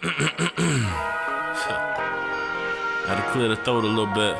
Gotta 0.00 0.12
clear 3.32 3.48
the 3.48 3.56
throat 3.56 3.82
a 3.82 3.88
little 3.88 4.06
bit. 4.06 4.36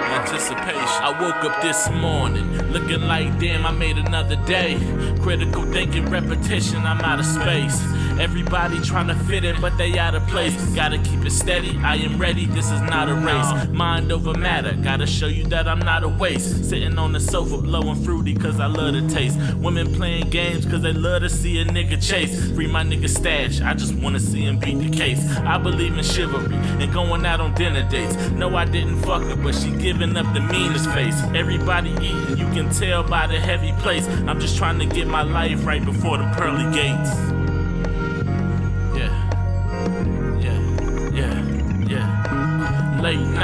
Anticipation. 0.00 0.74
I 0.74 1.16
woke 1.20 1.44
up 1.44 1.62
this 1.62 1.88
morning 1.90 2.50
looking 2.72 3.02
like 3.02 3.38
damn, 3.38 3.64
I 3.64 3.70
made 3.70 3.98
another 3.98 4.34
day. 4.44 4.76
Critical 5.20 5.62
thinking, 5.66 6.06
repetition, 6.06 6.78
I'm 6.78 7.00
out 7.00 7.20
of 7.20 7.26
space. 7.26 7.80
Everybody 8.20 8.80
trying 8.80 9.08
to 9.08 9.14
fit 9.24 9.44
in, 9.44 9.60
but 9.60 9.76
they 9.78 9.98
out 9.98 10.14
of 10.14 10.26
place. 10.28 10.54
Gotta 10.74 10.98
keep 10.98 11.24
it 11.24 11.30
steady, 11.32 11.78
I 11.78 11.96
am 11.96 12.18
ready, 12.18 12.46
this 12.46 12.70
is 12.70 12.80
not 12.82 13.08
a 13.08 13.14
race. 13.14 13.68
Mind 13.68 14.12
over 14.12 14.34
matter, 14.34 14.76
gotta 14.82 15.06
show 15.06 15.26
you 15.26 15.44
that 15.46 15.66
I'm 15.66 15.80
not 15.80 16.04
a 16.04 16.08
waste. 16.08 16.68
Sitting 16.68 16.98
on 16.98 17.12
the 17.12 17.20
sofa, 17.20 17.58
blowing 17.58 18.02
fruity, 18.04 18.34
cause 18.34 18.60
I 18.60 18.66
love 18.66 18.94
the 18.94 19.08
taste. 19.12 19.38
Women 19.56 19.94
playing 19.94 20.30
games, 20.30 20.66
cause 20.66 20.82
they 20.82 20.92
love 20.92 21.22
to 21.22 21.28
see 21.28 21.60
a 21.60 21.64
nigga 21.64 22.02
chase. 22.02 22.52
Free 22.52 22.66
my 22.66 22.84
nigga 22.84 23.08
stash, 23.08 23.60
I 23.60 23.74
just 23.74 23.94
wanna 23.94 24.20
see 24.20 24.42
him 24.42 24.58
beat 24.58 24.78
the 24.78 24.90
case. 24.90 25.24
I 25.38 25.58
believe 25.58 25.96
in 25.96 26.04
chivalry 26.04 26.56
and 26.56 26.92
going 26.92 27.26
out 27.26 27.40
on 27.40 27.54
dinner 27.54 27.88
dates. 27.88 28.16
No, 28.30 28.54
I 28.56 28.64
didn't 28.64 29.02
fuck 29.02 29.22
her, 29.22 29.36
but 29.36 29.54
she 29.54 29.70
giving 29.72 30.16
up 30.16 30.32
the 30.34 30.40
meanest 30.40 30.88
face. 30.90 31.20
Everybody 31.34 31.90
eating, 31.90 32.38
you 32.38 32.46
can 32.52 32.70
tell 32.70 33.02
by 33.02 33.26
the 33.26 33.38
heavy 33.38 33.72
place. 33.80 34.06
I'm 34.26 34.40
just 34.40 34.56
trying 34.56 34.78
to 34.78 34.86
get 34.86 35.06
my 35.06 35.22
life 35.22 35.64
right 35.66 35.84
before 35.84 36.18
the 36.18 36.24
pearly 36.36 36.72
gates. 36.74 37.41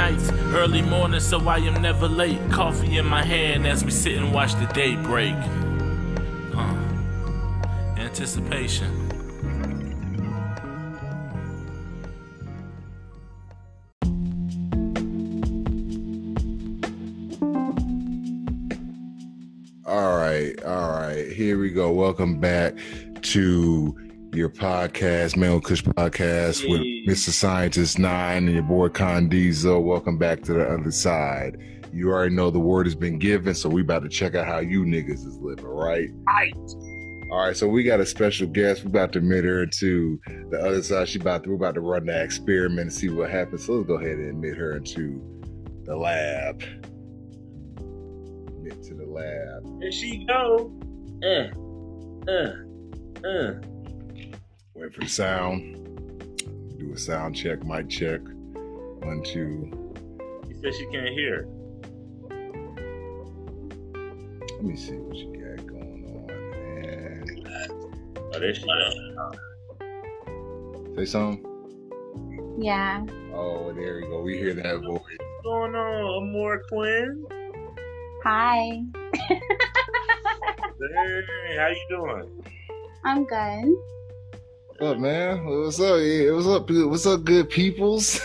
Nights, 0.09 0.31
early 0.53 0.81
morning, 0.81 1.19
so 1.19 1.39
I 1.47 1.57
am 1.57 1.81
never 1.81 2.07
late. 2.07 2.39
Coffee 2.49 2.97
in 2.97 3.05
my 3.05 3.23
hand 3.23 3.67
as 3.67 3.83
we 3.83 3.91
sit 3.91 4.15
and 4.15 4.33
watch 4.33 4.53
the 4.55 4.65
day 4.73 4.95
break. 4.95 5.35
Huh. 6.53 6.75
Anticipation. 7.97 9.05
All 19.85 20.17
right, 20.17 20.63
all 20.63 20.91
right. 20.91 21.31
Here 21.31 21.59
we 21.59 21.71
go. 21.71 21.91
Welcome 21.91 22.39
back 22.39 22.75
to 23.21 24.08
your 24.33 24.49
podcast, 24.49 25.35
Mango 25.35 25.59
Kush 25.59 25.81
Podcast 25.81 26.69
with 26.69 26.81
Mr. 26.81 27.29
Scientist 27.29 27.97
Nine 27.97 28.45
and 28.45 28.53
your 28.53 28.63
boy 28.63 28.89
Condizo. 28.89 29.81
Welcome 29.81 30.17
back 30.17 30.41
to 30.43 30.53
the 30.53 30.65
other 30.65 30.91
side. 30.91 31.57
You 31.91 32.09
already 32.09 32.35
know 32.35 32.51
the 32.51 32.59
word 32.59 32.85
has 32.85 32.95
been 32.95 33.17
given, 33.17 33.55
so 33.55 33.69
we 33.69 33.81
about 33.81 34.03
to 34.03 34.09
check 34.09 34.35
out 34.35 34.45
how 34.45 34.59
you 34.59 34.83
niggas 34.83 35.25
is 35.25 35.37
living, 35.39 35.65
right? 35.65 36.09
Right. 36.27 36.53
All 37.31 37.39
right, 37.39 37.57
so 37.57 37.67
we 37.67 37.83
got 37.83 37.99
a 37.99 38.05
special 38.05 38.47
guest. 38.47 38.83
We 38.83 38.89
about 38.89 39.13
to 39.13 39.19
admit 39.19 39.43
her 39.45 39.65
to 39.65 40.19
the 40.49 40.59
other 40.59 40.83
side. 40.83 41.09
She 41.09 41.19
about 41.19 41.43
to, 41.43 41.49
we're 41.49 41.55
about 41.55 41.75
to 41.75 41.81
run 41.81 42.05
that 42.05 42.23
experiment 42.23 42.81
and 42.81 42.93
see 42.93 43.09
what 43.09 43.29
happens. 43.29 43.65
So 43.65 43.73
let's 43.73 43.87
go 43.87 43.95
ahead 43.95 44.17
and 44.17 44.29
admit 44.29 44.55
her 44.57 44.77
into 44.77 45.21
the 45.85 45.95
lab. 45.95 46.61
Admit 47.77 48.83
to 48.83 48.93
the 48.93 49.05
lab. 49.05 49.79
There 49.79 49.91
she 49.91 50.25
go. 50.25 50.71
Uh, 51.23 52.31
uh, 52.31 52.53
uh. 53.27 53.78
Wait 54.79 54.93
for 54.93 55.05
sound. 55.07 55.75
Do 56.77 56.93
a 56.93 56.97
sound 56.97 57.35
check, 57.35 57.63
mic 57.65 57.89
check. 57.89 58.21
One, 58.23 59.21
two. 59.25 59.69
She 60.47 60.53
said 60.61 60.73
she 60.73 60.85
can't 60.85 61.09
hear. 61.09 61.47
Let 64.53 64.63
me 64.63 64.75
see 64.77 64.93
what 64.95 65.15
you 65.17 65.33
got 65.35 65.67
going 65.67 66.05
on. 66.07 66.29
And 66.63 67.47
Oh, 68.33 68.39
there 68.39 68.53
she 68.55 68.63
go. 68.65 69.31
say 70.95 71.05
something. 71.05 71.45
Yeah. 72.57 73.05
Oh, 73.33 73.73
there 73.73 73.97
we 73.97 74.01
go. 74.07 74.21
We 74.21 74.37
hear 74.37 74.53
that 74.53 74.81
voice. 74.81 75.01
What's 75.01 75.43
going 75.43 75.75
on, 75.75 76.05
Amore 76.23 76.61
Quinn? 76.69 77.25
Hi. 78.23 78.81
Hey, 80.93 81.57
how 81.57 81.67
you 81.67 81.85
doing? 81.89 82.43
I'm 83.03 83.25
good. 83.25 83.75
What's 84.79 84.93
up, 84.93 84.99
man? 84.99 85.45
What's 85.45 85.79
up? 85.81 85.99
Yeah, 85.99 86.31
what's 86.31 86.47
up? 86.47 86.65
good- 86.67 86.89
What's 86.89 87.05
up, 87.05 87.25
good 87.25 87.49
peoples? 87.49 88.21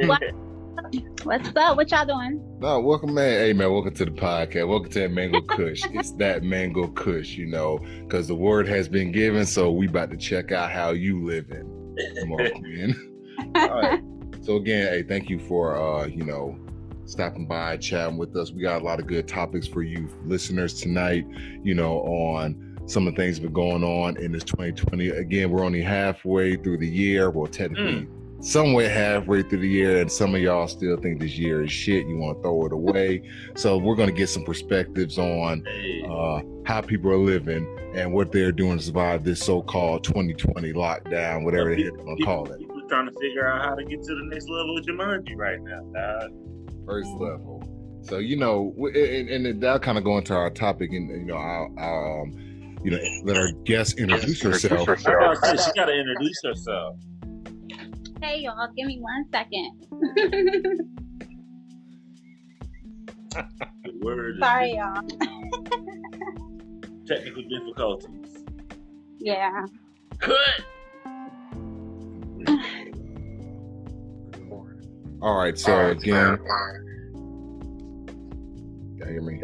What? 0.00 0.22
What's 1.22 1.48
up? 1.56 1.78
What 1.78 1.90
y'all 1.90 2.04
doing? 2.04 2.42
no, 2.60 2.78
welcome, 2.80 3.14
man. 3.14 3.40
Hey, 3.40 3.52
man, 3.54 3.72
welcome 3.72 3.94
to 3.94 4.04
the 4.04 4.10
podcast. 4.10 4.68
Welcome 4.68 4.90
to 4.92 5.00
that 5.00 5.12
Mango 5.12 5.40
Kush. 5.40 5.82
it's 5.92 6.12
that 6.16 6.42
Mango 6.42 6.88
Kush, 6.88 7.30
you 7.30 7.46
know, 7.46 7.78
because 8.02 8.28
the 8.28 8.34
word 8.34 8.68
has 8.68 8.86
been 8.86 9.12
given. 9.12 9.46
So 9.46 9.72
we 9.72 9.88
about 9.88 10.10
to 10.10 10.18
check 10.18 10.52
out 10.52 10.70
how 10.70 10.90
you 10.90 11.24
living. 11.24 11.96
Come 12.20 12.32
on, 12.32 12.50
Quinn. 12.60 13.50
All 13.54 13.80
right. 13.80 14.02
So 14.42 14.56
again, 14.56 14.88
hey, 14.88 15.02
thank 15.04 15.30
you 15.30 15.38
for 15.38 15.74
uh, 15.74 16.04
you 16.06 16.24
know, 16.24 16.54
stopping 17.06 17.46
by, 17.46 17.78
chatting 17.78 18.18
with 18.18 18.36
us. 18.36 18.52
We 18.52 18.60
got 18.60 18.82
a 18.82 18.84
lot 18.84 19.00
of 19.00 19.06
good 19.06 19.26
topics 19.26 19.66
for 19.66 19.82
you 19.82 20.10
listeners 20.26 20.82
tonight, 20.82 21.24
you 21.62 21.72
know, 21.74 22.00
on 22.00 22.73
some 22.86 23.06
of 23.06 23.14
the 23.14 23.22
things 23.22 23.36
that 23.36 23.42
been 23.42 23.52
going 23.52 23.84
on 23.84 24.16
in 24.18 24.32
this 24.32 24.44
2020. 24.44 25.08
Again, 25.08 25.50
we're 25.50 25.64
only 25.64 25.82
halfway 25.82 26.56
through 26.56 26.78
the 26.78 26.88
year. 26.88 27.30
Well, 27.30 27.46
technically 27.46 28.08
somewhere 28.44 28.90
halfway 28.90 29.42
through 29.42 29.60
the 29.60 29.68
year, 29.68 30.00
and 30.00 30.10
some 30.10 30.34
of 30.34 30.40
y'all 30.40 30.68
still 30.68 30.96
think 30.98 31.20
this 31.20 31.36
year 31.38 31.64
is 31.64 31.72
shit. 31.72 32.06
You 32.06 32.16
want 32.16 32.38
to 32.38 32.42
throw 32.42 32.66
it 32.66 32.72
away. 32.72 33.22
so 33.56 33.78
we're 33.78 33.96
gonna 33.96 34.12
get 34.12 34.28
some 34.28 34.44
perspectives 34.44 35.18
on 35.18 35.66
uh, 36.08 36.40
how 36.66 36.80
people 36.80 37.10
are 37.10 37.16
living 37.16 37.66
and 37.94 38.12
what 38.12 38.32
they're 38.32 38.52
doing 38.52 38.78
to 38.78 38.84
survive 38.84 39.24
this 39.24 39.42
so-called 39.42 40.04
2020 40.04 40.72
lockdown, 40.72 41.44
whatever 41.44 41.74
the 41.74 41.82
hell 41.82 41.92
they're 41.96 42.04
gonna 42.04 42.24
call 42.24 42.50
it. 42.50 42.58
People 42.58 42.82
trying 42.88 43.06
to 43.06 43.12
figure 43.20 43.46
out 43.46 43.64
how 43.64 43.74
to 43.74 43.84
get 43.84 44.02
to 44.02 44.14
the 44.14 44.24
next 44.24 44.48
level 44.48 44.78
of 44.78 44.84
Jumanji 44.84 45.36
right 45.36 45.60
now. 45.62 45.80
dog. 45.94 46.30
first 46.86 47.08
level. 47.08 47.62
So 48.02 48.18
you 48.18 48.36
know, 48.36 48.74
and, 48.94 49.46
and 49.46 49.60
that 49.62 49.80
kind 49.80 49.96
of 49.96 50.04
go 50.04 50.18
into 50.18 50.34
our 50.34 50.50
topic, 50.50 50.92
and 50.92 51.08
you 51.08 51.24
know, 51.24 51.36
our, 51.36 51.70
our 51.78 52.22
um, 52.22 52.53
you 52.84 52.90
know, 52.90 52.98
let 53.24 53.36
our 53.38 53.50
guest 53.64 53.98
introduce 53.98 54.42
herself. 54.42 54.88
I 54.88 55.12
about 55.12 55.42
to 55.42 55.58
say, 55.58 55.64
she 55.64 55.72
got 55.74 55.86
to 55.86 55.94
introduce 55.94 56.40
herself. 56.44 56.96
Hey 58.22 58.40
y'all, 58.40 58.68
give 58.76 58.86
me 58.86 59.00
one 59.00 59.24
second. 59.32 60.90
The 63.34 63.92
word 64.00 64.36
is 64.36 64.40
Sorry, 64.40 64.76
y'all. 64.76 65.02
technical 67.04 67.42
difficulties. 67.42 68.44
Yeah. 69.18 69.66
Cut. 70.18 70.36
All 75.20 75.36
right, 75.36 75.58
so 75.58 75.88
again, 75.88 76.38
y'all 78.96 79.08
hear 79.08 79.20
me? 79.20 79.40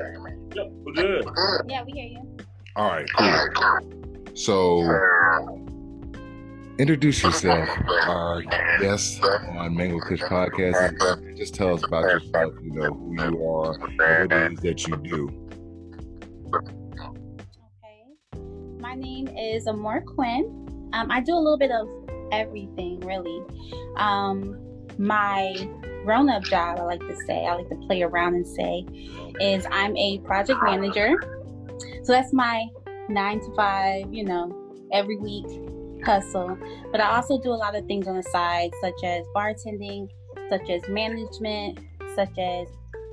Yep, 0.55 0.73
we're 0.85 0.93
good. 0.93 1.25
Yeah, 1.69 1.83
we 1.85 1.93
hear 1.93 2.07
you. 2.07 2.30
All 2.77 2.89
right, 2.89 3.07
cool. 3.17 3.83
So, 4.35 4.83
introduce 6.79 7.23
yourself, 7.23 7.69
our 8.07 8.43
guest 8.81 9.23
on 9.23 9.75
Mango 9.77 9.99
Kush 9.99 10.21
Podcast. 10.21 11.19
and 11.19 11.37
Just 11.37 11.55
tell 11.55 11.75
us 11.75 11.83
about 11.85 12.05
yourself. 12.05 12.55
You 12.63 12.71
know 12.71 12.93
who 12.93 13.15
you 13.15 13.45
are, 13.45 13.77
what 13.77 14.33
it 14.33 14.53
is 14.53 14.61
that 14.61 14.87
you 14.87 14.97
do. 14.99 15.49
Okay. 16.55 16.75
My 18.79 18.95
name 18.95 19.27
is 19.37 19.67
Amore 19.67 20.03
Quinn. 20.03 20.89
Um, 20.93 21.11
I 21.11 21.21
do 21.21 21.35
a 21.35 21.37
little 21.37 21.59
bit 21.59 21.73
of 21.73 21.89
everything, 22.33 23.01
really. 23.01 23.43
Um, 23.97 24.57
my 24.97 25.57
grown-up 26.05 26.45
job, 26.45 26.79
I 26.79 26.83
like 26.85 27.01
to 27.01 27.17
say, 27.27 27.47
I 27.47 27.55
like 27.57 27.69
to 27.69 27.77
play 27.89 28.03
around 28.03 28.35
and 28.35 28.47
say, 28.47 28.87
is 29.41 29.67
I'm 29.73 29.97
a 29.97 30.19
project 30.21 30.61
manager. 30.63 31.17
So 32.03 32.13
that's 32.13 32.33
my 32.33 32.67
nine 33.09 33.41
to 33.41 33.55
five, 33.55 34.13
you 34.13 34.25
know, 34.25 34.53
every 34.93 35.17
week 35.17 35.47
hustle. 36.05 36.59
But 36.91 37.01
I 37.01 37.15
also 37.17 37.39
do 37.41 37.51
a 37.51 37.55
lot 37.55 37.75
of 37.77 37.87
things 37.87 38.07
on 38.09 38.17
the 38.17 38.23
side, 38.23 38.71
such 38.81 39.03
as 39.05 39.25
bartending, 39.35 40.09
such 40.49 40.69
as 40.71 40.83
management, 40.89 41.79
such 42.15 42.37
as 42.39 42.67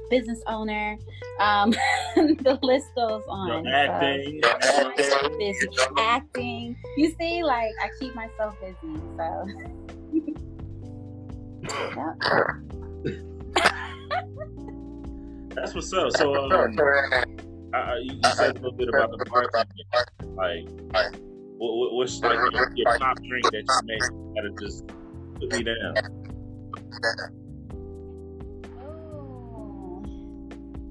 business 0.09 0.41
owner. 0.47 0.97
Um, 1.39 1.71
the 2.15 2.57
list 2.63 2.87
goes 2.95 3.23
on. 3.27 3.47
Your 3.47 3.63
So- 3.63 3.69
acting. 3.91 4.39
myself 4.41 5.37
busy 5.37 5.67
acting. 5.97 6.77
You 6.97 7.11
see, 7.19 7.43
like 7.43 7.71
I 7.83 7.89
keep 7.99 8.15
myself 8.15 8.55
busy. 8.61 8.95
So 9.17 9.47
That's 15.55 15.73
what's 15.73 15.91
up. 15.91 16.11
So, 16.15 16.35
um, 16.51 16.75
uh, 17.77 17.95
you 18.01 18.13
you 18.13 18.29
said 18.31 18.51
a 18.51 18.53
little 18.53 18.71
bit 18.71 18.89
about 18.89 19.11
the 19.11 19.25
bartending. 19.25 20.35
Like, 20.35 20.67
what, 21.57 21.75
what, 21.75 21.93
what's 21.93 22.19
like 22.19 22.37
your, 22.51 22.71
your 22.75 22.97
top 22.97 23.17
drink 23.23 23.45
that 23.51 23.63
you 23.67 23.81
make? 23.85 24.01
You 24.01 24.33
gotta 24.35 24.51
just 24.61 24.87
put 25.39 25.51
me 25.51 25.63
down. 25.63 25.93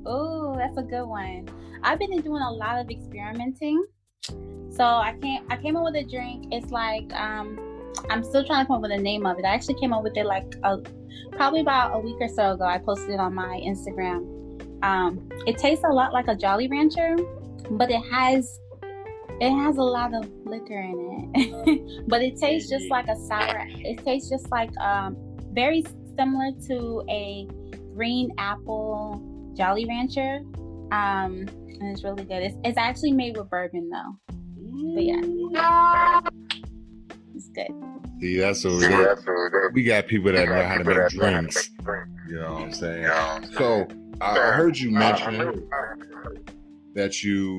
Oh, 0.06 0.52
Ooh, 0.52 0.56
that's 0.56 0.76
a 0.76 0.82
good 0.82 1.06
one. 1.06 1.48
I've 1.82 1.98
been 1.98 2.20
doing 2.20 2.42
a 2.42 2.50
lot 2.50 2.78
of 2.80 2.90
experimenting. 2.90 3.84
So 4.70 4.84
I 4.84 5.16
can't 5.22 5.44
I 5.50 5.56
came 5.56 5.76
up 5.76 5.84
with 5.84 5.96
a 5.96 6.04
drink. 6.04 6.48
It's 6.52 6.70
like 6.70 7.12
um 7.14 7.58
I'm 8.10 8.22
still 8.22 8.44
trying 8.44 8.64
to 8.64 8.66
come 8.66 8.76
up 8.76 8.82
with 8.82 8.92
a 8.92 8.98
name 8.98 9.24
of 9.24 9.38
it. 9.38 9.44
I 9.44 9.54
actually 9.54 9.80
came 9.80 9.92
up 9.92 10.02
with 10.02 10.16
it 10.16 10.26
like 10.26 10.54
a, 10.62 10.78
probably 11.32 11.60
about 11.60 11.94
a 11.94 11.98
week 11.98 12.16
or 12.20 12.28
so 12.28 12.52
ago. 12.52 12.64
I 12.64 12.78
posted 12.78 13.10
it 13.10 13.20
on 13.20 13.34
my 13.34 13.60
Instagram. 13.64 14.35
Um, 14.86 15.28
it 15.48 15.58
tastes 15.58 15.84
a 15.84 15.92
lot 15.92 16.12
like 16.12 16.28
a 16.28 16.36
Jolly 16.36 16.68
Rancher, 16.68 17.16
but 17.70 17.90
it 17.90 18.02
has 18.12 18.60
it 19.40 19.50
has 19.50 19.76
a 19.78 19.82
lot 19.82 20.14
of 20.14 20.30
liquor 20.44 20.78
in 20.78 21.32
it. 21.34 22.04
but 22.08 22.22
it 22.22 22.38
tastes 22.38 22.70
just 22.70 22.88
like 22.88 23.08
a 23.08 23.16
sour. 23.16 23.66
It 23.68 24.02
tastes 24.04 24.30
just 24.30 24.48
like 24.50 24.70
um, 24.78 25.16
very 25.52 25.84
similar 26.16 26.52
to 26.68 27.04
a 27.10 27.48
green 27.94 28.30
apple 28.38 29.52
Jolly 29.56 29.86
Rancher. 29.86 30.40
Um, 30.92 31.48
and 31.80 31.90
it's 31.90 32.04
really 32.04 32.24
good. 32.24 32.44
It's, 32.44 32.56
it's 32.62 32.78
actually 32.78 33.12
made 33.12 33.36
with 33.36 33.50
bourbon 33.50 33.90
though. 33.90 34.16
But 34.94 35.02
yeah, 35.02 36.20
it's 37.34 37.48
good. 37.48 37.66
See, 38.20 38.38
that's 38.38 38.64
what 38.64 38.74
we, 38.74 38.88
got. 38.88 39.72
we 39.74 39.82
got 39.82 40.06
people 40.06 40.32
that 40.32 40.48
know 40.48 40.62
how 40.62 40.78
to 40.78 40.84
make 40.84 41.08
drinks. 41.10 41.70
You 42.28 42.36
know 42.36 42.52
what 42.54 42.62
I'm 42.62 42.72
saying? 42.72 43.52
So 43.52 43.86
I 44.20 44.52
heard 44.52 44.78
you 44.78 44.90
mention 44.90 45.68
that 46.94 47.22
you 47.22 47.58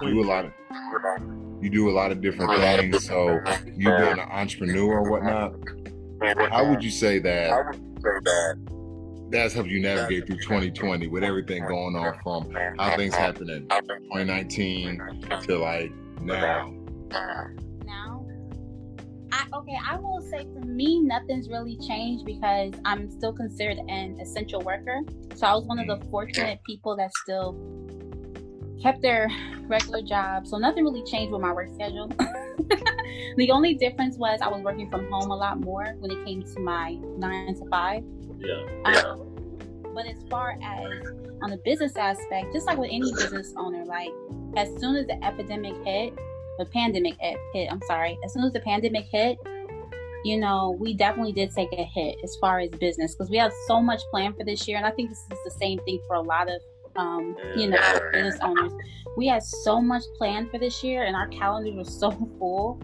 do 0.00 0.20
a 0.22 0.26
lot 0.26 0.44
of 0.44 0.52
you 1.62 1.70
do 1.70 1.88
a 1.88 1.92
lot 1.92 2.12
of 2.12 2.20
different 2.20 2.52
things. 2.60 3.06
So 3.06 3.40
you 3.74 3.90
being 3.90 4.18
an 4.18 4.20
entrepreneur 4.20 4.98
or 4.98 5.10
whatnot. 5.10 5.54
How 6.50 6.68
would 6.68 6.84
you 6.84 6.90
say 6.90 7.18
that 7.20 7.76
that's 9.30 9.54
helped 9.54 9.70
you 9.70 9.80
navigate 9.80 10.26
through 10.26 10.38
2020 10.38 11.08
with 11.08 11.24
everything 11.24 11.66
going 11.66 11.96
on 11.96 12.18
from 12.22 12.54
how 12.78 12.96
things 12.96 13.14
happened 13.14 13.50
in 13.50 13.68
2019 13.68 15.00
to 15.42 15.58
like? 15.58 15.90
Now, 16.20 16.72
I, 19.34 19.46
okay, 19.52 19.76
I 19.84 19.96
will 19.96 20.20
say 20.20 20.46
for 20.54 20.64
me, 20.64 21.00
nothing's 21.00 21.48
really 21.48 21.76
changed 21.76 22.24
because 22.24 22.72
I'm 22.84 23.10
still 23.10 23.32
considered 23.32 23.78
an 23.88 24.20
essential 24.20 24.60
worker. 24.60 25.00
So 25.34 25.48
I 25.48 25.54
was 25.54 25.64
one 25.64 25.80
of 25.80 25.88
the 25.88 26.06
fortunate 26.08 26.60
people 26.64 26.96
that 26.96 27.10
still 27.16 27.58
kept 28.80 29.02
their 29.02 29.28
regular 29.62 30.02
job. 30.02 30.46
So 30.46 30.56
nothing 30.56 30.84
really 30.84 31.02
changed 31.02 31.32
with 31.32 31.40
my 31.40 31.52
work 31.52 31.68
schedule. 31.74 32.06
the 33.36 33.50
only 33.50 33.74
difference 33.74 34.16
was 34.16 34.38
I 34.40 34.46
was 34.46 34.62
working 34.62 34.88
from 34.88 35.10
home 35.10 35.32
a 35.32 35.36
lot 35.36 35.58
more 35.58 35.96
when 35.98 36.12
it 36.12 36.24
came 36.24 36.44
to 36.44 36.60
my 36.60 36.94
nine 37.18 37.56
to 37.56 37.68
five. 37.68 38.04
Yeah. 38.38 38.62
Um, 38.84 39.34
but 39.92 40.06
as 40.06 40.22
far 40.30 40.58
as 40.62 41.08
on 41.42 41.50
the 41.50 41.60
business 41.64 41.96
aspect, 41.96 42.52
just 42.52 42.68
like 42.68 42.78
with 42.78 42.90
any 42.92 43.10
business 43.12 43.52
owner, 43.56 43.84
like 43.84 44.12
as 44.56 44.68
soon 44.78 44.94
as 44.94 45.08
the 45.08 45.24
epidemic 45.24 45.74
hit, 45.84 46.16
the 46.58 46.66
pandemic 46.66 47.16
hit, 47.20 47.68
I'm 47.70 47.80
sorry, 47.86 48.18
as 48.24 48.32
soon 48.32 48.44
as 48.44 48.52
the 48.52 48.60
pandemic 48.60 49.06
hit, 49.10 49.38
you 50.24 50.38
know, 50.38 50.76
we 50.80 50.94
definitely 50.94 51.32
did 51.32 51.52
take 51.52 51.70
a 51.72 51.84
hit 51.84 52.16
as 52.24 52.36
far 52.40 52.58
as 52.60 52.70
business 52.70 53.14
because 53.14 53.30
we 53.30 53.36
have 53.36 53.52
so 53.66 53.80
much 53.80 54.00
planned 54.10 54.36
for 54.36 54.44
this 54.44 54.66
year. 54.66 54.78
And 54.78 54.86
I 54.86 54.90
think 54.90 55.10
this 55.10 55.18
is 55.18 55.38
the 55.44 55.50
same 55.50 55.78
thing 55.80 56.00
for 56.06 56.16
a 56.16 56.22
lot 56.22 56.48
of, 56.48 56.60
um, 56.96 57.36
you 57.56 57.68
know, 57.68 57.78
business 58.12 58.38
owners. 58.40 58.72
We 59.18 59.26
had 59.26 59.42
so 59.42 59.82
much 59.82 60.02
planned 60.16 60.50
for 60.50 60.58
this 60.58 60.82
year 60.82 61.04
and 61.04 61.14
our 61.14 61.28
calendars 61.28 61.74
were 61.74 61.84
so 61.84 62.10
full 62.38 62.80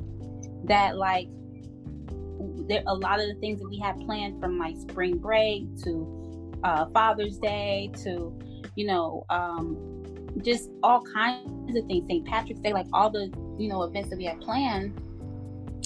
that, 0.65 0.97
like, 0.97 1.29
there 2.71 2.83
a 2.87 2.95
lot 2.95 3.21
of 3.21 3.27
the 3.27 3.35
things 3.35 3.61
that 3.61 3.69
we 3.69 3.79
had 3.79 3.99
planned 4.01 4.41
from 4.41 4.59
like 4.59 4.77
spring 4.77 5.19
break 5.19 5.65
to 5.83 6.53
uh, 6.65 6.87
Father's 6.87 7.37
Day 7.39 7.91
to 8.05 8.39
you 8.77 8.87
know 8.87 9.27
um, 9.29 10.00
just 10.43 10.71
all 10.83 11.03
kinds 11.03 11.77
of 11.77 11.87
things. 11.87 12.07
St. 12.09 12.27
Patrick's 12.27 12.61
Day, 12.61 12.73
like 12.73 12.87
all 12.93 13.11
the 13.11 13.33
you 13.59 13.69
know 13.69 13.83
events 13.83 14.11
that 14.11 14.19
we 14.19 14.25
had 14.25 14.41
planned 14.41 15.01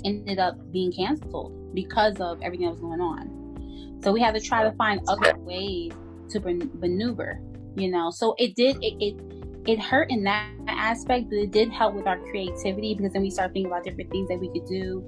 ended 0.05 0.39
up 0.39 0.57
being 0.73 0.93
canceled 0.93 1.75
because 1.75 2.21
of 2.21 2.41
everything 2.43 2.67
that 2.67 2.73
was 2.73 2.81
going 2.81 3.01
on. 3.01 4.01
So 4.03 4.13
we 4.13 4.21
had 4.21 4.35
to 4.35 4.41
try 4.41 4.65
to 4.65 4.73
find 4.73 5.01
other 5.09 5.37
ways 5.39 5.93
to 6.31 6.41
maneuver. 6.41 7.41
You 7.77 7.91
know, 7.91 8.11
so 8.11 8.35
it 8.39 8.55
did 8.55 8.77
it, 8.83 8.95
it 9.01 9.21
it 9.67 9.81
hurt 9.81 10.11
in 10.11 10.23
that 10.25 10.49
aspect, 10.69 11.31
but 11.31 11.39
it 11.39 11.51
did 11.51 11.73
help 11.73 11.95
with 11.95 12.07
our 12.07 12.19
creativity 12.31 12.95
because 12.95 13.13
then 13.13 13.23
we 13.23 13.31
started 13.31 13.55
thinking 13.55 13.73
about 13.73 13.85
different 13.85 14.11
things 14.11 14.29
that 14.29 14.39
we 14.39 14.49
could 14.49 14.67
do 14.67 15.03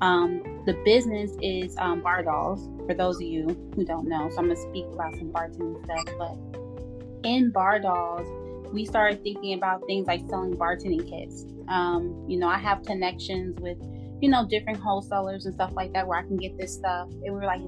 um, 0.00 0.42
the 0.64 0.72
business 0.84 1.32
is 1.42 1.76
um, 1.78 2.00
Bar 2.00 2.22
Dolls, 2.22 2.68
for 2.86 2.94
those 2.94 3.16
of 3.16 3.22
you 3.22 3.48
who 3.74 3.84
don't 3.84 4.08
know. 4.08 4.30
So 4.30 4.38
I'm 4.38 4.48
to 4.48 4.56
speak 4.56 4.86
about 4.92 5.14
some 5.14 5.30
bartending 5.30 5.84
stuff. 5.84 6.04
But 6.18 7.28
in 7.28 7.50
Bar 7.50 7.80
Dolls, 7.80 8.26
we 8.72 8.84
started 8.84 9.22
thinking 9.22 9.54
about 9.54 9.82
things 9.86 10.06
like 10.06 10.20
selling 10.28 10.54
bartending 10.54 11.08
kits. 11.08 11.44
Um, 11.68 12.24
you 12.28 12.38
know, 12.38 12.48
I 12.48 12.58
have 12.58 12.82
connections 12.82 13.58
with, 13.60 13.78
you 14.20 14.28
know, 14.28 14.46
different 14.46 14.78
wholesalers 14.78 15.46
and 15.46 15.54
stuff 15.54 15.72
like 15.74 15.92
that 15.92 16.06
where 16.06 16.18
I 16.18 16.22
can 16.22 16.36
get 16.36 16.56
this 16.58 16.74
stuff. 16.74 17.08
And 17.08 17.22
we 17.22 17.30
were 17.30 17.44
like, 17.44 17.60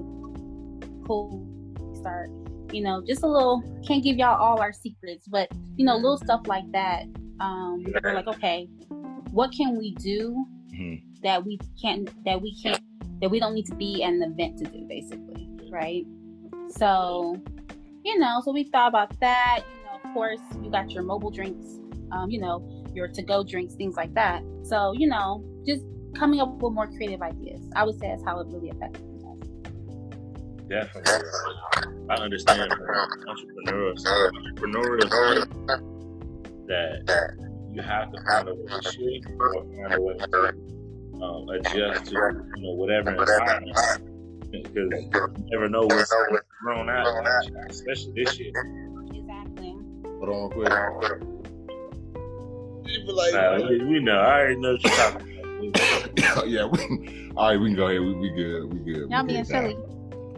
cool, 1.05 1.47
start, 1.99 2.29
you 2.71 2.81
know, 2.81 3.03
just 3.05 3.23
a 3.23 3.27
little, 3.27 3.63
can't 3.87 4.03
give 4.03 4.17
y'all 4.17 4.39
all 4.39 4.59
our 4.59 4.73
secrets, 4.73 5.27
but, 5.27 5.49
you 5.77 5.85
know, 5.85 5.95
little 5.95 6.17
stuff 6.17 6.41
like 6.47 6.69
that. 6.71 7.03
Um, 7.39 7.85
we're 8.03 8.13
like, 8.13 8.27
okay, 8.27 8.69
what 9.33 9.51
can 9.51 9.77
we 9.77 9.95
do 9.95 10.45
mm-hmm. 10.71 11.21
that 11.23 11.43
we 11.43 11.59
can't 11.81 12.23
that 12.23 12.39
we 12.41 12.55
can't 12.61 12.81
that 13.19 13.29
we 13.29 13.39
don't 13.39 13.53
need 13.53 13.65
to 13.65 13.75
be 13.75 14.03
an 14.03 14.21
event 14.21 14.57
to 14.59 14.65
do 14.65 14.85
basically 14.87 15.49
right 15.71 16.05
so 16.69 17.35
you 18.03 18.17
know 18.19 18.41
so 18.45 18.51
we 18.51 18.63
thought 18.65 18.89
about 18.89 19.19
that 19.19 19.63
you 19.67 19.82
know 19.82 19.82
of 19.82 19.82
course 20.13 20.39
you 20.61 20.69
got 20.69 20.91
your 20.91 21.03
mobile 21.03 21.31
drinks 21.31 21.65
um, 22.11 22.29
you 22.29 22.39
know 22.39 22.63
your 22.93 23.07
to-go 23.07 23.43
drinks 23.43 23.73
things 23.73 23.95
like 23.95 24.13
that. 24.13 24.43
So 24.63 24.93
you 24.93 25.07
know 25.07 25.43
just 25.65 25.83
coming 26.15 26.39
up 26.39 26.49
with 26.61 26.73
more 26.73 26.87
creative 26.87 27.21
ideas. 27.21 27.61
I 27.75 27.83
would 27.83 27.99
say 27.99 28.09
that's 28.09 28.23
how 28.23 28.39
it 28.39 28.47
really 28.47 28.69
affected 28.69 29.01
us 29.01 29.13
definitely. 30.73 31.29
I 32.09 32.15
understand 32.15 32.71
entrepreneurs 33.27 34.05
entrepreneurs 34.05 35.09
that 36.67 37.37
you 37.71 37.81
have 37.81 38.11
to 38.11 38.21
find 38.23 38.47
a 38.47 38.55
way 38.55 38.65
to 38.67 38.91
shape 38.91 39.25
or 39.39 39.53
find 39.53 39.93
a 39.93 40.01
way 40.01 40.13
to 40.17 40.53
um, 41.21 41.49
adjust 41.49 42.05
to 42.05 42.13
you 42.55 42.63
know 42.63 42.73
whatever 42.73 43.11
environment. 43.11 43.77
Because 44.51 44.71
you 44.75 45.33
never 45.51 45.67
know 45.67 45.81
what's 45.81 46.13
thrown 46.63 46.89
out, 46.89 47.25
especially 47.69 48.23
this 48.23 48.39
year. 48.39 48.51
Exactly. 50.23 50.35
Hold 50.35 50.43
on, 50.43 50.49
quick. 50.51 50.69
Like, 53.05 53.33
nah, 53.33 53.67
we, 53.67 53.83
we, 53.83 53.99
know. 53.99 54.17
I 54.17 54.39
already 54.39 54.55
know 54.59 54.73
what 54.73 54.83
you're 54.83 54.93
talking 54.93 55.39
about. 55.39 56.47
yeah. 56.47 56.65
We, 56.65 57.31
all 57.35 57.49
right, 57.49 57.59
we 57.59 57.67
can 57.67 57.75
go 57.75 57.87
ahead. 57.87 58.01
We, 58.01 58.13
we 58.13 58.29
good. 58.29 58.73
We 58.73 58.93
good. 58.93 59.09
Y'all 59.09 59.23
being 59.23 59.43
silly. 59.43 59.77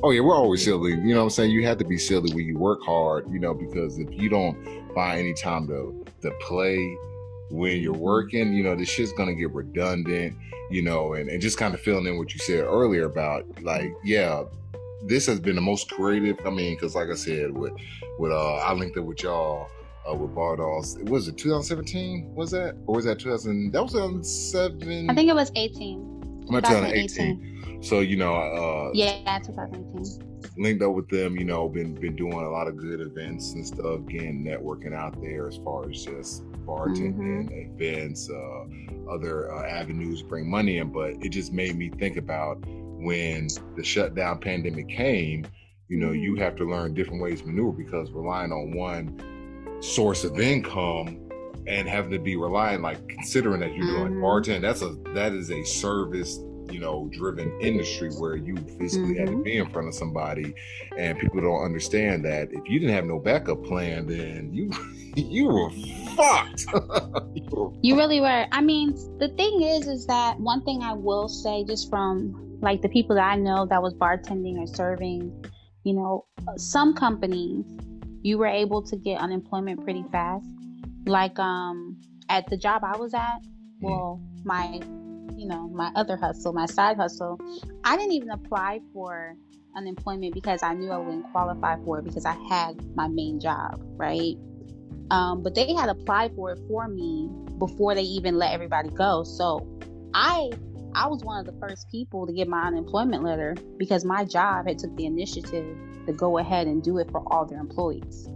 Oh 0.03 0.11
yeah, 0.11 0.21
we're 0.21 0.35
always 0.35 0.63
silly. 0.63 0.91
You 0.91 1.13
know 1.13 1.17
what 1.17 1.23
I'm 1.23 1.29
saying? 1.31 1.51
You 1.51 1.65
have 1.65 1.77
to 1.79 1.85
be 1.85 1.97
silly 1.97 2.33
when 2.33 2.45
you 2.45 2.57
work 2.57 2.81
hard, 2.83 3.31
you 3.31 3.39
know, 3.39 3.53
because 3.53 3.97
if 3.97 4.11
you 4.11 4.29
don't 4.29 4.55
find 4.93 5.19
any 5.19 5.33
time 5.33 5.67
to 5.67 6.05
to 6.21 6.31
play 6.41 6.77
when 7.49 7.81
you're 7.81 7.93
working, 7.93 8.53
you 8.53 8.63
know, 8.63 8.75
this 8.75 8.89
shit's 8.89 9.13
gonna 9.13 9.33
get 9.33 9.51
redundant, 9.51 10.35
you 10.69 10.81
know, 10.81 11.13
and, 11.13 11.29
and 11.29 11.41
just 11.41 11.57
kind 11.57 11.73
of 11.73 11.81
filling 11.81 12.05
in 12.07 12.17
what 12.17 12.33
you 12.33 12.39
said 12.39 12.63
earlier 12.63 13.05
about 13.05 13.45
like, 13.61 13.91
yeah, 14.03 14.43
this 15.07 15.25
has 15.27 15.39
been 15.39 15.55
the 15.55 15.61
most 15.61 15.89
creative. 15.91 16.37
I 16.45 16.49
mean, 16.49 16.75
because 16.75 16.95
like 16.95 17.09
I 17.09 17.15
said, 17.15 17.51
with 17.51 17.73
with 18.19 18.31
uh, 18.31 18.55
I 18.57 18.73
linked 18.73 18.97
up 18.97 19.05
with 19.05 19.23
y'all 19.23 19.69
uh, 20.09 20.15
with 20.15 20.33
Bar 20.35 20.57
Dolls. 20.57 20.97
It 20.97 21.09
was 21.09 21.27
it 21.27 21.37
2017? 21.37 22.33
Was 22.35 22.51
that 22.51 22.75
or 22.87 22.95
was 22.95 23.05
that 23.05 23.19
2000? 23.19 23.71
That 23.71 23.81
was 23.81 23.93
2007. 23.93 25.09
I 25.09 25.13
think 25.13 25.29
it 25.29 25.35
was 25.35 25.51
18. 25.55 26.45
2018. 26.49 27.81
So 27.81 27.99
you 27.99 28.17
know, 28.17 28.35
uh, 28.35 28.91
yeah, 28.93 29.39
2018 29.39 30.35
linked 30.57 30.83
up 30.83 30.93
with 30.93 31.09
them, 31.09 31.37
you 31.37 31.43
know, 31.43 31.67
been 31.67 31.93
been 31.95 32.15
doing 32.15 32.33
a 32.33 32.49
lot 32.49 32.67
of 32.67 32.77
good 32.77 33.01
events 33.01 33.53
and 33.53 33.65
stuff, 33.65 34.05
getting 34.07 34.43
networking 34.43 34.93
out 34.93 35.19
there 35.21 35.47
as 35.47 35.57
far 35.57 35.89
as 35.89 36.03
just 36.03 36.43
bartending, 36.65 37.49
mm-hmm. 37.49 37.81
events, 37.81 38.29
uh, 38.29 39.11
other 39.11 39.53
uh, 39.53 39.67
avenues 39.67 40.21
bring 40.21 40.49
money 40.49 40.77
in. 40.77 40.91
But 40.91 41.11
it 41.23 41.29
just 41.29 41.51
made 41.51 41.75
me 41.75 41.89
think 41.89 42.17
about 42.17 42.63
when 42.97 43.47
the 43.75 43.83
shutdown 43.83 44.39
pandemic 44.39 44.89
came, 44.89 45.45
you 45.87 45.97
know, 45.97 46.07
mm-hmm. 46.07 46.21
you 46.21 46.35
have 46.37 46.55
to 46.55 46.69
learn 46.69 46.93
different 46.93 47.21
ways 47.21 47.41
to 47.41 47.47
maneuver 47.47 47.71
because 47.71 48.11
relying 48.11 48.51
on 48.51 48.75
one 48.75 49.81
source 49.81 50.23
of 50.23 50.39
income 50.39 51.25
and 51.67 51.87
having 51.87 52.11
to 52.11 52.19
be 52.19 52.35
relying 52.35 52.81
like 52.81 53.07
considering 53.07 53.59
that 53.59 53.73
you're 53.75 53.85
mm-hmm. 53.85 54.07
doing 54.07 54.21
bartending 54.21 54.61
that's 54.61 54.81
a 54.81 54.95
that 55.13 55.33
is 55.33 55.51
a 55.51 55.63
service 55.63 56.39
you 56.71 56.79
know 56.79 57.09
driven 57.11 57.51
industry 57.61 58.09
where 58.11 58.35
you 58.35 58.55
physically 58.79 59.09
mm-hmm. 59.09 59.19
had 59.19 59.27
to 59.27 59.33
mm-hmm. 59.33 59.43
be 59.43 59.57
in 59.57 59.69
front 59.69 59.87
of 59.87 59.93
somebody 59.93 60.53
and 60.97 61.17
people 61.19 61.41
don't 61.41 61.63
understand 61.63 62.23
that 62.23 62.47
if 62.51 62.67
you 62.67 62.79
didn't 62.79 62.93
have 62.93 63.05
no 63.05 63.19
backup 63.19 63.63
plan 63.63 64.05
then 64.07 64.49
you 64.53 64.71
you 65.15 65.45
were 65.45 65.69
fucked 66.15 66.65
you 67.81 67.95
really 67.95 68.19
were 68.19 68.45
i 68.51 68.61
mean 68.61 68.93
the 69.19 69.29
thing 69.37 69.61
is 69.61 69.87
is 69.87 70.05
that 70.05 70.39
one 70.39 70.61
thing 70.63 70.81
i 70.83 70.93
will 70.93 71.27
say 71.27 71.63
just 71.63 71.89
from 71.89 72.44
like 72.61 72.81
the 72.81 72.89
people 72.89 73.15
that 73.15 73.25
i 73.31 73.35
know 73.35 73.65
that 73.65 73.81
was 73.81 73.93
bartending 73.93 74.57
or 74.57 74.67
serving 74.67 75.45
you 75.83 75.93
know 75.93 76.25
some 76.57 76.93
companies 76.93 77.65
you 78.21 78.37
were 78.37 78.47
able 78.47 78.81
to 78.81 78.95
get 78.95 79.19
unemployment 79.19 79.83
pretty 79.83 80.03
fast 80.11 80.47
like 81.05 81.37
um 81.39 81.99
at 82.29 82.47
the 82.49 82.57
job 82.57 82.83
i 82.83 82.97
was 82.97 83.13
at 83.13 83.21
mm-hmm. 83.21 83.87
well 83.87 84.21
my 84.43 84.79
you 85.37 85.47
know, 85.47 85.67
my 85.69 85.91
other 85.95 86.15
hustle, 86.17 86.53
my 86.53 86.65
side 86.65 86.97
hustle, 86.97 87.39
I 87.83 87.97
didn't 87.97 88.13
even 88.13 88.29
apply 88.29 88.79
for 88.93 89.35
unemployment 89.75 90.33
because 90.33 90.63
I 90.63 90.73
knew 90.73 90.91
I 90.91 90.97
wouldn't 90.97 91.31
qualify 91.31 91.77
for 91.83 91.99
it 91.99 92.05
because 92.05 92.25
I 92.25 92.35
had 92.49 92.81
my 92.95 93.07
main 93.07 93.39
job, 93.39 93.81
right? 93.97 94.35
Um, 95.11 95.43
but 95.43 95.53
they 95.53 95.73
had 95.73 95.89
applied 95.89 96.33
for 96.35 96.51
it 96.51 96.59
for 96.67 96.87
me 96.87 97.29
before 97.59 97.95
they 97.95 98.01
even 98.01 98.37
let 98.37 98.53
everybody 98.53 98.89
go. 98.89 99.23
So 99.23 99.67
I 100.13 100.51
I 100.95 101.07
was 101.07 101.23
one 101.23 101.39
of 101.39 101.45
the 101.45 101.59
first 101.59 101.89
people 101.91 102.25
to 102.25 102.31
get 102.31 102.47
my 102.47 102.63
unemployment 102.63 103.21
letter 103.21 103.55
because 103.77 104.05
my 104.05 104.23
job 104.23 104.67
had 104.67 104.79
took 104.79 104.95
the 104.95 105.05
initiative 105.05 105.77
to 106.05 106.13
go 106.13 106.37
ahead 106.37 106.67
and 106.67 106.81
do 106.81 106.97
it 106.99 107.11
for 107.11 107.21
all 107.27 107.45
their 107.45 107.59
employees. 107.59 108.29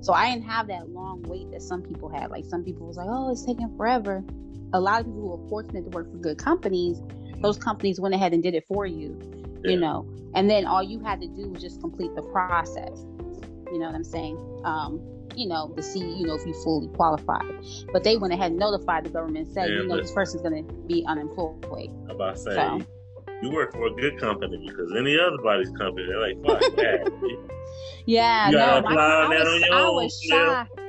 So 0.00 0.12
I 0.12 0.30
didn't 0.30 0.44
have 0.44 0.68
that 0.68 0.88
long 0.90 1.22
wait 1.24 1.50
that 1.50 1.62
some 1.62 1.82
people 1.82 2.08
had. 2.08 2.30
Like 2.30 2.44
some 2.44 2.62
people 2.62 2.86
was 2.86 2.96
like, 2.96 3.08
"Oh, 3.10 3.32
it's 3.32 3.44
taking 3.44 3.76
forever." 3.76 4.22
A 4.72 4.80
lot 4.80 5.00
of 5.00 5.06
people 5.06 5.22
who 5.22 5.32
are 5.44 5.48
fortunate 5.48 5.82
to 5.82 5.90
work 5.90 6.10
for 6.10 6.18
good 6.18 6.38
companies, 6.38 7.02
those 7.40 7.58
companies 7.58 8.00
went 8.00 8.14
ahead 8.14 8.32
and 8.32 8.42
did 8.42 8.54
it 8.54 8.64
for 8.68 8.86
you, 8.86 9.18
yeah. 9.64 9.72
you 9.72 9.80
know. 9.80 10.06
And 10.34 10.48
then 10.48 10.64
all 10.64 10.82
you 10.82 11.00
had 11.00 11.20
to 11.22 11.26
do 11.26 11.48
was 11.48 11.60
just 11.60 11.80
complete 11.80 12.14
the 12.14 12.22
process. 12.22 13.04
You 13.72 13.78
know 13.80 13.86
what 13.86 13.94
I'm 13.96 14.04
saying? 14.04 14.36
Um, 14.64 15.00
you 15.36 15.46
know, 15.46 15.68
to 15.76 15.82
see, 15.82 16.00
you 16.00 16.26
know, 16.26 16.34
if 16.34 16.46
you 16.46 16.54
fully 16.64 16.88
qualified. 16.88 17.44
But 17.92 18.04
they 18.04 18.16
went 18.16 18.32
ahead 18.32 18.52
and 18.52 18.58
notified 18.58 19.04
the 19.04 19.10
government, 19.10 19.52
said, 19.52 19.68
you 19.68 19.86
know, 19.86 19.96
this 19.96 20.12
person's 20.12 20.42
going 20.42 20.66
to 20.66 20.72
be 20.72 21.04
unemployed. 21.06 21.90
About 22.08 22.38
saying, 22.38 22.86
so, 22.86 23.26
you 23.42 23.50
work 23.50 23.72
for 23.72 23.86
a 23.86 23.94
good 23.94 24.18
company 24.18 24.66
because 24.66 24.92
any 24.98 25.18
other 25.18 25.36
body's 25.42 25.70
company, 25.70 26.06
they're 26.06 26.20
like, 26.20 26.44
fuck 26.44 26.60
that. 26.76 27.48
yeah, 28.06 28.48
no, 28.50 28.82
my, 28.82 28.94
I, 28.94 29.28
was, 29.28 29.62
I 29.72 29.88
was 29.88 30.20
shocked. 30.22 30.80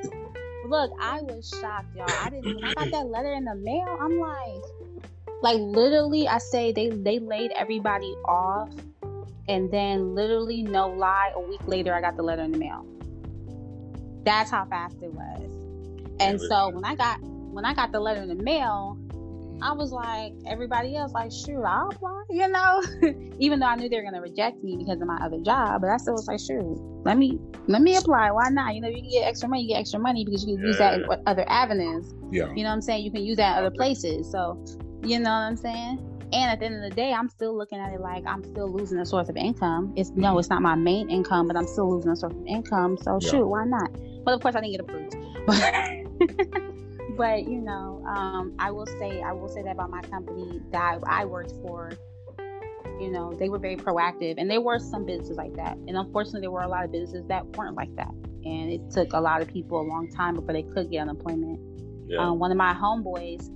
Look, 0.67 0.91
I 0.99 1.21
was 1.21 1.49
shocked, 1.61 1.95
y'all. 1.95 2.05
I 2.09 2.29
didn't 2.29 2.55
when 2.55 2.63
I 2.63 2.73
got 2.73 2.91
that 2.91 3.07
letter 3.07 3.33
in 3.33 3.45
the 3.45 3.55
mail, 3.55 3.97
I'm 4.01 4.19
like, 4.19 4.61
like 5.41 5.59
literally, 5.59 6.27
I 6.27 6.39
say 6.39 6.71
they 6.71 6.89
they 6.89 7.19
laid 7.19 7.51
everybody 7.51 8.15
off, 8.25 8.69
and 9.47 9.71
then 9.71 10.15
literally, 10.15 10.63
no 10.63 10.87
lie, 10.87 11.31
a 11.35 11.39
week 11.39 11.65
later, 11.67 11.93
I 11.93 12.01
got 12.01 12.17
the 12.17 12.23
letter 12.23 12.43
in 12.43 12.51
the 12.51 12.57
mail. 12.57 12.85
That's 14.27 14.51
how 14.51 14.65
fast 14.65 14.97
it 15.01 15.13
was. 15.13 16.17
And 16.19 16.41
so 16.41 16.67
when 16.69 16.83
I 16.83 16.95
got 16.95 17.21
when 17.21 17.63
I 17.63 17.73
got 17.73 17.93
the 17.93 17.99
letter 18.01 18.21
in 18.21 18.27
the 18.27 18.35
mail, 18.35 18.97
mm-hmm. 19.09 19.63
I 19.63 19.71
was 19.71 19.93
like 19.93 20.33
everybody 20.45 20.97
else, 20.97 21.13
like, 21.13 21.31
shoot, 21.31 21.63
I'll 21.63 21.87
apply, 21.91 22.23
you 22.29 22.47
know. 22.49 22.83
Even 23.39 23.59
though 23.59 23.67
I 23.67 23.75
knew 23.77 23.87
they 23.87 23.95
were 23.95 24.03
gonna 24.03 24.21
reject 24.21 24.61
me 24.61 24.75
because 24.75 24.99
of 24.99 25.07
my 25.07 25.17
other 25.23 25.39
job, 25.39 25.79
but 25.79 25.89
I 25.89 25.95
still 25.95 26.13
was 26.15 26.27
like, 26.27 26.41
sure, 26.41 26.61
let 27.05 27.17
me 27.17 27.39
let 27.67 27.81
me 27.81 27.95
apply. 27.95 28.31
Why 28.31 28.49
not? 28.49 28.75
You 28.75 28.81
know, 28.81 28.89
you 28.89 29.01
can 29.01 29.09
get 29.09 29.25
extra 29.25 29.47
money, 29.47 29.61
you 29.61 29.69
get 29.69 29.79
extra 29.79 29.99
money 29.99 30.25
because 30.25 30.45
you 30.45 30.55
can 30.55 30.61
yeah. 30.61 30.67
use 30.67 30.77
that 30.77 30.93
in 30.95 31.05
other 31.25 31.45
avenues. 31.47 32.13
Yeah. 32.29 32.49
You 32.49 32.63
know 32.63 32.69
what 32.69 32.75
I'm 32.75 32.81
saying? 32.81 33.05
You 33.05 33.11
can 33.11 33.23
use 33.23 33.37
that 33.37 33.57
in 33.57 33.65
other 33.65 33.73
places. 33.73 34.29
So, 34.29 34.61
you 35.03 35.19
know 35.19 35.29
what 35.29 35.47
I'm 35.47 35.55
saying? 35.55 36.16
And 36.33 36.51
at 36.51 36.59
the 36.59 36.65
end 36.65 36.75
of 36.83 36.89
the 36.89 36.95
day, 36.95 37.13
I'm 37.13 37.29
still 37.29 37.57
looking 37.57 37.79
at 37.79 37.93
it 37.93 38.01
like 38.01 38.25
I'm 38.25 38.43
still 38.43 38.71
losing 38.71 38.99
a 38.99 39.05
source 39.05 39.29
of 39.29 39.37
income. 39.37 39.93
It's 39.95 40.09
no, 40.11 40.29
mm-hmm. 40.29 40.39
it's 40.39 40.49
not 40.49 40.61
my 40.61 40.75
main 40.75 41.09
income, 41.09 41.47
but 41.47 41.55
I'm 41.55 41.67
still 41.67 41.89
losing 41.89 42.11
a 42.11 42.15
source 42.15 42.33
of 42.33 42.45
income. 42.45 42.97
So 43.01 43.17
yeah. 43.21 43.29
shoot, 43.29 43.47
why 43.47 43.65
not? 43.65 43.91
But 44.25 44.33
of 44.33 44.41
course, 44.41 44.55
I 44.55 44.61
didn't 44.61 44.71
get 44.71 44.81
approved. 44.81 45.15
But, 47.17 47.47
you 47.47 47.59
know, 47.59 48.03
um, 48.07 48.53
I 48.59 48.69
will 48.69 48.85
say 48.85 49.21
I 49.21 49.33
will 49.33 49.49
say 49.49 49.63
that 49.63 49.71
about 49.71 49.89
my 49.89 50.01
company 50.01 50.61
that 50.71 50.99
I 51.07 51.25
worked 51.25 51.51
for. 51.63 51.91
You 53.01 53.11
know, 53.11 53.33
they 53.33 53.49
were 53.49 53.59
very 53.59 53.75
proactive, 53.75 54.35
and 54.37 54.49
there 54.49 54.61
were 54.61 54.79
some 54.79 55.05
businesses 55.05 55.37
like 55.37 55.55
that. 55.55 55.77
And 55.87 55.97
unfortunately, 55.97 56.41
there 56.41 56.51
were 56.51 56.61
a 56.61 56.67
lot 56.67 56.85
of 56.85 56.91
businesses 56.91 57.25
that 57.27 57.45
weren't 57.57 57.75
like 57.75 57.95
that. 57.95 58.11
And 58.43 58.71
it 58.71 58.89
took 58.91 59.13
a 59.13 59.19
lot 59.19 59.41
of 59.41 59.47
people 59.47 59.81
a 59.81 59.87
long 59.87 60.09
time 60.09 60.35
before 60.35 60.53
they 60.53 60.63
could 60.63 60.89
get 60.89 61.01
unemployment. 61.01 61.59
Yeah. 62.07 62.19
Um, 62.19 62.39
one 62.39 62.51
of 62.51 62.57
my 62.57 62.73
homeboys, 62.73 63.49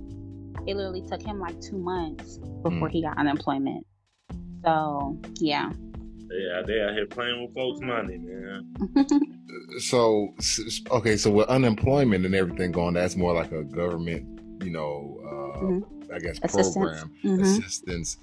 it 0.66 0.76
literally 0.76 1.02
took 1.02 1.22
him 1.22 1.40
like 1.40 1.60
two 1.60 1.78
months 1.78 2.38
before 2.62 2.88
mm. 2.88 2.90
he 2.90 3.02
got 3.02 3.18
unemployment. 3.18 3.86
So 4.64 5.18
yeah. 5.34 5.70
Yeah, 6.30 6.62
they 6.66 6.80
out 6.80 6.94
here 6.94 7.06
playing 7.06 7.42
with 7.42 7.54
folks' 7.54 7.80
money, 7.82 8.16
man. 8.16 8.74
so 9.78 10.34
okay, 10.90 11.16
so 11.16 11.30
with 11.30 11.48
unemployment 11.48 12.24
and 12.24 12.34
everything 12.34 12.72
going, 12.72 12.94
that's 12.94 13.16
more 13.16 13.34
like 13.34 13.52
a 13.52 13.64
government, 13.64 14.40
you 14.64 14.70
know, 14.70 15.20
uh, 15.24 15.62
mm-hmm. 15.62 16.14
I 16.14 16.18
guess 16.18 16.38
assistance. 16.42 16.74
program 16.74 17.12
mm-hmm. 17.22 17.42
assistance. 17.42 18.16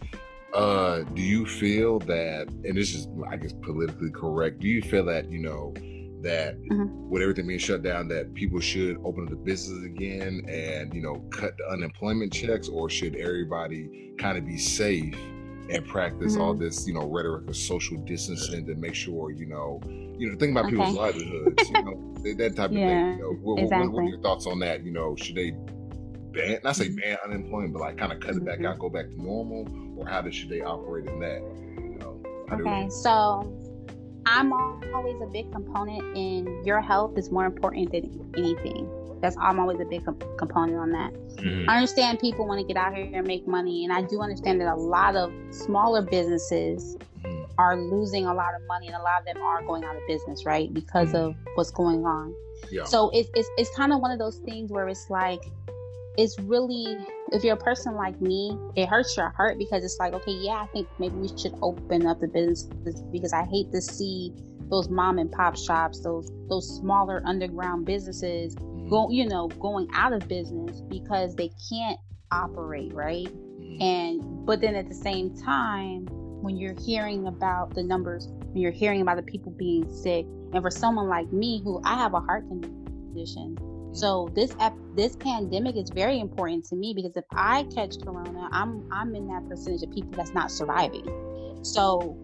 Uh, 0.54 1.04
do 1.14 1.22
you 1.22 1.46
feel 1.46 2.00
that, 2.00 2.48
and 2.64 2.76
this 2.76 2.96
is, 2.96 3.08
I 3.30 3.38
guess, 3.38 3.54
politically 3.54 4.10
correct? 4.10 4.60
Do 4.60 4.68
you 4.68 4.82
feel 4.82 5.06
that 5.06 5.30
you 5.30 5.38
know 5.38 5.76
that 6.24 6.60
mm-hmm. 6.64 7.10
with 7.10 7.22
everything 7.22 7.48
being 7.48 7.60
shut 7.60 7.84
down, 7.84 8.08
that 8.10 8.34
people 8.34 8.60
should 8.60 8.98
open 9.04 9.24
up 9.24 9.30
the 9.30 9.36
business 9.36 9.84
again 9.86 10.44
and 10.48 10.94
you 10.94 11.02
know 11.02 11.16
cut 11.32 11.58
the 11.58 11.68
unemployment 11.72 12.34
checks, 12.34 12.68
or 12.68 12.90
should 12.90 13.16
everybody 13.16 14.14
kind 14.18 14.38
of 14.38 14.46
be 14.46 14.58
safe? 14.58 15.16
and 15.70 15.86
practice 15.86 16.34
mm-hmm. 16.34 16.42
all 16.42 16.54
this, 16.54 16.88
you 16.88 16.94
know, 16.94 17.06
rhetoric 17.06 17.48
of 17.48 17.56
social 17.56 17.98
distancing 17.98 18.66
to 18.66 18.76
make 18.76 18.96
sure, 18.96 19.32
you 19.32 19.46
know, 19.46 19.80
you 20.18 20.30
know, 20.30 20.38
think 20.38 20.52
about 20.52 20.66
okay. 20.66 20.72
people's 20.72 20.96
livelihoods, 20.96 21.70
you 21.70 21.84
know, 21.84 22.16
that 22.38 22.56
type 22.56 22.72
of 22.72 22.78
yeah, 22.78 22.88
thing. 22.88 23.18
You 23.18 23.22
know, 23.22 23.34
what, 23.42 23.60
exactly. 23.62 23.88
what, 23.88 23.94
what, 23.94 24.04
are 24.04 24.10
your 24.10 24.22
thoughts 24.22 24.48
on 24.48 24.60
that? 24.60 24.84
You 24.84 24.92
know, 24.92 25.16
should 25.16 25.36
they 25.36 25.52
ban, 26.32 26.60
not 26.64 26.76
say 26.76 26.88
mm-hmm. 26.88 27.00
ban 27.00 27.18
unemployment, 27.24 27.74
but 27.74 27.82
like 27.82 27.98
kind 27.98 28.12
of 28.12 28.20
cut 28.20 28.36
it 28.36 28.44
back 28.44 28.56
mm-hmm. 28.56 28.66
out, 28.66 28.80
go 28.80 28.90
back 28.90 29.10
to 29.10 29.22
normal, 29.22 29.68
or 29.98 30.08
how 30.08 30.28
should 30.30 30.50
they 30.50 30.62
operate 30.62 31.06
in 31.06 31.20
that? 31.20 31.42
You 31.78 31.98
know, 32.00 32.22
okay, 32.52 32.90
so 32.90 33.54
I'm 34.26 34.54
always 34.94 35.22
a 35.22 35.26
big 35.26 35.52
component 35.52 36.18
in 36.18 36.64
your 36.66 36.82
health 36.82 37.18
is 37.18 37.32
more 37.32 37.46
important 37.46 37.92
than 37.92 38.32
anything. 38.38 38.90
That's 39.22 39.36
I'm 39.40 39.60
always 39.60 39.80
a 39.80 39.86
big 39.86 40.06
component 40.38 40.78
on 40.78 40.92
that. 40.92 41.14
Mm-hmm. 41.36 41.70
I 41.70 41.76
understand 41.76 42.20
people 42.20 42.48
want 42.48 42.62
to 42.62 42.66
get 42.66 42.78
out 42.78 42.96
here 42.96 43.10
and 43.14 43.28
make 43.28 43.48
money, 43.48 43.84
and 43.84 43.94
I 43.94 44.02
do 44.02 44.22
understand 44.22 44.62
that 44.62 44.72
a 44.72 44.76
lot 44.76 45.16
of 45.16 45.32
smaller 45.52 46.02
businesses 46.02 46.98
mm-hmm. 47.22 47.44
are 47.58 47.76
losing 47.76 48.26
a 48.28 48.34
lot 48.34 48.56
of 48.56 48.66
money, 48.68 48.88
and 48.88 48.96
a 48.96 49.02
lot 49.02 49.20
of 49.20 49.26
them 49.26 49.44
are 49.44 49.62
going 49.64 49.84
out 49.84 49.96
of 49.96 50.02
business, 50.08 50.46
right, 50.46 50.74
because 50.74 51.10
mm-hmm. 51.10 51.30
of 51.30 51.36
what's 51.56 51.72
going 51.72 52.06
on. 52.06 52.34
Yeah. 52.72 52.86
So 52.86 53.10
it's 53.14 53.30
it's 53.36 53.50
it's 53.58 53.76
kind 53.76 53.92
of 53.92 54.00
one 54.00 54.12
of 54.12 54.20
those 54.20 54.38
things 54.38 54.72
where 54.72 54.88
it's 54.88 55.10
like 55.10 55.42
it's 56.18 56.40
really 56.40 56.98
if 57.32 57.44
you're 57.44 57.56
a 57.56 57.58
person 57.58 57.96
like 57.96 58.20
me, 58.22 58.58
it 58.76 58.88
hurts 58.88 59.16
your 59.18 59.30
heart 59.30 59.58
because 59.58 59.84
it's 59.84 59.98
like, 60.00 60.14
okay, 60.14 60.32
yeah, 60.32 60.64
I 60.64 60.68
think 60.68 60.88
maybe 61.00 61.16
we 61.16 61.28
should 61.38 61.54
open 61.62 62.06
up 62.06 62.20
the 62.20 62.28
businesses 62.28 63.02
because 63.12 63.34
I 63.34 63.46
hate 63.46 63.72
to 63.72 63.82
see 63.82 64.34
those 64.70 64.90
mom 64.90 65.18
and 65.18 65.32
pop 65.32 65.58
shops, 65.58 66.02
those 66.02 66.32
those 66.48 66.78
smaller 66.78 67.22
underground 67.26 67.86
businesses 67.86 68.56
go 68.90 69.10
you 69.10 69.26
know 69.26 69.48
going 69.60 69.88
out 69.94 70.12
of 70.12 70.28
business 70.28 70.82
because 70.90 71.36
they 71.36 71.52
can't 71.70 72.00
operate 72.32 72.94
right 72.94 73.28
mm-hmm. 73.28 73.82
and 73.82 74.46
but 74.46 74.60
then 74.60 74.76
at 74.76 74.88
the 74.90 74.96
same 74.96 75.36
time 75.38 76.06
when 76.42 76.58
you're 76.58 76.76
hearing 76.82 77.28
about 77.28 77.74
the 77.76 77.84
numbers 77.84 78.28
when 78.28 78.58
you're 78.58 78.72
hearing 78.72 79.02
about 79.02 79.16
the 79.16 79.24
people 79.24 79.52
being 79.52 79.92
sick 79.94 80.26
and 80.54 80.62
for 80.62 80.72
someone 80.72 81.08
like 81.08 81.32
me 81.32 81.62
who 81.64 81.82
i 81.86 81.96
have 81.96 82.14
a 82.14 82.20
heart 82.20 82.44
condition 82.48 83.56
so 83.92 84.30
this 84.34 84.56
this 84.96 85.16
pandemic 85.16 85.76
is 85.76 85.90
very 85.90 86.20
important 86.20 86.66
to 86.66 86.76
me 86.76 86.94
because 86.94 87.16
if 87.16 87.26
i 87.32 87.64
catch 87.76 88.00
corona 88.02 88.48
i'm 88.52 88.88
i'm 88.92 89.16
in 89.16 89.28
that 89.28 89.48
percentage 89.50 89.84
of 89.84 89.92
people 89.92 90.12
that's 90.12 90.34
not 90.34 90.52
surviving 90.52 91.06
so 91.64 92.18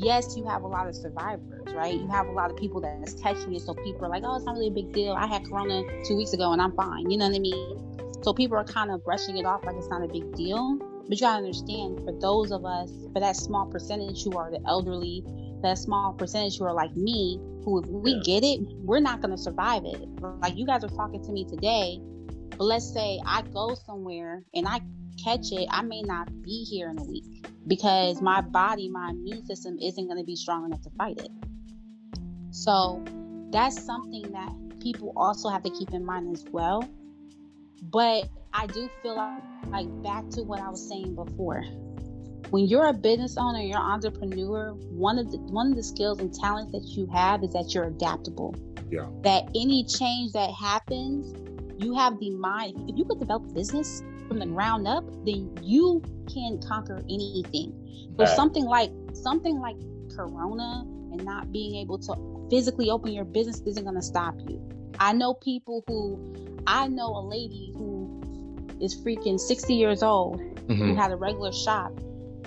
yes, 0.00 0.36
you 0.36 0.44
have 0.46 0.62
a 0.62 0.66
lot 0.66 0.88
of 0.88 0.96
survivors, 0.96 1.72
right? 1.74 1.94
You 1.94 2.08
have 2.08 2.26
a 2.26 2.32
lot 2.32 2.50
of 2.50 2.56
people 2.56 2.80
that's 2.80 3.14
catching 3.14 3.54
it. 3.54 3.62
So 3.62 3.74
people 3.74 4.06
are 4.06 4.08
like, 4.08 4.22
oh, 4.24 4.36
it's 4.36 4.44
not 4.44 4.54
really 4.54 4.68
a 4.68 4.70
big 4.70 4.92
deal. 4.92 5.12
I 5.12 5.26
had 5.26 5.44
corona 5.44 5.82
two 6.04 6.16
weeks 6.16 6.32
ago 6.32 6.52
and 6.52 6.60
I'm 6.60 6.72
fine. 6.72 7.10
You 7.10 7.18
know 7.18 7.26
what 7.26 7.36
I 7.36 7.38
mean? 7.38 8.22
So 8.22 8.32
people 8.32 8.56
are 8.56 8.64
kind 8.64 8.90
of 8.90 9.04
brushing 9.04 9.36
it 9.38 9.46
off 9.46 9.64
like 9.64 9.76
it's 9.76 9.88
not 9.88 10.02
a 10.02 10.08
big 10.08 10.34
deal. 10.34 10.78
But 10.78 11.18
you 11.18 11.20
gotta 11.20 11.38
understand, 11.38 12.00
for 12.04 12.12
those 12.20 12.52
of 12.52 12.64
us, 12.64 12.90
for 13.12 13.20
that 13.20 13.36
small 13.36 13.66
percentage 13.66 14.22
who 14.22 14.36
are 14.38 14.50
the 14.50 14.60
elderly, 14.66 15.24
that 15.62 15.78
small 15.78 16.12
percentage 16.12 16.58
who 16.58 16.64
are 16.64 16.74
like 16.74 16.94
me, 16.96 17.38
who 17.64 17.82
if 17.82 17.88
we 17.88 18.12
yeah. 18.12 18.20
get 18.24 18.44
it, 18.44 18.60
we're 18.84 19.00
not 19.00 19.20
gonna 19.20 19.38
survive 19.38 19.84
it. 19.84 20.00
Like 20.40 20.56
you 20.56 20.66
guys 20.66 20.84
are 20.84 20.88
talking 20.88 21.22
to 21.24 21.32
me 21.32 21.44
today, 21.44 22.00
but 22.50 22.64
let's 22.64 22.92
say 22.92 23.20
I 23.26 23.42
go 23.42 23.74
somewhere 23.74 24.44
and 24.54 24.66
I 24.66 24.80
catch 25.22 25.52
it, 25.52 25.68
I 25.70 25.82
may 25.82 26.02
not 26.02 26.42
be 26.42 26.64
here 26.64 26.90
in 26.90 26.98
a 26.98 27.04
week 27.04 27.46
because 27.66 28.20
my 28.20 28.40
body, 28.40 28.88
my 28.88 29.10
immune 29.10 29.44
system 29.44 29.78
isn't 29.80 30.06
going 30.06 30.18
to 30.18 30.24
be 30.24 30.36
strong 30.36 30.66
enough 30.66 30.82
to 30.82 30.90
fight 30.90 31.18
it. 31.18 31.30
So 32.50 33.02
that's 33.50 33.82
something 33.82 34.30
that 34.32 34.52
people 34.80 35.12
also 35.16 35.48
have 35.48 35.62
to 35.62 35.70
keep 35.70 35.92
in 35.92 36.04
mind 36.04 36.34
as 36.34 36.44
well. 36.50 36.88
But 37.82 38.28
I 38.52 38.66
do 38.66 38.90
feel 39.02 39.16
like, 39.16 39.42
like 39.68 40.02
back 40.02 40.28
to 40.30 40.42
what 40.42 40.60
I 40.60 40.68
was 40.68 40.86
saying 40.86 41.14
before. 41.14 41.64
When 42.50 42.66
you're 42.66 42.86
a 42.88 42.92
business 42.92 43.36
owner, 43.36 43.60
you're 43.60 43.78
an 43.78 43.84
entrepreneur, 43.84 44.72
one 44.90 45.18
of 45.18 45.30
the 45.30 45.38
one 45.38 45.70
of 45.70 45.76
the 45.76 45.82
skills 45.82 46.18
and 46.18 46.34
talents 46.34 46.72
that 46.72 46.84
you 46.96 47.06
have 47.06 47.44
is 47.44 47.52
that 47.52 47.72
you're 47.74 47.84
adaptable. 47.84 48.54
Yeah. 48.90 49.06
That 49.22 49.44
any 49.54 49.84
change 49.84 50.32
that 50.32 50.50
happens, 50.50 51.32
you 51.78 51.94
have 51.94 52.18
the 52.18 52.30
mind. 52.30 52.90
If 52.90 52.98
you 52.98 53.04
could 53.04 53.20
develop 53.20 53.54
business 53.54 54.02
from 54.26 54.40
the 54.40 54.46
ground 54.46 54.88
up, 54.88 55.04
then 55.24 55.56
you 55.62 56.02
can 56.32 56.60
conquer 56.60 56.98
anything. 57.08 57.72
So 58.18 58.26
something 58.26 58.64
like 58.64 58.90
something 59.14 59.60
like 59.60 59.76
Corona 60.14 60.84
and 61.12 61.24
not 61.24 61.52
being 61.52 61.76
able 61.76 61.98
to 61.98 62.48
physically 62.50 62.90
open 62.90 63.12
your 63.12 63.24
business 63.24 63.60
isn't 63.64 63.84
going 63.84 63.94
to 63.96 64.02
stop 64.02 64.34
you. 64.48 64.60
I 64.98 65.12
know 65.12 65.34
people 65.34 65.84
who 65.86 66.18
I 66.66 66.88
know 66.88 67.06
a 67.16 67.24
lady 67.24 67.72
who 67.76 68.20
is 68.80 68.94
freaking 69.00 69.38
60 69.38 69.74
years 69.74 70.02
old 70.02 70.40
who 70.68 70.74
Mhm. 70.74 70.96
had 70.96 71.12
a 71.12 71.16
regular 71.16 71.52
shop. 71.52 71.92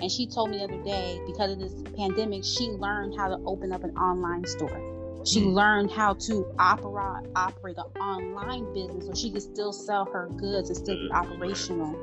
And 0.00 0.10
she 0.10 0.26
told 0.26 0.50
me 0.50 0.58
the 0.58 0.64
other 0.64 0.82
day, 0.82 1.20
because 1.26 1.52
of 1.52 1.58
this 1.58 1.72
pandemic, 1.96 2.44
she 2.44 2.70
learned 2.70 3.14
how 3.16 3.28
to 3.28 3.38
open 3.46 3.72
up 3.72 3.84
an 3.84 3.96
online 3.96 4.44
store. 4.46 4.80
She 5.24 5.40
Mhm. 5.40 5.54
learned 5.54 5.90
how 5.90 6.14
to 6.14 6.46
operate 6.58 7.26
operate 7.34 7.78
an 7.78 8.02
online 8.02 8.72
business 8.74 9.06
so 9.06 9.14
she 9.14 9.30
could 9.30 9.42
still 9.42 9.72
sell 9.72 10.04
her 10.06 10.28
goods 10.36 10.68
and 10.68 10.76
still 10.76 10.96
be 10.96 11.10
operational. 11.12 11.94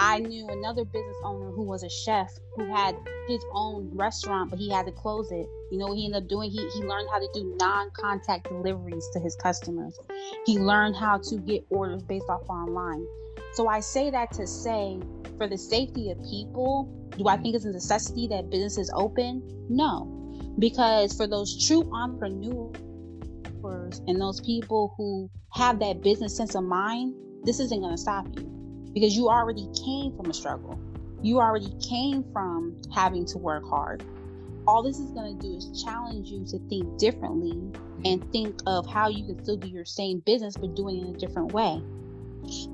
I 0.00 0.20
knew 0.20 0.48
another 0.48 0.84
business 0.84 1.16
owner 1.24 1.50
who 1.50 1.64
was 1.64 1.82
a 1.82 1.88
chef 1.88 2.32
who 2.54 2.64
had 2.66 2.94
his 3.26 3.44
own 3.52 3.90
restaurant, 3.94 4.50
but 4.50 4.60
he 4.60 4.70
had 4.70 4.86
to 4.86 4.92
close 4.92 5.32
it. 5.32 5.48
You 5.72 5.78
know 5.78 5.88
what 5.88 5.96
he 5.96 6.04
ended 6.04 6.22
up 6.22 6.28
doing? 6.28 6.50
He, 6.52 6.68
he 6.68 6.84
learned 6.84 7.08
how 7.10 7.18
to 7.18 7.28
do 7.34 7.56
non 7.58 7.90
contact 7.90 8.48
deliveries 8.48 9.08
to 9.14 9.18
his 9.18 9.34
customers. 9.34 9.98
He 10.46 10.58
learned 10.60 10.94
how 10.94 11.18
to 11.18 11.38
get 11.38 11.64
orders 11.70 12.04
based 12.04 12.28
off 12.28 12.48
online. 12.48 13.04
So 13.52 13.68
I 13.68 13.80
say 13.80 14.10
that 14.10 14.32
to 14.32 14.46
say, 14.46 15.00
for 15.36 15.48
the 15.48 15.58
safety 15.58 16.10
of 16.10 16.18
people, 16.30 16.92
do 17.16 17.28
I 17.28 17.36
think 17.36 17.54
it's 17.54 17.64
a 17.64 17.70
necessity 17.70 18.28
that 18.28 18.50
businesses 18.50 18.90
open? 18.94 19.42
No. 19.68 20.14
Because 20.58 21.14
for 21.14 21.26
those 21.26 21.66
true 21.66 21.88
entrepreneurs 21.92 22.76
and 24.06 24.20
those 24.20 24.40
people 24.40 24.94
who 24.96 25.30
have 25.52 25.78
that 25.80 26.02
business 26.02 26.36
sense 26.36 26.54
of 26.54 26.64
mind, 26.64 27.14
this 27.44 27.60
isn't 27.60 27.80
going 27.80 27.94
to 27.94 28.00
stop 28.00 28.26
you 28.36 28.44
because 28.92 29.16
you 29.16 29.28
already 29.28 29.68
came 29.84 30.16
from 30.16 30.30
a 30.30 30.34
struggle. 30.34 30.78
You 31.22 31.40
already 31.40 31.72
came 31.88 32.24
from 32.32 32.80
having 32.94 33.26
to 33.26 33.38
work 33.38 33.64
hard. 33.68 34.04
All 34.66 34.82
this 34.82 34.98
is 34.98 35.10
going 35.12 35.38
to 35.38 35.46
do 35.46 35.56
is 35.56 35.82
challenge 35.82 36.28
you 36.28 36.44
to 36.46 36.58
think 36.68 36.98
differently 36.98 37.58
and 38.04 38.30
think 38.32 38.60
of 38.66 38.86
how 38.86 39.08
you 39.08 39.24
can 39.24 39.42
still 39.42 39.56
do 39.56 39.68
your 39.68 39.84
same 39.84 40.20
business 40.20 40.56
but 40.56 40.76
doing 40.76 40.98
it 40.98 41.08
in 41.08 41.14
a 41.14 41.18
different 41.18 41.52
way. 41.52 41.82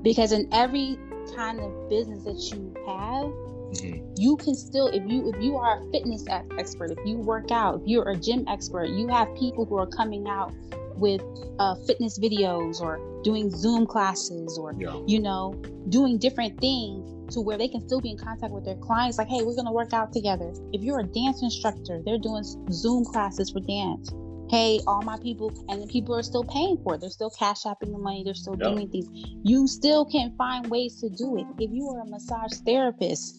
Because 0.01 0.31
in 0.31 0.47
every 0.51 0.97
kind 1.35 1.59
of 1.59 1.89
business 1.89 2.23
that 2.23 2.55
you 2.55 2.73
have, 2.87 3.31
Mhm. 3.73 4.01
you 4.17 4.37
can 4.37 4.55
still 4.55 4.87
if 4.87 5.03
you 5.07 5.29
if 5.29 5.43
you 5.43 5.55
are 5.57 5.81
a 5.81 5.91
fitness 5.91 6.23
expert 6.57 6.91
if 6.91 6.99
you 7.05 7.17
work 7.17 7.51
out 7.51 7.81
if 7.81 7.87
you're 7.87 8.07
a 8.09 8.15
gym 8.15 8.45
expert 8.47 8.85
you 8.89 9.07
have 9.07 9.27
people 9.35 9.65
who 9.65 9.75
are 9.75 9.87
coming 9.87 10.27
out 10.27 10.53
with 10.97 11.21
uh, 11.59 11.75
fitness 11.87 12.17
videos 12.19 12.79
or 12.79 12.99
doing 13.23 13.49
zoom 13.49 13.85
classes 13.87 14.57
or 14.57 14.73
Yeah. 14.77 14.95
you 15.07 15.19
know 15.19 15.55
doing 15.89 16.17
different 16.19 16.61
things 16.61 17.33
to 17.33 17.41
where 17.41 17.57
they 17.57 17.67
can 17.67 17.81
still 17.81 17.99
be 17.99 18.11
in 18.11 18.17
contact 18.17 18.53
with 18.53 18.63
their 18.65 18.75
clients 18.77 19.17
like 19.17 19.27
hey 19.27 19.41
we're 19.41 19.55
going 19.55 19.65
to 19.65 19.71
work 19.71 19.93
out 19.93 20.13
together 20.13 20.53
if 20.71 20.81
you're 20.83 20.99
a 20.99 21.03
dance 21.03 21.41
instructor 21.41 22.01
they're 22.05 22.19
doing 22.19 22.43
zoom 22.71 23.03
classes 23.03 23.49
for 23.49 23.61
dance 23.61 24.11
hey 24.49 24.81
all 24.87 25.03
my 25.03 25.17
people 25.23 25.53
and 25.69 25.81
the 25.81 25.87
people 25.87 26.15
are 26.15 26.23
still 26.23 26.45
paying 26.45 26.77
for 26.83 26.95
it. 26.95 27.01
They're 27.01 27.09
still 27.11 27.31
cash 27.31 27.61
shopping 27.63 27.91
the 27.93 27.99
money. 27.99 28.23
They're 28.23 28.35
still 28.35 28.57
Yep. 28.59 28.75
doing 28.75 28.89
things. 28.89 29.07
You 29.43 29.67
still 29.67 30.05
can 30.05 30.33
find 30.37 30.69
ways 30.69 30.99
to 31.01 31.09
do 31.09 31.37
it. 31.37 31.47
If 31.59 31.71
you 31.73 31.89
are 31.89 32.01
a 32.01 32.05
massage 32.07 32.53
therapist 32.65 33.37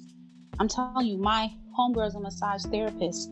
i'm 0.61 0.69
telling 0.69 1.07
you 1.07 1.19
my 1.19 1.51
homegirl 1.79 2.09
is 2.09 2.17
a 2.17 2.21
massage 2.21 2.65
therapist. 2.73 3.31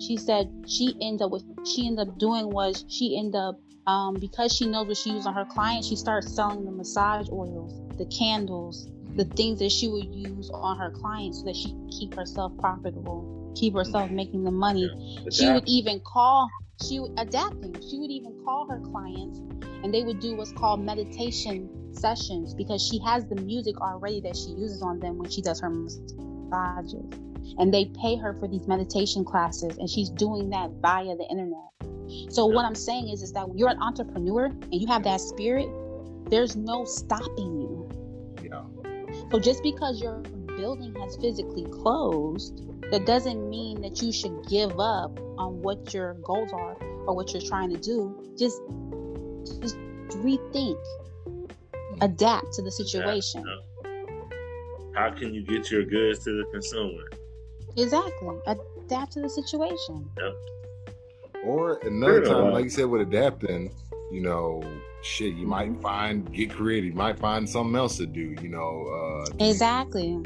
She 0.00 0.18
said 0.18 0.48
she 0.66 0.96
ended 1.02 1.22
up 1.22 1.32
what 1.32 1.42
she 1.66 1.86
ended 1.88 2.08
up 2.08 2.18
doing 2.18 2.48
was 2.52 2.84
she 2.88 3.18
ended 3.18 3.36
up 3.36 3.56
um, 3.86 4.18
because 4.20 4.54
she 4.54 4.66
knows 4.66 4.88
what 4.88 4.98
she 4.98 5.10
uses 5.12 5.26
on 5.26 5.34
her 5.34 5.46
clients 5.46 5.88
she 5.88 5.96
started 5.96 6.28
selling 6.28 6.64
the 6.66 6.72
massage 6.72 7.28
oils 7.32 7.80
the 7.98 8.06
candles 8.06 8.88
the 9.16 9.24
things 9.36 9.60
that 9.60 9.72
she 9.72 9.88
would 9.88 10.06
use 10.14 10.50
on 10.54 10.78
her 10.78 10.90
clients 10.90 11.40
so 11.40 11.46
that 11.46 11.56
she 11.56 11.70
could 11.72 11.90
keep 11.98 12.14
herself 12.16 12.52
profitable 12.60 13.26
keep 13.56 13.74
herself 13.74 14.10
making 14.10 14.44
the 14.44 14.52
money. 14.52 14.94
She 15.30 15.50
would 15.50 15.64
even 15.66 16.00
call 16.00 16.50
she 16.86 17.00
would 17.00 17.12
adapting 17.18 17.74
she 17.88 17.98
would 17.98 18.10
even 18.10 18.32
call 18.44 18.66
her 18.68 18.80
clients 18.80 19.40
and 19.82 19.92
they 19.92 20.02
would 20.02 20.20
do 20.20 20.36
what's 20.36 20.52
called 20.52 20.80
meditation 20.80 21.68
sessions 21.92 22.54
because 22.54 22.82
she 22.82 22.98
has 23.00 23.26
the 23.26 23.36
music 23.36 23.80
already 23.80 24.20
that 24.20 24.36
she 24.36 24.50
uses 24.50 24.82
on 24.82 24.98
them 25.00 25.18
when 25.18 25.30
she 25.30 25.42
does 25.42 25.60
her 25.60 25.70
massages. 25.70 27.04
And 27.58 27.72
they 27.72 27.86
pay 28.00 28.16
her 28.16 28.34
for 28.34 28.46
these 28.46 28.66
meditation 28.68 29.24
classes 29.24 29.78
and 29.78 29.88
she's 29.88 30.10
doing 30.10 30.50
that 30.50 30.70
via 30.80 31.16
the 31.16 31.26
internet. 31.30 32.32
So 32.32 32.46
what 32.46 32.64
i'm 32.64 32.74
saying 32.74 33.08
is 33.08 33.22
is 33.22 33.32
that 33.32 33.48
when 33.48 33.58
you're 33.58 33.68
an 33.68 33.82
entrepreneur 33.82 34.46
and 34.46 34.74
you 34.74 34.86
have 34.86 35.04
that 35.04 35.20
spirit 35.20 35.68
there's 36.30 36.56
no 36.56 36.84
stopping 36.84 37.60
you. 37.60 37.88
Yeah. 38.42 38.62
so 39.30 39.38
just 39.38 39.62
because 39.62 40.00
your 40.00 40.22
building 40.58 40.94
has 41.00 41.16
physically 41.16 41.64
closed, 41.82 42.62
that 42.90 43.06
doesn't 43.06 43.48
mean 43.48 43.80
that 43.82 44.02
you 44.02 44.12
should 44.12 44.36
give 44.48 44.78
up 44.80 45.16
on 45.38 45.62
what 45.62 45.94
your 45.94 46.14
goals 46.14 46.52
are 46.52 46.76
or 47.06 47.14
what 47.14 47.32
you're 47.32 47.48
trying 47.48 47.70
to 47.70 47.78
do. 47.78 48.34
Just 48.38 48.60
just 49.62 49.76
rethink, 50.24 50.78
adapt 52.00 52.52
to 52.54 52.62
the 52.62 52.70
situation. 52.70 53.44
How 54.94 55.10
can 55.10 55.32
you 55.32 55.42
get 55.42 55.70
your 55.70 55.84
goods 55.84 56.24
to 56.24 56.30
the 56.38 56.44
consumer? 56.50 57.04
Exactly. 57.76 58.36
Adapt 58.46 59.12
to 59.12 59.20
the 59.20 59.30
situation. 59.30 60.10
Or 61.44 61.78
another 61.78 62.24
Sure. 62.24 62.34
time, 62.42 62.52
like 62.52 62.64
you 62.64 62.70
said, 62.70 62.86
with 62.86 63.02
adapting, 63.02 63.70
you 64.10 64.22
know, 64.22 64.62
shit, 65.02 65.34
you 65.34 65.46
might 65.46 65.80
find 65.80 66.30
get 66.32 66.50
creative, 66.50 66.90
you 66.90 66.96
might 66.96 67.18
find 67.18 67.48
something 67.48 67.76
else 67.76 67.96
to 67.98 68.06
do, 68.06 68.34
you 68.42 68.48
know. 68.48 68.86
Uh, 68.88 69.44
Exactly. 69.44 70.20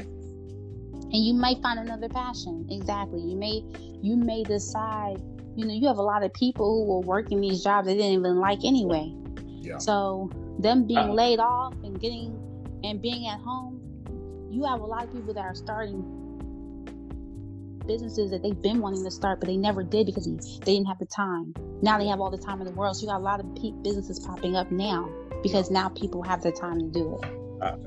And 1.13 1.23
you 1.23 1.33
might 1.33 1.61
find 1.61 1.79
another 1.79 2.09
passion. 2.09 2.67
Exactly. 2.69 3.21
You 3.21 3.37
may 3.37 3.63
you 4.01 4.17
may 4.17 4.43
decide, 4.43 5.21
you 5.55 5.65
know, 5.65 5.73
you 5.73 5.87
have 5.87 5.97
a 5.97 6.03
lot 6.03 6.23
of 6.23 6.33
people 6.33 6.65
who 6.65 6.91
were 6.91 7.01
working 7.01 7.39
these 7.39 7.63
jobs 7.63 7.87
they 7.87 7.95
didn't 7.95 8.19
even 8.19 8.39
like 8.39 8.65
anyway. 8.65 9.13
Yeah. 9.61 9.77
So 9.77 10.29
them 10.59 10.87
being 10.87 10.97
Uh-oh. 10.97 11.13
laid 11.13 11.39
off 11.39 11.75
and 11.83 11.99
getting 11.99 12.39
and 12.83 13.01
being 13.01 13.27
at 13.27 13.39
home, 13.39 13.79
you 14.51 14.63
have 14.65 14.81
a 14.81 14.85
lot 14.85 15.03
of 15.03 15.13
people 15.13 15.33
that 15.35 15.45
are 15.45 15.55
starting 15.55 16.03
businesses 17.85 18.31
that 18.31 18.41
they've 18.41 18.61
been 18.61 18.79
wanting 18.79 19.03
to 19.03 19.11
start, 19.11 19.39
but 19.39 19.47
they 19.47 19.57
never 19.57 19.83
did 19.83 20.05
because 20.05 20.25
they 20.25 20.73
didn't 20.73 20.87
have 20.87 20.99
the 20.99 21.05
time. 21.05 21.53
Now 21.81 21.97
they 21.97 22.07
have 22.07 22.21
all 22.21 22.31
the 22.31 22.37
time 22.37 22.59
in 22.59 22.65
the 22.65 22.73
world. 22.73 22.95
So 22.95 23.01
you 23.01 23.07
got 23.07 23.19
a 23.19 23.23
lot 23.23 23.39
of 23.39 23.83
businesses 23.83 24.19
popping 24.19 24.55
up 24.55 24.71
now 24.71 25.09
because 25.43 25.69
now 25.69 25.89
people 25.89 26.23
have 26.23 26.41
the 26.41 26.51
time 26.51 26.79
to 26.79 26.87
do 26.87 27.19
it. 27.21 27.42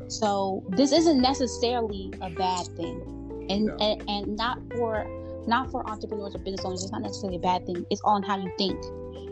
So 0.09 0.63
this 0.71 0.93
isn't 0.93 1.21
necessarily 1.21 2.13
a 2.21 2.31
bad 2.31 2.67
thing, 2.77 3.47
and 3.51 3.67
No. 3.67 3.77
and, 3.81 4.03
and 4.09 4.37
not 4.37 4.59
for 4.73 5.07
not 5.47 5.71
for 5.71 5.89
entrepreneurs 5.89 6.35
or 6.35 6.39
business 6.39 6.65
owners. 6.65 6.83
It's 6.83 6.93
not 6.93 7.03
necessarily 7.03 7.37
a 7.37 7.41
bad 7.41 7.67
thing. 7.67 7.85
It's 7.91 8.01
all 8.05 8.17
in 8.17 8.23
how 8.23 8.37
you 8.39 8.51
think. 8.59 8.79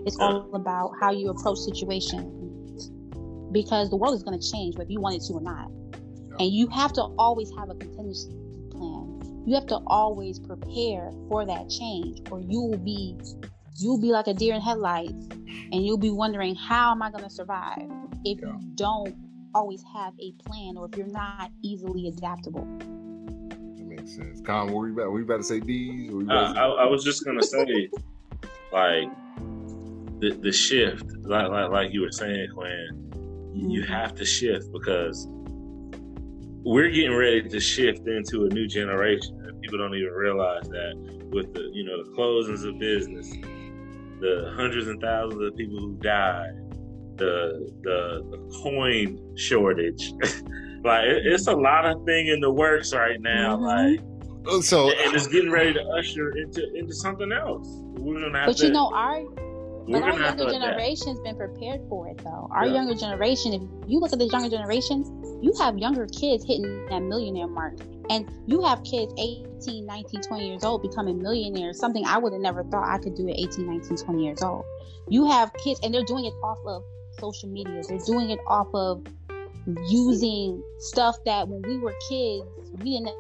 It's 0.07 0.19
all 0.19 0.49
about 0.55 0.93
how 1.01 1.11
you 1.13 1.31
approach 1.31 1.59
situations 1.59 2.91
because 3.53 3.89
the 3.91 3.97
world 3.97 4.15
is 4.15 4.23
going 4.23 4.39
to 4.39 4.51
change 4.53 4.77
whether 4.77 4.91
you 4.91 5.01
want 5.01 5.17
it 5.17 5.23
to 5.29 5.35
or 5.35 5.41
not, 5.41 5.71
and 6.39 6.53
you 6.53 6.69
have 6.69 6.93
to 6.95 7.03
always 7.19 7.51
have 7.59 7.71
a 7.71 7.75
contingency 7.75 8.33
plan. 8.71 9.21
You 9.47 9.55
have 9.55 9.67
to 9.67 9.79
always 9.87 10.39
prepare 10.41 11.11
for 11.29 11.45
that 11.47 11.69
change, 11.71 12.21
or 12.31 12.41
you 12.41 12.61
will 12.61 12.79
be 12.79 13.17
you'll 13.79 14.01
be 14.01 14.09
like 14.13 14.27
a 14.27 14.35
deer 14.35 14.55
in 14.55 14.61
headlights, 14.61 15.13
and 15.73 15.85
you'll 15.85 15.99
be 15.99 16.11
wondering 16.11 16.55
how 16.55 16.91
am 16.93 17.03
I 17.03 17.11
going 17.11 17.25
to 17.25 17.31
survive 17.31 17.89
if 18.25 18.41
Yeah. 18.41 18.49
you 18.59 18.73
don't 18.75 19.15
always 19.55 19.83
have 19.93 20.15
a 20.21 20.33
plan 20.33 20.77
or 20.77 20.87
if 20.87 20.97
you're 20.97 21.07
not 21.07 21.51
easily 21.63 22.09
adaptable. 22.09 22.67
that 23.77 23.85
makes 23.87 24.15
sense. 24.17 24.41
Con, 24.41 24.67
what 24.67 24.75
were 24.77 24.89
you 24.89 24.95
about? 24.95 25.11
Were 25.13 25.19
you 25.19 25.25
about 25.25 25.39
to 25.39 25.45
say 25.45 25.61
D's? 25.61 26.11
Or 26.11 26.17
were 26.17 26.23
you 26.23 26.31
Uh, 26.31 26.35
about 26.51 26.55
to 26.55 26.61
I, 26.61 26.67
I 26.85 26.87
was 26.87 27.05
just 27.05 27.25
gonna 27.25 27.43
say, 27.43 27.89
like 28.73 29.09
the 30.21 30.39
the 30.43 30.53
shift, 30.53 31.05
like 31.25 31.49
like, 31.51 31.71
like 31.71 31.93
you 31.93 32.03
were 32.03 32.13
saying, 32.13 32.49
Quinn, 32.55 33.11
you 33.55 33.83
Mhm. 33.83 33.87
have 33.89 34.15
to 34.17 34.25
shift 34.25 34.67
because 34.73 35.27
we're 36.65 36.89
getting 36.91 37.15
ready 37.15 37.43
to 37.49 37.61
shift 37.61 38.07
into 38.09 38.47
a 38.47 38.49
new 38.49 38.67
generation, 38.67 39.37
people 39.61 39.79
don't 39.79 39.95
even 39.95 40.13
realize 40.13 40.67
that 40.69 40.95
with 41.33 41.53
the 41.55 41.61
you 41.73 41.85
know 41.85 42.03
the 42.03 42.11
closings 42.17 42.67
of 42.69 42.79
business, 42.79 43.31
the 44.21 44.53
hundreds 44.57 44.87
and 44.89 45.01
thousands 45.01 45.43
of 45.43 45.57
people 45.57 45.79
who 45.79 45.95
died, 46.01 46.53
the 47.17 47.71
the, 47.83 48.25
the 48.31 48.59
coin 48.63 49.37
shortage. 49.37 50.13
Like 50.85 51.07
it, 51.07 51.25
it's 51.25 51.47
a 51.47 51.57
lot 51.57 51.87
of 51.87 52.05
thing 52.05 52.27
in 52.29 52.41
the 52.41 52.51
works 52.51 52.93
right 52.93 53.19
now. 53.19 53.57
Mhm. 53.57 53.63
Like 53.63 54.01
Oh, 54.47 54.61
so 54.61 54.91
and 54.91 55.15
it's 55.17 55.27
getting 55.29 55.51
ready 55.51 55.73
to 55.73 55.81
usher 55.99 56.29
into 56.37 56.63
into 56.75 56.93
something 56.93 57.33
else. 57.33 57.67
We're 57.97 58.21
gonna 58.21 58.37
have 58.39 58.49
But 58.49 58.59
to. 58.59 58.67
you 58.67 58.73
know, 58.73 58.93
our 58.93 59.23
but 59.89 60.03
our 60.03 60.19
younger 60.21 60.51
generation's 60.51 61.19
been 61.21 61.37
prepared 61.37 61.81
for 61.89 62.09
it 62.09 62.19
though. 62.19 62.49
Our 62.51 62.67
Yeah. 62.67 62.75
younger 62.75 62.95
generation, 62.95 63.55
if 63.55 63.63
you 63.89 63.99
look 63.99 64.13
at 64.13 64.19
this 64.19 64.31
younger 64.31 64.51
generation, 64.51 65.05
you 65.43 65.55
have 65.59 65.79
younger 65.79 66.07
kids 66.07 66.45
hitting 66.45 66.85
that 66.91 67.01
millionaire 67.01 67.49
mark. 67.49 67.79
And 68.11 68.29
you 68.47 68.61
have 68.63 68.83
kids 68.85 69.15
18, 69.17 69.87
19, 69.87 70.21
20 70.21 70.47
years 70.47 70.65
old 70.65 70.83
becoming 70.83 71.17
millionaires, 71.23 71.79
something 71.79 72.05
I 72.05 72.19
would 72.19 72.35
have 72.35 72.43
never 72.43 72.63
thought 72.65 72.87
I 72.87 72.99
could 72.99 73.15
do 73.15 73.27
at 73.31 73.37
18, 73.39 73.67
19, 73.67 73.97
20 73.97 74.23
years 74.23 74.43
old. 74.43 74.67
You 75.09 75.25
have 75.31 75.51
kids 75.55 75.81
and 75.83 75.95
they're 75.95 76.05
doing 76.05 76.27
it 76.27 76.35
off 76.43 76.59
of 76.67 76.83
social 77.19 77.49
media. 77.49 77.83
They're 77.89 77.99
doing 77.99 78.31
it 78.31 78.41
off 78.47 78.69
of 78.75 79.07
using 79.89 80.63
stuff 80.79 81.17
that 81.25 81.49
when 81.49 81.63
we 81.63 81.79
were 81.79 81.95
kids, 82.09 82.71
we 82.79 82.99
didn't 82.99 83.11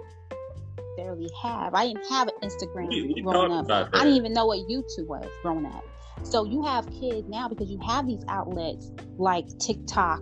necessarily 0.97 1.31
have. 1.43 1.75
I 1.75 1.87
didn't 1.87 2.07
have 2.11 2.29
an 2.29 2.35
Instagram 2.43 3.23
growing 3.23 3.53
up. 3.53 3.71
I 3.71 4.05
didn't 4.05 4.17
even 4.17 4.33
know 4.33 4.47
what 4.47 4.61
YouTube 4.69 5.07
was 5.07 5.29
growing 5.43 5.67
up. 5.67 5.85
So 6.23 6.45
you 6.45 6.63
have 6.63 6.87
kids 6.91 7.29
now 7.29 7.49
because 7.49 7.71
you 7.71 7.79
have 7.87 8.07
these 8.07 8.25
outlets 8.29 8.91
like 9.19 9.47
TikTok, 9.59 10.21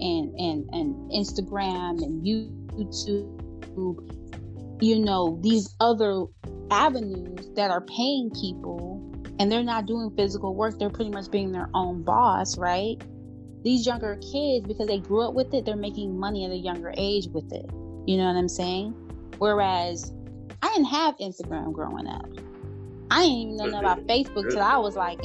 and 0.00 0.34
and 0.38 0.68
and 0.72 1.10
Instagram 1.10 2.02
and 2.02 2.22
YouTube, 2.24 3.32
you 4.80 4.98
know, 5.00 5.38
these 5.42 5.74
other 5.80 6.26
avenues 6.70 7.48
that 7.54 7.70
are 7.70 7.80
paying 7.80 8.30
people 8.30 8.95
and 9.38 9.50
they're 9.50 9.62
not 9.62 9.86
doing 9.86 10.10
physical 10.16 10.54
work, 10.54 10.78
they're 10.78 10.90
pretty 10.90 11.10
much 11.10 11.30
being 11.30 11.52
their 11.52 11.68
own 11.74 12.02
boss, 12.02 12.56
right? 12.58 12.96
These 13.62 13.86
younger 13.86 14.16
kids, 14.16 14.66
because 14.66 14.86
they 14.86 14.98
grew 14.98 15.22
up 15.26 15.34
with 15.34 15.52
it, 15.52 15.64
they're 15.64 15.76
making 15.76 16.18
money 16.18 16.44
at 16.44 16.50
a 16.50 16.56
younger 16.56 16.92
age 16.96 17.26
with 17.28 17.52
it. 17.52 17.66
You 18.06 18.16
know 18.16 18.26
what 18.26 18.36
I'm 18.36 18.48
saying? 18.48 18.92
Whereas 19.38 20.12
I 20.62 20.68
didn't 20.68 20.86
have 20.86 21.16
Instagram 21.18 21.72
growing 21.72 22.06
up. 22.06 22.26
I 23.10 23.22
didn't 23.22 23.36
even 23.36 23.70
know 23.70 23.78
about 23.78 24.06
Facebook 24.06 24.50
till 24.50 24.62
I 24.62 24.76
was 24.78 24.96
like, 24.96 25.20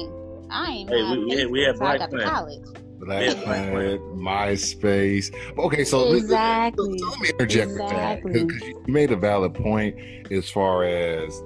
I 0.50 0.72
ain't. 0.72 0.90
Hey, 0.90 1.04
we, 1.04 1.26
we, 1.26 1.46
we 1.46 1.62
had 1.62 1.78
Black 1.78 1.98
Black 1.98 2.10
I 2.10 2.12
got 2.12 2.18
to 2.18 2.30
college. 2.30 2.64
Black 3.00 3.36
Planet, 3.38 4.02
MySpace. 4.16 5.34
Okay, 5.58 5.84
so 5.84 6.14
Exactly. 6.14 7.00
So 7.00 7.08
let 7.08 7.20
me 7.20 7.30
interject 7.30 7.72
with 7.72 7.78
that 7.80 8.18
Exactly. 8.20 8.46
because 8.46 8.68
you 8.68 8.84
made 8.88 9.12
a 9.12 9.16
valid 9.16 9.56
point 9.56 9.96
as 10.32 10.50
far 10.50 10.84
as 10.84 11.42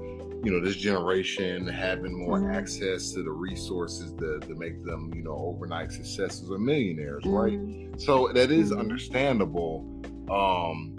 you 0.45 0.51
know 0.51 0.63
this 0.63 0.75
generation 0.75 1.67
having 1.67 2.13
more 2.13 2.51
access 2.51 3.11
to 3.13 3.23
the 3.23 3.31
resources 3.31 4.13
that, 4.17 4.41
that 4.47 4.57
make 4.59 4.83
them 4.85 5.11
you 5.15 5.23
know 5.23 5.35
overnight 5.35 5.91
successes 5.91 6.51
or 6.51 6.59
millionaires, 6.59 7.23
right? 7.25 7.53
Mhm. 7.59 7.99
So 7.99 8.31
that 8.31 8.51
is 8.51 8.71
Mhm. 8.71 8.79
understandable. 8.79 9.83
Um, 10.29 10.95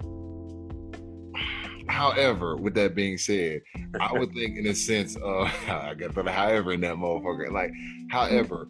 however, 1.87 2.57
with 2.57 2.73
that 2.73 2.93
being 2.93 3.17
said, 3.17 3.61
I 4.01 4.11
would 4.11 4.33
think 4.33 4.57
in 4.57 4.67
a 4.67 4.75
sense 4.75 5.15
of 5.15 5.47
I 5.69 5.93
got 5.93 6.13
the 6.13 6.29
however 6.29 6.73
in 6.73 6.81
that 6.81 6.95
motherfucker. 6.97 7.49
Like, 7.49 7.71
however, 8.09 8.67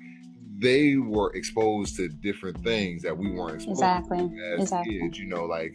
they 0.59 0.95
were 0.97 1.33
exposed 1.35 1.95
to 1.97 2.07
different 2.07 2.63
things 2.63 3.01
that 3.01 3.17
we 3.17 3.31
weren't 3.31 3.55
exposed 3.55 3.79
Exactly. 3.81 4.19
to 4.19 4.53
as 4.53 4.61
Exactly. 4.61 4.99
kids. 4.99 5.17
You 5.17 5.25
know, 5.25 5.45
like 5.45 5.73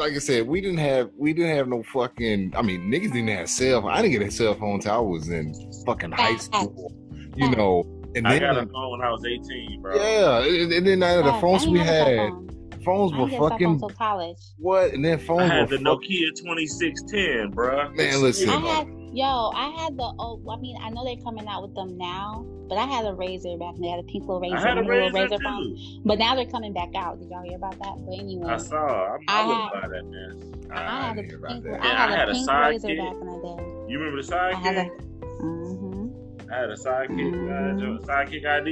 like 0.00 0.14
I 0.14 0.18
said, 0.18 0.46
we 0.48 0.60
didn't 0.60 0.78
have 0.78 1.10
we 1.16 1.32
didn't 1.32 1.54
have 1.56 1.68
no 1.68 1.82
fucking. 1.92 2.54
I 2.56 2.62
mean, 2.62 2.90
niggas 2.90 3.12
didn't 3.12 3.28
have 3.28 3.48
cell. 3.48 3.82
phone. 3.82 3.90
I 3.92 4.02
didn't 4.02 4.18
get 4.18 4.22
a 4.26 4.30
cell 4.30 4.54
phone 4.54 4.74
until 4.76 4.92
I 4.92 4.98
was 4.98 5.28
in 5.28 5.54
fucking 5.86 6.10
high 6.12 6.36
school. 6.36 6.92
You 7.36 7.50
know, 7.50 7.84
and 8.16 8.26
I 8.26 8.38
then 8.38 8.54
got 8.54 8.64
a 8.64 8.66
phone 8.66 8.90
when 8.98 9.02
I 9.02 9.10
was 9.12 9.24
18, 9.24 9.80
bro. 9.82 9.94
yeah, 9.96 10.42
and, 10.44 10.72
and 10.72 10.86
then 10.86 11.02
uh, 11.02 11.18
the 11.22 11.30
Facts. 11.30 11.40
phones 11.40 11.66
we 11.68 11.78
ain't 11.78 11.88
have 11.88 12.06
a 12.08 12.10
cell 12.16 12.24
had, 12.24 12.28
phone. 12.30 12.82
phones 12.84 13.12
were 13.12 13.18
didn't 13.18 13.30
get 13.30 13.36
a 13.36 13.38
cell 13.40 13.48
fucking 13.50 13.78
phone 13.78 13.90
college. 13.94 14.36
what? 14.58 14.92
And 14.94 15.04
then 15.04 15.20
I 15.20 15.22
phones 15.22 15.50
had 15.52 15.70
were 15.70 15.76
the 15.78 15.84
fuck- 15.84 16.00
Nokia 16.02 16.36
2610, 16.36 17.50
bro. 17.52 17.90
Man, 17.92 18.20
listen. 18.22 18.48
I 18.50 18.54
Yeah. 18.58 18.74
had 18.78 18.86
yo, 19.12 19.50
I 19.54 19.68
had 19.78 19.96
the 19.96 20.12
oh, 20.18 20.40
I 20.50 20.56
mean, 20.60 20.76
I 20.82 20.90
know 20.90 21.04
they're 21.04 21.16
coming 21.22 21.46
out 21.48 21.62
with 21.62 21.74
them 21.74 21.96
now, 21.98 22.44
but 22.68 22.78
I 22.78 22.84
had 22.86 23.04
a 23.04 23.12
Razr 23.12 23.58
back 23.58 23.74
then. 23.76 23.84
I 23.88 23.96
had 23.96 24.00
a 24.00 24.08
pink 24.08 24.24
little 24.26 24.40
Razr, 24.40 24.56
I 24.56 24.68
had 24.68 24.78
a 24.78 24.82
Razr 24.82 25.28
too. 25.30 25.38
phone. 25.42 25.76
But 26.04 26.18
now 26.18 26.34
they're 26.34 26.46
coming 26.46 26.72
back 26.72 26.94
out. 26.94 27.18
Did 27.20 27.30
y'all 27.30 27.42
hear 27.42 27.56
about 27.56 27.78
that? 27.78 27.94
But 28.06 28.18
anyway, 28.18 28.50
I 28.52 28.56
saw. 28.56 29.14
I'm, 29.14 29.20
I 29.28 29.40
I 29.42 29.46
wouldn't 29.46 29.62
had- 29.74 29.82
buy 29.82 29.88
that, 29.88 30.04
man. 30.06 30.54
I, 30.72 30.74
I 30.74 31.00
had 31.08 31.18
a 31.18 31.22
didn't 31.22 31.28
hear 31.30 31.38
about 31.38 31.50
pink, 31.50 31.64
that. 31.64 31.82
I 31.82 31.86
Yeah, 31.86 31.96
had 31.98 32.10
I 32.10 32.12
a 32.12 32.16
had 32.16 32.28
a 32.28 32.32
pink 32.32 32.48
sidekick. 32.48 32.80
Razr 32.80 32.98
back 32.98 33.20
in 33.20 33.26
the 33.26 33.56
day. 33.56 33.90
You 33.92 33.98
remember 33.98 34.22
the 34.22 34.28
sidekick? 34.28 34.54
I 34.54 34.58
had 34.58 34.76
a. 34.76 34.84
sidekick? 34.84 35.40
Mm-hmm. 35.40 36.50
I 36.52 36.56
had 36.56 36.70
a 36.70 36.74
sidekick. 36.76 37.52
I 37.52 37.68
had 37.68 37.80
your 37.80 37.98
Mhm. 37.98 38.06
sidekick 38.06 38.46
ID. 38.46 38.70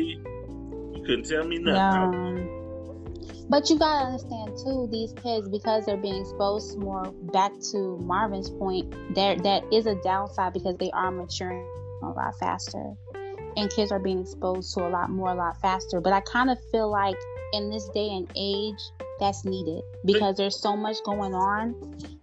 You 0.97 1.03
couldn't 1.05 1.25
tell 1.27 1.45
me 1.45 1.59
nothing. 1.59 1.75
Yeah. 2.49 2.58
But 3.49 3.71
you 3.71 3.79
gotta 3.79 4.07
understand 4.07 4.59
too, 4.59 4.89
these 4.91 5.13
kids 5.23 5.49
because 5.49 5.87
they're 5.87 5.97
being 5.97 6.21
exposed 6.21 6.79
more. 6.79 7.11
Back 7.33 7.53
to 7.73 7.97
Marvin's 7.99 8.51
point, 8.51 8.95
there 9.15 9.37
that 9.37 9.65
is 9.73 9.87
a 9.87 9.95
downside 10.03 10.53
because 10.53 10.77
they 10.77 10.91
are 10.91 11.11
maturing 11.11 11.67
a 12.03 12.09
lot 12.09 12.39
faster, 12.39 12.93
and 13.57 13.71
kids 13.71 13.91
are 13.91 13.99
being 13.99 14.21
exposed 14.21 14.75
to 14.75 14.87
a 14.87 14.91
lot 14.91 15.11
more, 15.11 15.31
a 15.31 15.35
lot 15.35 15.61
faster. 15.63 16.01
But 16.01 16.13
I 16.13 16.21
kind 16.21 16.51
of 16.51 16.59
feel 16.71 16.91
like 16.91 17.17
in 17.55 17.71
this 17.71 17.89
day 17.95 18.09
and 18.11 18.31
age, 18.37 18.79
that's 19.19 19.45
needed 19.45 19.83
because 20.05 20.37
there's 20.37 20.61
so 20.61 20.77
much 20.77 20.97
going 21.05 21.35
on 21.35 21.75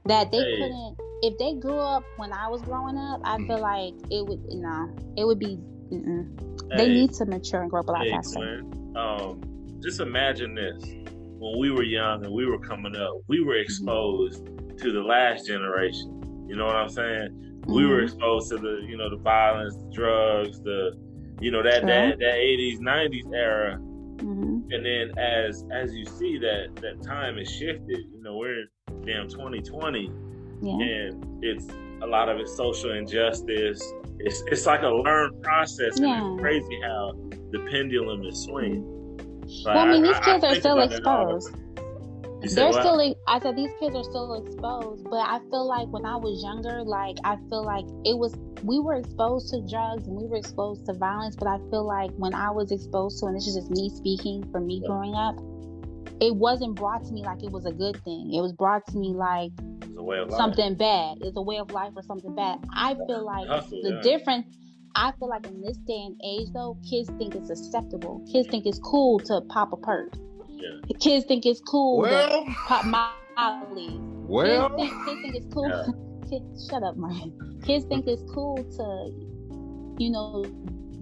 that 0.05 0.31
they 0.31 0.37
Hey. 0.37 0.57
couldn't. 0.57 0.97
If 1.23 1.37
they 1.39 1.55
grew 1.55 1.79
up 1.79 2.03
when 2.17 2.31
I 2.31 2.47
was 2.49 2.61
growing 2.61 2.97
up, 2.97 3.21
I 3.23 3.37
feel 3.47 3.59
like 3.59 3.93
it 4.11 4.25
would 4.27 4.43
no, 4.49 4.93
it 5.17 5.25
would 5.25 5.39
be. 5.39 5.57
Mm-mm. 5.91 6.29
They 6.75 6.87
need 6.87 7.13
to 7.13 7.25
mature 7.25 7.61
and 7.61 7.69
grow 7.69 7.79
up 7.81 7.87
a 7.87 7.91
lot 7.91 8.03
hey, 8.03 8.11
faster. 8.11 8.63
Um, 8.95 9.41
just 9.81 9.99
imagine 9.99 10.55
this. 10.55 10.83
When 11.37 11.59
we 11.59 11.71
were 11.71 11.83
young 11.83 12.23
and 12.23 12.33
we 12.33 12.45
were 12.45 12.59
coming 12.59 12.95
up, 12.95 13.13
we 13.27 13.43
were 13.43 13.55
exposed 13.57 14.45
to 14.77 14.91
the 14.91 15.01
last 15.01 15.45
generation. 15.47 16.45
You 16.47 16.55
know 16.55 16.65
what 16.65 16.75
I'm 16.75 16.89
saying? 16.89 17.61
We 17.67 17.85
were 17.85 17.99
Mhm. 18.01 18.03
exposed 18.03 18.49
to 18.51 18.57
the, 18.57 18.85
you 18.87 18.95
know, 18.97 19.09
the 19.09 19.17
violence, 19.17 19.75
the 19.75 19.89
drugs, 19.91 20.61
the, 20.61 20.93
you 21.41 21.51
know, 21.51 21.61
that 21.63 21.85
that 21.85 22.19
that 22.19 22.35
80s, 22.35 22.79
90s 22.79 23.25
era. 23.33 23.77
Mhm. 23.79 24.71
And 24.71 24.85
then 24.85 25.17
as 25.17 25.65
as 25.71 25.93
you 25.93 26.05
see 26.05 26.37
that 26.37 26.75
that 26.77 27.01
time 27.01 27.37
has 27.37 27.49
shifted, 27.51 27.97
you 28.13 28.21
know, 28.21 28.37
we're 28.37 28.61
in 28.61 28.67
damn 29.05 29.27
2020 29.27 30.09
Yeah. 30.61 30.79
and 30.79 31.43
it's 31.43 31.67
a 32.01 32.07
lot 32.07 32.29
of 32.29 32.39
it's 32.39 32.55
social 32.55 32.91
injustice. 32.91 33.81
It's 34.19 34.41
it's 34.47 34.65
like 34.65 34.83
a 34.83 34.89
learned 34.89 35.41
process, 35.41 35.97
and 35.99 36.07
Yeah. 36.07 36.31
it's 36.33 36.41
crazy 36.41 36.79
how 36.83 37.11
the 37.51 37.59
pendulum 37.71 38.23
is 38.23 38.43
swinging. 38.43 38.85
Well, 39.65 39.77
I 39.77 39.91
mean, 39.91 40.03
these 40.03 40.19
kids 40.19 40.43
are 40.43 40.55
still 40.55 40.77
about 40.79 40.89
that 40.89 41.05
all 41.05 41.27
the 41.27 41.35
exposed. 41.35 41.53
time. 41.55 41.61
You 42.41 42.49
said 42.49 42.57
They're 42.57 42.71
what? 42.71 42.81
still. 42.81 43.15
I 43.27 43.39
said 43.39 43.55
these 43.55 43.71
kids 43.79 43.95
are 43.95 44.03
still 44.03 44.33
exposed, 44.45 45.03
but 45.09 45.17
I 45.19 45.39
feel 45.49 45.65
like 45.67 45.87
when 45.89 46.05
I 46.05 46.15
was 46.15 46.43
younger, 46.43 46.83
like 46.83 47.17
I 47.23 47.37
feel 47.49 47.63
like 47.63 47.85
it 48.03 48.17
was 48.17 48.35
we 48.63 48.79
were 48.79 48.95
exposed 48.95 49.49
to 49.53 49.61
drugs 49.69 50.07
and 50.07 50.15
we 50.15 50.27
were 50.27 50.37
exposed 50.37 50.85
to 50.87 50.93
violence. 50.93 51.35
But 51.35 51.47
I 51.47 51.57
feel 51.69 51.85
like 51.85 52.11
when 52.17 52.33
I 52.33 52.51
was 52.51 52.71
exposed 52.71 53.19
to, 53.19 53.27
and 53.27 53.35
this 53.35 53.47
is 53.47 53.55
just 53.55 53.71
me 53.71 53.89
speaking 53.89 54.47
for 54.51 54.59
me 54.59 54.79
Yeah. 54.81 54.87
growing 54.89 55.15
up, 55.15 55.35
it 56.21 56.35
wasn't 56.35 56.75
brought 56.75 57.03
to 57.05 57.11
me 57.13 57.23
like 57.23 57.41
it 57.43 57.51
was 57.51 57.65
a 57.65 57.71
good 57.73 57.97
thing. 58.03 58.33
It 58.33 58.41
was 58.41 58.53
brought 58.53 58.85
to 58.87 58.97
me 58.97 59.13
like 59.13 59.51
a 59.97 60.03
way 60.03 60.19
of 60.19 60.29
life. 60.29 60.37
something 60.37 60.75
bad. 60.75 61.17
It's 61.21 61.37
a 61.37 61.41
way 61.41 61.57
of 61.57 61.71
life 61.71 61.93
or 61.95 62.03
something 62.03 62.35
bad. 62.35 62.59
I 62.75 62.95
feel 63.07 63.25
like 63.25 63.47
Hustle, 63.47 63.81
the 63.81 63.93
yeah. 63.95 64.01
difference. 64.01 64.45
I 64.95 65.11
feel 65.19 65.29
like 65.29 65.45
in 65.45 65.61
this 65.61 65.77
day 65.77 66.01
and 66.05 66.19
age, 66.23 66.47
though, 66.53 66.77
kids 66.89 67.09
think 67.17 67.35
it's 67.35 67.49
acceptable. 67.49 68.25
Kids 68.31 68.47
think 68.49 68.65
it's 68.65 68.79
cool 68.79 69.19
to 69.21 69.41
pop 69.49 69.73
a 69.73 69.77
perk. 69.77 70.13
Yeah. 70.49 70.69
Kids 70.99 71.25
think 71.25 71.45
it's 71.45 71.59
cool 71.61 72.03
to 72.03 72.09
Well, 72.09 72.45
pop 72.67 72.85
Molly. 72.85 73.99
well, 73.99 74.69
kids, 74.69 74.91
think, 74.93 75.05
kids 75.05 75.21
think 75.21 75.35
it's 75.35 75.53
cool. 75.53 75.69
Yeah. 75.69 75.85
Kids, 76.29 76.67
shut 76.67 76.81
up, 76.81 76.97
Martin. 76.97 77.61
Kids 77.63 77.85
think 77.85 78.07
it's 78.07 78.23
cool 78.33 78.57
to, 78.57 80.03
you 80.03 80.09
know, 80.09 80.43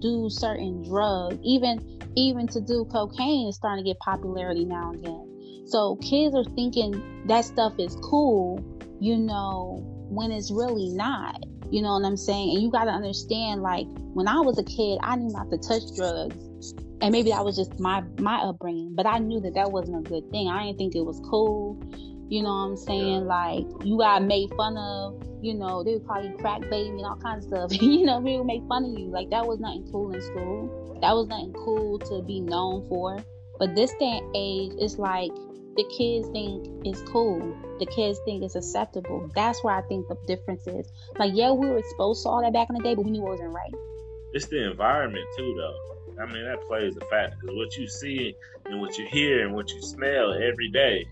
do 0.00 0.28
certain 0.28 0.82
drugs. 0.82 1.38
Even 1.42 1.80
even 2.16 2.46
to 2.48 2.60
do 2.60 2.84
cocaine 2.92 3.48
is 3.48 3.56
starting 3.56 3.82
to 3.84 3.90
get 3.90 3.98
popularity 4.00 4.66
now 4.66 4.90
and 4.90 5.00
again. 5.00 5.64
So 5.66 5.96
kids 5.96 6.34
are 6.34 6.44
thinking 6.54 7.24
that 7.26 7.46
stuff 7.46 7.72
is 7.78 7.96
cool, 8.02 8.62
you 9.00 9.16
know, 9.16 9.80
when 10.10 10.30
it's 10.30 10.50
really 10.50 10.90
not. 10.90 11.42
You 11.74 11.82
know 11.82 11.94
what 11.94 12.04
I'm 12.04 12.16
saying? 12.16 12.54
And 12.54 12.62
you 12.62 12.70
got 12.70 12.84
to 12.84 12.92
understand, 12.92 13.60
like 13.60 13.88
when 14.12 14.28
I 14.28 14.38
was 14.38 14.60
a 14.60 14.62
kid, 14.62 15.00
I 15.02 15.16
knew 15.16 15.32
not 15.32 15.50
to 15.50 15.58
touch 15.58 15.82
drugs. 15.96 16.72
And 17.00 17.10
maybe 17.10 17.30
that 17.30 17.44
was 17.44 17.56
just 17.56 17.80
my 17.80 18.00
my 18.20 18.36
upbringing 18.36 18.94
but 18.94 19.06
i 19.06 19.18
knew 19.18 19.40
that 19.40 19.54
that 19.54 19.72
wasn't 19.72 20.06
a 20.06 20.08
good 20.08 20.30
thing. 20.30 20.48
I 20.48 20.66
didn't 20.66 20.78
think 20.78 20.94
it 20.94 21.04
was 21.04 21.20
cool. 21.28 21.82
You 22.28 22.44
know 22.44 22.48
what 22.48 22.70
i'm 22.70 22.76
saying? 22.76 23.26
Like 23.26 23.66
you 23.82 23.98
got 23.98 24.22
made 24.22 24.50
fun 24.56 24.78
of 24.78 25.20
you 25.42 25.52
know 25.52 25.82
they 25.82 25.94
would 25.94 26.06
call 26.06 26.22
you 26.22 26.36
crack 26.38 26.60
baby 26.70 26.90
and 26.90 27.04
all 27.04 27.16
kinds 27.16 27.44
of 27.46 27.68
stuff. 27.68 27.82
You 27.82 28.06
know 28.06 28.18
people 28.20 28.38
would 28.38 28.46
make 28.46 28.62
fun 28.68 28.84
of 28.84 28.96
you. 28.96 29.08
Like 29.08 29.30
that 29.30 29.44
was 29.44 29.58
nothing 29.58 29.88
cool 29.90 30.14
in 30.14 30.22
school. 30.22 30.98
That 31.02 31.12
was 31.12 31.26
nothing 31.26 31.54
cool 31.54 31.98
to 31.98 32.22
be 32.22 32.40
known 32.40 32.88
for. 32.88 33.18
But 33.58 33.74
this 33.74 33.90
day 33.98 34.20
and 34.22 34.36
age 34.36 34.72
it's 34.78 34.96
like 34.96 35.32
the 35.76 35.84
kids 35.96 36.28
think 36.28 36.66
it's 36.84 37.00
cool 37.02 37.56
the 37.78 37.86
kids 37.86 38.18
think 38.24 38.42
it's 38.42 38.54
acceptable 38.54 39.30
that's 39.34 39.62
where 39.64 39.74
i 39.74 39.82
think 39.82 40.06
the 40.08 40.16
difference 40.26 40.66
is 40.66 40.90
like 41.18 41.32
yeah 41.34 41.50
we 41.50 41.68
were 41.68 41.78
exposed 41.78 42.22
to 42.22 42.28
all 42.28 42.42
that 42.42 42.52
back 42.52 42.68
in 42.70 42.76
the 42.76 42.82
day 42.82 42.94
but 42.94 43.04
we 43.04 43.10
knew 43.10 43.26
it 43.26 43.30
wasn't 43.30 43.50
right 43.50 43.74
It's 44.32 44.46
the 44.46 44.70
environment 44.70 45.24
too, 45.36 45.54
though. 45.56 46.22
I 46.22 46.26
mean, 46.26 46.44
that 46.44 46.60
plays 46.68 46.96
a 46.96 47.04
factor 47.06 47.36
because 47.40 47.56
what 47.56 47.76
you 47.76 47.88
see 47.88 48.36
and 48.66 48.80
what 48.80 48.98
you 48.98 49.06
hear 49.06 49.46
and 49.46 49.54
what 49.54 49.70
you 49.70 49.80
smell 49.82 50.32
every 50.32 50.70
day 50.70 51.06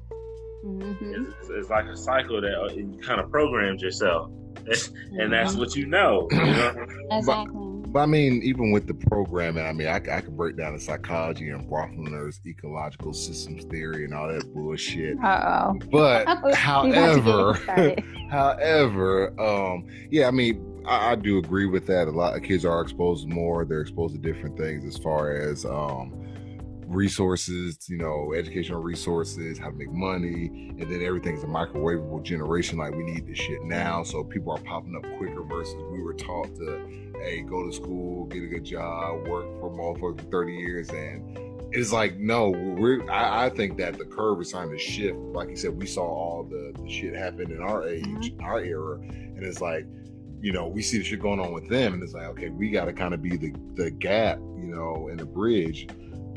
mm-hmm. 0.65 1.15
is, 1.15 1.35
is, 1.45 1.51
is 1.51 1.71
like 1.71 1.87
a 1.87 1.97
cycle 1.97 2.41
that 2.41 2.61
uh, 2.61 2.73
you 2.73 2.99
kind 3.03 3.21
of 3.21 3.31
programs 3.31 3.83
yourself, 3.83 4.31
and 5.19 5.33
that's 5.33 5.55
what 5.55 5.77
you 5.77 5.87
know. 5.87 6.29
You 6.31 6.39
know? 6.39 6.87
exactly 7.11 7.72
But 7.93 8.01
I 8.01 8.07
mean, 8.07 8.43
even 8.43 8.73
with 8.73 8.87
the 8.87 8.95
programming, 8.95 9.67
I 9.67 9.73
mean, 9.73 9.87
I, 9.87 9.97
I 9.97 10.21
could 10.23 10.35
break 10.35 10.57
down 10.57 10.73
the 10.73 10.81
psychology 10.81 11.51
and 11.51 11.69
Bronfenbrenner's 11.69 12.41
ecological 12.47 13.13
systems 13.13 13.65
theory 13.65 14.05
and 14.05 14.15
all 14.15 14.29
that 14.29 14.53
bullshit. 14.55 15.19
Uh-oh. 15.23 15.79
But 15.91 16.27
however, 16.55 17.51
about 17.51 17.57
to 17.57 17.61
get 17.61 17.63
started. 17.63 18.05
however, 18.31 19.41
um, 19.41 19.87
yeah, 20.11 20.27
I 20.27 20.31
mean, 20.31 20.83
I, 20.87 21.13
I 21.13 21.15
do 21.17 21.37
agree 21.37 21.67
with 21.67 21.87
that. 21.89 22.09
A 22.09 22.11
lot 22.11 22.35
of 22.35 22.43
kids 22.43 22.65
are 22.65 22.81
exposed 22.81 23.29
more. 23.29 23.67
They're 23.67 23.83
exposed 23.83 24.15
to 24.15 24.21
different 24.21 24.57
things 24.57 24.87
as 24.87 24.97
far 24.97 25.37
as 25.37 25.67
um, 25.67 26.22
resources, 26.93 27.79
you 27.89 27.97
know, 27.97 28.33
educational 28.35 28.81
resources, 28.81 29.59
how 29.59 29.71
to 29.71 29.75
make 29.75 29.91
money, 29.91 30.75
and 30.79 30.91
then 30.91 31.03
everything's 31.03 31.43
a 31.43 31.47
microwavable 31.47 32.23
generation. 32.23 32.79
Like 32.79 32.95
we 32.95 33.03
need 33.03 33.27
this 33.27 33.39
shit 33.39 33.63
now, 33.65 34.03
so 34.03 34.23
people 34.25 34.53
are 34.53 34.61
popping 34.61 34.95
up 34.97 35.03
quicker. 35.19 35.43
Versus 35.43 35.75
we 35.91 36.03
were 36.03 36.15
taught 36.15 36.55
to, 36.57 37.13
hey, 37.19 37.43
go 37.43 37.67
to 37.67 37.73
school, 37.73 38.27
get 38.27 38.43
a 38.43 38.47
good 38.47 38.65
job, 38.65 39.27
work 39.27 39.47
for 39.61 39.71
motherfuckers 39.71 40.21
for 40.21 40.31
thirty 40.31 40.55
years, 40.55 40.91
and 40.91 41.39
it's 41.73 41.93
like 41.93 42.19
no, 42.19 42.51
we're. 42.51 43.09
I, 43.11 43.47
I, 43.47 43.51
think 43.51 43.79
that 43.79 43.99
the 43.99 44.05
curve 44.05 44.41
is 44.41 44.51
starting 44.51 44.73
to 44.73 44.79
shift. 44.79 45.17
Like 45.17 45.49
you 45.49 45.57
said, 45.57 45.77
we 45.77 45.87
saw 45.87 46.03
all 46.03 46.45
the, 46.45 46.75
the 46.81 46.89
shit 46.89 47.15
happen 47.15 47.51
in 47.51 47.61
our 47.61 47.89
age, 47.89 48.05
mm-hmm. 48.05 48.45
our 48.45 48.61
era, 48.61 48.99
and 48.99 49.45
it's 49.45 49.61
like, 49.61 49.87
you 50.41 50.53
know, 50.53 50.67
we 50.67 50.83
see 50.83 50.99
the 50.99 51.05
shit 51.05 51.21
going 51.21 51.41
on 51.41 51.53
with 51.53 51.69
them, 51.69 51.95
and 51.95 52.03
it's 52.03 52.13
like, 52.13 52.27
okay, 52.27 52.51
we 52.51 52.71
got 52.71 52.85
to 52.85 52.93
kind 52.93 53.15
of 53.15 53.23
be 53.23 53.37
the 53.37 53.55
the 53.75 53.91
gap, 53.91 54.39
you 54.39 54.75
know, 54.75 55.09
and 55.09 55.19
the 55.19 55.27
bridge 55.27 55.89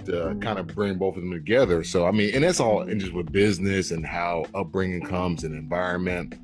to 0.06 0.12
mm-hmm. 0.12 0.40
kind 0.40 0.60
of 0.60 0.68
bring 0.68 0.98
both 0.98 1.16
of 1.16 1.24
them 1.24 1.32
together. 1.32 1.84
So 1.84 2.06
I 2.06 2.12
mean, 2.12 2.34
and 2.34 2.44
that's 2.44 2.60
all, 2.60 2.82
and 2.82 3.00
just 3.00 3.14
with 3.14 3.32
business 3.32 3.92
and 3.92 4.06
how 4.06 4.46
upbringing 4.54 5.06
comes 5.06 5.44
and 5.44 5.54
environment, 5.56 6.36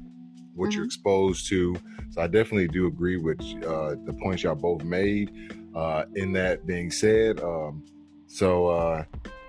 what 0.55 0.69
mm-hmm. 0.69 0.77
you're 0.77 0.85
exposed 0.85 1.47
to. 1.49 1.75
So 2.09 2.21
I 2.21 2.27
definitely 2.27 2.67
do 2.67 2.87
agree 2.87 3.17
with 3.17 3.39
uh, 3.63 3.95
the 4.05 4.13
points 4.21 4.43
y'all 4.43 4.55
both 4.55 4.83
made. 4.83 5.57
Uh, 5.73 6.03
in 6.15 6.33
that 6.33 6.67
being 6.67 6.91
said, 6.91 7.39
um, 7.39 7.81
so 8.27 8.67
uh, 8.67 9.05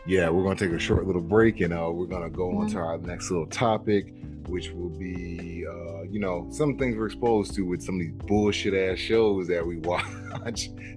yeah, 0.06 0.28
we're 0.28 0.42
gonna 0.42 0.56
take 0.56 0.70
a 0.70 0.78
short 0.78 1.06
little 1.06 1.22
break 1.22 1.60
and 1.60 1.72
uh, 1.72 1.90
we're 1.92 2.06
gonna 2.06 2.30
go 2.30 2.58
on 2.58 2.68
to 2.68 2.76
mm-hmm. 2.76 2.84
our 2.84 2.98
next 2.98 3.30
little 3.30 3.46
topic, 3.46 4.14
which 4.46 4.70
will 4.70 4.88
be 4.88 5.64
uh, 5.68 6.02
you 6.02 6.20
know 6.20 6.46
some 6.50 6.76
things 6.76 6.96
we're 6.96 7.06
exposed 7.06 7.54
to 7.54 7.62
with 7.62 7.82
some 7.82 7.96
of 7.96 8.00
these 8.00 8.12
bullshit 8.26 8.74
ass 8.74 8.98
shows 8.98 9.48
that 9.48 9.66
we 9.66 9.78
watch 9.78 10.04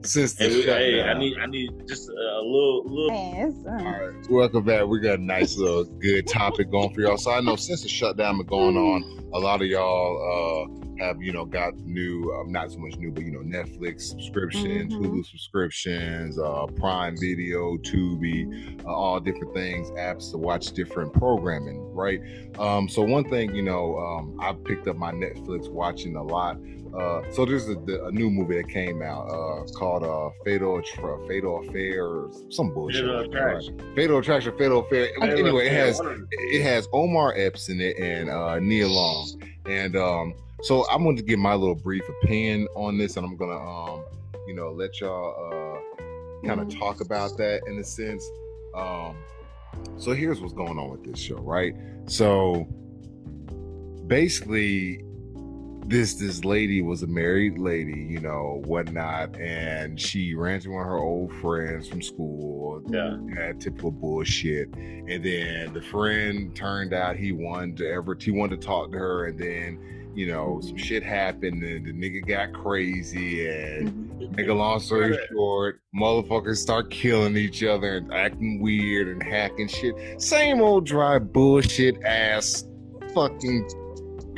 since 0.04 0.34
the 0.34 0.50
hey, 0.50 0.63
hey 0.63 1.02
I 1.04 1.17
need 1.17 1.38
I 1.38 1.45
need 1.45 1.71
just 1.88 2.10
a 2.10 2.13
little 2.13 2.84
little. 2.86 3.10
Yes. 3.10 3.54
All 3.67 3.74
right, 3.76 4.30
welcome 4.30 4.63
back. 4.63 4.86
We 4.86 5.00
got 5.00 5.19
a 5.19 5.24
nice 5.24 5.58
little 5.58 5.86
good 5.86 6.28
topic 6.28 6.71
going 6.71 6.93
for 6.93 7.02
y'all. 7.02 7.17
So 7.17 7.32
I 7.32 7.41
know 7.41 7.56
since 7.56 7.82
the 7.84 7.89
shutdown 7.89 8.38
been 8.38 8.48
going 8.48 8.78
on, 8.78 9.30
a 9.34 9.39
lot 9.39 9.62
of 9.62 9.67
y'all 9.67 10.69
uh, 10.71 10.86
have 11.00 11.21
you 11.21 11.32
know 11.32 11.45
got 11.45 11.76
new 11.80 12.32
um, 12.34 12.52
not 12.52 12.71
so 12.71 12.78
much 12.78 12.95
new 12.98 13.12
but 13.12 13.24
you 13.24 13.32
know 13.32 13.39
netflix 13.39 14.04
subscriptions 14.04 14.93
mm-hmm. 14.93 15.06
hulu 15.06 15.26
subscriptions 15.26 16.39
uh 16.39 16.65
prime 16.78 17.15
video 17.17 17.78
tubi 17.78 18.80
uh, 18.86 18.93
all 18.93 19.19
different 19.19 19.54
things 19.54 19.89
apps 19.91 20.32
to 20.32 20.38
watch 20.38 20.71
different 20.71 21.12
programming 21.13 21.82
right 21.93 22.21
um 22.60 22.88
so 22.88 23.02
one 23.02 23.28
thing 23.30 23.54
you 23.54 23.62
know 23.62 23.98
um 23.98 24.38
i 24.41 24.54
picked 24.54 24.88
up 24.88 24.95
my 24.95 25.12
netflix 25.12 25.69
watching 25.69 26.15
a 26.15 26.24
lot 26.24 26.58
uh, 26.97 27.21
so 27.31 27.45
there's 27.45 27.67
a, 27.67 27.77
a, 28.05 28.12
new 28.12 28.29
movie 28.29 28.55
that 28.55 28.69
came 28.69 29.01
out 29.01 29.27
uh, 29.27 29.65
called 29.73 30.03
uh, 30.03 30.29
Fatal 30.45 30.81
Tra- 30.81 31.27
Fatal 31.27 31.67
Affair 31.67 32.05
or 32.05 32.31
some 32.49 32.73
bullshit. 32.73 33.01
Fatal 33.01 33.19
Attraction. 33.19 33.95
Fatal 33.95 34.17
Attraction, 34.19 34.58
Fatal 34.58 34.79
Affair. 34.79 35.10
Anyway, 35.21 35.67
it 35.67 35.73
has 35.73 35.99
it 36.31 36.62
has 36.63 36.88
Omar 36.93 37.34
Epps 37.36 37.67
in 37.69 37.81
it 37.81 37.97
and 37.99 38.29
uh, 38.29 38.60
Nia 38.60 38.88
Long, 38.88 39.41
and 39.65 39.95
um, 39.97 40.34
so 40.62 40.89
I'm 40.89 41.03
going 41.03 41.17
to 41.17 41.23
give 41.23 41.38
my 41.38 41.53
little 41.53 41.75
brief 41.75 42.03
opinion 42.23 42.67
on 42.75 42.97
this, 42.97 43.17
and 43.17 43.25
I'm 43.25 43.36
gonna, 43.36 43.58
um, 43.58 44.05
you 44.47 44.55
know, 44.55 44.71
let 44.71 45.01
y'all 45.01 45.36
uh, 45.47 46.47
kind 46.47 46.62
of 46.62 46.67
mm-hmm. 46.67 46.79
talk 46.79 47.01
about 47.01 47.38
that 47.38 47.62
in 47.67 47.77
a 47.77 47.84
sense. 47.84 48.25
Um, 48.73 49.17
so 49.97 50.13
here's 50.13 50.39
what's 50.39 50.53
going 50.53 50.79
on 50.79 50.89
with 50.89 51.03
this 51.03 51.19
show, 51.19 51.36
right? 51.36 51.75
So 52.05 52.67
basically, 54.08 55.05
this 55.88 56.15
this 56.15 56.43
lady 56.43 56.82
was 56.82 57.04
a 57.04 57.08
married 57.08 57.58
lady, 57.58 58.00
you 58.00 58.19
know, 58.19 58.62
whatnot, 58.65 59.36
and 59.39 60.00
she 60.00 60.34
ran 60.34 60.56
into 60.56 60.71
one 60.71 60.82
of 60.82 60.88
her 60.88 60.98
old 60.98 61.34
friends 61.36 61.88
from 61.88 62.02
school. 62.02 62.82
Yeah, 62.89 63.17
had 63.36 63.62
typical 63.62 63.91
bullshit, 63.91 64.74
and 64.76 65.24
then 65.24 65.74
the 65.74 65.82
friend 65.82 66.56
turned 66.56 66.93
out 66.93 67.15
he 67.15 67.32
wanted 67.32 67.78
to 67.78 67.89
ever 67.89 68.17
he 68.19 68.32
wanted 68.32 68.62
to 68.62 68.67
talk 68.67 68.91
to 68.91 68.98
her, 68.98 69.28
and 69.28 69.39
then 69.39 69.80
you 70.15 70.28
know, 70.28 70.62
some 70.62 70.78
shit 70.78 71.04
happened 71.04 71.62
and 71.62 71.86
the 71.86 71.91
nigga 71.91 72.26
got 72.26 72.54
crazy 72.54 73.48
and 73.48 73.89
mm-hmm. 73.89 74.36
make 74.36 74.48
a 74.48 74.54
long 74.54 74.80
story 74.80 75.17
short, 75.30 75.82
motherfuckers 75.93 76.58
start 76.58 76.89
killing 76.89 77.36
each 77.36 77.63
other 77.63 77.98
and 77.98 78.13
acting 78.13 78.62
weird 78.62 79.10
and 79.10 79.21
hacking 79.21 79.67
shit. 79.67 79.93
Same 80.21 80.62
old 80.62 80.86
dry 80.86 81.19
bullshit 81.19 82.02
ass 82.04 82.63
fucking 83.13 83.69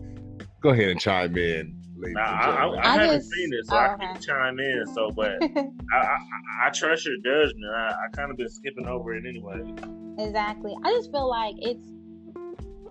Go 0.62 0.70
ahead 0.70 0.88
and 0.90 1.00
chime 1.00 1.38
in. 1.38 1.81
Nah, 2.02 2.22
I, 2.22 2.26
I, 2.26 2.66
I, 2.66 2.80
I, 2.84 2.98
haven't 2.98 3.20
just, 3.20 3.32
seen 3.32 3.54
it, 3.54 3.66
so 3.68 3.76
I 3.76 3.96
can 4.00 4.20
chime 4.22 4.60
in. 4.60 4.86
So, 4.94 5.12
but 5.16 5.42
I, 5.94 6.70
trust 6.74 7.06
your 7.06 7.18
judgment. 7.18 7.72
I, 7.76 7.90
I 7.90 8.16
kind 8.16 8.32
of 8.32 8.38
been 8.38 8.50
skipping 8.50 8.88
over 8.88 9.14
it 9.16 9.26
anyway. 9.28 9.62
Exactly. 10.18 10.76
I 10.84 10.92
just 10.92 11.12
feel 11.12 11.30
like 11.30 11.56
it's 11.60 11.88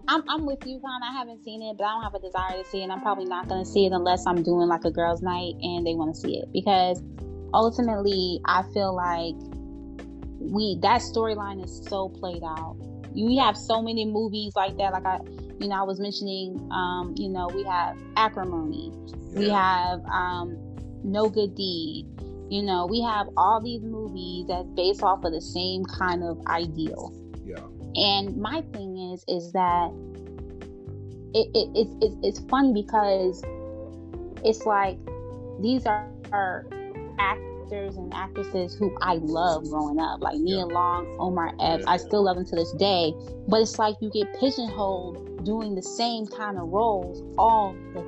I'm, 0.09 0.25
I'm 0.29 0.45
with 0.45 0.67
you, 0.67 0.81
Con. 0.81 1.03
I 1.03 1.13
haven't 1.13 1.45
seen 1.45 1.63
it, 1.63 1.77
but 1.79 1.85
I 1.85 1.93
don't 1.93 2.03
have 2.03 2.15
a 2.15 2.19
desire 2.19 2.63
to 2.63 2.69
see 2.69 2.83
it. 2.83 2.91
I'm 2.91 3.01
probably 3.01 3.27
not 3.27 3.47
going 3.49 3.65
to 3.65 3.71
see 3.71 3.87
it 3.87 3.93
unless 3.93 4.27
I'm 4.27 4.43
doing 4.43 4.67
like 4.67 4.85
a 4.85 4.91
girls' 4.91 5.23
night 5.23 5.55
and 5.63 5.87
they 5.87 5.95
want 5.95 6.15
to 6.15 6.21
see 6.21 6.37
it 6.39 6.53
because 6.53 7.01
ultimately, 7.55 8.41
I 8.45 8.65
feel 8.75 8.95
like 8.95 9.37
we 10.41 10.79
that 10.83 11.03
storyline 11.03 11.65
is 11.65 11.85
so 11.89 12.09
played 12.09 12.43
out. 12.43 12.77
We 13.13 13.37
have 13.37 13.57
so 13.57 13.83
many 13.83 14.05
movies 14.05 14.55
like 14.57 14.77
that. 14.79 14.93
Like 14.93 15.07
I, 15.07 15.21
you 15.61 15.69
know, 15.69 15.77
I 15.77 15.83
was 15.83 16.01
mentioning, 16.01 16.57
um, 16.73 17.15
you 17.17 17.29
know, 17.29 17.49
we 17.55 17.63
have 17.65 17.97
Acrimony, 18.17 18.93
yeah. 19.33 19.39
we 19.39 19.49
have 19.51 20.01
um, 20.07 20.57
No 21.05 21.29
Good 21.29 21.55
Deed. 21.55 22.07
You 22.49 22.63
know, 22.63 22.87
we 22.87 23.01
have 23.03 23.29
all 23.37 23.61
these 23.61 23.83
movies 23.83 24.47
that's 24.49 24.67
based 24.71 25.03
off 25.05 25.23
of 25.23 25.33
the 25.33 25.41
same 25.41 25.85
kind 25.85 26.25
of 26.25 26.45
ideal. 26.47 27.15
Yeah. 27.45 27.63
And 27.95 28.37
my 28.39 28.63
thing 28.73 29.13
is, 29.13 29.23
is 29.29 29.53
that 29.53 29.93
it, 31.33 31.49
it, 31.55 31.69
it's, 31.77 31.91
it's, 32.01 32.17
it's 32.23 32.49
funny 32.49 32.73
because 32.73 33.45
it's 34.43 34.67
like 34.67 34.99
these 35.61 35.87
are, 35.87 36.09
are 36.33 36.67
actors 37.21 37.97
and 37.97 38.13
actresses 38.15 38.75
who 38.75 38.97
I 39.01 39.15
love 39.15 39.69
growing 39.69 40.01
up, 40.01 40.21
like 40.21 40.39
Nia 40.39 40.67
Long, 40.67 41.07
Omar 41.21 41.55
Epps. 41.61 41.85
I 41.87 41.99
still 41.99 42.25
love 42.25 42.37
them 42.37 42.47
to 42.47 42.57
this 42.57 42.73
day. 42.73 43.13
But 43.47 43.61
it's 43.61 43.79
like 43.79 43.95
you 44.01 44.11
get 44.11 44.41
pigeonholed 44.41 45.30
doing 45.45 45.75
the 45.75 45.83
same 45.83 46.27
kind 46.27 46.59
of 46.59 46.69
roles 46.69 47.23
all 47.39 47.75
the 47.95 48.03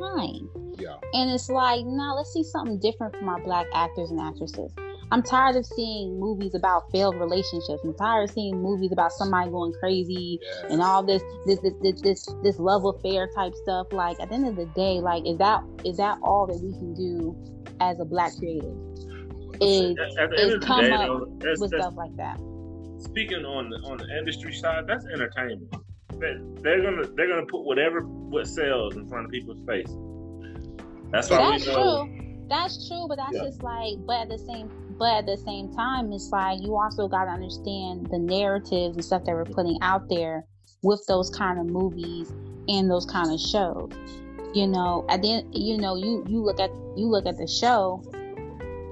time. 0.00 0.48
Yeah. 0.78 0.96
And 1.12 1.30
it's 1.30 1.48
like, 1.48 1.84
now 1.84 1.92
nah, 1.92 2.14
let's 2.14 2.32
see 2.32 2.44
something 2.44 2.78
different 2.80 3.16
from 3.16 3.28
our 3.28 3.40
black 3.40 3.66
actors 3.74 4.10
and 4.10 4.20
actresses. 4.20 4.72
I'm 5.12 5.22
tired 5.22 5.56
of 5.56 5.66
seeing 5.66 6.18
movies 6.18 6.54
about 6.54 6.90
failed 6.90 7.16
relationships. 7.16 7.82
I'm 7.84 7.94
tired 7.94 8.30
of 8.30 8.30
seeing 8.30 8.62
movies 8.62 8.92
about 8.92 9.12
somebody 9.12 9.50
going 9.50 9.74
crazy 9.78 10.38
yes. 10.40 10.64
and 10.70 10.80
all 10.80 11.02
this 11.02 11.22
this, 11.44 11.58
this 11.60 11.74
this 11.82 12.00
this 12.00 12.34
this 12.42 12.58
love 12.58 12.86
affair 12.86 13.28
type 13.34 13.54
stuff. 13.62 13.88
Like 13.92 14.18
at 14.20 14.30
the 14.30 14.36
end 14.36 14.48
of 14.48 14.56
the 14.56 14.64
day, 14.74 15.00
like 15.00 15.26
is 15.26 15.36
that 15.36 15.62
is 15.84 15.98
that 15.98 16.18
all 16.22 16.46
that 16.46 16.58
we 16.62 16.72
can 16.72 16.94
do 16.94 17.36
as 17.78 18.00
a 18.00 18.06
black 18.06 18.34
creative? 18.38 18.74
Is, 19.60 19.96
is 20.38 20.64
come 20.64 20.80
day, 20.80 20.92
up 20.92 21.06
though, 21.06 21.36
that's, 21.40 21.60
with 21.60 21.72
that's, 21.72 21.82
stuff 21.82 21.94
like 21.94 22.16
that. 22.16 22.38
Speaking 22.98 23.44
on 23.44 23.68
the 23.68 23.76
on 23.80 23.98
the 23.98 24.16
industry 24.16 24.54
side, 24.54 24.86
that's 24.86 25.04
entertainment. 25.04 25.74
They're 26.18 26.82
gonna 26.82 27.06
they're 27.16 27.28
gonna 27.28 27.46
put 27.46 27.64
whatever 27.64 28.00
what 28.00 28.46
sells 28.46 28.96
in 28.96 29.08
front 29.08 29.26
of 29.26 29.30
people's 29.30 29.60
face. 29.66 29.88
That's 31.10 31.28
why 31.28 31.50
that's 31.50 31.66
we 31.66 31.72
know. 31.72 32.06
True. 32.06 32.46
That's 32.48 32.88
true, 32.88 33.06
but 33.08 33.16
that's 33.16 33.34
yeah. 33.34 33.44
just 33.44 33.62
like, 33.62 33.94
but 34.06 34.22
at 34.22 34.28
the 34.28 34.38
same 34.38 34.70
but 34.98 35.14
at 35.14 35.26
the 35.26 35.36
same 35.36 35.72
time, 35.74 36.12
it's 36.12 36.30
like 36.30 36.60
you 36.60 36.76
also 36.76 37.08
got 37.08 37.24
to 37.24 37.30
understand 37.30 38.08
the 38.10 38.18
narratives 38.18 38.94
and 38.94 39.04
stuff 39.04 39.24
that 39.24 39.34
we're 39.34 39.44
putting 39.44 39.78
out 39.82 40.08
there 40.08 40.46
with 40.82 41.04
those 41.06 41.30
kind 41.30 41.58
of 41.58 41.66
movies 41.66 42.32
and 42.68 42.90
those 42.90 43.06
kind 43.06 43.32
of 43.32 43.40
shows. 43.40 43.90
You 44.54 44.66
know, 44.66 45.04
at 45.08 45.22
the 45.22 45.32
end, 45.32 45.54
you 45.54 45.78
know, 45.78 45.96
you 45.96 46.24
you 46.28 46.42
look 46.42 46.60
at 46.60 46.70
you 46.94 47.06
look 47.06 47.26
at 47.26 47.38
the 47.38 47.46
show, 47.46 48.02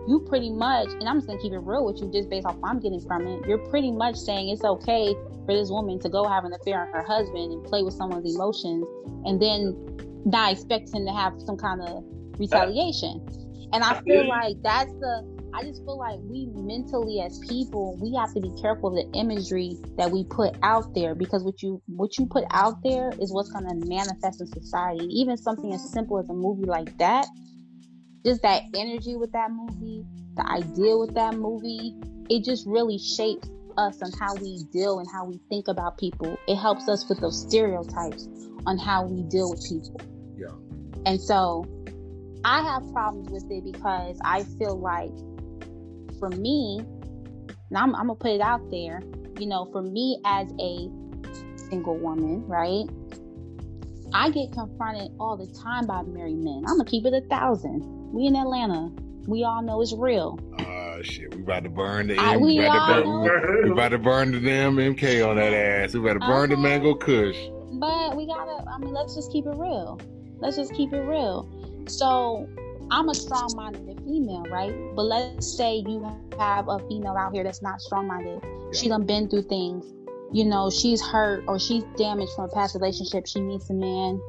you 0.08 0.20
pretty 0.28 0.50
much, 0.50 0.88
and 0.88 1.08
I'm 1.08 1.16
just 1.16 1.26
gonna 1.26 1.40
keep 1.40 1.52
it 1.52 1.58
real 1.58 1.84
with 1.84 2.00
you, 2.00 2.10
just 2.10 2.28
based 2.28 2.46
off 2.46 2.56
what 2.56 2.70
I'm 2.70 2.80
getting 2.80 3.00
from 3.00 3.26
it. 3.26 3.46
You're 3.46 3.64
pretty 3.70 3.90
much 3.90 4.16
saying 4.16 4.48
it's 4.48 4.64
okay 4.64 5.14
for 5.46 5.54
this 5.54 5.70
woman 5.70 5.98
to 6.00 6.08
go 6.08 6.26
have 6.26 6.44
an 6.44 6.52
affair 6.52 6.80
on 6.80 6.92
her 6.92 7.02
husband 7.02 7.52
and 7.52 7.64
play 7.64 7.82
with 7.82 7.94
someone's 7.94 8.34
emotions, 8.34 8.84
and 9.24 9.40
then 9.40 10.22
not 10.24 10.52
expect 10.52 10.92
him 10.94 11.06
to 11.06 11.12
have 11.12 11.34
some 11.40 11.56
kind 11.56 11.80
of 11.82 12.04
retaliation. 12.38 13.26
And 13.72 13.84
I 13.84 14.00
feel 14.02 14.28
like 14.28 14.56
that's 14.62 14.92
the 14.94 15.40
I 15.52 15.62
just 15.64 15.84
feel 15.84 15.98
like 15.98 16.18
we 16.22 16.46
mentally 16.54 17.20
as 17.20 17.38
people, 17.48 17.96
we 18.00 18.14
have 18.14 18.32
to 18.34 18.40
be 18.40 18.50
careful 18.60 18.90
of 18.90 18.94
the 18.94 19.18
imagery 19.18 19.76
that 19.96 20.10
we 20.10 20.24
put 20.24 20.54
out 20.62 20.94
there 20.94 21.14
because 21.14 21.42
what 21.42 21.62
you 21.62 21.82
what 21.86 22.18
you 22.18 22.26
put 22.26 22.44
out 22.52 22.82
there 22.82 23.10
is 23.20 23.32
what's 23.32 23.50
going 23.50 23.68
to 23.68 23.88
manifest 23.88 24.40
in 24.40 24.46
society. 24.46 25.06
Even 25.06 25.36
something 25.36 25.72
as 25.72 25.90
simple 25.90 26.18
as 26.18 26.28
a 26.28 26.32
movie 26.32 26.66
like 26.66 26.96
that, 26.98 27.26
just 28.24 28.42
that 28.42 28.62
energy 28.74 29.16
with 29.16 29.32
that 29.32 29.50
movie, 29.50 30.04
the 30.36 30.46
idea 30.46 30.96
with 30.96 31.14
that 31.14 31.34
movie, 31.34 31.94
it 32.28 32.44
just 32.44 32.66
really 32.66 32.98
shapes 32.98 33.48
us 33.76 34.02
on 34.02 34.12
how 34.18 34.34
we 34.36 34.64
deal 34.72 34.98
and 34.98 35.08
how 35.10 35.24
we 35.24 35.40
think 35.48 35.68
about 35.68 35.98
people. 35.98 36.38
It 36.46 36.56
helps 36.56 36.88
us 36.88 37.08
with 37.08 37.20
those 37.20 37.40
stereotypes 37.40 38.28
on 38.66 38.78
how 38.78 39.06
we 39.06 39.22
deal 39.24 39.50
with 39.50 39.64
people. 39.66 40.00
Yeah. 40.36 40.54
And 41.06 41.20
so 41.20 41.66
I 42.44 42.62
have 42.62 42.92
problems 42.92 43.30
with 43.30 43.50
it 43.50 43.64
because 43.64 44.18
I 44.24 44.44
feel 44.58 44.78
like 44.78 45.12
for 46.18 46.30
me, 46.30 46.82
now 47.70 47.82
I'm, 47.82 47.94
I'm 47.94 48.06
gonna 48.08 48.14
put 48.16 48.32
it 48.32 48.40
out 48.40 48.70
there, 48.70 49.02
you 49.38 49.46
know, 49.46 49.68
for 49.72 49.82
me 49.82 50.20
as 50.24 50.52
a 50.60 50.90
single 51.68 51.96
woman, 51.96 52.46
right? 52.46 52.84
I 54.12 54.30
get 54.30 54.52
confronted 54.52 55.12
all 55.20 55.36
the 55.36 55.46
time 55.62 55.86
by 55.86 56.02
married 56.02 56.38
men. 56.38 56.64
I'm 56.66 56.76
gonna 56.76 56.84
keep 56.84 57.06
it 57.06 57.14
a 57.14 57.20
thousand. 57.28 57.99
We 58.12 58.26
in 58.26 58.36
Atlanta. 58.36 58.90
We 59.26 59.44
all 59.44 59.62
know 59.62 59.80
it's 59.80 59.92
real. 59.92 60.38
Uh 60.58 61.02
shit, 61.02 61.34
we 61.34 61.42
about 61.42 61.64
to 61.64 61.70
burn 61.70 62.08
the 62.08 62.18
I- 62.18 62.34
M- 62.34 62.40
we 62.40 62.58
we, 62.58 62.66
about 62.66 63.04
burn, 63.04 63.64
we 63.64 63.70
about 63.70 63.88
to 63.90 63.98
burn 63.98 64.32
the 64.32 64.40
damn 64.40 64.76
MK 64.76 65.26
on 65.28 65.36
that 65.36 65.52
ass. 65.52 65.94
We 65.94 66.00
about 66.00 66.14
to 66.14 66.20
burn 66.20 66.50
the 66.50 66.56
mango 66.56 66.94
kush. 66.94 67.36
But 67.74 68.16
we 68.16 68.26
gotta, 68.26 68.68
I 68.68 68.78
mean, 68.78 68.92
let's 68.92 69.14
just 69.14 69.30
keep 69.32 69.46
it 69.46 69.56
real. 69.56 69.98
Let's 70.38 70.56
just 70.56 70.74
keep 70.74 70.92
it 70.92 71.00
real. 71.02 71.48
So 71.86 72.48
I'm 72.90 73.08
a 73.08 73.14
strong 73.14 73.52
minded 73.54 74.00
female, 74.04 74.42
right? 74.50 74.74
But 74.96 75.02
let's 75.04 75.56
say 75.56 75.76
you 75.86 76.04
have 76.38 76.68
a 76.68 76.78
female 76.88 77.16
out 77.16 77.32
here 77.32 77.44
that's 77.44 77.62
not 77.62 77.80
strong 77.80 78.06
minded. 78.08 78.42
She 78.74 78.88
done 78.88 79.06
been 79.06 79.28
through 79.30 79.42
things. 79.42 79.86
You 80.32 80.44
know, 80.44 80.70
she's 80.70 81.00
hurt 81.00 81.44
or 81.46 81.58
she's 81.58 81.84
damaged 81.96 82.32
from 82.34 82.44
a 82.46 82.48
past 82.48 82.74
relationship. 82.74 83.26
She 83.26 83.40
meets 83.40 83.70
a 83.70 83.74
man. 83.74 84.20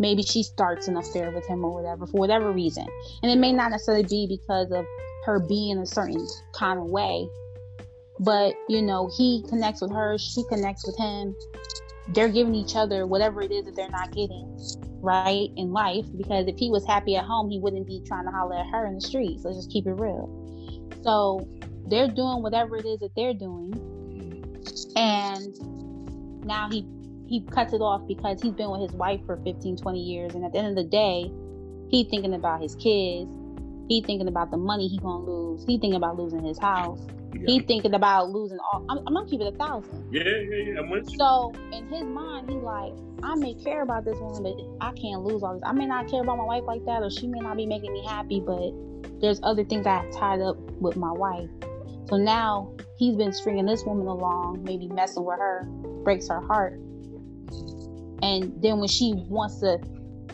Maybe 0.00 0.22
she 0.22 0.42
starts 0.42 0.88
an 0.88 0.96
affair 0.96 1.30
with 1.30 1.46
him 1.46 1.64
or 1.64 1.72
whatever, 1.72 2.06
for 2.06 2.18
whatever 2.18 2.50
reason. 2.50 2.86
And 3.22 3.30
it 3.30 3.38
may 3.38 3.52
not 3.52 3.70
necessarily 3.70 4.04
be 4.04 4.26
because 4.28 4.72
of 4.72 4.84
her 5.26 5.38
being 5.38 5.78
a 5.78 5.86
certain 5.86 6.26
kind 6.52 6.80
of 6.80 6.86
way. 6.86 7.28
But, 8.18 8.54
you 8.68 8.82
know, 8.82 9.08
he 9.16 9.44
connects 9.48 9.80
with 9.80 9.92
her, 9.92 10.18
she 10.18 10.42
connects 10.50 10.84
with 10.84 10.98
him 10.98 11.36
they're 12.14 12.28
giving 12.28 12.54
each 12.54 12.76
other 12.76 13.06
whatever 13.06 13.42
it 13.42 13.50
is 13.50 13.64
that 13.64 13.76
they're 13.76 13.90
not 13.90 14.10
getting 14.12 14.58
right 15.00 15.48
in 15.56 15.72
life 15.72 16.04
because 16.16 16.46
if 16.46 16.58
he 16.58 16.70
was 16.70 16.84
happy 16.86 17.16
at 17.16 17.24
home 17.24 17.48
he 17.50 17.58
wouldn't 17.58 17.86
be 17.86 18.02
trying 18.06 18.24
to 18.24 18.30
holler 18.30 18.56
at 18.56 18.66
her 18.66 18.86
in 18.86 18.94
the 18.94 19.00
streets 19.00 19.44
let's 19.44 19.56
just 19.56 19.70
keep 19.70 19.86
it 19.86 19.92
real 19.92 20.28
so 21.02 21.46
they're 21.86 22.08
doing 22.08 22.42
whatever 22.42 22.76
it 22.76 22.84
is 22.84 22.98
that 23.00 23.14
they're 23.16 23.34
doing 23.34 23.70
mm-hmm. 23.72 24.98
and 24.98 26.44
now 26.44 26.68
he 26.70 26.86
he 27.30 27.40
cuts 27.52 27.72
it 27.72 27.80
off 27.80 28.06
because 28.06 28.42
he's 28.42 28.52
been 28.52 28.70
with 28.70 28.82
his 28.82 28.92
wife 28.92 29.20
for 29.24 29.36
15 29.44 29.76
20 29.76 29.98
years 29.98 30.34
and 30.34 30.44
at 30.44 30.52
the 30.52 30.58
end 30.58 30.68
of 30.68 30.76
the 30.76 30.90
day 30.90 31.30
he 31.88 32.04
thinking 32.10 32.34
about 32.34 32.60
his 32.60 32.74
kids 32.74 33.30
he 33.88 34.02
thinking 34.02 34.28
about 34.28 34.50
the 34.50 34.56
money 34.56 34.88
he 34.88 34.98
gonna 34.98 35.24
lose 35.24 35.64
he 35.64 35.78
thinking 35.78 35.94
about 35.94 36.18
losing 36.18 36.44
his 36.44 36.58
house 36.58 37.00
he 37.46 37.60
thinking 37.60 37.94
about 37.94 38.30
losing 38.30 38.58
all 38.58 38.84
i'm, 38.90 38.98
I'm 39.06 39.14
gonna 39.14 39.28
keep 39.28 39.40
it 39.40 39.54
a 39.54 39.56
thousand 39.56 40.12
Yeah, 40.12 40.24
yeah, 40.24 40.72
yeah. 40.74 40.80
I'm 40.80 41.08
so 41.08 41.52
in 41.72 41.86
his 41.88 42.04
mind, 42.04 42.50
he's 42.50 42.62
like, 42.62 42.92
I 43.22 43.34
may 43.36 43.54
care 43.54 43.82
about 43.82 44.04
this 44.04 44.18
woman, 44.18 44.42
but 44.42 44.86
I 44.86 44.92
can't 44.92 45.22
lose 45.22 45.42
all 45.42 45.54
this. 45.54 45.62
I 45.64 45.72
may 45.72 45.86
not 45.86 46.10
care 46.10 46.22
about 46.22 46.38
my 46.38 46.44
wife 46.44 46.64
like 46.66 46.84
that, 46.86 47.02
or 47.02 47.10
she 47.10 47.26
may 47.28 47.38
not 47.38 47.56
be 47.56 47.66
making 47.66 47.92
me 47.92 48.04
happy, 48.06 48.40
but 48.40 48.72
there's 49.20 49.40
other 49.42 49.64
things 49.64 49.86
I 49.86 50.02
have 50.02 50.12
tied 50.12 50.40
up 50.40 50.56
with 50.80 50.96
my 50.96 51.12
wife. 51.12 51.48
So 52.08 52.16
now 52.16 52.74
he's 52.96 53.16
been 53.16 53.32
stringing 53.32 53.66
this 53.66 53.84
woman 53.84 54.06
along, 54.06 54.64
maybe 54.64 54.88
messing 54.88 55.24
with 55.24 55.38
her, 55.38 55.64
breaks 56.02 56.28
her 56.28 56.40
heart. 56.40 56.80
And 58.22 58.52
then 58.62 58.78
when 58.78 58.88
she 58.88 59.14
wants 59.28 59.60
to 59.60 59.78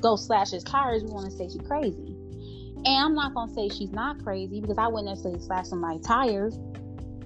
go 0.01 0.17
slash 0.17 0.51
his 0.51 0.65
tires, 0.65 1.03
we 1.05 1.11
want 1.11 1.31
to 1.31 1.37
say 1.37 1.49
she's 1.49 1.67
crazy. 1.67 2.15
And 2.85 3.05
I'm 3.05 3.15
not 3.15 3.35
gonna 3.35 3.53
say 3.53 3.69
she's 3.69 3.91
not 3.93 4.23
crazy 4.23 4.61
because 4.61 4.79
I 4.79 4.87
wouldn't 4.89 5.07
necessarily 5.09 5.41
slash 5.41 5.67
somebody's 5.67 6.07
tires. 6.07 6.57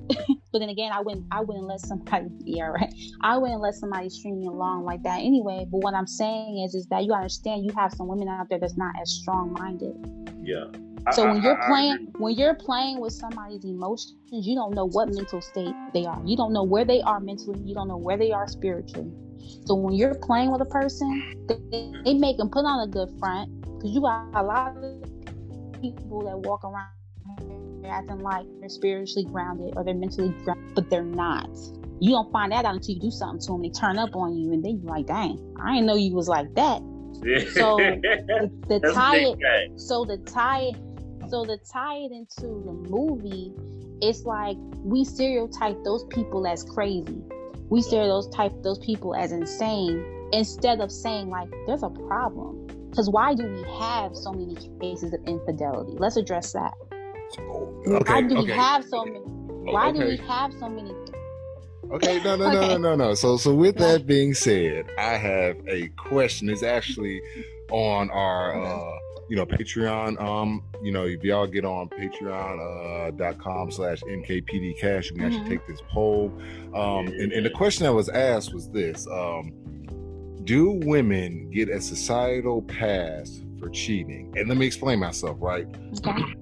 but 0.53 0.59
then 0.59 0.69
again, 0.69 0.91
I 0.93 1.01
wouldn't 1.01 1.27
I 1.31 1.41
wouldn't 1.41 1.67
let 1.67 1.81
somebody 1.81 2.29
yeah 2.45 2.65
right. 2.67 2.93
I 3.21 3.37
wouldn't 3.37 3.61
let 3.61 3.75
somebody 3.75 4.09
string 4.11 4.41
me 4.41 4.47
along 4.47 4.85
like 4.85 5.03
that 5.03 5.21
anyway. 5.21 5.67
But 5.71 5.79
what 5.79 5.95
I'm 5.95 6.07
saying 6.07 6.63
is 6.65 6.75
is 6.75 6.87
that 6.87 7.05
you 7.05 7.13
understand 7.13 7.65
you 7.65 7.73
have 7.77 7.93
some 7.93 8.09
women 8.09 8.29
out 8.29 8.49
there 8.49 8.59
that's 8.59 8.77
not 8.77 8.93
as 9.01 9.11
strong 9.11 9.53
minded. 9.59 9.95
Yeah. 10.43 10.65
So 11.13 11.25
I- 11.27 11.33
when 11.33 11.43
you're 11.43 11.63
I 11.63 11.67
playing 11.69 11.93
agree. 11.95 12.13
when 12.19 12.35
you're 12.35 12.55
playing 12.55 13.01
with 13.01 13.13
somebody's 13.13 13.65
emotions, 13.65 14.15
you 14.31 14.55
don't 14.55 14.75
know 14.75 14.87
what 14.87 15.09
mental 15.09 15.41
state 15.43 15.75
they 15.93 16.07
are. 16.07 16.21
You 16.25 16.37
don't 16.37 16.53
know 16.53 16.65
where 16.65 16.85
they 16.85 17.01
are 17.03 17.21
mentally. 17.21 17.61
You 17.65 17.75
don't 17.75 17.89
know 17.89 17.97
where 17.99 18.17
they 18.17 18.33
are 18.33 18.49
spiritually. 18.49 19.13
So 19.67 19.75
when 19.75 19.95
you're 19.95 20.15
playing 20.15 20.51
with 20.51 20.61
a 20.61 20.67
person, 20.67 21.47
they, 21.49 21.93
they 22.05 22.15
make 22.15 22.37
them 22.39 22.51
put 22.51 22.65
on 22.65 22.89
a 22.89 22.91
good 22.91 23.11
front 23.19 23.61
because 23.63 23.91
you 23.93 24.01
got 24.01 24.29
a 24.35 24.43
lot 24.43 24.77
of 24.77 25.81
people 25.81 26.23
that 26.25 26.39
walk 26.39 26.65
around 26.65 26.89
acting 27.87 28.21
like 28.21 28.47
they're 28.61 28.69
spiritually 28.69 29.25
grounded 29.25 29.75
or 29.77 29.85
they're 29.85 29.95
mentally 29.95 30.35
grounded, 30.45 30.75
but 30.75 30.91
they're 30.91 31.03
not. 31.03 31.49
You 32.01 32.11
don't 32.11 32.33
find 32.33 32.53
that 32.53 32.65
out 32.65 32.75
until 32.75 32.95
you 32.95 33.01
do 33.01 33.11
something 33.11 33.41
to 33.41 33.53
them. 33.53 33.63
They 33.63 33.71
turn 33.71 33.99
up 33.99 34.17
on 34.17 34.37
you, 34.37 34.53
and 34.53 34.65
then 34.65 34.81
you're 34.83 34.91
like, 34.91 35.07
"Dang, 35.07 35.55
I 35.63 35.75
didn't 35.75 35.87
know 35.87 35.97
you 35.97 36.15
was 36.15 36.29
like 36.29 36.55
that." 36.55 36.81
So 37.53 37.77
the, 37.77 38.51
the 38.69 38.93
tie 38.95 39.17
it 39.17 39.81
so 39.81 40.05
the 40.05 40.17
tie 40.19 40.71
it 40.73 40.77
so 41.31 41.45
to 41.45 41.59
tie 41.59 41.97
it 41.97 42.13
into 42.13 42.63
the 42.65 42.73
movie 42.89 43.53
it's 44.01 44.25
like 44.25 44.57
we 44.83 45.05
stereotype 45.05 45.77
those 45.85 46.05
people 46.05 46.47
as 46.47 46.65
crazy 46.65 47.23
we 47.71 47.81
stereotype 47.83 48.11
those 48.11 48.29
type 48.29 48.53
those 48.63 48.79
people 48.81 49.15
as 49.15 49.33
insane 49.33 50.05
instead 50.33 50.81
of 50.81 50.93
saying 50.93 51.31
like 51.31 51.49
there's 51.67 51.83
a 51.83 51.91
problem. 51.91 52.67
Because 52.91 53.09
why 53.09 53.35
do 53.35 53.47
we 53.47 53.63
have 53.79 54.17
so 54.17 54.33
many 54.33 54.57
cases 54.81 55.15
of 55.15 55.21
infidelity? 55.27 55.93
Let's 55.99 56.17
address 56.17 56.53
that. 56.53 56.75
Why 57.39 57.99
Okay, 57.99 58.23
do 58.27 58.43
we 58.43 58.51
have 58.51 58.85
so 58.85 59.05
many 59.05 59.21
why 59.63 59.93
do 59.93 60.01
we 60.01 60.17
have 60.17 60.53
so 60.59 60.69
many 60.69 60.93
Okay, 61.93 62.21
no, 62.23 62.37
no, 62.37 62.53
no, 62.53 62.61
no, 62.69 62.77
no, 62.77 62.95
no. 62.95 63.15
So, 63.15 63.37
so 63.37 63.53
with 63.53 63.77
that 63.79 64.07
being 64.07 64.33
said, 64.33 64.87
I 64.97 65.17
have 65.17 65.57
a 65.67 65.89
question. 65.97 66.49
It's 66.49 66.63
actually 66.63 67.21
on 67.73 68.11
our, 68.11 68.55
uh, 68.65 68.99
you 69.31 69.37
know, 69.37 69.47
Patreon. 69.47 70.21
Um, 70.21 70.63
you 70.83 70.91
know, 70.91 71.05
if 71.07 71.23
y'all 71.23 71.47
get 71.47 71.65
on 71.65 71.89
Patreon 71.89 73.09
uh, 73.09 73.11
dot 73.13 73.39
com 73.39 73.71
slash 73.71 74.01
MKPD 74.03 74.77
Cash, 74.79 75.11
you 75.11 75.17
can 75.17 75.25
actually 75.25 75.45
Mhm. 75.45 75.49
take 75.49 75.67
this 75.69 75.81
poll. 75.89 76.33
Um, 76.75 77.07
and, 77.07 77.33
and 77.33 77.47
the 77.47 77.51
question 77.51 77.85
that 77.87 77.95
was 77.95 78.09
asked 78.09 78.53
was 78.53 78.69
this: 78.71 79.07
um, 79.07 79.53
Do 80.45 80.73
women 80.85 81.49
get 81.51 81.69
a 81.69 81.81
societal 81.81 82.63
pass 82.63 83.41
for 83.61 83.69
cheating? 83.71 84.33
And 84.37 84.49
let 84.49 84.59
me 84.59 84.67
explain 84.67 84.99
myself. 84.99 85.37
Right. 85.41 85.67
okay 86.05 86.23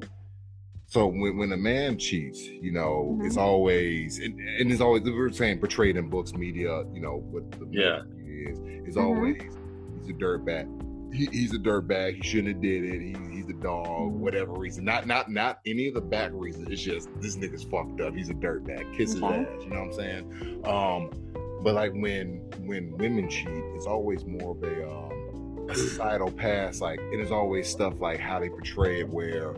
So 0.91 1.07
when, 1.07 1.37
when 1.37 1.53
a 1.53 1.57
man 1.59 1.99
cheats, 1.99 2.41
you 2.47 2.73
know, 2.73 3.19
Mhm. 3.21 3.27
it's 3.27 3.37
always 3.37 4.19
and, 4.21 4.41
and 4.41 4.73
it's 4.73 4.81
always 4.81 5.03
we 5.03 5.13
were 5.13 5.31
saying 5.31 5.59
portrayed 5.59 5.99
in 5.99 6.09
books, 6.09 6.33
media, 6.33 6.85
you 6.95 7.03
know, 7.03 7.19
what 7.31 7.51
the 7.53 7.67
Yeah. 7.71 8.01
media 8.17 8.49
is 8.53 8.59
is 8.89 8.97
Mhm. 8.97 9.03
always 9.05 9.43
he's 9.43 10.09
a 10.09 10.15
dirtbag. 10.15 10.67
He, 11.13 11.27
he's 11.27 11.55
a 11.55 11.59
dirtbag. 11.59 12.17
He 12.17 12.23
shouldn't 12.23 12.55
have 12.55 12.63
did 12.63 12.85
it. 12.85 13.01
He, 13.01 13.37
he's 13.37 13.49
a 13.49 13.55
dog. 13.55 13.87
Mhm. 13.87 14.11
Whatever 14.19 14.53
reason, 14.53 14.85
not 14.85 15.07
not 15.07 15.31
not 15.31 15.61
any 15.67 15.89
of 15.89 15.95
the 15.95 16.01
back 16.01 16.31
reasons. 16.35 16.69
It's 16.71 16.83
just 16.83 17.09
this 17.21 17.37
nigga's 17.37 17.65
fucked 17.65 18.01
up. 18.01 18.15
He's 18.15 18.29
a 18.31 18.35
dirtbag. 18.35 18.95
Kiss 18.97 19.13
his 19.15 19.23
Okay. 19.23 19.35
ass. 19.41 19.47
You 19.65 19.71
know 19.71 19.81
what 19.81 19.87
I'm 19.87 19.93
saying? 19.93 20.67
Um, 20.67 21.11
but 21.63 21.75
like 21.75 21.93
when 21.93 22.43
when 22.67 22.97
women 22.99 23.29
cheat, 23.29 23.49
it's 23.49 23.87
always 23.87 24.25
more 24.25 24.53
of 24.53 24.63
a 24.63 24.89
um, 24.91 25.67
a 25.71 25.75
societal 25.75 26.31
past. 26.31 26.81
Like 26.81 27.01
it 27.13 27.21
is 27.21 27.31
always 27.33 27.69
stuff 27.69 28.01
like 28.01 28.19
how 28.21 28.39
they 28.39 28.49
portray 28.49 29.01
it, 29.01 29.09
where 29.09 29.55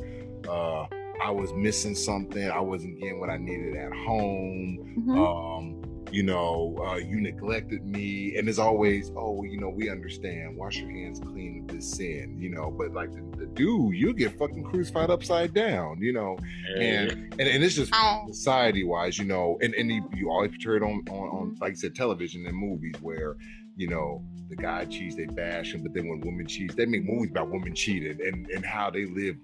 uh, 0.49 0.87
I 1.23 1.31
was 1.31 1.53
missing 1.53 1.95
something. 1.95 2.49
I 2.51 2.61
wasn't 2.61 2.99
getting 3.01 3.21
what 3.21 3.29
I 3.29 3.37
needed 3.37 3.77
at 3.77 3.93
home. 3.93 4.95
Mhm. 5.07 5.19
Um, 5.19 5.83
you 6.11 6.23
know, 6.23 6.77
uh, 6.87 6.97
you 6.97 7.21
neglected 7.21 7.85
me, 7.85 8.37
and 8.37 8.49
it's 8.49 8.59
always, 8.59 9.11
oh, 9.17 9.33
well, 9.33 9.47
you 9.47 9.59
know, 9.59 9.69
we 9.69 9.91
understand. 9.91 10.57
Wash 10.57 10.79
your 10.79 10.91
hands 10.91 11.21
clean 11.21 11.61
of 11.63 11.77
this 11.77 11.91
sin, 11.91 12.37
you 12.39 12.51
know. 12.51 12.71
But 12.71 12.93
like 12.93 13.13
the, 13.13 13.23
the 13.37 13.47
dude, 13.47 13.95
you 13.95 14.13
get 14.13 14.39
fucking 14.39 14.65
crucified 14.65 15.11
upside 15.11 15.55
down, 15.55 16.01
you 16.01 16.13
know. 16.13 16.37
And 16.77 17.11
and, 17.11 17.41
and 17.41 17.65
it's 17.65 17.77
just 17.77 17.93
society 18.27 18.85
wise, 18.85 19.19
you 19.19 19.25
know, 19.25 19.59
and, 19.63 19.75
and 19.75 19.91
you, 19.91 20.09
you 20.15 20.31
always 20.31 20.51
portray 20.51 20.77
it 20.77 20.83
on, 20.83 21.03
on, 21.11 21.29
on, 21.29 21.57
like 21.61 21.73
I 21.73 21.75
said, 21.75 21.95
television 21.95 22.47
and 22.47 22.57
movies 22.57 22.95
where, 23.01 23.37
you 23.77 23.89
know, 23.89 24.23
the 24.49 24.57
guy 24.57 24.85
cheats, 24.85 25.15
they 25.17 25.27
bash 25.27 25.73
him, 25.73 25.83
but 25.83 25.95
then 25.95 26.09
when 26.09 26.21
women 26.21 26.47
cheat, 26.47 26.75
they 26.77 26.87
make 26.87 27.05
movies 27.05 27.31
about 27.31 27.51
women 27.51 27.75
cheating 27.75 28.19
and, 28.27 28.51
and 28.51 28.65
how 28.65 28.91
they 28.91 29.07
live 29.07 29.37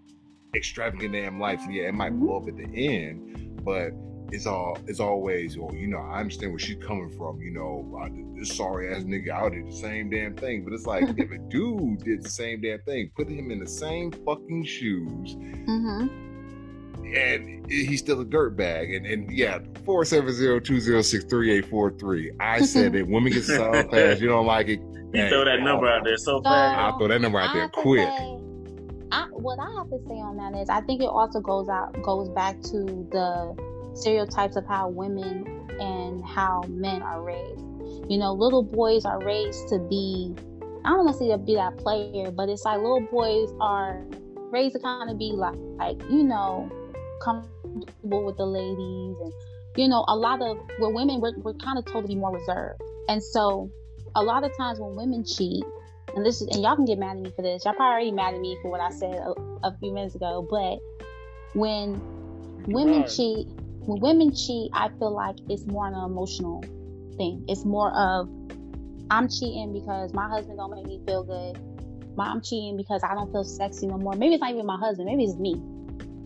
extravagant 0.54 1.12
damn 1.12 1.38
lives. 1.38 1.62
And 1.64 1.74
yeah, 1.74 1.84
it 1.84 1.94
might 1.94 2.10
blow 2.10 2.38
up 2.38 2.48
at 2.48 2.56
the 2.56 2.64
end, 2.64 3.62
but 3.64 3.90
it's 4.32 4.46
all 4.46 4.78
it's 4.86 5.00
always, 5.00 5.56
well, 5.56 5.74
you 5.74 5.86
know, 5.86 5.98
I 5.98 6.20
understand 6.20 6.52
where 6.52 6.58
she's 6.58 6.82
coming 6.84 7.10
from, 7.16 7.40
you 7.40 7.52
know, 7.52 8.00
I, 8.02 8.10
this 8.38 8.56
sorry 8.56 8.92
ass 8.94 9.02
nigga 9.02 9.30
out 9.30 9.52
did 9.52 9.66
the 9.66 9.72
same 9.72 10.10
damn 10.10 10.34
thing. 10.34 10.64
But 10.64 10.72
it's 10.72 10.86
like 10.86 11.04
if 11.16 11.30
a 11.30 11.38
dude 11.38 12.00
did 12.04 12.22
the 12.22 12.28
same 12.28 12.60
damn 12.60 12.80
thing, 12.82 13.10
put 13.16 13.28
him 13.28 13.50
in 13.50 13.60
the 13.60 13.66
same 13.68 14.10
fucking 14.10 14.64
shoes, 14.64 15.36
mhm. 15.36 16.08
and 17.14 17.70
he's 17.70 18.00
still 18.00 18.20
a 18.20 18.24
dirtbag. 18.24 18.96
And 18.96 19.06
and 19.06 19.30
yeah, 19.30 19.60
four 19.84 20.04
seven 20.04 20.32
zero 20.32 20.58
two 20.60 20.80
zero 20.80 21.02
six 21.02 21.24
three 21.24 21.52
eight 21.52 21.66
four 21.66 21.92
three. 21.92 22.32
I 22.40 22.62
said 22.62 22.94
it. 22.94 23.06
Women 23.06 23.32
get 23.32 23.44
solid 23.44 23.90
pass. 23.90 24.20
You 24.20 24.28
don't 24.28 24.46
like 24.46 24.68
it. 24.68 24.80
You 25.14 25.28
throw 25.28 25.44
that 25.44 25.60
number 25.60 25.86
out 25.86 26.04
there 26.04 26.16
so 26.16 26.38
So- 26.38 26.42
fast. 26.42 26.78
I'll 26.78 26.98
throw 26.98 27.08
that 27.08 27.20
number 27.20 27.38
out 27.38 27.54
there 27.54 27.68
quick. 27.68 28.08
I, 29.12 29.28
what 29.30 29.58
I 29.60 29.70
have 29.78 29.88
to 29.90 29.98
say 30.08 30.14
on 30.14 30.36
that 30.36 30.60
is, 30.60 30.68
I 30.68 30.80
think 30.80 31.00
it 31.00 31.06
also 31.06 31.40
goes 31.40 31.68
out 31.68 32.02
goes 32.02 32.28
back 32.30 32.60
to 32.62 33.06
the 33.12 33.75
stereotypes 33.96 34.56
of 34.56 34.64
how 34.66 34.88
women 34.88 35.44
and 35.80 36.24
how 36.24 36.62
men 36.68 37.02
are 37.02 37.22
raised. 37.22 37.64
You 38.10 38.18
know, 38.18 38.32
little 38.32 38.62
boys 38.62 39.04
are 39.04 39.22
raised 39.24 39.68
to 39.68 39.78
be. 39.90 40.34
I 40.84 40.90
don't 40.90 41.04
want 41.04 41.18
to 41.18 41.18
say 41.18 41.30
to 41.30 41.38
be 41.38 41.54
that 41.56 41.76
player, 41.78 42.30
but 42.30 42.48
it's 42.48 42.64
like 42.64 42.78
little 42.78 43.06
boys 43.10 43.48
are 43.60 44.04
raised 44.52 44.76
to 44.76 44.80
kind 44.80 45.10
of 45.10 45.18
be 45.18 45.32
like, 45.34 45.54
like 45.78 45.96
you 46.10 46.22
know, 46.22 46.70
comfortable 47.22 48.24
with 48.24 48.36
the 48.36 48.46
ladies, 48.46 49.16
and 49.20 49.32
you 49.76 49.88
know, 49.88 50.04
a 50.08 50.14
lot 50.14 50.40
of 50.40 50.56
where 50.78 50.90
women 50.90 51.20
we're, 51.20 51.34
we're 51.42 51.54
kind 51.54 51.78
of 51.78 51.84
told 51.90 52.04
to 52.04 52.08
be 52.08 52.14
more 52.14 52.32
reserved, 52.32 52.80
and 53.08 53.22
so 53.22 53.70
a 54.14 54.22
lot 54.22 54.44
of 54.44 54.50
times 54.56 54.78
when 54.80 54.96
women 54.96 55.24
cheat, 55.24 55.64
and 56.14 56.24
this 56.24 56.40
is, 56.40 56.48
and 56.48 56.62
y'all 56.62 56.76
can 56.76 56.84
get 56.84 56.98
mad 56.98 57.16
at 57.16 57.22
me 57.22 57.32
for 57.34 57.42
this. 57.42 57.64
Y'all 57.64 57.74
probably 57.74 57.92
already 57.92 58.12
mad 58.12 58.34
at 58.34 58.40
me 58.40 58.56
for 58.62 58.70
what 58.70 58.80
I 58.80 58.90
said 58.90 59.18
a, 59.18 59.34
a 59.68 59.76
few 59.80 59.92
minutes 59.92 60.14
ago, 60.14 60.46
but 60.48 60.78
when 61.58 62.00
women 62.66 63.02
Right. 63.02 63.10
cheat, 63.10 63.46
when 63.86 64.00
women 64.00 64.34
cheat, 64.34 64.70
I 64.72 64.88
feel 64.98 65.12
like 65.12 65.36
it's 65.48 65.66
more 65.66 65.86
an 65.86 65.94
emotional 65.94 66.62
thing. 67.16 67.44
It's 67.48 67.64
more 67.64 67.92
of 67.96 68.28
I'm 69.10 69.28
cheating 69.28 69.72
because 69.72 70.12
my 70.12 70.28
husband 70.28 70.58
don't 70.58 70.74
make 70.74 70.86
me 70.86 71.00
feel 71.06 71.22
good. 71.22 71.58
My- 72.16 72.26
I'm 72.26 72.40
cheating 72.40 72.76
because 72.76 73.02
I 73.04 73.14
don't 73.14 73.30
feel 73.30 73.44
sexy 73.44 73.86
no 73.86 73.98
more. 73.98 74.14
Maybe 74.14 74.34
it's 74.34 74.40
not 74.40 74.50
even 74.50 74.66
my 74.66 74.76
husband. 74.76 75.06
Maybe 75.06 75.24
it's 75.24 75.36
me. 75.36 75.60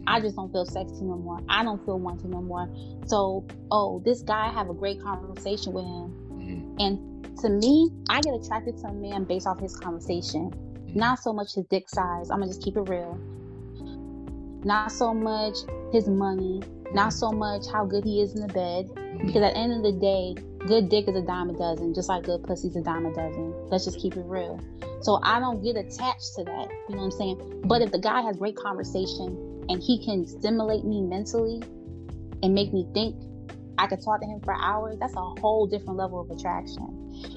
I 0.07 0.21
just 0.21 0.37
don't 0.37 0.51
feel 0.51 0.65
sexy 0.65 1.05
no 1.05 1.17
more. 1.17 1.41
I 1.49 1.63
don't 1.63 1.85
feel 1.85 1.99
wanted 1.99 2.31
no 2.31 2.41
more. 2.41 2.69
So, 3.07 3.45
oh, 3.71 4.01
this 4.05 4.23
guy 4.23 4.47
I 4.49 4.53
have 4.53 4.71
a 4.71 4.75
great 4.75 5.03
conversation 5.03 5.73
with 5.73 5.85
him, 5.85 6.15
Mhm. 6.33 6.81
and 6.81 7.39
to 7.39 7.49
me, 7.51 7.91
I 8.09 8.21
get 8.21 8.35
attracted 8.35 8.79
to 8.79 8.89
a 8.89 8.93
man 8.93 9.25
based 9.25 9.47
off 9.47 9.61
his 9.61 9.77
conversation, 9.77 10.53
not 10.95 11.19
so 11.19 11.33
much 11.33 11.55
his 11.55 11.67
dick 11.67 11.89
size. 11.89 12.31
I'm 12.31 12.39
gonna 12.39 12.49
just 12.49 12.63
keep 12.63 12.77
it 12.77 12.89
real. 12.89 13.19
Not 14.65 14.91
so 14.93 15.13
much 15.15 15.57
his 15.93 16.09
money, 16.09 16.63
not 16.93 17.13
so 17.13 17.31
much 17.31 17.67
how 17.71 17.85
good 17.85 18.05
he 18.05 18.21
is 18.21 18.35
in 18.35 18.47
the 18.47 18.53
bed. 18.53 18.87
Mm-hmm. 18.87 19.27
Because 19.27 19.43
at 19.43 19.55
the 19.55 19.59
end 19.59 19.73
of 19.73 19.83
the 19.83 19.93
day, 19.93 20.35
good 20.67 20.89
dick 20.89 21.09
is 21.09 21.17
a 21.17 21.23
dime 21.23 21.51
a 21.51 21.59
dozen, 21.59 21.95
just 21.95 22.09
like 22.09 22.25
good 22.25 22.43
pussy's 22.43 22.77
a 22.77 22.83
dime 22.83 23.07
a 23.07 23.15
dozen. 23.15 23.55
Let's 23.69 23.85
just 23.85 24.01
keep 24.01 24.17
it 24.17 24.25
real. 24.27 24.61
So 25.03 25.21
I 25.23 25.41
don't 25.41 25.63
get 25.63 25.77
attached 25.77 26.35
to 26.37 26.45
that. 26.45 26.69
You 26.89 26.97
know 26.97 27.03
what 27.03 27.05
I'm 27.05 27.11
saying? 27.13 27.63
But 27.65 27.83
if 27.83 27.91
the 27.93 27.99
guy 27.99 28.21
has 28.23 28.37
great 28.37 28.57
conversation 28.57 29.65
and 29.69 29.83
he 29.83 30.05
can 30.05 30.27
stimulate 30.27 30.85
me 30.85 31.01
mentally 31.01 31.63
and 32.43 32.55
make 32.55 32.73
me 32.73 32.87
think, 32.93 33.17
I 33.79 33.87
could 33.87 34.03
talk 34.05 34.21
to 34.21 34.27
him 34.27 34.41
for 34.41 34.55
hours. 34.55 34.99
That's 35.01 35.15
a 35.15 35.41
whole 35.41 35.67
different 35.67 35.97
level 35.97 36.21
of 36.21 36.31
attraction. 36.31 36.85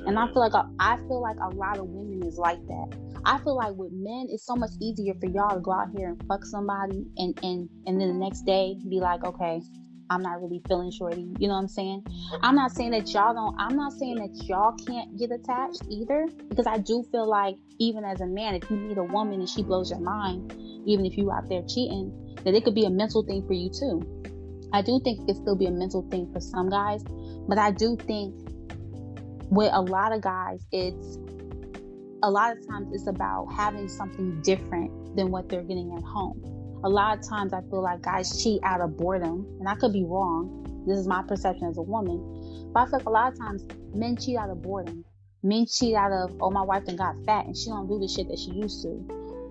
And 0.06 0.20
I 0.20 0.28
feel 0.28 0.40
like 0.40 0.54
a, 0.54 0.70
I 0.80 0.98
feel 0.98 1.22
like 1.22 1.38
a 1.38 1.56
lot 1.56 1.78
of 1.78 1.88
women 1.88 2.28
is 2.28 2.38
like 2.38 2.60
that. 2.68 2.98
I 3.26 3.38
feel 3.40 3.56
like 3.56 3.74
with 3.76 3.92
men, 3.94 4.28
it's 4.30 4.46
so 4.46 4.56
much 4.56 4.72
easier 4.82 5.14
for 5.20 5.28
y'all 5.28 5.56
to 5.56 5.62
go 5.62 5.72
out 5.72 5.90
here 5.96 6.10
and 6.10 6.24
fuck 6.28 6.46
somebody, 6.46 7.06
and 7.18 7.38
and 7.44 7.70
and 7.86 8.00
then 8.00 8.08
the 8.10 8.14
next 8.14 8.42
day 8.42 8.76
be 8.90 9.00
like, 9.00 9.24
okay, 9.24 9.62
I'm 10.10 10.22
not 10.22 10.42
really 10.42 10.62
feeling 10.68 10.92
shorty. 10.92 11.34
You 11.40 11.48
know 11.48 11.54
what 11.54 11.62
I'm 11.62 11.68
saying? 11.68 12.06
I'm 12.42 12.56
not 12.56 12.72
saying 12.72 12.92
that 12.92 13.08
y'all 13.14 13.34
don't. 13.34 13.56
I'm 13.58 13.76
not 13.78 13.94
saying 13.94 14.16
that 14.16 14.46
y'all 14.46 14.74
can't 14.86 15.18
get 15.18 15.32
attached 15.32 15.84
either, 15.90 16.28
because 16.50 16.68
I 16.68 16.78
do 16.78 17.04
feel 17.12 17.28
like 17.28 17.56
even 17.80 18.04
as 18.04 18.22
a 18.22 18.28
man, 18.28 18.56
if 18.56 18.70
you 18.70 18.78
meet 18.78 18.98
a 18.98 19.04
woman 19.04 19.40
and 19.40 19.50
she 19.50 19.64
blows 19.64 19.90
your 19.90 20.00
mind, 20.00 20.54
even 20.86 21.06
if 21.06 21.18
you 21.18 21.32
out 21.32 21.48
there 21.50 21.64
cheating, 21.64 22.36
that 22.44 22.54
it 22.54 22.64
could 22.66 22.76
be 22.76 22.86
a 22.86 22.90
mental 22.90 23.24
thing 23.24 23.46
for 23.48 23.54
you 23.54 23.70
too. 23.70 24.02
I 24.74 24.82
do 24.82 25.00
think 25.04 25.22
it 25.22 25.26
could 25.28 25.38
still 25.38 25.56
be 25.56 25.68
a 25.68 25.72
mental 25.72 26.08
thing 26.10 26.32
for 26.34 26.40
some 26.40 26.70
guys, 26.70 27.04
but 27.48 27.58
I 27.58 27.72
do 27.72 27.96
think 27.96 28.36
with 29.50 29.72
a 29.72 29.82
lot 29.82 30.12
of 30.12 30.22
guys, 30.22 30.66
it's 30.72 31.18
a 32.24 32.32
lot 32.32 32.58
of 32.58 32.66
times 32.66 32.88
it's 32.94 33.08
about 33.08 33.48
having 33.54 33.90
something 33.90 34.42
different 34.42 35.16
than 35.16 35.30
what 35.30 35.50
they're 35.50 35.62
getting 35.62 35.94
at 35.96 36.04
home. 36.04 36.42
A 36.86 36.90
lot 36.90 37.18
of 37.18 37.28
times 37.28 37.52
I 37.52 37.60
feel 37.70 37.82
like 37.84 38.02
guys 38.02 38.42
cheat 38.42 38.62
out 38.64 38.80
of 38.80 38.98
boredom, 38.98 39.46
and 39.60 39.68
I 39.68 39.76
could 39.76 39.92
be 39.92 40.06
wrong. 40.06 40.84
This 40.88 40.98
is 40.98 41.06
my 41.06 41.22
perception 41.22 41.68
as 41.68 41.78
a 41.78 41.82
woman. 41.82 42.72
But 42.74 42.80
I 42.80 42.86
feel 42.86 43.00
like 43.00 43.06
a 43.08 43.10
lot 43.10 43.34
of 43.34 43.38
times 43.38 43.66
men 43.94 44.16
cheat 44.16 44.38
out 44.38 44.50
of 44.50 44.62
boredom. 44.62 45.04
Men 45.44 45.66
cheat 45.66 45.96
out 45.96 46.14
of, 46.14 46.34
oh, 46.42 46.50
my 46.50 46.62
wife 46.62 46.86
done 46.86 46.96
got 46.96 47.16
fat 47.26 47.46
and 47.46 47.58
she 47.58 47.70
don't 47.70 47.88
do 47.88 48.00
the 48.00 48.08
shit 48.08 48.30
that 48.30 48.40
she 48.40 48.52
used 48.52 48.82
to. 48.84 48.90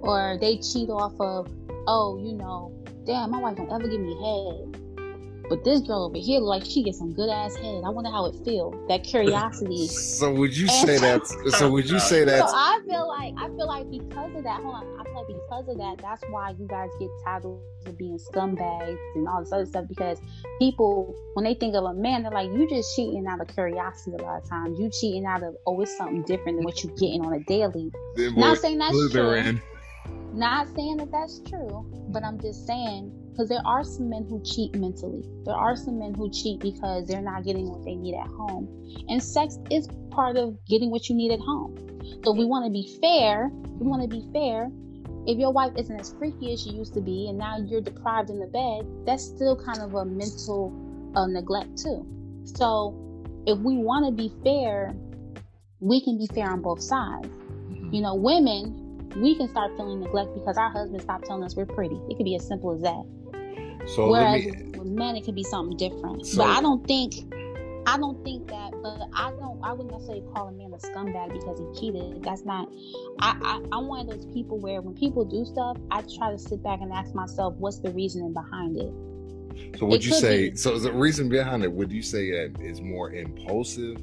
Or 0.01 0.39
they 0.41 0.57
cheat 0.57 0.89
off 0.89 1.13
of, 1.21 1.53
oh, 1.87 2.19
you 2.25 2.33
know, 2.33 2.73
damn, 3.05 3.31
my 3.31 3.39
wife 3.39 3.57
don't 3.57 3.71
ever 3.71 3.87
give 3.87 4.01
me 4.01 4.15
head. 4.15 4.82
But 5.53 5.65
this 5.65 5.83
girl 5.83 6.05
over 6.05 6.17
here, 6.17 6.41
like 6.41 6.65
she 6.65 6.83
gets 6.83 6.97
some 6.97 7.13
good 7.13 7.29
ass 7.29 7.55
head. 7.57 7.83
I 7.85 7.91
wonder 7.91 8.09
how 8.11 8.25
it 8.25 8.35
feels. 8.43 8.75
That 8.89 9.05
curiosity. 9.05 9.87
So 9.93 10.33
would 10.33 10.57
you 10.57 10.67
say 10.67 10.97
that? 10.97 11.27
So 11.59 11.71
would 11.71 11.91
you 11.91 11.99
say 11.99 12.25
that? 12.25 12.49
So? 12.49 12.55
I 12.57 12.81
feel 12.89 13.07
like 13.07 13.35
I 13.37 13.49
feel 13.49 13.67
like 13.67 13.91
because 13.91 14.35
of 14.35 14.45
that, 14.45 14.63
hold 14.63 14.77
on, 14.77 14.99
I 14.99 15.05
feel 15.05 15.15
like 15.15 15.27
because 15.27 15.69
of 15.69 15.77
that, 15.77 15.99
that's 16.01 16.23
why 16.31 16.55
you 16.59 16.67
guys 16.67 16.89
get 16.99 17.11
titles 17.23 17.61
of 17.85 17.99
being 17.99 18.17
scumbags 18.17 18.97
and 19.15 19.29
all 19.29 19.41
this 19.41 19.53
other 19.53 19.67
stuff. 19.67 19.85
Because 19.91 20.23
people, 20.59 21.15
when 21.35 21.45
they 21.45 21.53
think 21.53 21.75
of 21.75 21.85
a 21.85 21.93
man, 21.93 22.23
they're 22.23 22.33
like, 22.33 22.51
you 22.51 22.67
just 22.67 22.97
cheating 22.97 23.27
out 23.27 23.43
of 23.43 23.49
curiosity. 23.49 24.17
A 24.19 24.23
lot 24.23 24.43
of 24.43 24.49
times, 24.49 24.79
you 24.79 24.89
cheating 24.89 25.27
out 25.27 25.43
of 25.43 25.55
oh, 25.67 25.79
it's 25.83 25.95
something 25.99 26.23
different 26.23 26.57
than 26.57 26.65
what 26.65 26.83
you're 26.83 26.97
getting 26.97 27.27
on 27.27 27.35
a 27.35 27.41
daily. 27.41 27.93
Not 28.17 28.57
saying 28.57 28.79
that's 28.79 29.13
true. 29.13 29.61
Not 30.33 30.67
saying 30.75 30.97
that 30.97 31.11
that's 31.11 31.41
true, 31.41 31.85
but 32.09 32.25
I'm 32.25 32.41
just 32.41 32.67
saying 32.67 33.22
because 33.33 33.49
there 33.49 33.63
are 33.65 33.83
some 33.83 34.11
men 34.11 34.27
who 34.29 34.43
cheat 34.45 34.77
mentally. 34.77 35.25
There 35.45 35.55
are 35.55 35.75
some 35.75 35.99
men 35.99 36.13
who 36.15 36.31
cheat 36.31 36.61
because 36.61 37.07
they're 37.07 37.23
not 37.23 37.45
getting 37.45 37.69
what 37.69 37.83
they 37.85 37.95
need 37.95 38.15
at 38.15 38.27
home. 38.27 38.69
And 39.09 39.23
sex 39.23 39.59
is 39.71 39.89
part 40.11 40.37
of 40.37 40.63
getting 40.67 40.91
what 40.91 41.09
you 41.09 41.17
need 41.17 41.33
at 41.33 41.41
home. 41.41 41.75
So 42.25 42.33
we 42.33 42.45
want 42.45 42.67
to 42.67 42.71
be 42.71 42.99
fair, 43.01 43.51
we 43.53 43.87
want 43.87 44.03
to 44.03 44.09
be 44.09 44.27
fair. 44.33 44.71
If 45.27 45.39
your 45.39 45.53
wife 45.53 45.73
isn't 45.79 45.99
as 45.99 46.15
freaky 46.19 46.53
as 46.53 46.63
she 46.63 46.71
used 46.71 46.95
to 46.95 47.01
be 47.01 47.29
and 47.29 47.39
now 47.39 47.57
you're 47.57 47.81
deprived 47.81 48.29
in 48.29 48.39
the 48.39 48.47
bed, 48.47 49.07
that's 49.07 49.25
still 49.25 49.57
kind 49.57 49.81
of 49.81 49.95
a 49.95 50.05
mental 50.05 50.73
uh, 51.15 51.27
neglect 51.27 51.79
too. 51.79 52.07
So 52.45 52.95
if 53.47 53.59
we 53.59 53.77
want 53.79 54.05
to 54.07 54.13
be 54.13 54.33
fair, 54.45 54.95
we 55.81 56.05
can 56.05 56.19
be 56.19 56.27
fair 56.35 56.51
on 56.51 56.61
both 56.61 56.83
sides. 56.83 57.29
Mhm. 57.29 57.95
You 57.95 58.03
know, 58.03 58.15
women, 58.15 59.11
we 59.17 59.35
can 59.37 59.49
start 59.49 59.77
feeling 59.77 60.01
neglect 60.01 60.35
because 60.35 60.57
our 60.57 60.71
husbands 60.71 61.05
stop 61.05 61.23
telling 61.23 61.45
us 61.45 61.57
we're 61.57 61.67
pretty. 61.67 61.97
It 62.09 62.17
could 62.17 62.25
be 62.25 62.35
as 62.37 62.47
simple 62.47 62.73
as 62.73 62.83
that. 62.83 63.05
So 63.87 64.11
Whereas 64.11 64.45
me. 64.45 64.51
with, 64.51 64.77
with 64.77 64.89
men, 64.89 65.17
it 65.17 65.25
could 65.25 65.35
be 65.35 65.45
something 65.45 65.77
different. 65.77 66.27
So- 66.27 66.39
but 66.39 66.49
I 66.49 66.61
don't 66.61 66.87
think, 66.87 67.15
I 67.87 67.99
don't 67.99 68.23
think 68.25 68.49
that. 68.49 68.73
But 68.83 69.01
I 69.15 69.31
don't. 69.31 69.61
I 69.63 69.73
wouldn't 69.73 69.93
necessarily 69.93 70.25
call 70.35 70.49
a 70.49 70.53
man 70.53 70.73
a 70.73 70.79
scumbag 70.79 71.33
because 71.33 71.59
he 71.59 71.81
cheated. 71.81 72.23
That's 72.25 72.45
not. 72.45 72.69
I, 73.21 73.37
I 73.43 73.77
I'm 73.77 73.87
one 73.87 74.01
of 74.01 74.07
those 74.09 74.27
people 74.35 74.59
where 74.59 74.81
when 74.81 74.95
people 74.95 75.25
do 75.25 75.45
stuff, 75.45 75.77
I 75.91 76.03
try 76.17 76.33
to 76.33 76.39
sit 76.39 76.63
back 76.65 76.81
and 76.81 76.93
ask 76.93 77.15
myself, 77.15 77.55
what's 77.59 77.79
the 77.79 77.91
reasoning 77.93 78.33
behind 78.33 78.77
it? 78.77 78.93
So 79.79 79.87
would 79.87 80.01
it 80.01 80.07
you 80.07 80.13
say? 80.15 80.51
be. 80.51 80.57
So 80.57 80.79
the 80.79 80.93
reason 80.93 81.29
behind 81.29 81.63
it? 81.63 81.73
Would 81.73 81.93
you 81.93 82.03
say 82.03 82.31
that 82.33 82.61
is 82.61 82.81
more 82.81 83.13
impulsive 83.13 83.99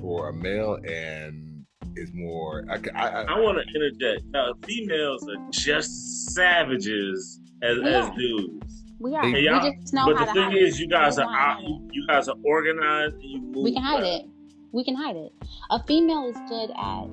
for 0.00 0.30
a 0.30 0.32
male 0.32 0.78
and 0.88 1.64
is 1.96 2.12
more? 2.12 2.64
I, 2.68 2.74
I, 2.94 3.08
I, 3.08 3.22
I 3.22 3.40
want 3.40 3.58
to 3.58 3.74
interject. 3.74 4.24
Now, 4.30 4.52
females 4.64 5.28
are 5.28 5.50
just 5.50 6.30
savages 6.30 7.40
as, 7.62 7.78
We 7.78 7.84
as 7.88 8.10
dudes. 8.16 8.83
We 9.04 9.14
are. 9.14 9.22
Hey, 9.22 9.32
we 9.34 9.76
just 9.78 9.92
know 9.92 10.06
but 10.06 10.16
how 10.16 10.24
the 10.24 10.32
to 10.32 10.32
thing 10.32 10.50
hide 10.52 10.56
is, 10.56 10.80
it. 10.80 10.84
you 10.84 10.88
guys 10.88 11.18
are 11.18 11.26
know 11.26 11.32
how 11.32 11.58
to 11.58 11.62
out, 11.62 11.62
you, 11.62 11.88
you 11.92 12.06
guys 12.06 12.26
are 12.26 12.36
organized. 12.42 13.14
And 13.16 13.22
you 13.22 13.40
move. 13.42 13.64
we 13.64 13.74
can 13.74 13.82
hide 13.82 14.02
well. 14.02 14.20
it. 14.20 14.26
We 14.72 14.82
can 14.82 14.94
hide 14.96 15.16
it. 15.16 15.30
A 15.70 15.84
female 15.84 16.26
is 16.30 16.36
good 16.48 16.70
at 16.70 17.04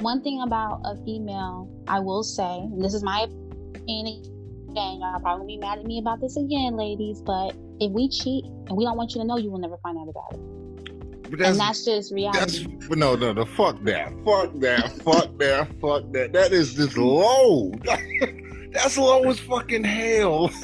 one 0.00 0.22
thing 0.22 0.40
about 0.40 0.80
a 0.86 0.96
female, 1.04 1.68
I 1.86 2.00
will 2.00 2.22
say, 2.22 2.60
and 2.60 2.82
this 2.82 2.94
is 2.94 3.02
my 3.02 3.26
opinion 3.74 4.22
again, 4.70 5.00
y'all 5.00 5.20
probably 5.20 5.46
be 5.46 5.58
mad 5.58 5.78
at 5.78 5.84
me 5.84 5.98
about 5.98 6.18
this 6.22 6.38
again, 6.38 6.76
ladies, 6.76 7.20
but 7.20 7.54
if 7.78 7.92
we 7.92 8.08
cheat 8.08 8.46
and 8.46 8.70
we 8.70 8.84
don't 8.84 8.96
want 8.96 9.14
you 9.14 9.20
to 9.20 9.26
know, 9.26 9.36
you 9.36 9.50
will 9.50 9.58
never 9.58 9.76
find 9.82 9.98
out 9.98 10.08
about 10.08 10.32
it. 10.32 11.30
but 11.30 11.42
and 11.42 11.60
that's 11.60 11.84
just 11.84 12.10
reality. 12.10 12.66
but 12.88 12.96
no, 12.96 13.16
no, 13.16 13.34
no. 13.34 13.44
Fuck 13.44 13.82
that. 13.84 14.08
Fuck 14.24 14.54
that. 14.60 14.92
fuck 15.02 15.36
that. 15.38 15.68
Fuck 15.78 16.10
that. 16.12 16.32
That 16.32 16.52
is 16.52 16.72
just 16.72 16.96
low. 16.96 17.70
that's 18.72 18.96
low 18.96 19.24
as 19.24 19.38
fucking 19.40 19.84
hell. 19.84 20.50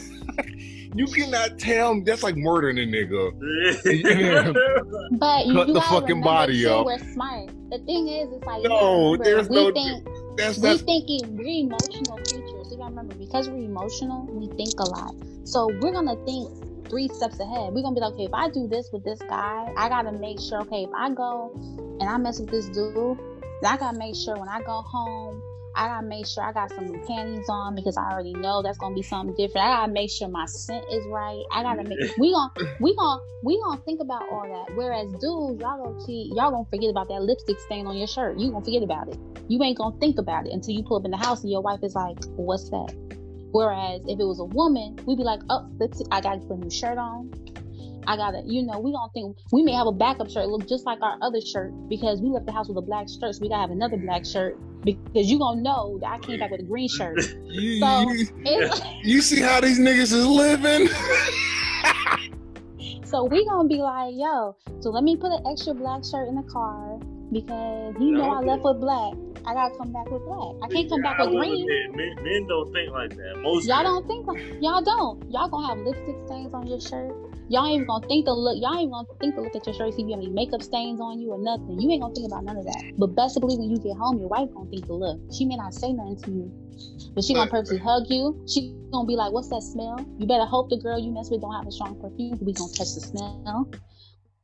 you 0.94 1.06
cannot 1.06 1.58
tell 1.58 1.94
me. 1.94 2.02
That's 2.02 2.22
like 2.22 2.36
murdering 2.36 2.78
a 2.78 2.82
nigga. 2.82 3.32
Yeah. 3.94 4.52
but 5.18 5.46
you, 5.46 5.52
Cut 5.54 5.66
the 5.68 5.72
gotta 5.74 5.88
fucking 5.88 6.08
remember, 6.08 6.24
body 6.24 6.66
up. 6.66 6.86
We're 6.86 6.98
smart. 7.12 7.48
The 7.70 7.78
thing 7.80 8.08
is, 8.08 8.28
it's 8.32 8.44
like 8.46 8.62
No, 8.62 9.12
remember, 9.12 9.24
there's 9.24 9.48
we 9.48 9.56
no- 9.56 9.72
think 9.72 10.06
That's 10.36 10.56
we 10.58 10.62
that's 10.68 10.82
thinking 10.82 11.36
we're 11.36 11.66
emotional 11.66 12.16
creatures. 12.18 12.68
You 12.70 12.76
gotta 12.78 12.90
remember 12.90 13.14
because 13.14 13.48
we're 13.48 13.64
emotional, 13.64 14.26
we 14.26 14.46
think 14.56 14.78
a 14.80 14.84
lot. 14.84 15.14
So 15.44 15.66
we're 15.80 15.92
gonna 15.92 16.16
think 16.24 16.88
three 16.88 17.08
steps 17.08 17.40
ahead. 17.40 17.72
We're 17.72 17.82
gonna 17.82 17.94
be 17.94 18.00
like, 18.00 18.12
okay, 18.14 18.24
if 18.24 18.34
I 18.34 18.50
do 18.50 18.66
this 18.68 18.90
with 18.92 19.04
this 19.04 19.18
guy, 19.20 19.72
I 19.76 19.88
gotta 19.88 20.12
make 20.12 20.40
sure. 20.40 20.60
Okay, 20.62 20.84
if 20.84 20.90
I 20.94 21.10
go 21.10 21.52
and 22.00 22.02
I 22.08 22.16
mess 22.18 22.38
with 22.40 22.50
this 22.50 22.66
dude, 22.68 23.18
I 23.64 23.76
gotta 23.76 23.96
make 23.98 24.14
sure 24.14 24.36
when 24.38 24.48
I 24.48 24.60
go 24.62 24.82
home, 24.82 25.42
I 25.76 25.88
gotta 25.88 26.06
make 26.06 26.26
sure 26.26 26.44
I 26.44 26.52
got 26.52 26.70
some 26.70 26.86
new 26.86 27.00
panties 27.06 27.48
on 27.48 27.74
because 27.74 27.96
I 27.96 28.10
already 28.10 28.32
know 28.32 28.62
that's 28.62 28.78
gonna 28.78 28.94
be 28.94 29.02
something 29.02 29.34
different. 29.36 29.66
I 29.66 29.70
gotta 29.70 29.92
make 29.92 30.10
sure 30.10 30.28
my 30.28 30.46
scent 30.46 30.84
is 30.90 31.04
right. 31.08 31.42
I 31.52 31.62
gotta 31.62 31.82
make 31.82 31.98
we 32.18 32.32
gonna 32.32 32.52
we 32.80 32.94
gonna 32.94 33.20
we 33.42 33.60
gonna 33.60 33.80
think 33.82 34.00
about 34.00 34.22
all 34.30 34.42
that. 34.42 34.76
Whereas 34.76 35.10
dudes, 35.20 35.60
y'all 35.60 35.82
gonna 35.82 36.06
cheat, 36.06 36.32
y'all 36.34 36.50
gonna 36.50 36.64
forget 36.70 36.90
about 36.90 37.08
that 37.08 37.22
lipstick 37.22 37.58
stain 37.60 37.86
on 37.86 37.96
your 37.96 38.06
shirt. 38.06 38.38
You 38.38 38.50
gonna 38.50 38.64
forget 38.64 38.82
about 38.82 39.08
it. 39.08 39.18
You 39.48 39.62
ain't 39.62 39.78
gonna 39.78 39.96
think 39.98 40.18
about 40.18 40.46
it 40.46 40.52
until 40.52 40.74
you 40.74 40.84
pull 40.84 40.98
up 40.98 41.04
in 41.04 41.10
the 41.10 41.16
house 41.16 41.42
and 41.42 41.50
your 41.50 41.60
wife 41.60 41.80
is 41.82 41.94
like, 41.94 42.16
"What's 42.36 42.70
that?" 42.70 42.94
Whereas 43.50 44.00
if 44.06 44.18
it 44.18 44.24
was 44.24 44.40
a 44.40 44.44
woman, 44.44 44.98
we'd 45.06 45.18
be 45.18 45.24
like, 45.24 45.40
"Oh, 45.50 45.66
lipstick, 45.78 46.06
I 46.10 46.20
gotta 46.20 46.40
put 46.40 46.56
a 46.56 46.60
new 46.60 46.70
shirt 46.70 46.98
on." 46.98 47.30
I 48.06 48.16
gotta, 48.16 48.42
you 48.46 48.62
know, 48.62 48.78
we 48.80 48.92
don't 48.92 49.12
think 49.12 49.36
we 49.52 49.62
may 49.62 49.72
have 49.72 49.86
a 49.86 49.92
backup 49.92 50.30
shirt 50.30 50.48
look 50.48 50.68
just 50.68 50.84
like 50.86 51.00
our 51.02 51.16
other 51.22 51.40
shirt 51.40 51.72
because 51.88 52.20
we 52.20 52.28
left 52.28 52.46
the 52.46 52.52
house 52.52 52.68
with 52.68 52.76
a 52.78 52.82
black 52.82 53.06
shirt, 53.08 53.34
so 53.34 53.40
we 53.40 53.48
gotta 53.48 53.62
have 53.62 53.70
another 53.70 53.96
black 53.96 54.24
shirt 54.26 54.58
because 54.84 55.30
you 55.30 55.38
gonna 55.38 55.60
know 55.62 55.98
that 56.00 56.10
I 56.10 56.18
came 56.18 56.38
back 56.38 56.50
with 56.50 56.60
a 56.60 56.64
green 56.64 56.88
shirt. 56.88 57.18
You, 57.54 57.78
So 57.80 58.10
you, 58.10 58.26
it's, 58.44 58.80
you 59.04 59.22
see 59.22 59.40
how 59.40 59.60
these 59.60 59.78
niggas 59.78 60.12
is 60.12 60.26
living? 60.26 60.88
so 63.04 63.24
we 63.24 63.44
gonna 63.46 63.68
be 63.68 63.76
like, 63.76 64.14
yo, 64.16 64.56
so 64.80 64.90
let 64.90 65.04
me 65.04 65.16
put 65.16 65.30
an 65.32 65.42
extra 65.50 65.74
black 65.74 66.02
shirt 66.04 66.28
in 66.28 66.34
the 66.34 66.42
car 66.42 66.98
because 67.32 67.94
you 68.00 68.10
know 68.12 68.30
I 68.30 68.38
Okay. 68.38 68.46
left 68.48 68.64
with 68.64 68.80
black. 68.80 69.14
I 69.46 69.52
gotta 69.54 69.76
come 69.76 69.92
back 69.92 70.10
with 70.10 70.24
black. 70.24 70.56
I 70.62 70.68
can't 70.72 70.88
come 70.88 71.02
back 71.02 71.18
with 71.18 71.30
green. 71.30 71.66
Men, 71.94 72.14
men 72.24 72.46
don't 72.48 72.72
think 72.72 72.90
like 72.92 73.10
that. 73.16 73.38
Most 73.42 73.66
Y'all 73.68 73.76
men- 73.82 73.84
don't 73.84 74.06
think 74.08 74.26
like, 74.26 74.42
y'all 74.60 74.82
don't. 74.82 75.22
Y'all 75.30 75.48
gonna 75.48 75.68
have 75.68 75.78
lipstick 75.78 76.16
stains 76.26 76.52
on 76.54 76.66
your 76.66 76.80
shirt. 76.80 77.12
Y'all 77.48 77.66
ain't 77.66 77.74
even 77.74 77.86
gonna 77.86 78.06
think 78.08 78.24
to 78.24 78.32
look. 78.32 78.56
Y'all 78.60 78.78
ain't 78.78 78.90
gonna 78.90 79.06
think 79.20 79.34
to 79.34 79.42
look 79.42 79.54
at 79.54 79.66
your 79.66 79.74
shirt 79.74 79.92
see 79.94 80.02
if 80.02 80.08
you 80.08 80.14
have 80.14 80.22
any 80.24 80.30
makeup 80.32 80.62
stains 80.62 81.00
on 81.00 81.20
you 81.20 81.30
or 81.30 81.38
nothing. 81.38 81.78
You 81.78 81.90
ain't 81.90 82.00
gonna 82.00 82.14
think 82.14 82.26
about 82.26 82.44
none 82.44 82.56
of 82.56 82.64
that. 82.64 82.82
But 82.96 83.08
best 83.14 83.38
believe 83.38 83.58
when 83.58 83.68
you 83.70 83.78
get 83.78 83.96
home, 83.96 84.18
your 84.18 84.28
wife 84.28 84.48
gonna 84.54 84.70
think 84.70 84.86
to 84.86 84.94
look. 84.94 85.20
She 85.32 85.44
may 85.44 85.56
not 85.56 85.74
say 85.74 85.92
nothing 85.92 86.16
to 86.24 86.30
you, 86.30 86.52
but 87.14 87.22
she 87.22 87.34
gonna 87.34 87.50
purposely 87.50 87.78
hug 87.78 88.04
you. 88.08 88.40
She 88.48 88.74
gonna 88.92 89.06
be 89.06 89.16
like, 89.16 89.32
"What's 89.32 89.48
that 89.48 89.62
smell?" 89.62 90.00
You 90.18 90.26
better 90.26 90.46
hope 90.46 90.70
the 90.70 90.78
girl 90.78 90.98
you 90.98 91.12
mess 91.12 91.30
with 91.30 91.42
don't 91.42 91.52
have 91.52 91.66
a 91.66 91.70
strong 91.72 92.00
perfume. 92.00 92.38
We 92.40 92.52
gonna 92.54 92.72
catch 92.72 92.94
the 92.94 93.00
smell. 93.00 93.68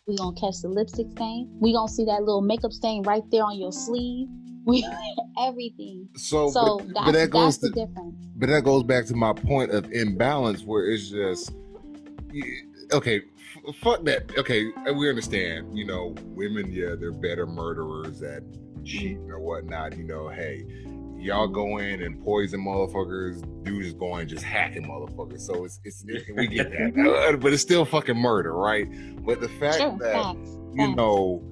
We 0.07 0.17
gonna 0.17 0.37
catch 0.37 0.61
the 0.61 0.69
lipstick 0.69 1.07
stain. 1.13 1.49
We 1.61 1.73
gonna 1.73 1.89
see 1.89 2.05
that 2.05 2.21
little 2.21 2.43
makeup 2.43 2.73
stain 2.73 3.03
right 3.05 3.23
there 3.31 3.45
on 3.45 3.59
your 3.59 3.73
sleeve. 3.73 4.29
We 4.67 4.85
everything. 5.41 6.09
So, 6.17 6.51
So 6.51 6.79
but, 6.79 6.89
that's, 6.95 7.07
but 7.07 7.13
that 7.13 7.31
goes 7.31 7.45
that's 7.45 7.59
the 7.59 7.69
to, 7.69 7.87
difference. 7.87 8.15
but 8.37 8.49
that 8.51 8.63
goes 8.65 8.83
back 8.83 9.07
to 9.07 9.15
my 9.15 9.33
point 9.33 9.71
of 9.71 9.91
imbalance 9.93 10.65
where 10.65 10.85
it's 10.87 11.09
just 11.09 11.53
you- 12.33 12.67
okay 12.93 13.21
f- 13.69 13.75
fuck 13.77 14.05
that. 14.05 14.31
Okay 14.39 14.67
we 14.95 15.09
understand 15.09 15.77
you 15.77 15.85
know 15.87 16.15
women 16.25 16.71
yeah 16.73 16.95
they're 16.99 17.13
better 17.13 17.47
murderers 17.47 18.23
at 18.23 18.43
cheating 18.85 19.31
or 19.31 19.39
whatnot 19.41 19.97
you 19.97 20.05
know 20.05 20.29
hey 20.29 20.65
y'all 21.19 21.47
go 21.49 21.77
in 21.79 22.03
and 22.03 22.23
poison 22.25 22.61
motherfuckers 22.65 23.43
dudes 23.63 23.87
just 23.87 23.99
go 23.99 24.15
in 24.15 24.21
and 24.23 24.31
just 24.31 24.43
hacking 24.43 24.85
motherfuckers. 24.85 25.41
So 25.41 25.65
it's 25.67 25.79
it's 25.85 26.03
we 26.35 26.47
get 26.47 26.71
that. 26.71 26.95
Uh, 27.35 27.37
but 27.37 27.53
it's 27.53 27.61
still 27.63 27.85
fucking 27.85 28.17
murder 28.17 28.55
right? 28.55 28.87
But 29.25 29.41
the 29.41 29.49
fact 29.49 29.77
Sure, 29.79 29.97
that 29.99 30.13
facts. 30.15 30.39
you 30.73 30.87
facts. 30.87 30.97
know 30.97 31.45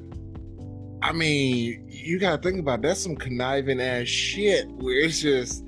I 1.01 1.13
mean, 1.13 1.85
you 1.89 2.19
gotta 2.19 2.43
think 2.43 2.59
about 2.59 2.83
that's 2.83 3.01
some 3.01 3.15
conniving 3.15 3.81
ass 3.81 4.09
shit 4.09 4.69
where 4.69 4.99
it's 4.99 5.21
just 5.21 5.65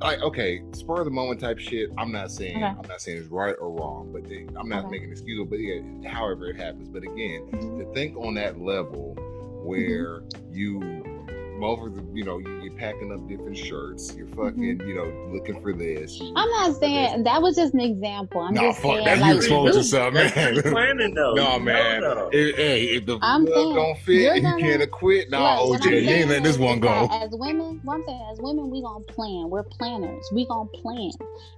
like 0.00 0.20
okay, 0.22 0.62
spur 0.72 1.00
of 1.00 1.04
the 1.04 1.10
moment 1.10 1.40
type 1.40 1.58
shit. 1.58 1.90
I'm 1.98 2.12
not 2.12 2.30
saying 2.30 2.56
Okay. 2.56 2.66
I'm 2.66 2.88
not 2.88 3.00
saying 3.00 3.18
it's 3.18 3.28
right 3.28 3.54
or 3.60 3.70
wrong, 3.70 4.10
but 4.12 4.28
they, 4.28 4.46
I'm 4.58 4.68
not 4.68 4.84
Okay. 4.86 4.92
making 4.92 5.10
excuse, 5.12 5.46
but 5.48 5.56
yeah, 5.56 5.80
however 6.10 6.46
it 6.48 6.56
happens. 6.56 6.88
But 6.88 7.02
again, 7.02 7.48
to 7.78 7.90
think 7.94 8.16
on 8.16 8.34
that 8.34 8.60
level 8.60 9.14
where 9.62 10.20
Mm-hmm. 10.20 10.54
you 10.54 11.19
motherfuckers, 11.60 12.16
you 12.16 12.24
know, 12.24 12.38
you, 12.38 12.62
you're 12.62 12.72
packing 12.74 13.12
up 13.12 13.26
different 13.28 13.56
shirts, 13.56 14.14
you're 14.16 14.26
Mm-hmm. 14.30 14.44
fucking, 14.44 14.88
you 14.88 14.94
know, 14.94 15.32
looking 15.34 15.60
for 15.60 15.72
this. 15.72 16.20
I'm 16.20 16.48
not 16.50 16.76
saying 16.76 17.24
that 17.24 17.42
was 17.42 17.56
just 17.56 17.74
an 17.74 17.80
example. 17.80 18.40
I'm 18.42 18.54
Nah, 18.54 18.62
just 18.70 18.80
fuck 18.80 18.92
saying 18.94 19.04
that. 19.04 19.16
You 19.18 19.22
like 19.24 19.36
exposed 19.36 19.76
yourself, 19.76 20.14
man. 20.14 20.62
planning 20.62 21.14
though. 21.14 21.34
No, 21.40 21.58
man. 21.58 22.00
know, 22.00 22.14
though. 22.14 22.30
If- 22.32 22.56
hey, 22.56 22.84
if 22.84 23.06
the 23.06 23.18
I'm 23.22 23.44
glove 23.44 23.56
saying, 23.56 23.74
don't 23.74 23.98
fit 23.98 24.14
you're 24.22 24.32
and 24.34 24.42
you 24.44 24.50
gonna- 24.50 24.62
can't 24.62 24.82
acquit, 24.82 25.30
nah, 25.30 25.60
Look, 25.62 25.70
what 25.70 25.82
OJ, 25.82 26.02
you 26.02 26.08
ain't 26.10 26.28
letting 26.28 26.44
this 26.44 26.58
one 26.58 26.80
go. 26.80 27.08
As 27.10 27.30
women, 27.32 27.80
what 27.84 27.94
I'm 27.94 28.04
saying, 28.06 28.28
as 28.32 28.38
women, 28.40 28.70
we 28.70 28.80
gonna 28.82 29.04
plan. 29.04 29.50
We're 29.50 29.62
planners. 29.64 30.24
We 30.32 30.46
gonna 30.46 30.68
plan. 30.70 31.10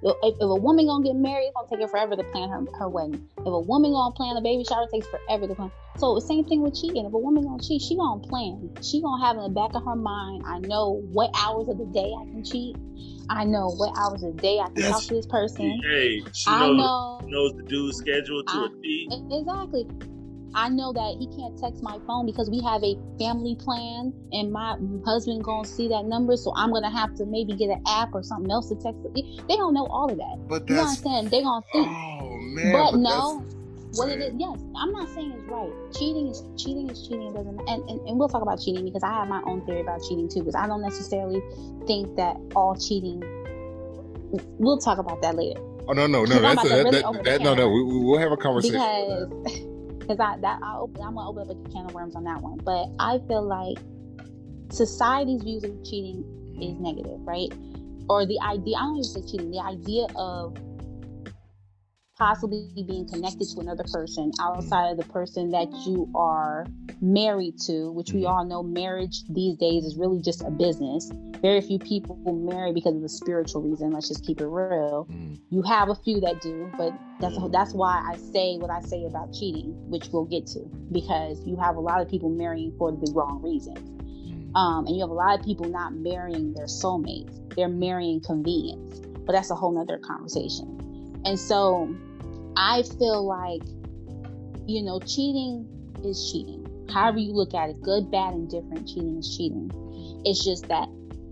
If, 0.03 0.17
if 0.23 0.41
a 0.41 0.55
woman 0.57 0.87
gonna 0.87 1.05
get 1.05 1.15
married, 1.17 1.47
it's 1.47 1.55
gonna 1.55 1.69
take 1.71 1.81
her 1.81 1.89
forever 1.89 2.17
to 2.17 2.25
plan 2.25 2.49
her, 2.49 2.65
her 2.79 2.89
wedding. 2.89 3.29
If 3.39 3.47
a 3.47 3.61
woman 3.61 3.93
gonna 3.93 4.15
plan 4.15 4.37
a 4.37 4.41
baby 4.41 4.65
shower, 4.65 4.85
it 4.85 4.91
takes 4.93 5.07
forever 5.07 5.47
to 5.47 5.55
plan. 5.55 5.71
So 5.99 6.15
the 6.15 6.21
same 6.21 6.45
thing 6.45 6.63
with 6.63 6.75
cheating. 6.75 7.05
If 7.07 7.13
a 7.13 7.19
woman 7.19 7.45
gonna 7.45 7.63
cheat, 7.63 7.83
she 7.83 7.97
gonna 7.97 8.21
plan. 8.21 8.71
She 8.83 9.01
gonna 9.03 9.25
have 9.25 9.37
in 9.37 9.43
the 9.45 9.49
back 9.51 9.75
of 9.75 9.85
her 9.85 9.95
mind, 9.97 10.43
I 10.47 10.59
know 10.61 11.03
what 11.13 11.31
hours 11.39 11.69
of 11.69 11.79
the 11.79 11.85
day 11.87 12.11
I 12.21 12.25
can 12.25 12.43
cheat. 12.45 12.77
I 13.29 13.45
know 13.45 13.69
what 13.77 13.97
hours 13.99 14.23
of 14.23 14.35
the 14.37 14.43
day 14.43 14.59
I 14.59 14.67
can 14.67 14.75
That's- 14.77 14.93
talk 14.93 15.03
to 15.09 15.15
this 15.15 15.27
person. 15.27 15.81
Hey, 15.85 16.21
she 16.33 16.51
I 16.51 16.67
knows, 16.69 16.77
know 16.79 17.21
knows 17.27 17.53
the 17.57 17.63
dude's 17.65 17.99
schedule 17.99 18.43
to 18.43 18.53
I- 18.53 18.67
a 18.67 18.83
T. 18.83 19.09
Exactly. 19.31 19.87
I 20.55 20.69
know 20.69 20.93
that 20.93 21.17
he 21.19 21.27
can't 21.35 21.57
text 21.59 21.83
my 21.83 21.99
phone 22.07 22.27
because 22.27 22.51
we 22.51 22.61
have 22.61 22.83
a 22.85 22.95
family 23.19 23.55
plan 23.55 24.13
and 24.33 24.53
my 24.53 24.77
husband 25.05 25.43
gonna 25.45 25.67
see 25.67 25.89
that 25.89 26.05
number, 26.05 26.37
so 26.37 26.53
I'm 26.57 26.73
gonna 26.73 26.91
have 26.91 27.15
to 27.17 27.27
maybe 27.27 27.55
get 27.55 27.71
an 27.71 27.83
app 27.87 28.11
or 28.15 28.23
something 28.23 28.51
else 28.51 28.69
to 28.69 28.75
text. 28.75 29.01
They 29.15 29.57
don't 29.57 29.73
know 29.73 29.87
all 29.87 30.11
of 30.11 30.19
that. 30.19 30.37
But 30.49 30.69
You 30.69 30.75
that's 30.77 30.89
understand? 31.05 31.31
They're 31.31 31.43
gonna 31.43 31.65
think. 31.73 31.87
oh 31.89 32.39
man. 32.55 32.73
but 32.73 32.91
that's- 32.93 32.97
no, 32.99 33.45
what 33.97 34.09
it 34.09 34.21
is, 34.21 34.33
yes, 34.37 34.59
I'm 34.77 34.93
not 34.93 35.09
saying 35.11 35.33
it's 35.33 35.45
right. 35.49 35.71
Cheating 35.93 36.29
is 36.29 36.43
cheating 36.57 36.89
is 36.91 37.07
cheating. 37.07 37.29
It 37.29 37.35
doesn't, 37.35 37.59
and, 37.69 37.91
and 37.91 38.01
and 38.09 38.19
we'll 38.19 38.29
talk 38.29 38.43
about 38.43 38.61
cheating 38.61 38.85
because 38.85 39.03
I 39.03 39.13
have 39.13 39.29
my 39.29 39.43
own 39.45 39.65
theory 39.67 39.81
about 39.81 40.01
cheating 40.03 40.29
too. 40.29 40.41
Because 40.41 40.55
I 40.55 40.67
don't 40.67 40.83
necessarily 40.83 41.43
think 41.87 42.17
that 42.17 42.37
all 42.57 42.75
cheating. 42.75 43.23
We'll 44.59 44.79
talk 44.79 44.99
about 44.99 45.21
that 45.23 45.35
later. 45.35 45.61
Oh 45.89 45.93
no 45.93 46.07
no 46.07 46.25
no 46.25 46.39
that's 46.41 46.65
a, 46.65 46.69
that, 46.69 46.85
really 46.85 47.03
that, 47.03 47.25
that 47.25 47.41
no 47.43 47.55
no 47.55 47.69
we, 47.69 47.83
we'll 47.83 48.21
have 48.21 48.33
a 48.33 48.37
conversation. 48.37 48.79
because 48.79 49.61
because 49.99 50.21
I 50.21 50.39
that 50.39 50.61
I 50.63 50.79
open, 50.79 51.03
I'm 51.03 51.15
gonna 51.15 51.29
open 51.29 51.51
up 51.51 51.67
a 51.67 51.71
can 51.71 51.87
of 51.87 51.95
worms 51.95 52.17
on 52.17 52.25
that 52.25 52.41
one. 52.41 52.59
But 52.65 52.87
I 52.99 53.19
feel 53.29 53.43
like 53.43 53.79
society's 54.71 55.43
views 55.43 55.65
of 55.65 55.73
cheating 55.85 56.25
is 56.57 56.71
mm-hmm. 56.71 56.83
negative, 56.83 57.21
right? 57.21 57.53
Or 58.09 58.27
the 58.27 58.39
idea 58.41 58.77
I 58.77 58.81
don't 58.81 58.97
even 58.97 59.05
say 59.05 59.23
cheating, 59.23 59.51
the 59.51 59.61
idea 59.61 60.07
of 60.17 60.57
possibly 62.19 62.69
being 62.87 63.09
connected 63.09 63.49
to 63.55 63.61
another 63.61 63.85
person 63.93 64.31
outside 64.41 64.91
of 64.91 64.97
the 64.97 65.05
person 65.05 65.51
that 65.51 65.69
you 65.87 66.11
are 66.15 66.67
married 67.01 67.59
to, 67.61 67.91
which 67.93 68.13
we 68.13 68.23
Mhm. 68.23 68.31
all 68.31 68.45
know 68.45 68.63
marriage 68.63 69.25
these 69.29 69.57
days 69.57 69.85
is 69.85 69.97
really 69.97 70.21
just 70.21 70.43
a 70.43 70.51
business. 70.51 71.11
Very 71.41 71.61
few 71.61 71.79
people 71.79 72.17
marry 72.33 72.73
because 72.73 72.95
of 72.95 73.03
a 73.03 73.09
spiritual 73.09 73.63
reason. 73.63 73.91
Let's 73.93 74.09
just 74.09 74.25
keep 74.25 74.41
it 74.41 74.47
real 74.47 75.07
Mm. 75.11 75.39
you 75.51 75.63
have 75.63 75.89
a 75.91 75.95
few 75.95 76.21
that 76.21 76.41
do 76.41 76.71
but 76.79 76.93
that's 77.21 77.37
that's 77.51 77.75
why 77.75 78.01
i 78.11 78.17
say 78.17 78.57
what 78.59 78.71
i 78.71 78.81
say 78.81 79.05
about 79.05 79.33
cheating 79.35 79.75
which 79.91 80.09
we'll 80.13 80.25
get 80.25 80.47
to 80.47 80.61
because 80.93 81.45
you 81.47 81.57
have 81.57 81.77
a 81.77 81.81
lot 81.81 82.01
of 82.01 82.09
people 82.09 82.31
marrying 82.31 82.73
for 82.79 82.91
the 82.93 83.13
wrong 83.13 83.41
reasons 83.43 83.79
um, 84.55 84.87
and 84.87 84.95
you 84.97 85.03
have 85.03 85.11
a 85.11 85.15
lot 85.15 85.39
of 85.39 85.45
people 85.45 85.67
not 85.69 85.93
marrying 85.95 86.55
their 86.55 86.67
soulmates 86.67 87.39
they're 87.55 87.69
marrying 87.69 88.21
convenience 88.21 89.01
but 89.27 89.33
that's 89.33 89.51
a 89.51 89.55
whole 89.55 89.73
nother 89.73 89.99
conversation 89.99 90.67
and 91.25 91.39
so 91.39 91.95
i 92.57 92.83
feel 92.99 93.25
like 93.25 93.63
you 94.67 94.83
know 94.83 95.01
cheating 95.01 95.67
is 96.05 96.31
cheating. 96.31 96.67
However 96.93 97.19
you 97.19 97.33
look 97.33 97.55
at 97.55 97.71
it 97.71 97.81
good 97.83 98.11
bad 98.11 98.35
and 98.35 98.49
different 98.49 98.87
cheating 98.87 99.19
is 99.19 99.37
cheating. 99.37 99.71
It's 100.25 100.45
just 100.45 100.69
that 100.69 100.89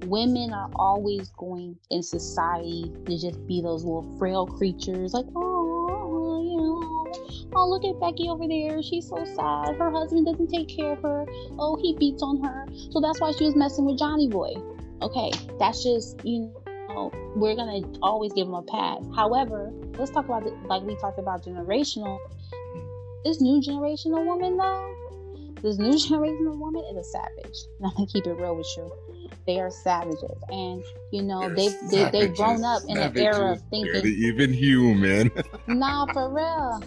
women 0.06 0.52
are 0.52 0.70
always 0.76 1.30
going 1.30 1.76
in 1.90 2.02
society 2.02 2.90
to 3.06 3.18
just 3.18 3.46
be 3.46 3.60
those 3.60 3.84
little 3.84 4.16
frail 4.18 4.46
creatures 4.46 5.12
like 5.12 5.26
oh 5.36 6.42
you 6.42 6.56
know 6.56 7.50
oh 7.54 7.68
look 7.68 7.84
at 7.84 8.00
becky 8.00 8.28
over 8.28 8.46
there. 8.48 8.82
She's 8.82 9.08
so 9.08 9.24
sad. 9.24 9.76
Her 9.76 9.90
husband 9.90 10.26
doesn't 10.26 10.48
take 10.48 10.68
care 10.68 10.92
of 10.92 11.02
her. 11.02 11.26
Oh 11.58 11.78
he 11.80 11.94
beats 11.96 12.22
on 12.22 12.42
her. 12.42 12.66
So 12.90 13.00
that's 13.00 13.20
why 13.20 13.32
she 13.32 13.44
was 13.44 13.54
messing 13.54 13.84
with 13.84 13.98
johnny 13.98 14.28
boy. 14.28 14.54
Okay 15.02 15.30
that's 15.58 15.82
just 15.82 16.24
you 16.24 16.40
know 16.40 16.62
we're 17.36 17.54
gonna 17.54 17.80
always 18.02 18.32
give 18.32 18.46
them 18.46 18.54
a 18.54 18.62
pass 18.62 19.02
however 19.14 19.70
let's 19.96 20.10
talk 20.10 20.24
about 20.24 20.46
it 20.46 20.54
like 20.64 20.82
we 20.82 20.96
talked 20.96 21.18
about 21.18 21.44
generational. 21.44 22.18
This 23.24 23.40
new 23.40 23.60
generational 23.60 24.24
woman 24.24 24.56
though 24.56 24.90
this 25.62 25.78
new 25.78 25.90
generational 26.08 26.56
woman 26.56 26.82
is 26.90 26.96
a 26.96 27.04
savage. 27.04 27.58
And 27.78 27.86
i'm 27.86 27.92
gonna 27.94 28.06
keep 28.06 28.26
it 28.26 28.32
real 28.32 28.56
with 28.56 28.66
you. 28.76 28.90
They 29.46 29.60
are 29.60 29.70
savages. 29.70 30.42
And 30.50 30.82
you 31.12 31.22
know 31.22 31.48
They're 31.48 31.70
they've 31.90 31.90
they, 31.90 32.10
they've 32.10 32.36
grown 32.36 32.64
up 32.64 32.82
in 32.88 32.98
an 32.98 33.16
era 33.16 33.52
of 33.52 33.62
thinking. 33.70 34.06
even 34.06 34.52
human. 34.52 35.30
Nah, 35.66 36.06
for 36.12 36.32
real. 36.32 36.82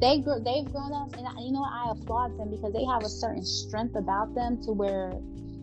They 0.00 0.18
they've 0.18 0.70
grown 0.70 0.92
up, 0.92 1.16
and 1.16 1.26
you 1.44 1.52
know? 1.52 1.64
I 1.64 1.92
applaud 1.92 2.38
them 2.38 2.50
because 2.50 2.72
they 2.72 2.84
have 2.84 3.02
a 3.02 3.08
certain 3.08 3.44
strength 3.44 3.96
about 3.96 4.34
them 4.34 4.62
to 4.64 4.72
where 4.72 5.12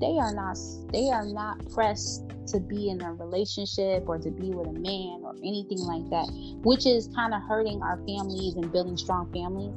they 0.01 0.17
are 0.17 0.33
not 0.33 0.57
they 0.91 1.09
are 1.09 1.25
not 1.25 1.65
pressed 1.71 2.23
to 2.47 2.59
be 2.59 2.89
in 2.89 3.01
a 3.01 3.13
relationship 3.13 4.03
or 4.07 4.17
to 4.17 4.31
be 4.31 4.49
with 4.49 4.67
a 4.67 4.73
man 4.73 5.21
or 5.23 5.35
anything 5.37 5.77
like 5.79 6.09
that, 6.09 6.27
which 6.63 6.85
is 6.85 7.07
kind 7.15 7.33
of 7.33 7.41
hurting 7.43 7.81
our 7.81 7.97
families 7.97 8.55
and 8.55 8.71
building 8.71 8.97
strong 8.97 9.31
families. 9.31 9.73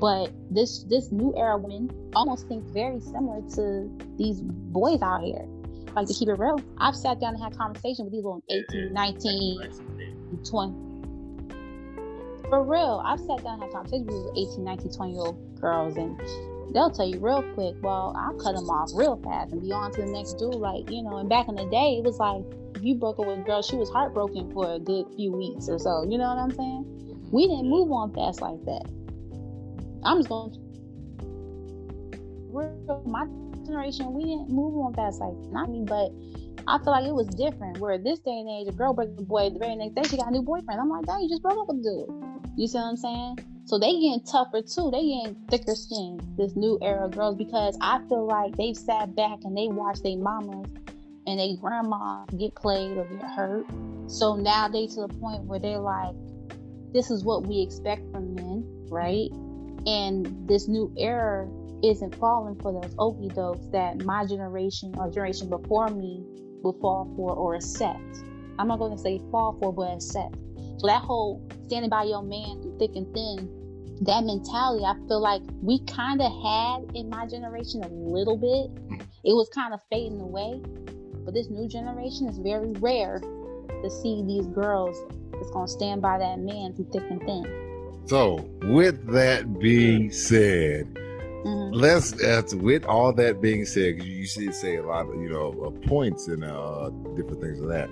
But 0.00 0.32
this 0.50 0.82
this 0.84 1.12
new 1.12 1.34
era 1.36 1.56
women 1.56 1.90
almost 2.14 2.48
think 2.48 2.64
very 2.72 3.00
similar 3.00 3.42
to 3.54 3.88
these 4.16 4.40
boys 4.40 5.00
out 5.02 5.22
here. 5.22 5.46
Like 5.94 6.08
to 6.08 6.14
keep 6.14 6.28
it 6.28 6.38
real, 6.38 6.60
I've 6.78 6.96
sat 6.96 7.20
down 7.20 7.34
and 7.34 7.42
had 7.42 7.56
conversations 7.56 8.04
with 8.04 8.12
these 8.12 8.24
little 8.24 8.42
18, 8.50 8.92
19, 8.92 9.60
20. 10.44 10.86
For 12.48 12.62
real, 12.62 13.02
I've 13.04 13.20
sat 13.20 13.42
down 13.42 13.54
and 13.54 13.62
had 13.62 13.72
conversations 13.72 14.10
with 14.10 14.36
18, 14.36 14.64
19, 14.64 14.92
20 14.92 15.12
year 15.12 15.20
old 15.20 15.60
girls, 15.60 15.96
and 15.96 16.20
they'll 16.72 16.90
tell 16.90 17.06
you 17.06 17.18
real 17.18 17.42
quick, 17.54 17.74
well, 17.82 18.14
I'll 18.18 18.34
cut 18.34 18.54
them 18.54 18.68
off 18.70 18.90
real 18.94 19.16
fast 19.22 19.52
and 19.52 19.62
be 19.62 19.72
on 19.72 19.92
to 19.92 20.02
the 20.02 20.08
next 20.08 20.34
dude. 20.34 20.54
Like, 20.54 20.90
you 20.90 21.02
know, 21.02 21.18
and 21.18 21.28
back 21.28 21.48
in 21.48 21.54
the 21.54 21.66
day, 21.66 21.98
it 21.98 22.04
was 22.04 22.18
like, 22.18 22.44
if 22.74 22.82
you 22.82 22.94
broke 22.94 23.18
up 23.18 23.26
with 23.26 23.38
a 23.38 23.42
girl, 23.42 23.62
she 23.62 23.76
was 23.76 23.88
heartbroken 23.90 24.52
for 24.52 24.74
a 24.74 24.78
good 24.78 25.06
few 25.16 25.32
weeks 25.32 25.68
or 25.68 25.78
so. 25.78 26.04
You 26.08 26.18
know 26.18 26.28
what 26.28 26.38
I'm 26.38 26.50
saying? 26.50 26.84
We 27.32 27.46
didn't 27.46 27.64
mm-hmm. 27.64 27.70
move 27.70 27.92
on 27.92 28.12
fast 28.14 28.40
like 28.40 28.62
that. 28.66 28.84
I'm 30.04 30.18
just 30.18 30.28
going. 30.28 30.52
To. 30.52 30.60
My 33.04 33.26
generation, 33.66 34.14
we 34.14 34.24
didn't 34.24 34.48
move 34.48 34.78
on 34.78 34.94
fast 34.94 35.20
like 35.20 35.34
not 35.52 35.68
me, 35.68 35.84
but 35.84 36.10
I 36.66 36.78
feel 36.78 36.92
like 36.92 37.04
it 37.04 37.14
was 37.14 37.26
different. 37.28 37.78
Where 37.78 37.98
this 37.98 38.18
day 38.20 38.30
and 38.30 38.48
age, 38.48 38.68
a 38.68 38.76
girl 38.76 38.94
breaks 38.94 39.12
a 39.18 39.22
boy, 39.22 39.50
the 39.50 39.58
very 39.58 39.76
next 39.76 39.94
day 39.94 40.02
she 40.08 40.16
got 40.16 40.28
a 40.28 40.30
new 40.30 40.42
boyfriend. 40.42 40.80
I'm 40.80 40.88
like, 40.88 41.04
dang, 41.04 41.20
you 41.22 41.28
just 41.28 41.42
broke 41.42 41.58
up 41.58 41.68
with 41.68 41.78
a 41.78 41.82
dude. 41.82 42.08
You 42.56 42.66
see 42.66 42.78
what 42.78 42.84
I'm 42.84 42.96
saying? 42.96 43.55
So 43.66 43.80
they 43.80 43.92
getting 43.94 44.22
tougher 44.22 44.62
too. 44.62 44.90
They 44.92 45.02
getting 45.02 45.36
thicker 45.50 45.74
skin. 45.74 46.20
This 46.38 46.54
new 46.54 46.78
era 46.80 47.08
girls 47.08 47.36
because 47.36 47.76
I 47.80 47.98
feel 48.08 48.24
like 48.24 48.56
they've 48.56 48.76
sat 48.76 49.16
back 49.16 49.40
and 49.42 49.56
they 49.56 49.66
watched 49.66 50.04
their 50.04 50.16
mamas 50.16 50.68
and 51.26 51.40
their 51.40 51.56
grandma 51.60 52.24
get 52.38 52.54
played 52.54 52.96
or 52.96 53.04
get 53.04 53.28
hurt. 53.28 53.66
So 54.06 54.36
now 54.36 54.68
they 54.68 54.86
to 54.86 55.00
the 55.00 55.08
point 55.08 55.42
where 55.44 55.58
they're 55.58 55.80
like, 55.80 56.14
this 56.92 57.10
is 57.10 57.24
what 57.24 57.48
we 57.48 57.60
expect 57.60 58.02
from 58.12 58.36
men, 58.36 58.64
right? 58.88 59.30
And 59.84 60.48
this 60.48 60.68
new 60.68 60.94
era 60.96 61.48
isn't 61.82 62.14
falling 62.14 62.54
for 62.60 62.72
those 62.72 62.94
okie 62.94 63.34
dokes 63.34 63.68
that 63.72 64.04
my 64.04 64.24
generation 64.24 64.94
or 64.96 65.10
generation 65.10 65.50
before 65.50 65.88
me 65.88 66.22
would 66.62 66.76
fall 66.80 67.12
for 67.16 67.34
or 67.34 67.56
accept. 67.56 67.98
I'm 68.60 68.68
not 68.68 68.78
going 68.78 68.96
to 68.96 69.02
say 69.02 69.20
fall 69.32 69.56
for, 69.60 69.72
but 69.72 69.92
accept. 69.92 70.36
So 70.78 70.86
that 70.86 71.02
whole 71.02 71.46
standing 71.66 71.90
by 71.90 72.04
your 72.04 72.22
man 72.22 72.60
through 72.62 72.76
thick 72.78 72.96
and 72.96 73.12
thin, 73.14 73.48
that 74.02 74.24
mentality, 74.24 74.84
I 74.84 74.94
feel 75.08 75.20
like 75.20 75.42
we 75.62 75.80
kind 75.86 76.20
of 76.20 76.30
had 76.42 76.94
in 76.94 77.08
my 77.08 77.26
generation 77.26 77.82
a 77.82 77.88
little 77.88 78.36
bit. 78.36 79.00
It 79.24 79.32
was 79.32 79.48
kind 79.48 79.72
of 79.72 79.80
fading 79.90 80.20
away. 80.20 80.60
But 81.24 81.34
this 81.34 81.48
new 81.50 81.68
generation 81.68 82.28
is 82.28 82.38
very 82.38 82.72
rare 82.74 83.18
to 83.18 83.90
see 83.90 84.22
these 84.26 84.46
girls 84.46 84.96
that's 85.32 85.50
going 85.50 85.66
to 85.66 85.72
stand 85.72 86.02
by 86.02 86.18
that 86.18 86.38
man 86.38 86.74
through 86.74 86.88
thick 86.92 87.02
and 87.10 87.20
thin. 87.20 88.02
So, 88.06 88.48
with 88.62 89.04
that 89.12 89.58
being 89.58 90.12
said, 90.12 90.94
mm-hmm. 90.94 91.74
let's 91.74 92.22
uh, 92.22 92.42
with 92.54 92.84
all 92.84 93.12
that 93.14 93.40
being 93.40 93.64
said, 93.64 94.00
you 94.04 94.26
see 94.26 94.52
say 94.52 94.76
a 94.76 94.82
lot 94.84 95.08
of 95.08 95.20
you 95.20 95.28
know 95.28 95.50
uh, 95.66 95.88
points 95.88 96.28
and 96.28 96.44
uh, 96.44 96.90
different 97.16 97.40
things 97.40 97.58
of 97.58 97.66
that. 97.68 97.90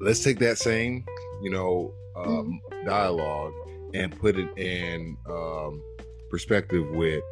Let's 0.00 0.24
take 0.24 0.38
that 0.38 0.56
same 0.56 1.04
you 1.42 1.50
know 1.50 1.94
um, 2.16 2.60
mm-hmm. 2.72 2.86
dialogue 2.86 3.52
and 3.94 4.16
put 4.18 4.38
it 4.38 4.48
in 4.56 5.16
um, 5.28 5.82
perspective 6.30 6.88
with 6.90 7.22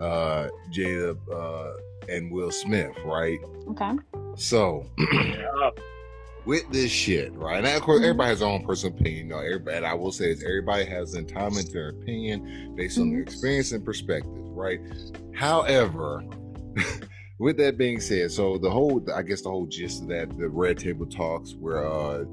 uh, 0.00 0.48
Jada 0.72 1.16
uh, 1.32 1.72
and 2.08 2.30
Will 2.30 2.50
Smith, 2.50 2.92
right? 3.04 3.38
Okay. 3.68 3.92
So, 4.36 4.86
with 6.44 6.70
this 6.70 6.90
shit, 6.90 7.32
right? 7.34 7.62
Now, 7.62 7.76
of 7.76 7.82
course, 7.82 7.98
mm-hmm. 7.98 8.04
everybody 8.04 8.30
has 8.30 8.38
their 8.40 8.48
own 8.48 8.64
personal 8.64 8.98
opinion. 8.98 9.26
You 9.26 9.34
know, 9.34 9.38
everybody, 9.40 9.84
I 9.84 9.94
will 9.94 10.12
say 10.12 10.30
is 10.30 10.42
everybody 10.42 10.84
has 10.86 11.14
entitlement 11.14 11.66
to 11.66 11.72
their 11.72 11.88
opinion 11.90 12.74
based 12.76 12.98
on 12.98 13.10
their 13.10 13.20
mm-hmm. 13.20 13.28
experience 13.28 13.72
and 13.72 13.84
perspective, 13.84 14.32
right? 14.32 14.80
However, 15.34 16.24
with 17.38 17.56
that 17.58 17.78
being 17.78 18.00
said, 18.00 18.30
so 18.32 18.58
the 18.58 18.70
whole, 18.70 19.04
I 19.14 19.22
guess 19.22 19.42
the 19.42 19.50
whole 19.50 19.66
gist 19.66 20.02
of 20.02 20.08
that, 20.08 20.36
the 20.38 20.48
red 20.48 20.78
table 20.78 21.06
talks 21.06 21.54
where, 21.54 21.86
uh, 21.86 22.24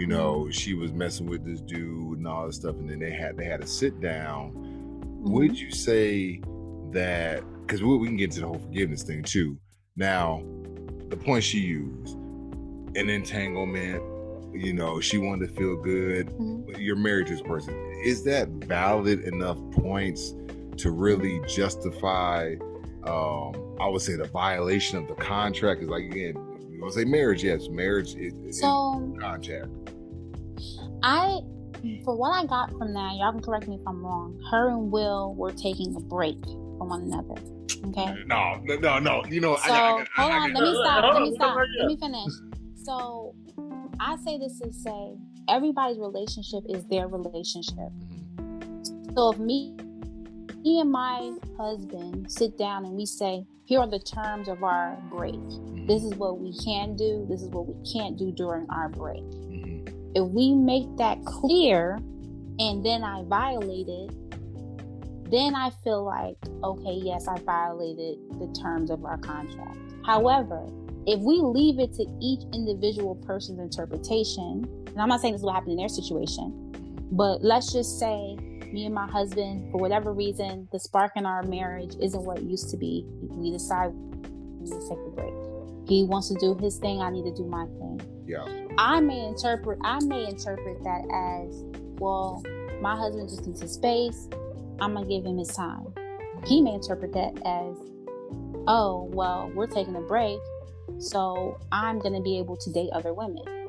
you 0.00 0.06
know, 0.06 0.48
she 0.50 0.72
was 0.72 0.94
messing 0.94 1.26
with 1.26 1.44
this 1.44 1.60
dude 1.60 2.16
and 2.16 2.26
all 2.26 2.46
this 2.46 2.56
stuff, 2.56 2.74
and 2.76 2.88
then 2.88 2.98
they 3.00 3.10
had 3.10 3.36
they 3.36 3.44
had 3.44 3.60
to 3.60 3.66
sit 3.66 4.00
down. 4.00 4.52
Mm-hmm. 4.52 5.32
Would 5.32 5.58
you 5.58 5.70
say 5.70 6.40
that? 6.92 7.42
Because 7.60 7.82
we, 7.82 7.98
we 7.98 8.06
can 8.06 8.16
get 8.16 8.30
into 8.30 8.40
the 8.40 8.46
whole 8.46 8.58
forgiveness 8.58 9.02
thing 9.02 9.22
too. 9.22 9.58
Now, 9.96 10.42
the 11.10 11.18
point 11.18 11.44
she 11.44 11.58
used, 11.58 12.16
an 12.96 13.10
entanglement. 13.10 14.02
You 14.54 14.72
know, 14.72 15.00
she 15.00 15.18
wanted 15.18 15.48
to 15.48 15.54
feel 15.54 15.76
good. 15.76 16.28
Mm-hmm. 16.28 16.80
You're 16.80 16.96
married 16.96 17.26
to 17.26 17.34
this 17.34 17.42
person. 17.42 17.74
Is 18.02 18.24
that 18.24 18.48
valid 18.48 19.20
enough 19.20 19.58
points 19.70 20.34
to 20.78 20.90
really 20.90 21.42
justify? 21.46 22.54
Um, 23.04 23.76
I 23.78 23.86
would 23.86 24.00
say 24.00 24.16
the 24.16 24.24
violation 24.24 24.96
of 24.96 25.08
the 25.08 25.14
contract 25.14 25.82
is 25.82 25.88
like 25.90 26.04
again, 26.04 26.34
you 26.80 26.84
want 26.84 26.94
to 26.94 27.00
say 27.00 27.04
marriage? 27.04 27.44
Yes, 27.44 27.68
marriage 27.68 28.14
is, 28.14 28.58
so, 28.58 29.12
is 29.12 29.20
contract. 29.20 29.68
I, 31.02 31.40
for 32.04 32.16
what 32.16 32.30
I 32.30 32.46
got 32.46 32.70
from 32.70 32.94
that, 32.94 33.16
y'all 33.16 33.32
can 33.32 33.42
correct 33.42 33.68
me 33.68 33.74
if 33.74 33.86
I'm 33.86 34.02
wrong. 34.02 34.40
Her 34.50 34.70
and 34.70 34.90
Will 34.90 35.34
were 35.34 35.52
taking 35.52 35.94
a 35.94 36.00
break 36.00 36.42
from 36.42 36.88
one 36.88 37.02
another. 37.02 37.34
Okay. 37.88 38.24
No, 38.26 38.62
no, 38.64 38.98
no. 38.98 39.22
You 39.26 39.42
know, 39.42 39.56
so 39.56 39.72
I, 39.72 40.06
I, 40.16 40.22
hold 40.22 40.32
on. 40.32 40.54
let 40.54 40.62
me 40.62 40.74
stop. 40.82 41.14
Let 41.14 41.22
me 41.22 41.34
stop. 41.34 41.58
Let 41.78 41.86
me 41.86 41.96
finish. 41.98 42.32
So, 42.76 43.34
I 44.00 44.16
say 44.24 44.38
this 44.38 44.58
to 44.60 44.72
say 44.72 45.16
everybody's 45.50 45.98
relationship 45.98 46.64
is 46.66 46.86
their 46.86 47.08
relationship. 47.08 47.76
Mm-hmm. 47.76 49.14
So 49.14 49.32
if 49.32 49.38
me, 49.38 49.76
me 50.64 50.80
and 50.80 50.90
my 50.90 51.32
husband 51.58 52.32
sit 52.32 52.56
down 52.56 52.86
and 52.86 52.94
we 52.94 53.04
say, 53.04 53.44
here 53.70 53.78
are 53.78 53.86
the 53.86 54.00
terms 54.00 54.48
of 54.48 54.64
our 54.64 55.00
break. 55.08 55.36
Mm-hmm. 55.36 55.86
This 55.86 56.02
is 56.02 56.12
what 56.16 56.40
we 56.40 56.52
can 56.58 56.96
do. 56.96 57.24
This 57.30 57.40
is 57.40 57.50
what 57.50 57.68
we 57.68 57.74
can't 57.88 58.18
do 58.18 58.32
during 58.32 58.68
our 58.68 58.88
break. 58.88 59.22
Mm-hmm. 59.22 60.10
If 60.16 60.28
we 60.28 60.56
make 60.56 60.96
that 60.96 61.24
clear 61.24 62.00
and 62.58 62.84
then 62.84 63.04
I 63.04 63.22
violate 63.22 63.86
it, 63.86 65.30
then 65.30 65.54
I 65.54 65.70
feel 65.84 66.04
like, 66.04 66.36
okay, 66.64 66.94
yes, 66.94 67.28
I 67.28 67.38
violated 67.38 68.18
the 68.40 68.52
terms 68.60 68.90
of 68.90 69.04
our 69.04 69.18
contract. 69.18 69.78
However, 70.04 70.66
if 71.06 71.20
we 71.20 71.36
leave 71.36 71.78
it 71.78 71.92
to 71.92 72.06
each 72.20 72.40
individual 72.52 73.14
person's 73.14 73.60
interpretation, 73.60 74.64
and 74.88 75.00
I'm 75.00 75.08
not 75.08 75.20
saying 75.20 75.34
this 75.34 75.42
will 75.42 75.52
happen 75.52 75.70
in 75.70 75.76
their 75.76 75.88
situation, 75.88 77.06
but 77.12 77.44
let's 77.44 77.72
just 77.72 78.00
say 78.00 78.36
me 78.72 78.86
and 78.86 78.94
my 78.94 79.06
husband, 79.06 79.70
for 79.70 79.78
whatever 79.78 80.12
reason, 80.12 80.68
the 80.72 80.78
spark 80.78 81.12
in 81.16 81.26
our 81.26 81.42
marriage 81.42 81.94
isn't 82.00 82.22
what 82.22 82.38
it 82.38 82.44
used 82.44 82.70
to 82.70 82.76
be. 82.76 83.04
We 83.22 83.50
decide 83.50 83.88
we 83.88 84.60
need 84.60 84.70
to 84.70 84.88
take 84.88 84.98
a 84.98 85.10
break. 85.10 85.34
He 85.88 86.04
wants 86.04 86.28
to 86.28 86.34
do 86.34 86.54
his 86.54 86.78
thing, 86.78 87.00
I 87.00 87.10
need 87.10 87.24
to 87.24 87.34
do 87.34 87.44
my 87.44 87.66
thing. 87.66 88.00
Yeah. 88.26 88.44
I 88.78 89.00
may 89.00 89.24
interpret 89.24 89.78
I 89.82 89.98
may 90.04 90.28
interpret 90.28 90.82
that 90.84 91.02
as, 91.12 91.64
well, 91.98 92.42
my 92.80 92.96
husband 92.96 93.28
just 93.28 93.46
needs 93.46 93.60
his 93.60 93.72
space. 93.72 94.28
I'm 94.80 94.94
gonna 94.94 95.06
give 95.06 95.26
him 95.26 95.36
his 95.38 95.48
time. 95.48 95.92
He 96.46 96.62
may 96.62 96.74
interpret 96.74 97.12
that 97.12 97.34
as, 97.44 97.76
oh, 98.66 99.10
well, 99.12 99.50
we're 99.54 99.66
taking 99.66 99.96
a 99.96 100.00
break, 100.00 100.38
so 100.98 101.58
I'm 101.72 101.98
gonna 101.98 102.22
be 102.22 102.38
able 102.38 102.56
to 102.56 102.72
date 102.72 102.90
other 102.92 103.12
women. 103.12 103.59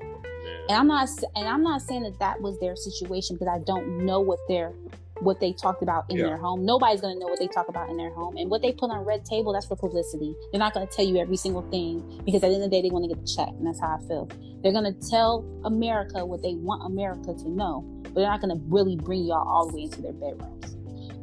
And 0.70 0.78
I'm 0.78 0.88
not, 0.88 1.10
and 1.36 1.48
I'm 1.48 1.64
not 1.64 1.82
saying 1.82 2.04
that 2.04 2.20
that 2.20 2.42
was 2.42 2.60
their 2.60 2.76
situation 2.76 3.36
because 3.36 3.48
I 3.48 3.64
don't 3.66 4.06
know 4.06 4.20
what 4.20 4.40
their 4.48 4.74
what 5.22 5.40
they 5.40 5.54
talked 5.54 5.84
about 5.84 6.06
in 6.10 6.18
yeah. 6.18 6.26
their 6.26 6.38
home. 6.38 6.66
Nobody's 6.66 7.02
gonna 7.02 7.20
know 7.20 7.28
what 7.28 7.40
they 7.40 7.48
talk 7.48 7.68
about 7.68 7.90
in 7.90 7.98
their 7.98 8.12
home, 8.12 8.38
and 8.38 8.50
what 8.50 8.62
they 8.62 8.72
put 8.72 8.90
on 8.90 9.06
red 9.06 9.26
table. 9.26 9.54
That's 9.54 9.66
for 9.66 9.76
publicity. 9.76 10.36
They're 10.52 10.60
not 10.60 10.74
gonna 10.74 10.88
tell 10.88 11.06
you 11.06 11.18
every 11.18 11.38
single 11.38 11.62
thing 11.70 12.22
because 12.26 12.44
at 12.44 12.50
the 12.50 12.56
end 12.56 12.64
of 12.64 12.70
the 12.70 12.76
day, 12.76 12.82
they 12.82 12.90
want 12.90 13.06
to 13.06 13.16
get 13.16 13.26
the 13.26 13.32
check, 13.32 13.50
and 13.50 13.66
that's 13.66 13.80
how 13.80 14.00
I 14.02 14.08
feel. 14.08 14.28
They're 14.64 14.74
gonna 14.74 14.94
tell 15.10 15.46
America 15.64 16.26
what 16.26 16.42
they 16.42 16.56
want 16.56 16.86
America 16.86 17.34
to 17.34 17.50
know, 17.50 17.86
but 18.04 18.16
they're 18.16 18.26
not 18.26 18.42
gonna 18.42 18.60
really 18.68 18.96
bring 18.96 19.26
y'all 19.26 19.48
all 19.48 19.68
the 19.68 19.76
way 19.76 19.84
into 19.84 20.02
their 20.02 20.14
bedrooms. 20.14 20.76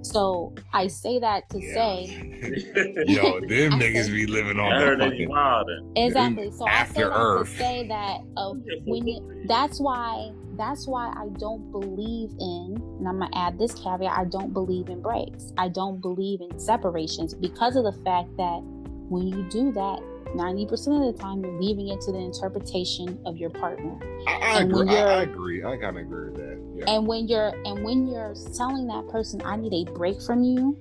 So 0.02 0.54
I 0.72 0.86
say 0.86 1.18
that 1.18 1.48
to 1.50 1.60
yeah. 1.60 1.74
say, 1.74 2.04
yo, 3.06 3.40
them 3.40 3.78
niggas 3.78 4.10
be 4.10 4.26
living 4.26 4.58
on 4.58 4.98
the 4.98 5.04
fucking 5.04 5.92
exactly. 5.96 6.50
So 6.52 6.66
I 6.66 6.84
say 6.84 7.02
that 7.02 7.12
to 7.12 7.46
say 7.46 7.88
that 7.88 8.20
uh, 8.36 8.54
when 8.84 9.06
you, 9.06 9.44
that's 9.46 9.80
why 9.80 10.32
that's 10.56 10.86
why 10.86 11.08
I 11.08 11.28
don't 11.38 11.70
believe 11.70 12.30
in, 12.38 12.76
and 12.98 13.08
I'm 13.08 13.20
gonna 13.20 13.30
add 13.34 13.58
this 13.58 13.74
caveat: 13.74 14.12
I 14.16 14.24
don't 14.24 14.52
believe 14.52 14.88
in 14.88 15.02
breaks. 15.02 15.52
I 15.56 15.68
don't 15.68 16.00
believe 16.00 16.40
in 16.40 16.58
separations 16.58 17.34
because 17.34 17.76
of 17.76 17.84
the 17.84 17.92
fact 18.04 18.36
that 18.36 18.60
when 19.08 19.28
you 19.28 19.48
do 19.48 19.72
that, 19.72 20.00
90% 20.34 21.08
of 21.08 21.14
the 21.14 21.20
time 21.20 21.42
you're 21.42 21.60
leaving 21.60 21.88
it 21.88 22.00
to 22.02 22.12
the 22.12 22.18
interpretation 22.18 23.20
of 23.24 23.36
your 23.36 23.50
partner. 23.50 23.98
I, 24.26 24.58
I 24.58 24.60
agree. 24.60 24.88
I, 24.88 25.20
I, 25.20 25.22
agree. 25.22 25.64
I 25.64 25.76
kind 25.76 25.96
of 25.96 26.02
agree 26.02 26.30
with 26.30 26.36
that. 26.36 26.60
Yeah. 26.76 26.94
And 26.94 27.06
when 27.06 27.28
you're 27.28 27.52
and 27.64 27.82
when 27.82 28.06
you're 28.06 28.34
telling 28.56 28.86
that 28.88 29.08
person, 29.08 29.40
I 29.44 29.56
need 29.56 29.72
a 29.72 29.90
break 29.92 30.20
from 30.20 30.44
you. 30.44 30.80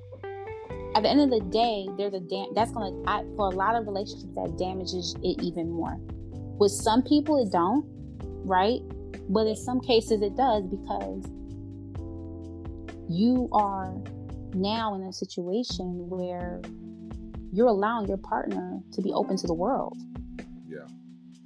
At 0.95 1.03
the 1.03 1.09
end 1.09 1.21
of 1.21 1.29
the 1.29 1.41
day, 1.51 1.87
there's 1.97 2.13
a 2.13 2.19
dam- 2.19 2.53
that's 2.55 2.71
gonna 2.71 3.03
I, 3.07 3.23
for 3.35 3.47
a 3.47 3.55
lot 3.55 3.75
of 3.75 3.85
relationships 3.85 4.33
that 4.35 4.57
damages 4.57 5.15
it 5.23 5.41
even 5.41 5.69
more. 5.69 5.97
With 6.59 6.71
some 6.71 7.03
people, 7.03 7.41
it 7.41 7.51
don't, 7.51 7.85
right? 8.45 8.81
But 9.29 9.47
in 9.47 9.55
some 9.55 9.79
cases, 9.79 10.21
it 10.21 10.35
does 10.35 10.63
because 10.63 11.23
you 13.09 13.47
are 13.51 13.95
now 14.53 14.95
in 14.95 15.03
a 15.03 15.13
situation 15.13 16.09
where 16.09 16.61
you're 17.51 17.67
allowing 17.67 18.07
your 18.07 18.17
partner 18.17 18.79
to 18.91 19.01
be 19.01 19.11
open 19.11 19.37
to 19.37 19.47
the 19.47 19.53
world. 19.53 19.97
Yeah. 20.67 20.87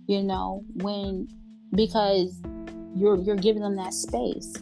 You 0.08 0.24
know, 0.24 0.64
when 0.76 1.28
because 1.74 2.41
you're 2.95 3.18
you're 3.18 3.36
giving 3.36 3.62
them 3.62 3.76
that 3.78 3.93
space. 3.93 4.54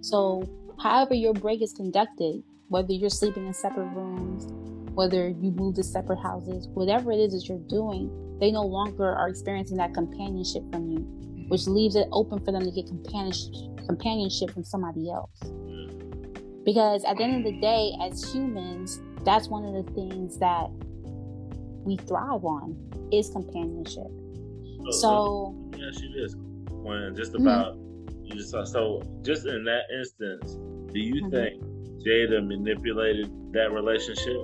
So 0.00 0.48
however 0.80 1.14
your 1.14 1.34
break 1.34 1.62
is 1.62 1.72
conducted, 1.72 2.42
whether 2.68 2.92
you're 2.92 3.10
sleeping 3.10 3.46
in 3.46 3.54
separate 3.54 3.88
rooms, 3.94 4.46
whether 4.94 5.28
you 5.28 5.50
move 5.50 5.74
to 5.76 5.82
separate 5.82 6.20
houses, 6.20 6.68
whatever 6.68 7.12
it 7.12 7.18
is 7.18 7.32
that 7.32 7.48
you're 7.48 7.58
doing, 7.68 8.10
they 8.40 8.50
no 8.50 8.62
longer 8.62 9.04
are 9.04 9.28
experiencing 9.28 9.76
that 9.76 9.94
companionship 9.94 10.62
from 10.72 10.90
you, 10.90 10.98
mm-hmm. 10.98 11.48
which 11.48 11.66
leaves 11.66 11.96
it 11.96 12.08
open 12.12 12.44
for 12.44 12.52
them 12.52 12.64
to 12.64 12.70
get 12.70 12.86
companionship 12.86 13.52
companionship 13.86 14.50
from 14.50 14.64
somebody 14.64 15.10
else. 15.10 15.38
Because 16.64 17.04
at 17.04 17.18
the 17.18 17.24
end 17.24 17.44
of 17.44 17.52
the 17.52 17.60
day, 17.60 17.92
as 18.00 18.32
humans, 18.32 19.02
that's 19.24 19.48
one 19.48 19.64
of 19.64 19.84
the 19.84 19.92
things 19.92 20.38
that 20.38 20.70
we 21.84 21.96
thrive 21.96 22.44
on 22.44 22.76
is 23.12 23.30
companionship. 23.30 24.08
So, 24.84 24.90
So, 24.90 25.54
let 25.70 25.80
me 25.80 25.86
ask 25.86 26.02
you 26.02 26.22
this: 26.22 26.34
when 26.82 27.14
just 27.14 27.32
Mhm. 27.32 27.42
about 27.42 27.76
you 28.24 28.36
just 28.36 28.50
so 28.72 29.02
just 29.22 29.46
in 29.46 29.64
that 29.64 29.82
instance, 29.92 30.56
do 30.92 31.00
you 31.00 31.22
Mhm. 31.22 31.30
think 31.30 31.62
Jada 32.06 32.46
manipulated 32.46 33.30
that 33.52 33.72
relationship? 33.72 34.36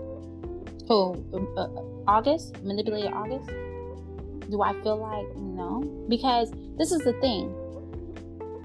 who? 0.89 1.15
Uh, 1.33 1.61
uh, 1.61 1.69
August? 2.09 2.63
Manipulated 2.65 3.13
August? 3.13 3.49
Do 4.51 4.61
I 4.63 4.73
feel 4.83 4.97
like 4.97 5.27
no? 5.37 5.83
Because 6.09 6.51
this 6.77 6.91
is 6.91 7.03
the 7.05 7.13
thing. 7.21 7.55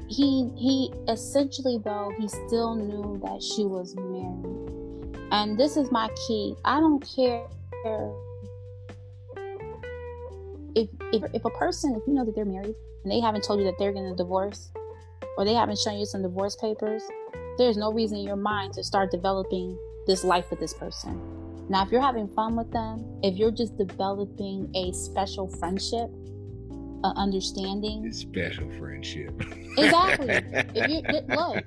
He 0.07 0.49
he 0.57 0.91
essentially 1.07 1.77
though 1.83 2.11
he 2.19 2.27
still 2.27 2.75
knew 2.75 3.19
that 3.23 3.41
she 3.43 3.65
was 3.65 3.95
married, 3.95 5.29
and 5.31 5.57
this 5.57 5.77
is 5.77 5.91
my 5.91 6.09
key. 6.27 6.55
I 6.63 6.79
don't 6.79 7.03
care 7.15 7.45
if 11.15 11.23
if 11.33 11.45
a 11.45 11.49
person 11.51 11.95
if 11.95 12.03
you 12.07 12.13
know 12.13 12.25
that 12.25 12.35
they're 12.35 12.45
married 12.45 12.75
and 13.03 13.11
they 13.11 13.19
haven't 13.19 13.43
told 13.43 13.59
you 13.59 13.65
that 13.65 13.75
they're 13.77 13.93
going 13.93 14.09
to 14.09 14.15
divorce, 14.15 14.71
or 15.37 15.45
they 15.45 15.53
haven't 15.53 15.77
shown 15.79 15.97
you 15.97 16.05
some 16.05 16.21
divorce 16.21 16.55
papers. 16.55 17.03
There's 17.57 17.77
no 17.77 17.91
reason 17.93 18.17
in 18.17 18.25
your 18.25 18.35
mind 18.35 18.73
to 18.73 18.83
start 18.83 19.11
developing 19.11 19.77
this 20.07 20.23
life 20.23 20.49
with 20.49 20.59
this 20.59 20.73
person. 20.73 21.21
Now, 21.69 21.83
if 21.83 21.91
you're 21.91 22.01
having 22.01 22.27
fun 22.27 22.55
with 22.55 22.71
them, 22.71 23.05
if 23.23 23.35
you're 23.37 23.51
just 23.51 23.77
developing 23.77 24.69
a 24.75 24.91
special 24.91 25.47
friendship, 25.47 26.09
a 27.03 27.13
understanding, 27.15 28.05
It's 28.05 28.19
special 28.19 28.69
friendship. 28.77 29.31
Exactly. 29.77 30.43
If 30.75 30.87
you- 30.89 31.21
look, 31.29 31.63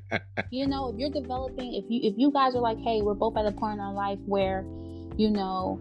you 0.50 0.66
know, 0.66 0.90
if 0.90 0.98
you're 0.98 1.10
developing, 1.10 1.74
if 1.74 1.84
you 1.88 2.00
if 2.02 2.14
you 2.16 2.30
guys 2.30 2.54
are 2.54 2.60
like, 2.60 2.78
hey, 2.78 3.00
we're 3.02 3.14
both 3.14 3.36
at 3.36 3.46
a 3.46 3.52
point 3.52 3.74
in 3.74 3.80
our 3.80 3.92
life 3.94 4.18
where, 4.26 4.64
you 5.16 5.30
know, 5.30 5.80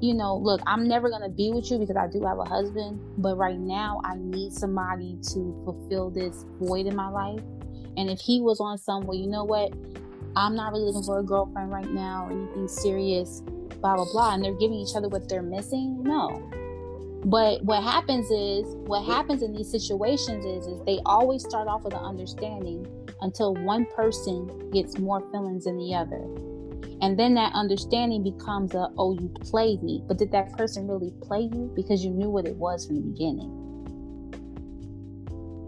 you 0.00 0.14
know, 0.14 0.36
look, 0.36 0.60
I'm 0.66 0.86
never 0.86 1.10
gonna 1.10 1.28
be 1.28 1.50
with 1.52 1.70
you 1.70 1.78
because 1.78 1.96
I 1.96 2.08
do 2.08 2.24
have 2.24 2.38
a 2.38 2.44
husband, 2.44 3.00
but 3.18 3.36
right 3.36 3.58
now 3.58 4.00
I 4.04 4.14
need 4.16 4.52
somebody 4.52 5.18
to 5.32 5.62
fulfill 5.64 6.10
this 6.10 6.44
void 6.60 6.86
in 6.86 6.96
my 6.96 7.08
life. 7.08 7.40
And 7.96 8.10
if 8.10 8.20
he 8.20 8.40
was 8.40 8.60
on 8.60 8.78
some, 8.78 9.06
well, 9.06 9.16
you 9.16 9.26
know 9.26 9.44
what, 9.44 9.72
I'm 10.36 10.56
not 10.56 10.72
really 10.72 10.84
looking 10.84 11.04
for 11.04 11.20
a 11.20 11.22
girlfriend 11.22 11.70
right 11.70 11.90
now 11.90 12.28
anything 12.30 12.68
serious, 12.68 13.40
blah 13.80 13.96
blah 13.96 14.10
blah, 14.12 14.34
and 14.34 14.44
they're 14.44 14.54
giving 14.54 14.78
each 14.78 14.96
other 14.96 15.08
what 15.08 15.28
they're 15.28 15.42
missing, 15.42 16.02
no. 16.02 16.50
But 17.24 17.64
what 17.64 17.82
happens 17.82 18.30
is, 18.30 18.74
what 18.86 19.04
happens 19.04 19.42
in 19.42 19.52
these 19.54 19.70
situations 19.70 20.44
is, 20.44 20.66
is 20.66 20.84
they 20.84 21.00
always 21.06 21.42
start 21.42 21.68
off 21.68 21.82
with 21.82 21.94
an 21.94 22.04
understanding 22.04 22.86
until 23.22 23.54
one 23.54 23.86
person 23.86 24.70
gets 24.70 24.98
more 24.98 25.20
feelings 25.30 25.64
than 25.64 25.78
the 25.78 25.94
other. 25.94 26.53
And 27.00 27.18
then 27.18 27.34
that 27.34 27.52
understanding 27.54 28.22
becomes 28.22 28.74
a, 28.74 28.88
oh, 28.98 29.12
you 29.18 29.28
played 29.40 29.82
me. 29.82 30.02
But 30.06 30.18
did 30.18 30.32
that 30.32 30.52
person 30.56 30.86
really 30.88 31.12
play 31.22 31.42
you? 31.52 31.72
Because 31.76 32.04
you 32.04 32.10
knew 32.10 32.30
what 32.30 32.46
it 32.46 32.56
was 32.56 32.86
from 32.86 32.96
the 32.96 33.02
beginning. 33.02 33.60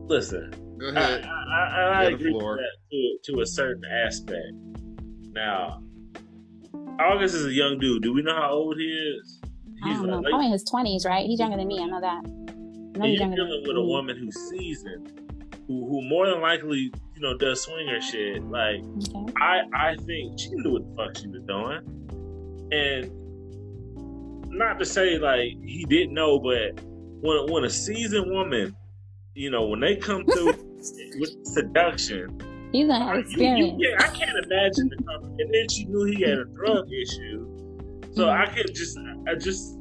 Listen, 0.08 0.54
Go 0.78 0.88
I, 0.88 0.90
ahead. 0.90 1.24
I, 1.24 1.28
I, 1.28 1.64
I 1.66 2.02
You 2.04 2.10
got 2.10 2.10
the 2.10 2.14
agree 2.14 2.32
with 2.32 2.40
floor. 2.42 2.56
that 2.56 2.76
to, 2.90 3.32
to 3.34 3.40
a 3.40 3.46
certain 3.46 3.82
aspect. 4.06 4.52
Now, 5.32 5.82
August 7.00 7.34
is 7.34 7.46
a 7.46 7.52
young 7.52 7.78
dude. 7.78 8.02
Do 8.02 8.12
we 8.12 8.22
know 8.22 8.34
how 8.34 8.52
old 8.52 8.76
he 8.78 8.84
is? 8.84 9.40
I 9.84 9.92
don't 9.94 10.06
know. 10.06 10.16
like- 10.20 10.30
Probably 10.30 10.46
in 10.46 10.52
his 10.52 10.64
20s, 10.64 11.04
right? 11.06 11.26
He's 11.26 11.38
younger 11.40 11.56
than 11.56 11.66
me. 11.68 11.80
I 11.80 11.86
know 11.86 12.00
that. 12.00 12.24
I 12.24 12.28
know 12.28 12.92
and 12.94 13.04
he's 13.04 13.12
you're 13.18 13.20
younger 13.28 13.36
dealing 13.36 13.62
than 13.64 13.68
with 13.68 13.76
a 13.76 13.82
woman 13.86 14.16
who's 14.16 14.36
seasoned, 14.48 15.12
who 15.66 15.86
who 15.86 16.08
more 16.08 16.26
than 16.30 16.40
likely, 16.40 16.90
you 17.16 17.22
know, 17.22 17.36
does 17.36 17.62
swinger 17.62 18.00
shit. 18.00 18.42
Like 18.44 18.80
Okay. 19.14 19.32
I 19.40 19.62
I 19.74 19.96
think 19.96 20.38
she 20.38 20.50
knew 20.50 20.72
what 20.74 20.82
the 20.88 20.94
fuck 20.96 21.16
she 21.16 21.28
was 21.28 21.42
doing, 21.42 21.80
and 22.72 23.10
not 24.52 24.78
to 24.78 24.84
say 24.84 25.18
like 25.18 25.52
he 25.64 25.84
didn't 25.88 26.14
know, 26.14 26.38
but 26.38 26.80
when 27.22 27.50
when 27.52 27.64
a 27.64 27.70
seasoned 27.70 28.30
woman, 28.30 28.76
you 29.34 29.50
know, 29.50 29.66
when 29.66 29.80
they 29.80 29.96
come 29.96 30.24
through 30.32 30.52
with 31.18 31.36
seduction, 31.46 32.38
He's 32.72 32.86
gonna 32.86 33.04
have 33.04 33.30
you- 33.32 33.56
you- 33.56 33.76
yeah, 33.78 33.96
I 34.00 34.08
can't 34.08 34.36
imagine 34.44 34.88
the 34.90 35.02
com- 35.04 35.24
and 35.38 35.52
then 35.54 35.68
she 35.70 35.84
knew 35.86 36.04
he 36.04 36.22
had 36.22 36.38
a 36.38 36.44
drug 36.44 36.86
issue, 36.92 37.46
so 38.12 38.26
Mhm. 38.26 38.40
I 38.40 38.46
could 38.54 38.74
just 38.74 38.98
I 39.28 39.34
just 39.36 39.78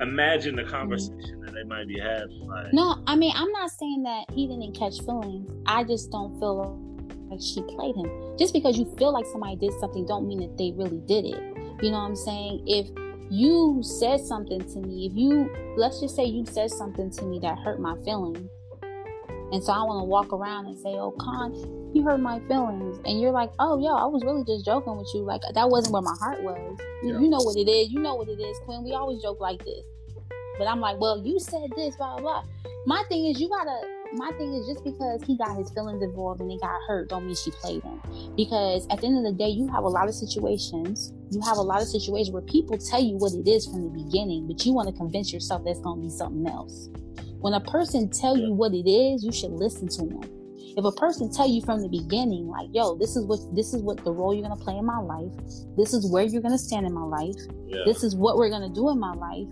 imagine 0.00 0.54
the 0.56 0.64
conversation 0.64 1.35
that 1.35 1.35
they 1.56 1.64
might 1.64 1.88
be 1.88 1.98
having. 1.98 2.46
Like, 2.46 2.72
No, 2.72 3.02
I 3.06 3.16
mean, 3.16 3.32
I'm 3.34 3.50
not 3.52 3.70
saying 3.70 4.02
that 4.04 4.26
he 4.32 4.46
didn't 4.46 4.76
catch 4.76 4.98
feelings. 5.04 5.50
I 5.66 5.84
just 5.84 6.10
don't 6.10 6.38
feel 6.38 6.78
like 7.30 7.40
she 7.40 7.62
played 7.62 7.96
him. 7.96 8.36
Just 8.38 8.52
because 8.52 8.78
you 8.78 8.84
feel 8.98 9.12
like 9.12 9.26
somebody 9.26 9.56
did 9.56 9.72
something, 9.80 10.06
don't 10.06 10.28
mean 10.28 10.40
that 10.40 10.56
they 10.58 10.72
really 10.76 11.00
did 11.06 11.24
it. 11.24 11.40
You 11.82 11.90
know 11.90 11.98
what 11.98 12.08
I'm 12.10 12.16
saying? 12.16 12.62
If 12.66 12.88
you 13.30 13.80
said 13.82 14.20
something 14.20 14.60
to 14.60 14.80
me, 14.80 15.06
if 15.06 15.12
you, 15.16 15.50
let's 15.76 16.00
just 16.00 16.14
say 16.14 16.24
you 16.24 16.44
said 16.46 16.70
something 16.70 17.10
to 17.10 17.24
me 17.24 17.38
that 17.40 17.58
hurt 17.58 17.80
my 17.80 17.96
feelings, 18.04 18.48
and 19.52 19.62
so 19.62 19.72
I 19.72 19.82
want 19.84 20.00
to 20.00 20.04
walk 20.04 20.32
around 20.32 20.66
and 20.66 20.78
say, 20.78 20.90
"Oh, 20.90 21.12
Con, 21.20 21.54
you 21.94 22.02
hurt 22.02 22.18
my 22.18 22.40
feelings," 22.48 22.98
and 23.04 23.20
you're 23.20 23.30
like, 23.30 23.50
"Oh, 23.60 23.78
yo, 23.78 23.94
I 23.94 24.06
was 24.06 24.24
really 24.24 24.44
just 24.44 24.64
joking 24.64 24.96
with 24.96 25.08
you. 25.14 25.22
Like 25.22 25.40
that 25.54 25.70
wasn't 25.70 25.92
where 25.92 26.02
my 26.02 26.16
heart 26.18 26.42
was. 26.42 26.78
You, 27.02 27.12
Yeah. 27.14 27.20
you 27.20 27.28
know 27.28 27.38
what 27.38 27.56
it 27.56 27.68
is. 27.70 27.92
You 27.92 28.00
know 28.00 28.14
what 28.16 28.28
it 28.28 28.40
is, 28.40 28.58
Quinn. 28.64 28.82
We 28.84 28.92
always 28.94 29.22
joke 29.22 29.40
like 29.40 29.64
this." 29.64 29.84
But 30.58 30.68
I'm 30.68 30.80
like, 30.80 31.00
well, 31.00 31.22
you 31.24 31.38
said 31.38 31.68
this, 31.76 31.96
blah 31.96 32.18
blah 32.18 32.42
blah. 32.42 32.44
My 32.86 33.02
thing 33.08 33.26
is, 33.26 33.40
you 33.40 33.48
gotta. 33.48 33.80
My 34.12 34.30
thing 34.38 34.54
is, 34.54 34.66
just 34.66 34.84
because 34.84 35.20
he 35.24 35.36
got 35.36 35.56
his 35.56 35.70
feelings 35.72 36.00
involved 36.02 36.40
and 36.40 36.50
he 36.50 36.58
got 36.60 36.80
hurt, 36.86 37.08
don't 37.08 37.26
mean 37.26 37.34
she 37.34 37.50
played 37.50 37.82
him. 37.82 38.00
Because 38.36 38.86
at 38.88 39.00
the 39.00 39.06
end 39.08 39.18
of 39.18 39.24
the 39.24 39.36
day, 39.36 39.48
you 39.48 39.66
have 39.68 39.82
a 39.82 39.88
lot 39.88 40.08
of 40.08 40.14
situations. 40.14 41.12
You 41.30 41.40
have 41.42 41.56
a 41.56 41.62
lot 41.62 41.82
of 41.82 41.88
situations 41.88 42.30
where 42.30 42.42
people 42.42 42.78
tell 42.78 43.02
you 43.02 43.16
what 43.16 43.32
it 43.32 43.48
is 43.48 43.66
from 43.66 43.82
the 43.82 44.04
beginning, 44.04 44.46
but 44.46 44.64
you 44.64 44.72
want 44.72 44.88
to 44.88 44.94
convince 44.94 45.32
yourself 45.32 45.64
that's 45.64 45.80
gonna 45.80 46.00
be 46.00 46.08
something 46.08 46.46
else. 46.46 46.88
When 47.40 47.54
a 47.54 47.60
person 47.60 48.08
tell 48.08 48.36
you 48.36 48.52
what 48.52 48.72
it 48.72 48.88
is, 48.88 49.24
you 49.24 49.32
should 49.32 49.50
listen 49.50 49.88
to 49.88 50.06
them. 50.06 50.22
If 50.76 50.84
a 50.84 50.92
person 50.92 51.32
tell 51.32 51.48
you 51.48 51.62
from 51.62 51.80
the 51.80 51.88
beginning, 51.88 52.46
like, 52.48 52.68
yo, 52.72 52.96
this 52.96 53.16
is 53.16 53.24
what 53.24 53.40
this 53.56 53.74
is 53.74 53.82
what 53.82 54.04
the 54.04 54.12
role 54.12 54.32
you're 54.32 54.42
gonna 54.42 54.56
play 54.56 54.76
in 54.76 54.84
my 54.84 54.98
life. 54.98 55.32
This 55.76 55.92
is 55.92 56.10
where 56.10 56.24
you're 56.24 56.42
gonna 56.42 56.58
stand 56.58 56.86
in 56.86 56.94
my 56.94 57.04
life 57.04 57.34
yeah. 57.66 57.82
this 57.84 58.02
is 58.02 58.14
what 58.14 58.36
we're 58.36 58.50
gonna 58.50 58.68
do 58.68 58.90
in 58.90 58.98
my 58.98 59.12
life. 59.12 59.48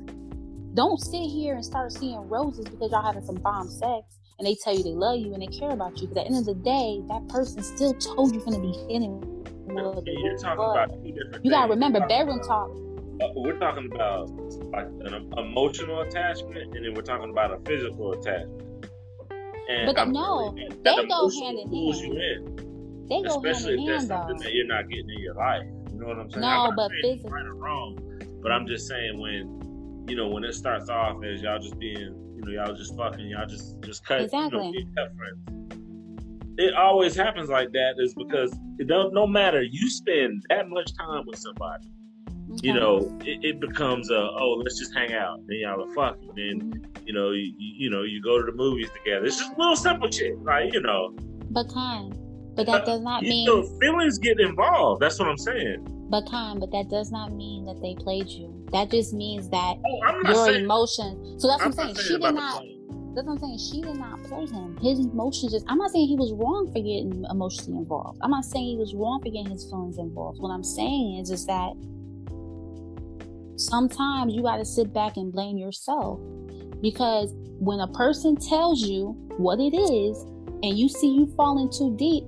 Don't 0.74 1.00
sit 1.00 1.22
here 1.30 1.54
and 1.54 1.64
start 1.64 1.92
seeing 1.92 2.18
roses 2.28 2.64
because 2.64 2.90
y'all 2.90 3.02
having 3.04 3.24
some 3.24 3.36
bomb 3.36 3.68
sex 3.68 4.18
and 4.38 4.46
they 4.46 4.56
tell 4.62 4.74
you 4.76 4.82
they 4.82 4.90
love 4.90 5.18
you 5.20 5.32
and 5.32 5.40
they 5.42 5.46
care 5.46 5.70
about 5.70 6.00
you. 6.00 6.08
Because 6.08 6.24
at 6.24 6.24
the 6.24 6.34
end 6.34 6.38
of 6.38 6.46
the 6.46 6.54
day, 6.62 7.00
that 7.08 7.28
person 7.28 7.62
still 7.62 7.94
told 7.94 8.34
you 8.34 8.40
from 8.40 8.54
the 8.54 8.58
beginning. 8.58 9.22
You're 9.68 10.36
talking 10.38 10.64
about 10.64 10.90
two 11.02 11.12
different 11.12 11.44
You 11.44 11.50
gotta 11.50 11.68
things. 11.68 11.76
remember 11.82 12.06
bedroom 12.08 12.40
talk. 12.40 12.70
about- 12.70 13.30
uh, 13.30 13.32
We're 13.36 13.58
talking 13.58 13.90
about 13.94 14.28
like 14.72 14.86
an 14.86 15.32
emotional 15.38 16.00
attachment, 16.00 16.74
and 16.74 16.84
then 16.84 16.94
we're 16.94 17.02
talking 17.02 17.30
about 17.30 17.52
a 17.52 17.58
physical 17.60 18.12
attachment. 18.12 18.62
And 19.70 19.86
But 19.86 19.98
I'm 19.98 20.12
no, 20.12 20.52
they 20.52 21.06
go 21.06 21.28
hand 21.30 21.58
in 21.60 21.72
hand. 21.72 21.72
you 21.72 22.12
in, 22.12 23.06
They 23.08 23.22
go 23.22 23.36
especially 23.36 23.78
hand 23.78 23.88
in 23.88 23.94
if 23.94 24.00
that's 24.00 24.02
hand 24.02 24.10
though. 24.10 24.28
something 24.28 24.38
that 24.44 24.52
you're 24.52 24.66
not 24.66 24.88
getting 24.88 25.08
in 25.10 25.20
your 25.20 25.34
life. 25.34 25.62
You 25.92 26.00
know 26.00 26.06
what 26.08 26.18
I'm 26.18 26.30
saying? 26.30 26.40
No, 26.40 26.48
I'm 26.48 26.76
but 26.76 26.90
physical- 27.02 27.30
right 27.30 27.46
or 27.46 27.54
wrong, 27.54 27.98
but 28.42 28.50
I'm 28.50 28.66
just 28.66 28.88
saying 28.88 29.20
when 29.20 29.60
you 30.06 30.16
know 30.16 30.28
when 30.28 30.44
it 30.44 30.54
starts 30.54 30.88
off 30.88 31.22
as 31.24 31.42
y'all 31.42 31.58
just 31.58 31.78
being, 31.78 31.96
you 32.36 32.42
know, 32.44 32.50
y'all 32.64 32.74
just 32.74 32.96
fucking, 32.96 33.26
y'all 33.28 33.46
just 33.46 33.80
just 33.82 34.04
cut, 34.04 34.22
Exactly. 34.22 34.70
you 34.74 34.84
know, 34.84 34.90
cut 34.96 35.12
friends. 35.16 35.80
It 36.56 36.74
always 36.74 37.16
happens 37.16 37.48
like 37.48 37.72
that 37.72 37.94
is 37.98 38.14
because 38.14 38.54
it 38.78 38.86
don't 38.86 39.12
no 39.12 39.26
matter 39.26 39.62
you 39.62 39.90
spend 39.90 40.44
that 40.50 40.68
much 40.68 40.94
time 40.96 41.24
with 41.26 41.38
somebody 41.38 41.88
you 42.62 42.72
know, 42.72 42.98
it, 43.22 43.44
it 43.44 43.60
becomes 43.60 44.10
a 44.10 44.16
oh, 44.16 44.60
let's 44.62 44.78
just 44.78 44.94
hang 44.94 45.12
out. 45.12 45.38
Then 45.46 45.58
y'all 45.58 45.82
are 45.82 45.94
fucking. 45.94 46.30
Then 46.36 46.60
Mhm. 46.72 47.06
you 47.06 47.12
know, 47.12 47.32
you, 47.32 47.52
you 47.58 47.90
know, 47.90 48.02
you 48.02 48.22
go 48.22 48.38
to 48.38 48.44
the 48.50 48.56
movies 48.56 48.88
together. 48.90 49.26
It's 49.26 49.38
just 49.38 49.58
little 49.58 49.76
simple 49.76 50.10
shit, 50.10 50.40
like 50.42 50.72
you 50.72 50.80
know. 50.80 51.14
But 51.50 51.68
kind. 51.72 52.14
But 52.54 52.66
that 52.66 52.86
does 52.86 53.00
not 53.00 53.22
mean. 53.22 53.46
know, 53.46 53.62
feelings 53.80 54.18
get 54.18 54.38
involved. 54.38 55.00
That's 55.02 55.18
what 55.18 55.28
I'm 55.28 55.38
saying. 55.38 55.84
But 56.10 56.28
kind. 56.30 56.60
But 56.60 56.70
that 56.72 56.88
does 56.90 57.10
not 57.10 57.32
mean 57.32 57.64
that 57.64 57.80
they 57.82 57.94
played 57.98 58.28
you. 58.28 58.52
That 58.72 58.90
just 58.90 59.12
means 59.12 59.48
that 59.50 59.76
Oh, 59.84 60.20
your 60.28 60.46
saying. 60.46 60.64
emotions. 60.64 61.42
So 61.42 61.48
that's 61.48 61.64
what 61.64 61.74
I'm 61.78 61.88
I'm 61.88 61.94
saying. 61.94 61.94
not 61.94 62.04
She 62.04 62.18
did 62.18 62.34
not. 62.34 62.62
That's 63.14 63.26
what 63.26 63.32
I'm 63.34 63.38
saying. 63.38 63.58
She 63.58 63.80
did 63.82 63.96
not 63.96 64.22
play 64.24 64.46
him. 64.46 64.76
His 64.82 64.98
emotions 64.98 65.52
just. 65.52 65.64
I'm 65.68 65.78
not 65.78 65.90
saying 65.92 66.08
he 66.08 66.16
was 66.16 66.32
wrong 66.32 66.66
for 66.72 66.82
getting 66.82 67.24
emotionally 67.30 67.78
involved. 67.78 68.18
I'm 68.22 68.30
not 68.30 68.44
saying 68.44 68.66
he 68.66 68.76
was 68.76 68.94
wrong 68.94 69.20
for 69.20 69.30
getting 69.30 69.50
his 69.50 69.64
feelings 69.70 69.98
involved. 69.98 70.40
What 70.40 70.50
I'm 70.50 70.64
saying 70.64 71.20
is, 71.22 71.30
is 71.30 71.46
that 71.46 71.72
sometimes 73.56 74.34
you 74.34 74.42
got 74.42 74.56
to 74.58 74.64
sit 74.64 74.92
back 74.92 75.16
and 75.16 75.32
blame 75.32 75.56
yourself 75.56 76.18
because 76.82 77.32
when 77.58 77.78
a 77.80 77.88
person 77.88 78.36
tells 78.36 78.82
you 78.82 79.14
what 79.38 79.60
it 79.60 79.74
is 79.76 80.18
and 80.62 80.76
you 80.76 80.88
see 80.88 81.08
you 81.08 81.32
falling 81.36 81.70
too 81.70 81.94
deep 81.96 82.24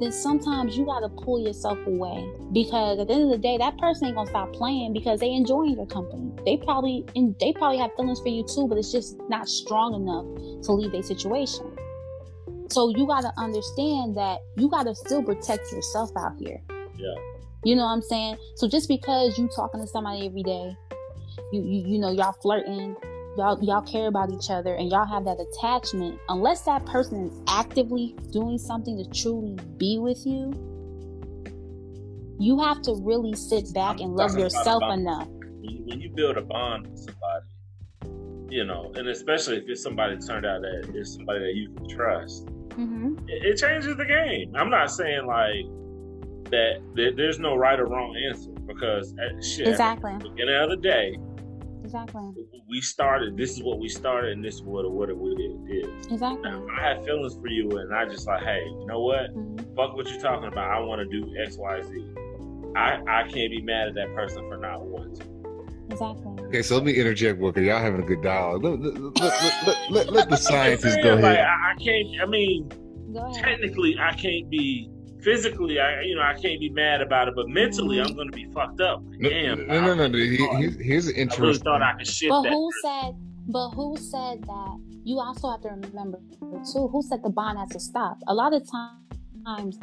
then 0.00 0.12
sometimes 0.12 0.76
you 0.76 0.84
got 0.84 1.00
to 1.00 1.08
pull 1.08 1.40
yourself 1.40 1.78
away 1.86 2.28
because 2.52 2.98
at 2.98 3.08
the 3.08 3.14
end 3.14 3.24
of 3.24 3.30
the 3.30 3.38
day 3.38 3.56
that 3.58 3.76
person 3.78 4.06
ain't 4.08 4.16
gonna 4.16 4.28
stop 4.30 4.52
playing 4.52 4.92
because 4.92 5.20
they 5.20 5.32
enjoying 5.32 5.76
your 5.76 5.86
company 5.86 6.32
they 6.44 6.56
probably 6.56 7.04
and 7.16 7.36
they 7.40 7.52
probably 7.52 7.78
have 7.78 7.90
feelings 7.96 8.20
for 8.20 8.28
you 8.28 8.44
too 8.46 8.66
but 8.68 8.78
it's 8.78 8.92
just 8.92 9.18
not 9.28 9.48
strong 9.48 9.94
enough 9.94 10.64
to 10.64 10.72
leave 10.72 10.92
their 10.92 11.02
situation 11.02 11.66
So 12.70 12.88
you 12.90 13.06
got 13.06 13.22
to 13.22 13.32
understand 13.38 14.16
that 14.16 14.40
you 14.56 14.68
got 14.68 14.84
to 14.84 14.94
still 14.94 15.22
protect 15.22 15.70
yourself 15.72 16.10
out 16.18 16.32
here. 16.38 16.60
Yeah. 16.96 17.14
You 17.64 17.76
know 17.76 17.82
what 17.82 17.92
I'm 17.92 18.02
saying? 18.02 18.36
So 18.56 18.68
just 18.68 18.88
because 18.88 19.38
you 19.38 19.48
talking 19.54 19.80
to 19.80 19.86
somebody 19.86 20.26
every 20.26 20.42
day, 20.42 20.76
you 21.52 21.62
you, 21.62 21.88
you 21.94 21.98
know 21.98 22.10
y'all 22.10 22.32
flirting, 22.42 22.96
y'all 23.36 23.58
y'all 23.62 23.82
care 23.82 24.08
about 24.08 24.30
each 24.30 24.50
other, 24.50 24.74
and 24.74 24.90
y'all 24.90 25.06
have 25.06 25.24
that 25.24 25.38
attachment. 25.40 26.18
Unless 26.28 26.62
that 26.62 26.84
person 26.86 27.26
is 27.28 27.40
actively 27.48 28.14
doing 28.32 28.58
something 28.58 28.96
to 29.02 29.20
truly 29.20 29.56
be 29.76 29.98
with 29.98 30.24
you, 30.24 30.52
you 32.38 32.60
have 32.60 32.82
to 32.82 32.94
really 33.02 33.34
sit 33.34 33.72
back 33.72 34.00
and 34.00 34.14
love 34.14 34.38
yourself 34.38 34.82
enough. 34.92 35.28
When 35.28 36.00
you, 36.00 36.10
build 36.10 36.36
a 36.36 36.42
bond 36.42 36.86
with 36.88 36.98
somebody, 36.98 38.54
you 38.54 38.64
know, 38.64 38.92
and 38.96 39.08
especially 39.08 39.56
if 39.56 39.64
it's 39.66 39.82
somebody 39.82 40.16
turned 40.18 40.44
out 40.44 40.60
that 40.60 40.92
it's 40.94 41.14
somebody 41.14 41.40
that 41.40 41.54
you 41.54 41.70
can 41.74 41.88
trust, 41.88 42.48
hmm 42.74 43.16
it, 43.28 43.44
it 43.44 43.56
changes 43.56 43.96
the 43.96 44.04
game. 44.04 44.54
I'm 44.56 44.70
not 44.70 44.90
saying 44.90 45.26
like 45.26 45.64
that, 46.50 46.82
that 46.96 47.14
there's 47.16 47.38
no 47.38 47.56
right 47.56 47.80
or 47.80 47.86
wrong 47.86 48.14
answer 48.28 48.50
because 48.66 49.14
uh, 49.14 49.40
shit, 49.42 49.68
Exactly. 49.68 50.12
at 50.12 50.20
the 50.20 50.28
beginning 50.28 50.56
of 50.56 50.70
the 50.70 50.76
day, 50.76 51.16
Exactly. 51.94 52.44
we 52.68 52.80
started. 52.80 53.36
This 53.36 53.52
is 53.52 53.62
what 53.62 53.78
we 53.78 53.88
started, 53.88 54.32
and 54.32 54.44
this 54.44 54.56
is 54.56 54.62
what 54.62 54.90
what 54.90 55.10
it 55.10 55.16
it 55.16 55.86
is. 55.86 56.06
Exactly. 56.06 56.50
Now, 56.50 56.66
I 56.76 56.88
have 56.88 57.04
feelings 57.04 57.36
for 57.36 57.46
you, 57.46 57.70
and 57.78 57.94
I 57.94 58.04
just 58.06 58.26
like, 58.26 58.42
hey, 58.42 58.62
you 58.66 58.86
know 58.86 59.00
what? 59.00 59.32
Mhm. 59.32 59.76
Fuck 59.76 59.94
what 59.94 60.10
you're 60.10 60.20
talking 60.20 60.48
about. 60.48 60.72
I 60.72 60.80
want 60.80 61.00
to 61.00 61.20
do 61.20 61.32
X, 61.46 61.56
Y, 61.56 61.82
Z. 61.82 62.04
I 62.74 63.00
I 63.06 63.22
can't 63.28 63.50
be 63.50 63.62
mad 63.62 63.88
at 63.88 63.94
that 63.94 64.12
person 64.12 64.38
for 64.48 64.56
not 64.56 64.84
wanting. 64.84 65.22
Exactly. 65.88 66.44
Okay, 66.46 66.62
so 66.62 66.74
let 66.74 66.84
me 66.84 66.94
interject, 66.94 67.38
Walker. 67.38 67.60
Y'all 67.60 67.78
having 67.78 68.02
a 68.02 68.06
good 68.06 68.22
dialogue. 68.22 68.64
Let, 68.64 68.80
let, 68.80 68.94
let, 68.94 69.20
let, 69.22 69.66
let, 69.66 69.90
let, 69.90 70.12
let 70.12 70.30
the 70.30 70.36
scientists 70.50 70.96
go 70.96 71.02
saying, 71.02 71.22
Like, 71.22 71.38
ahead. 71.38 71.46
I, 71.46 71.72
I 71.72 71.74
can't. 71.84 72.08
I 72.22 72.26
mean, 72.26 72.70
technically, 73.34 73.96
I 74.00 74.12
can't 74.14 74.50
be 74.50 74.90
physically. 75.24 75.80
I 75.80 76.02
you 76.02 76.14
know 76.14 76.22
I 76.22 76.34
can't 76.34 76.60
be 76.60 76.68
mad 76.70 77.00
about 77.00 77.28
it, 77.28 77.34
but 77.34 77.48
mentally, 77.48 78.00
I'm 78.00 78.14
gonna 78.14 78.30
be 78.30 78.44
fucked 78.52 78.80
up. 78.80 79.02
Like, 79.10 79.20
No, 79.20 79.28
Damn. 79.30 79.66
no, 79.66 79.80
no, 79.80 79.94
no. 79.94 80.06
no. 80.08 80.18
He- 80.18 80.36
Here's, 80.60 80.76
here's 80.80 81.06
an 81.08 81.30
I 81.30 81.36
really 81.36 81.58
thought 81.58 81.82
I 81.82 81.94
could 81.94 82.06
shit 82.06 82.28
But 82.30 82.42
that. 82.42 82.52
who 82.52 82.70
said? 82.82 83.14
But 83.48 83.70
who 83.70 83.96
said 83.96 84.42
that? 84.44 84.80
You 85.04 85.18
also 85.20 85.50
have 85.50 85.60
to 85.62 85.68
remember 85.68 86.18
too. 86.72 86.88
Who 86.88 87.02
said 87.02 87.22
the 87.22 87.30
bond 87.30 87.58
has 87.58 87.68
to 87.70 87.80
stop? 87.80 88.18
A 88.28 88.34
lot 88.34 88.54
of 88.54 88.62
times, 88.70 89.78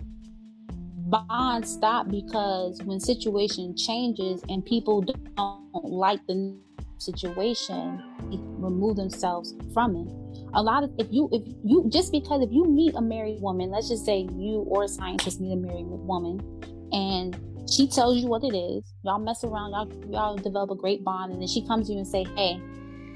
bonds 1.10 1.70
stop 1.72 2.08
because 2.10 2.82
when 2.84 3.00
situation 3.00 3.76
changes 3.76 4.42
and 4.50 4.66
people 4.66 5.02
don't 5.02 5.84
like 5.84 6.26
the 6.28 6.58
situation, 6.98 8.02
they 8.32 8.38
remove 8.40 8.96
themselves 8.96 9.54
from 9.74 9.96
it. 9.96 10.08
A 10.54 10.62
lot 10.62 10.84
of 10.84 10.92
if 10.98 11.08
you 11.12 11.30
if 11.32 11.44
you 11.64 11.86
just 11.90 12.12
because 12.12 12.42
if 12.42 12.52
you 12.52 12.66
meet 12.66 12.94
a 12.96 13.02
married 13.02 13.42
woman, 13.42 13.72
let's 13.72 13.90
just 13.90 14.06
say 14.06 14.28
you 14.34 14.66
or 14.68 14.84
a 14.84 14.88
scientist 14.88 15.40
meet 15.40 15.54
a 15.54 15.56
married 15.56 15.86
woman, 15.88 16.42
and 16.92 17.40
she 17.70 17.88
tells 17.88 18.18
you 18.18 18.28
what 18.28 18.44
it 18.44 18.56
is. 18.56 18.94
Y'all 19.04 19.20
mess 19.20 19.44
around, 19.44 19.72
y'all 19.72 20.12
y'all 20.12 20.36
develop 20.36 20.72
a 20.72 20.76
great 20.76 21.04
bond, 21.04 21.32
and 21.32 21.42
then 21.42 21.48
she 21.48 21.66
comes 21.66 21.88
to 21.88 21.94
you 21.94 22.00
and 22.00 22.08
say, 22.08 22.26
"Hey, 22.36 22.58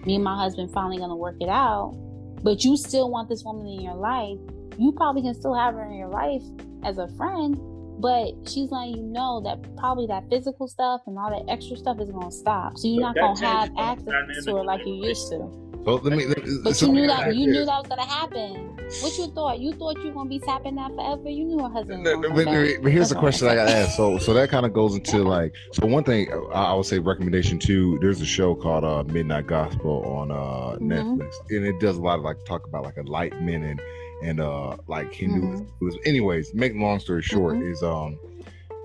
me 0.06 0.16
and 0.16 0.24
my 0.24 0.38
husband 0.38 0.72
finally 0.72 0.98
gonna 0.98 1.16
work 1.16 1.36
it 1.42 1.50
out." 1.50 1.94
But 2.42 2.64
you 2.64 2.78
still 2.78 3.10
want 3.10 3.28
this 3.28 3.44
woman 3.44 3.68
in 3.68 3.82
your 3.82 3.96
life. 3.96 4.38
You 4.78 4.92
probably 4.92 5.22
can 5.22 5.34
still 5.34 5.54
have 5.54 5.74
her 5.74 5.86
in 5.86 5.98
your 5.98 6.10
life 6.10 6.44
as 6.84 6.98
a 6.98 7.08
friend, 7.18 7.58
but 8.00 8.34
she's 8.48 8.72
letting 8.72 8.98
you 8.98 9.04
know 9.04 9.42
that 9.42 9.76
probably 9.78 10.06
that 10.08 10.30
physical 10.30 10.68
stuff 10.68 11.02
and 11.08 11.18
all 11.18 11.30
that 11.32 11.52
extra 11.52 11.76
stuff 11.76 12.00
is 12.00 12.12
gonna 12.12 12.32
stop. 12.32 12.78
So 12.78 12.88
you're 12.88 13.02
not 13.02 13.16
gonna 13.16 13.40
have 13.46 13.72
access 13.78 14.46
to 14.46 14.56
her 14.56 14.64
like 14.64 14.86
you 14.86 14.94
used 15.06 15.30
to. 15.32 15.65
So 15.86 15.96
let 15.96 16.18
me. 16.18 16.26
Let 16.26 16.44
me 16.44 16.58
But 16.64 16.82
you 16.82 16.88
knew 16.92 17.08
that 17.08 17.28
ask 17.28 17.36
you 17.36 17.48
knew 17.48 17.66
that 17.66 17.78
was 17.80 17.88
gonna 17.88 18.06
happen. 18.06 18.76
What 19.02 19.18
you 19.18 19.28
thought? 19.28 19.60
You 19.60 19.74
thought 19.74 19.98
you 20.00 20.08
were 20.10 20.14
gonna 20.14 20.30
be 20.30 20.40
tapping 20.40 20.76
that 20.76 20.92
forever? 20.96 21.30
You 21.30 21.44
knew 21.46 21.60
her 21.64 21.70
husband. 21.70 22.04
No, 22.04 22.18
was 22.18 22.30
no, 22.30 22.44
gonna 22.46 22.68
but, 22.74 22.84
but 22.84 22.92
here's 22.92 23.10
That's 23.10 23.14
the 23.14 23.20
question 23.20 23.48
I'm 23.48 23.54
I 23.54 23.56
got 23.56 23.66
to 23.66 23.72
ask. 23.72 23.96
So, 23.98 24.18
so 24.18 24.34
that 24.34 24.50
kind 24.50 24.66
of 24.66 24.74
goes 24.74 24.96
into 24.96 25.24
like, 25.24 25.54
so 25.74 25.86
one 25.88 26.04
thing 26.04 26.32
I, 26.54 26.64
I 26.66 26.74
would 26.74 26.86
say 26.86 27.00
recommendation 27.00 27.58
two. 27.60 27.98
There's 28.00 28.22
a 28.22 28.26
show 28.26 28.56
called 28.56 28.84
uh, 28.84 29.04
Midnight 29.12 29.48
Gospel 29.48 30.04
on 30.06 30.32
uh, 30.32 30.78
Mhm. 30.80 30.82
Netflix, 31.20 31.34
and 31.50 31.66
it 31.66 31.80
does 31.80 31.98
a 31.98 32.02
lot 32.02 32.18
of 32.20 32.26
like 32.26 32.38
talk 32.46 32.66
about 32.68 32.84
like 32.84 32.98
enlightenment 32.98 33.64
and 33.66 33.82
and 34.24 34.40
uh 34.40 34.76
like 34.88 35.14
Hindu. 35.14 35.42
Mm-hmm. 35.42 35.96
Anyways, 36.06 36.54
make 36.54 36.74
long 36.76 37.00
story 37.00 37.22
short 37.22 37.56
Mhm. 37.58 37.72
is 37.72 37.84
um. 37.84 38.18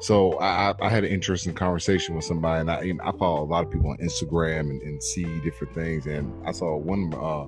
So 0.01 0.39
I, 0.39 0.75
I 0.81 0.89
had 0.89 1.05
an 1.05 1.11
interesting 1.11 1.53
conversation 1.53 2.15
with 2.17 2.25
somebody, 2.25 2.61
and 2.63 2.71
I 2.71 2.83
you 2.83 2.95
know, 2.95 3.05
I 3.05 3.13
follow 3.19 3.43
a 3.43 3.49
lot 3.49 3.65
of 3.65 3.71
people 3.71 3.91
on 3.91 3.99
Instagram 3.99 4.61
and, 4.71 4.81
and 4.83 5.03
see 5.03 5.25
different 5.41 5.75
things, 5.75 6.07
and 6.07 6.33
I 6.47 6.53
saw 6.53 6.77
one 6.77 7.13
uh 7.15 7.47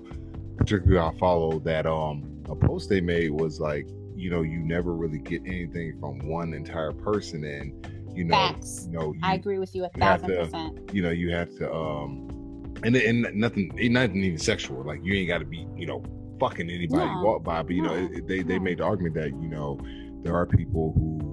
particularly 0.59 0.99
I 0.99 1.19
followed 1.19 1.65
that 1.65 1.87
um 1.87 2.29
a 2.49 2.55
post 2.55 2.89
they 2.91 3.01
made 3.01 3.31
was 3.31 3.59
like 3.59 3.87
you 4.15 4.31
know 4.31 4.43
you 4.43 4.59
never 4.59 4.95
really 4.95 5.19
get 5.19 5.41
anything 5.47 5.99
from 5.99 6.19
one 6.29 6.53
entire 6.53 6.93
person 6.93 7.43
and 7.45 7.87
you 8.15 8.25
know 8.25 8.35
Facts. 8.35 8.87
you 8.87 8.99
know 8.99 9.13
you, 9.15 9.21
I 9.23 9.35
agree 9.35 9.59
with 9.59 9.75
you 9.75 9.85
a 9.85 9.91
you 9.95 10.01
thousand 10.01 10.29
to- 10.29 10.45
percent. 10.45 10.79
you 10.93 11.03
know 11.03 11.11
you 11.11 11.33
have 11.33 11.49
to 11.57 11.73
um 11.73 12.29
and 12.85 12.95
and 12.95 13.23
nothing 13.35 13.73
nothing 13.91 14.17
even 14.23 14.39
sexual 14.39 14.85
like 14.85 15.01
you 15.03 15.15
ain't 15.15 15.29
got 15.29 15.39
to 15.39 15.47
be 15.47 15.67
you 15.77 15.87
know 15.87 16.03
fucking 16.39 16.69
anybody 16.69 17.09
you 17.11 17.15
No. 17.17 17.23
walk 17.23 17.43
by 17.45 17.63
but 17.63 17.73
you 17.73 17.83
know 17.83 17.95
it, 17.95 18.27
they 18.29 18.43
they 18.43 18.59
made 18.59 18.79
the 18.79 18.85
argument 18.85 19.15
that 19.15 19.29
you 19.31 19.49
know 19.49 19.81
there 20.23 20.35
are 20.37 20.45
people 20.47 20.93
who 20.97 21.32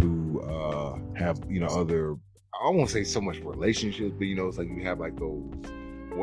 who 0.00 0.40
uh 0.42 0.98
have 1.16 1.38
you 1.48 1.60
know 1.60 1.66
other 1.66 2.16
I 2.62 2.68
won't 2.70 2.90
say 2.90 3.04
so 3.04 3.20
much 3.20 3.38
relationships 3.40 4.14
but 4.18 4.24
you 4.26 4.36
know 4.36 4.48
it's 4.48 4.58
like 4.58 4.68
you 4.68 4.82
have 4.84 4.98
like 5.00 5.16
those 5.18 5.42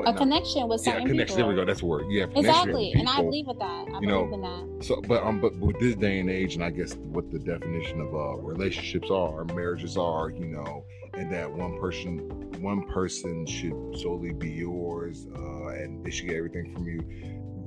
A 0.06 0.14
connection 0.14 0.68
with 0.68 0.82
yeah 0.86 0.94
certain 0.94 1.08
connection 1.08 1.38
people. 1.38 1.48
there 1.50 1.56
we 1.56 1.62
go 1.62 1.66
that's 1.66 1.80
the 1.80 1.86
word 1.86 2.02
connection 2.04 2.30
Exactly, 2.38 2.92
and 2.94 3.08
I 3.10 3.22
believe 3.22 3.48
with 3.48 3.60
that. 3.60 3.66
I 3.66 4.00
you 4.02 4.08
believe 4.08 4.08
know, 4.08 4.34
in 4.34 4.42
that. 4.42 4.86
So, 4.86 5.02
but 5.02 5.24
um, 5.24 5.40
but 5.40 5.56
with 5.58 5.80
this 5.80 5.96
day 5.96 6.20
and 6.20 6.30
age, 6.30 6.56
and 6.56 6.64
I 6.64 6.70
guess 6.70 6.94
what 6.96 7.32
the 7.32 7.40
definition 7.40 8.02
of 8.02 8.14
uh 8.14 8.36
relationships 8.42 9.10
are, 9.10 9.44
marriages 9.46 9.98
are, 9.98 10.30
you 10.30 10.46
know, 10.48 10.84
and 11.14 11.32
that 11.32 11.52
one 11.52 11.80
person, 11.80 12.20
one 12.62 12.84
person 12.90 13.46
should 13.48 13.74
solely 13.98 14.34
be 14.34 14.52
yours, 14.52 15.26
uh, 15.36 15.68
and 15.70 16.06
they 16.06 16.12
should 16.12 16.28
get 16.28 16.36
everything 16.38 16.74
from 16.76 16.86
you. 16.88 17.02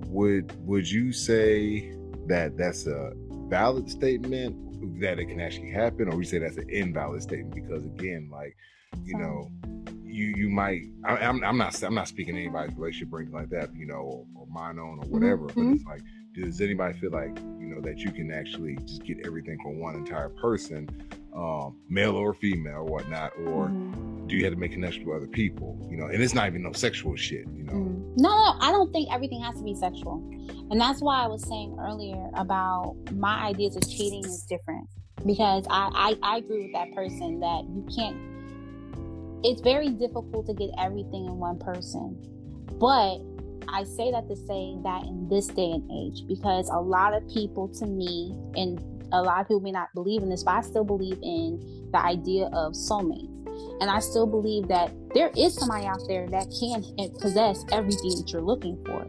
Would 0.06 0.54
would 0.66 0.88
you 0.88 1.12
say 1.12 1.96
that 2.26 2.56
that's 2.56 2.86
a 2.86 3.12
valid 3.48 3.90
statement 3.90 4.54
that 5.00 5.18
it 5.18 5.26
can 5.26 5.40
actually 5.40 5.70
happen, 5.70 6.08
or 6.08 6.16
we 6.16 6.24
say 6.24 6.38
that's 6.38 6.56
an 6.56 6.68
invalid 6.70 7.22
statement? 7.22 7.54
Because 7.54 7.84
again, 7.84 8.28
like, 8.30 8.56
you 9.04 9.16
know, 9.16 9.50
you 10.04 10.26
you 10.36 10.48
might 10.48 10.82
I, 11.04 11.16
I'm 11.18 11.42
I'm 11.44 11.56
not 11.56 11.80
I'm 11.82 11.94
not 11.94 12.08
speaking 12.08 12.34
to 12.34 12.40
anybody's 12.40 12.76
relationship 12.76 13.12
or 13.12 13.20
anything 13.20 13.34
like 13.34 13.50
that, 13.50 13.74
you 13.74 13.86
know, 13.86 13.94
or, 13.94 14.26
or 14.34 14.46
mine 14.48 14.78
own 14.78 14.98
or 14.98 15.08
whatever. 15.08 15.46
But 15.46 15.56
Mhm. 15.56 15.76
it's 15.76 15.86
like, 15.86 16.02
does 16.40 16.60
anybody 16.60 16.98
feel 16.98 17.10
like 17.10 17.36
you 17.58 17.66
know 17.66 17.80
that 17.80 17.98
you 17.98 18.10
can 18.10 18.32
actually 18.32 18.76
just 18.86 19.04
get 19.04 19.18
everything 19.24 19.58
from 19.62 19.78
one 19.78 19.94
entire 19.94 20.28
person, 20.28 20.88
um, 21.34 21.76
male 21.88 22.16
or 22.16 22.34
female 22.34 22.76
or 22.76 22.84
whatnot, 22.84 23.32
or 23.46 23.68
Mhm. 23.68 24.28
do 24.28 24.36
you 24.36 24.44
have 24.44 24.52
to 24.52 24.58
make 24.58 24.72
connections 24.72 25.06
with 25.06 25.16
other 25.16 25.26
people? 25.26 25.76
You 25.90 25.96
know, 25.96 26.06
and 26.06 26.22
it's 26.22 26.34
not 26.34 26.46
even 26.46 26.62
no 26.62 26.72
sexual 26.72 27.16
shit, 27.16 27.46
you 27.56 27.64
know. 27.64 27.72
Mm. 27.72 28.16
No, 28.16 28.28
no, 28.28 28.54
I 28.60 28.70
don't 28.70 28.92
think 28.92 29.12
everything 29.12 29.40
has 29.40 29.56
to 29.56 29.64
be 29.64 29.74
sexual. 29.74 30.22
And 30.70 30.80
that's 30.80 31.00
why 31.00 31.22
I 31.22 31.26
was 31.26 31.46
saying 31.46 31.76
earlier 31.80 32.30
about 32.34 32.96
my 33.12 33.44
ideas 33.44 33.76
of 33.76 33.88
cheating 33.88 34.24
is 34.24 34.44
different. 34.48 34.88
Because 35.26 35.66
I, 35.68 36.16
I, 36.22 36.34
I 36.34 36.36
agree 36.38 36.62
with 36.62 36.72
that 36.72 36.94
person 36.94 37.40
that 37.40 37.64
you 37.64 37.86
can't 37.94 38.16
it's 39.42 39.60
very 39.62 39.90
difficult 39.90 40.46
to 40.46 40.54
get 40.54 40.70
everything 40.78 41.26
in 41.26 41.38
one 41.38 41.58
person. 41.58 42.16
But 42.78 43.18
I 43.68 43.84
say 43.84 44.10
that 44.10 44.28
to 44.28 44.36
say 44.36 44.76
that 44.82 45.04
in 45.04 45.28
this 45.28 45.46
day 45.48 45.70
and 45.70 45.90
age, 45.90 46.26
because 46.26 46.68
a 46.68 46.80
lot 46.80 47.14
of 47.14 47.26
people 47.28 47.68
to 47.78 47.86
me, 47.86 48.34
and 48.56 48.82
a 49.12 49.22
lot 49.22 49.40
of 49.40 49.48
people 49.48 49.60
may 49.60 49.72
not 49.72 49.92
believe 49.94 50.22
in 50.22 50.28
this, 50.28 50.42
but 50.42 50.52
I 50.52 50.60
still 50.62 50.84
believe 50.84 51.18
in 51.22 51.88
the 51.92 51.98
idea 51.98 52.46
of 52.52 52.72
soulmates. 52.72 53.28
And 53.80 53.90
I 53.90 53.98
still 53.98 54.26
believe 54.26 54.68
that 54.68 54.92
there 55.14 55.30
is 55.36 55.54
somebody 55.54 55.86
out 55.86 56.00
there 56.06 56.28
that 56.28 56.46
can 56.58 56.84
possess 57.20 57.64
everything 57.72 58.10
that 58.16 58.30
you're 58.32 58.42
looking 58.42 58.82
for. 58.84 59.06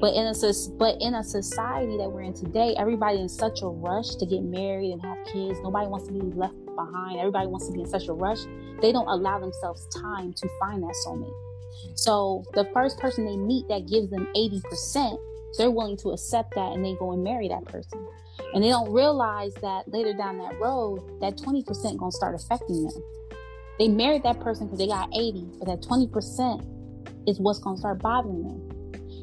But 0.00 0.14
in 0.14 0.26
a 0.26 0.34
but 0.78 0.96
in 1.00 1.14
a 1.14 1.22
society 1.22 1.96
that 1.96 2.10
we're 2.10 2.22
in 2.22 2.34
today, 2.34 2.74
everybody 2.76 3.20
in 3.20 3.28
such 3.28 3.62
a 3.62 3.68
rush 3.68 4.16
to 4.16 4.26
get 4.26 4.42
married 4.42 4.90
and 4.90 5.02
have 5.02 5.18
kids. 5.26 5.60
Nobody 5.62 5.86
wants 5.86 6.08
to 6.08 6.12
be 6.12 6.20
left 6.20 6.56
behind. 6.74 7.20
Everybody 7.20 7.46
wants 7.46 7.68
to 7.68 7.72
be 7.72 7.82
in 7.82 7.86
such 7.86 8.08
a 8.08 8.12
rush. 8.12 8.40
They 8.80 8.90
don't 8.90 9.06
allow 9.06 9.38
themselves 9.38 9.86
time 9.94 10.32
to 10.32 10.48
find 10.58 10.82
that 10.82 10.96
soulmate. 11.06 11.51
So 11.94 12.44
the 12.54 12.64
first 12.72 12.98
person 12.98 13.24
they 13.24 13.36
meet 13.36 13.68
that 13.68 13.88
gives 13.88 14.10
them 14.10 14.28
80%, 14.36 15.18
they're 15.58 15.70
willing 15.70 15.96
to 15.98 16.10
accept 16.10 16.54
that 16.54 16.72
and 16.72 16.84
they 16.84 16.94
go 16.94 17.12
and 17.12 17.22
marry 17.22 17.48
that 17.48 17.64
person. 17.66 18.06
And 18.54 18.62
they 18.62 18.68
don't 18.68 18.90
realize 18.92 19.54
that 19.62 19.88
later 19.88 20.12
down 20.12 20.38
that 20.38 20.58
road, 20.58 21.20
that 21.20 21.36
20% 21.36 21.98
gonna 21.98 22.12
start 22.12 22.34
affecting 22.34 22.84
them. 22.84 23.02
They 23.78 23.88
married 23.88 24.22
that 24.24 24.40
person 24.40 24.66
because 24.66 24.78
they 24.78 24.86
got 24.86 25.08
80, 25.14 25.46
but 25.58 25.66
that 25.66 25.82
20% 25.82 27.28
is 27.28 27.40
what's 27.40 27.58
gonna 27.58 27.76
start 27.76 28.00
bothering 28.00 28.42
them. 28.42 28.72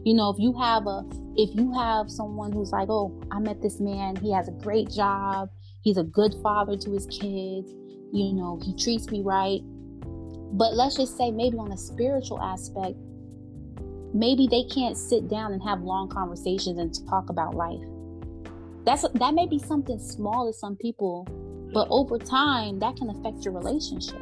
You 0.05 0.13
know, 0.13 0.29
if 0.29 0.39
you 0.39 0.53
have 0.53 0.87
a 0.87 1.03
if 1.35 1.55
you 1.55 1.73
have 1.73 2.09
someone 2.09 2.51
who's 2.51 2.71
like, 2.71 2.89
oh, 2.89 3.21
I 3.31 3.39
met 3.39 3.61
this 3.61 3.79
man, 3.79 4.15
he 4.17 4.33
has 4.33 4.47
a 4.47 4.51
great 4.51 4.89
job, 4.89 5.49
he's 5.81 5.97
a 5.97 6.03
good 6.03 6.35
father 6.41 6.75
to 6.77 6.91
his 6.91 7.05
kids, 7.05 7.69
you 8.11 8.33
know, 8.33 8.59
he 8.63 8.75
treats 8.75 9.09
me 9.09 9.21
right. 9.21 9.61
But 10.51 10.73
let's 10.73 10.95
just 10.95 11.17
say 11.17 11.31
maybe 11.31 11.57
on 11.57 11.71
a 11.71 11.77
spiritual 11.77 12.41
aspect, 12.41 12.95
maybe 14.13 14.47
they 14.49 14.63
can't 14.63 14.97
sit 14.97 15.27
down 15.27 15.53
and 15.53 15.61
have 15.63 15.81
long 15.81 16.09
conversations 16.09 16.79
and 16.79 16.93
talk 17.07 17.29
about 17.29 17.55
life. 17.55 17.83
That's 18.85 19.05
that 19.15 19.33
may 19.33 19.45
be 19.45 19.59
something 19.59 19.99
small 19.99 20.51
to 20.51 20.57
some 20.57 20.75
people, 20.75 21.25
but 21.73 21.85
mm-hmm. 21.85 21.93
over 21.93 22.17
time 22.17 22.79
that 22.79 22.95
can 22.95 23.09
affect 23.09 23.45
your 23.45 23.53
relationship. 23.53 24.21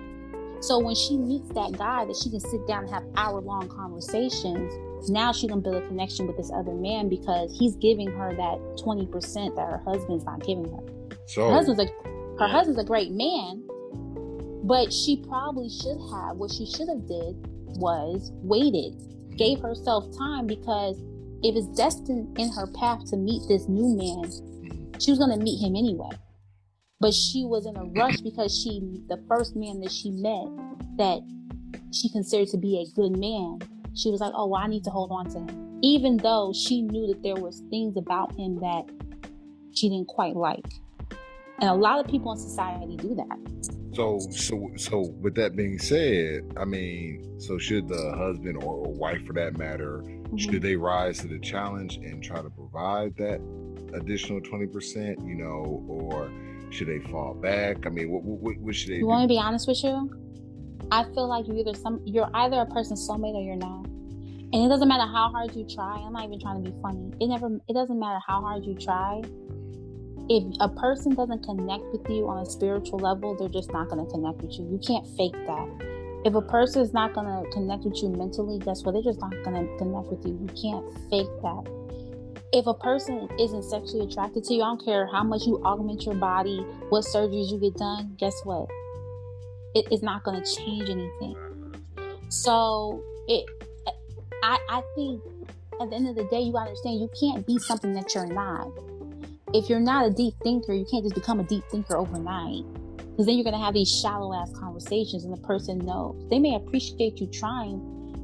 So 0.60 0.80
when 0.80 0.96
she 0.96 1.18
meets 1.18 1.50
that 1.50 1.78
guy 1.78 2.06
that 2.06 2.16
she 2.16 2.32
can 2.32 2.40
sit 2.40 2.66
down 2.68 2.84
and 2.84 2.94
have 2.94 3.04
hour 3.16 3.40
long 3.40 3.70
conversations, 3.70 4.74
now 5.10 5.32
she 5.32 5.48
can 5.48 5.62
build 5.62 5.76
a 5.76 5.88
connection 5.88 6.26
with 6.26 6.36
this 6.36 6.52
other 6.52 6.74
man 6.74 7.10
because 7.10 7.56
he's 7.58 7.76
giving 7.76 8.08
her 8.08 8.36
that 8.36 8.58
20% 8.84 9.56
that 9.56 9.62
her 9.62 9.82
husband's 9.86 10.26
not 10.26 10.44
giving 10.44 10.66
her. 10.66 10.84
So 11.28 11.48
Her 11.48 11.54
husband's 11.54 11.82
a 11.84 11.88
her 12.40 12.48
husband's 12.48 12.80
a 12.80 12.84
great 12.84 13.12
man, 13.12 13.64
but 14.68 14.92
she 14.92 15.24
probably 15.28 15.70
should 15.70 15.98
have 16.12 16.36
what 16.36 16.52
she 16.52 16.66
should 16.66 16.90
have 16.90 17.08
did 17.08 17.36
was 17.80 18.32
waited, 18.44 18.94
gave 19.38 19.60
herself 19.60 20.06
time 20.18 20.46
because 20.46 21.00
if 21.42 21.56
it's 21.56 21.68
destined 21.78 22.38
in 22.38 22.52
her 22.52 22.68
path 22.68 23.10
to 23.10 23.16
meet 23.16 23.42
this 23.48 23.70
new 23.70 23.96
man, 23.96 24.26
mm-hmm. 24.26 25.00
she 25.00 25.12
was 25.12 25.20
gonna 25.20 25.38
meet 25.38 25.64
him 25.64 25.76
anyway. 25.76 26.10
But 27.00 27.14
she 27.14 27.46
was 27.46 27.66
in 27.66 27.78
a 27.78 27.86
rush 27.86 28.18
because 28.18 28.54
she 28.54 28.82
the 29.08 29.24
first 29.30 29.56
man 29.56 29.80
that 29.82 29.92
she 29.92 30.12
met 30.12 30.48
that 30.98 31.22
she 31.94 32.10
considered 32.10 32.50
to 32.50 32.58
be 32.58 32.82
a 32.82 32.96
good 32.96 33.18
man, 33.18 33.60
she 33.96 34.12
was 34.12 34.20
like, 34.20 34.34
Oh, 34.36 34.48
well, 34.48 34.62
I 34.62 34.68
need 34.68 34.84
to 34.84 34.90
hold 34.90 35.12
on 35.12 35.30
to 35.30 35.40
him. 35.40 35.80
Even 35.82 36.18
though 36.18 36.52
she 36.54 36.82
knew 36.82 37.08
that 37.08 37.24
there 37.24 37.36
was 37.36 37.62
things 37.70 37.96
about 37.96 38.36
him 38.36 38.60
that 38.60 38.84
she 39.74 39.88
didn't 39.90 40.08
quite 40.08 40.36
like. 40.36 40.66
And 41.60 41.70
a 41.70 41.74
lot 41.74 42.00
of 42.00 42.10
people 42.10 42.32
in 42.32 42.38
society 42.38 42.98
do 42.98 43.16
that. 43.16 43.96
So, 43.96 44.20
so, 44.30 44.72
so, 44.76 45.00
with 45.22 45.34
that 45.36 45.56
being 45.56 45.80
said, 45.80 46.54
I 46.56 46.66
mean, 46.66 47.40
so 47.40 47.58
should 47.58 47.88
the 47.88 48.14
husband 48.16 48.62
or, 48.64 48.84
wife, 48.94 49.26
for 49.26 49.34
that 49.34 49.58
matter, 49.58 50.04
mm-hmm. 50.06 50.38
should 50.38 50.62
they 50.62 50.76
rise 50.76 51.18
to 51.20 51.28
the 51.28 51.40
challenge 51.40 51.98
and 51.98 52.24
try 52.24 52.42
to 52.42 52.50
provide 52.50 53.16
that 53.18 53.42
additional 53.96 54.40
twenty 54.42 54.68
percent, 54.68 55.18
you 55.26 55.34
know, 55.34 55.84
or 55.88 56.30
should 56.70 56.88
they 56.90 57.00
fall 57.10 57.34
back? 57.34 57.88
I 57.88 57.90
mean, 57.90 58.12
what, 58.12 58.24
what, 58.24 58.58
what 58.58 58.76
should 58.76 58.90
they 58.90 58.96
You 58.96 59.02
do? 59.02 59.08
want 59.08 59.24
to 59.24 59.28
be 59.28 59.40
honest 59.40 59.68
with 59.68 59.84
you? 59.84 60.12
I 60.92 61.04
feel 61.06 61.28
like 61.28 61.48
you 61.48 61.58
either 61.58 61.74
some 61.74 62.02
you're 62.06 62.30
either 62.36 62.62
a 62.62 62.66
person's 62.68 63.08
soulmate 63.08 63.34
or 63.34 63.42
you're 63.42 63.56
not. 63.56 63.86
And 64.54 64.64
it 64.64 64.70
doesn't 64.70 64.88
matter 64.88 65.12
how 65.12 65.30
hard 65.30 65.56
you 65.56 65.66
try. 65.68 65.98
I'm 66.06 66.14
not 66.14 66.24
even 66.24 66.40
trying 66.40 66.64
to 66.64 66.70
be 66.70 66.78
funny. 66.82 67.12
It 67.20 67.28
never 67.28 67.48
it 67.68 67.74
doesn't 67.74 68.00
matter 68.00 68.20
how 68.28 68.42
hard 68.42 68.64
you 68.64 68.76
try. 68.76 69.22
If 70.30 70.44
a 70.60 70.68
person 70.68 71.16
doesn't 71.16 71.44
connect 71.44 71.84
with 71.94 72.10
you 72.10 72.28
on 72.28 72.44
a 72.44 72.46
spiritual 72.46 73.00
level, 73.00 73.36
they're 73.36 73.48
just 73.48 73.72
not 73.72 73.88
gonna 73.88 74.06
connect 74.06 74.42
with 74.42 74.60
you. 74.60 74.68
You 74.70 74.80
can't 74.86 75.08
fake 75.16 75.32
that. 75.48 76.22
If 76.26 76.36
a 76.36 76.42
person 76.42 76.82
is 76.82 76.92
not 76.92 77.14
gonna 77.14 77.44
connect 77.54 77.86
with 77.86 77.96
you 78.04 78.10
mentally, 78.10 78.60
guess 78.60 78.84
what? 78.84 78.92
They're 78.92 79.02
just 79.02 79.22
not 79.22 79.32
gonna 79.46 79.66
connect 79.78 80.08
with 80.12 80.26
you. 80.26 80.34
You 80.34 80.48
can't 80.48 80.86
fake 81.10 81.32
that. 81.44 81.64
If 82.52 82.68
a 82.68 82.74
person 82.74 83.30
isn't 83.40 83.64
sexually 83.64 84.06
attracted 84.06 84.44
to 84.46 84.54
you, 84.54 84.64
I 84.64 84.66
don't 84.66 84.84
care 84.84 85.08
how 85.08 85.24
much 85.24 85.46
you 85.46 85.62
augment 85.64 86.04
your 86.04 86.16
body, 86.16 86.60
what 86.90 87.06
surgeries 87.06 87.50
you 87.50 87.60
get 87.60 87.78
done, 87.78 88.16
guess 88.20 88.42
what? 88.44 88.70
It 89.76 89.88
is 89.94 90.04
not 90.04 90.24
gonna 90.26 90.44
change 90.44 90.90
anything. 90.90 91.36
So 92.28 93.02
it, 93.30 93.46
I, 94.44 94.60
I 94.70 94.82
think 94.96 95.22
at 95.80 95.90
the 95.90 95.96
end 95.96 96.10
of 96.10 96.16
the 96.16 96.26
day, 96.26 96.42
you 96.42 96.58
understand 96.58 97.00
you 97.00 97.10
can't 97.18 97.46
be 97.48 97.60
something 97.60 97.94
that 97.94 98.14
you're 98.14 98.28
not. 98.28 98.68
If 99.54 99.70
you're 99.70 99.80
not 99.80 100.06
a 100.06 100.12
deep 100.12 100.34
thinker, 100.44 100.74
you 100.74 100.86
can't 100.92 101.04
just 101.04 101.16
become 101.16 101.40
a 101.40 101.44
deep 101.44 101.64
thinker 101.72 101.96
overnight. 101.96 102.64
Because 102.98 103.26
then 103.26 103.36
you're 103.36 103.46
gonna 103.46 103.64
have 103.64 103.74
these 103.74 103.90
shallow 103.90 104.34
ass 104.34 104.52
conversations, 104.60 105.24
and 105.24 105.34
the 105.34 105.42
person 105.42 105.80
knows 105.80 106.16
they 106.30 106.38
may 106.38 106.56
appreciate 106.56 107.20
you 107.20 107.28
trying, 107.28 107.80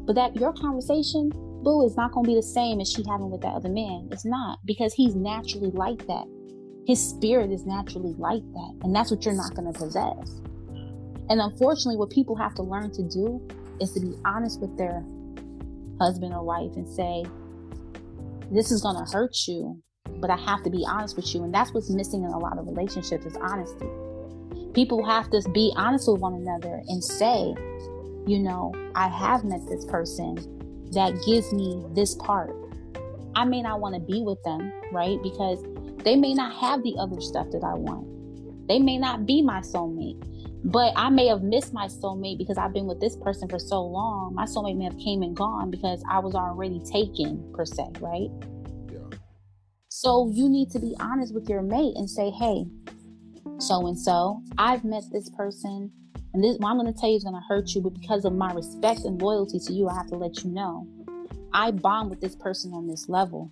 but 0.06 0.16
that 0.16 0.36
your 0.36 0.54
conversation, 0.54 1.30
boo, 1.64 1.86
is 1.86 1.96
not 1.96 2.12
gonna 2.12 2.28
be 2.28 2.36
the 2.36 2.44
same 2.44 2.80
as 2.80 2.92
she 2.92 3.04
having 3.08 3.32
with 3.32 3.42
that 3.42 3.56
other 3.56 3.70
man. 3.70 4.10
It's 4.12 4.26
not 4.26 4.60
because 4.66 4.94
he's 4.94 5.16
naturally 5.16 5.72
like 5.72 6.06
that. 6.08 6.26
His 6.86 7.02
spirit 7.02 7.52
is 7.52 7.66
naturally 7.66 8.14
like 8.18 8.44
that, 8.54 8.76
and 8.84 8.96
that's 8.96 9.10
what 9.10 9.24
you're 9.24 9.34
not 9.34 9.56
gonna 9.56 9.74
possess. 9.74 10.42
And 11.30 11.40
unfortunately, 11.40 11.98
what 11.98 12.10
people 12.10 12.36
have 12.36 12.54
to 12.56 12.64
learn 12.64 12.92
to 12.92 13.04
do 13.04 13.42
is 13.80 13.94
to 13.94 14.00
be 14.00 14.14
honest 14.26 14.60
with 14.60 14.78
their 14.78 15.04
husband 16.00 16.34
or 16.34 16.44
wife 16.44 16.76
and 16.76 16.88
say, 16.88 17.26
This 18.52 18.72
is 18.72 18.82
going 18.82 19.04
to 19.04 19.12
hurt 19.12 19.36
you, 19.48 19.82
but 20.24 20.30
I 20.30 20.38
have 20.38 20.64
to 20.64 20.70
be 20.70 20.86
honest 20.88 21.18
with 21.18 21.36
you. 21.36 21.44
And 21.44 21.54
that's 21.54 21.74
what's 21.74 21.90
missing 21.90 22.24
in 22.24 22.30
a 22.30 22.40
lot 22.40 22.58
of 22.58 22.66
relationships 22.66 23.26
is 23.26 23.36
honesty. 23.36 23.90
People 24.74 25.06
have 25.06 25.30
to 25.32 25.42
be 25.54 25.74
honest 25.76 26.10
with 26.10 26.22
one 26.22 26.34
another 26.34 26.82
and 26.88 27.04
say, 27.04 27.54
You 28.26 28.40
know, 28.40 28.74
I 28.96 29.10
have 29.10 29.44
met 29.44 29.68
this 29.68 29.84
person 29.84 30.36
that 30.94 31.22
gives 31.26 31.52
me 31.52 31.84
this 31.94 32.16
part. 32.16 32.56
I 33.36 33.44
may 33.44 33.62
not 33.62 33.82
want 33.82 33.96
to 33.96 34.00
be 34.00 34.22
with 34.22 34.42
them, 34.44 34.72
right? 34.94 35.22
Because 35.22 35.62
they 36.06 36.16
may 36.16 36.34
not 36.34 36.54
have 36.56 36.84
the 36.84 36.96
other 36.98 37.20
stuff 37.20 37.48
that 37.52 37.64
I 37.66 37.74
want. 37.74 38.08
They 38.70 38.80
may 38.80 38.98
not 38.98 39.26
be 39.26 39.42
my 39.42 39.60
soulmate 39.60 40.24
but 40.66 40.94
I 40.96 41.10
may 41.10 41.28
have 41.28 41.44
missed 41.44 41.74
my 41.74 41.88
soulmate 41.88 42.38
because 42.38 42.58
I've 42.58 42.72
been 42.72 42.86
with 42.86 43.02
this 43.02 43.18
person 43.18 43.50
for 43.50 43.60
so 43.60 43.84
long. 43.84 44.34
My 44.34 44.46
soulmate 44.46 44.78
may 44.78 44.86
have 44.86 44.98
came 44.98 45.22
and 45.22 45.36
gone 45.36 45.70
because 45.70 46.02
I 46.10 46.20
was 46.20 46.36
already 46.36 46.80
taken 46.80 47.44
per 47.54 47.66
se, 47.66 47.84
right? 48.00 48.30
So 50.04 50.30
you 50.30 50.50
need 50.50 50.70
to 50.72 50.80
be 50.80 50.94
honest 51.00 51.34
with 51.34 51.48
your 51.48 51.62
mate 51.62 51.96
and 51.96 52.10
say, 52.10 52.30
"Hey, 52.30 52.68
so 53.58 53.88
and 53.88 53.98
so, 53.98 54.44
I've 54.58 54.84
met 54.84 55.06
this 55.14 55.30
person, 55.30 55.90
and 56.34 56.44
this 56.44 56.58
what 56.58 56.72
I'm 56.72 56.78
going 56.78 56.94
to 56.94 57.00
tell 57.00 57.10
you 57.10 57.16
is 57.16 57.24
going 57.24 57.38
to 57.38 57.48
hurt 57.48 57.74
you, 57.74 57.80
but 57.80 57.94
because 57.94 58.26
of 58.26 58.34
my 58.34 58.52
respect 58.52 59.06
and 59.06 59.22
loyalty 59.22 59.60
to 59.60 59.72
you, 59.72 59.88
I 59.88 59.94
have 59.94 60.08
to 60.08 60.18
let 60.18 60.44
you 60.44 60.50
know. 60.50 60.86
I 61.54 61.72
bond 61.72 62.10
with 62.10 62.20
this 62.20 62.36
person 62.36 62.74
on 62.74 62.86
this 62.86 63.08
level, 63.08 63.50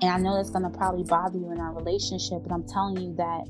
and 0.00 0.10
I 0.10 0.16
know 0.16 0.34
that's 0.34 0.48
going 0.48 0.64
to 0.64 0.70
probably 0.70 1.04
bother 1.04 1.36
you 1.36 1.52
in 1.52 1.60
our 1.60 1.74
relationship, 1.74 2.42
but 2.42 2.52
I'm 2.52 2.66
telling 2.66 2.96
you 2.96 3.14
that." 3.16 3.46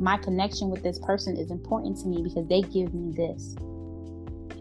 my 0.00 0.16
connection 0.16 0.70
with 0.70 0.82
this 0.82 0.98
person 0.98 1.36
is 1.36 1.52
important 1.52 1.96
to 1.96 2.08
me 2.08 2.20
because 2.20 2.48
they 2.48 2.62
give 2.62 2.92
me 2.92 3.12
this. 3.14 3.54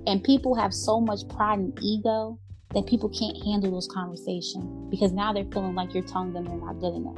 And 0.05 0.23
people 0.23 0.53
have 0.53 0.71
so 0.71 1.01
much 1.01 1.27
pride 1.27 1.57
and 1.57 1.79
ego 1.81 2.37
that 2.74 2.86
people 2.88 3.09
can't 3.09 3.38
handle 3.43 3.71
those 3.71 3.88
conversations 3.88 4.89
because 4.89 5.11
now 5.11 5.32
they're 5.34 5.45
feeling 5.45 5.76
like 5.76 5.93
you're 5.93 6.03
telling 6.03 6.34
them 6.34 6.45
they're 6.45 6.57
not 6.57 6.80
good 6.80 6.93
enough. 6.95 7.17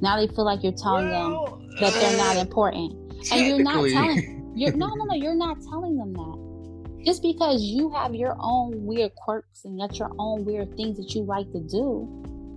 Now 0.00 0.16
they 0.16 0.26
feel 0.26 0.44
like 0.44 0.62
you're 0.62 0.72
telling 0.72 1.08
Well, 1.08 1.58
them 1.60 1.68
that 1.80 1.92
they're 1.94 2.16
not 2.16 2.36
uh, 2.36 2.40
important. 2.40 2.92
And 3.32 3.46
you're 3.46 3.62
not 3.62 3.88
telling 3.88 4.52
you're 4.54 4.76
no 4.76 4.88
no 4.88 5.04
no, 5.04 5.14
you're 5.24 5.34
not 5.34 5.58
telling 5.62 5.96
them 5.96 6.12
that. 6.12 7.04
Just 7.04 7.22
because 7.22 7.62
you 7.62 7.90
have 7.90 8.14
your 8.14 8.36
own 8.38 8.84
weird 8.84 9.12
quirks 9.16 9.64
and 9.64 9.78
got 9.78 9.98
your 9.98 10.10
own 10.18 10.44
weird 10.44 10.76
things 10.76 10.96
that 10.98 11.14
you 11.14 11.22
like 11.22 11.50
to 11.52 11.60
do 11.60 12.08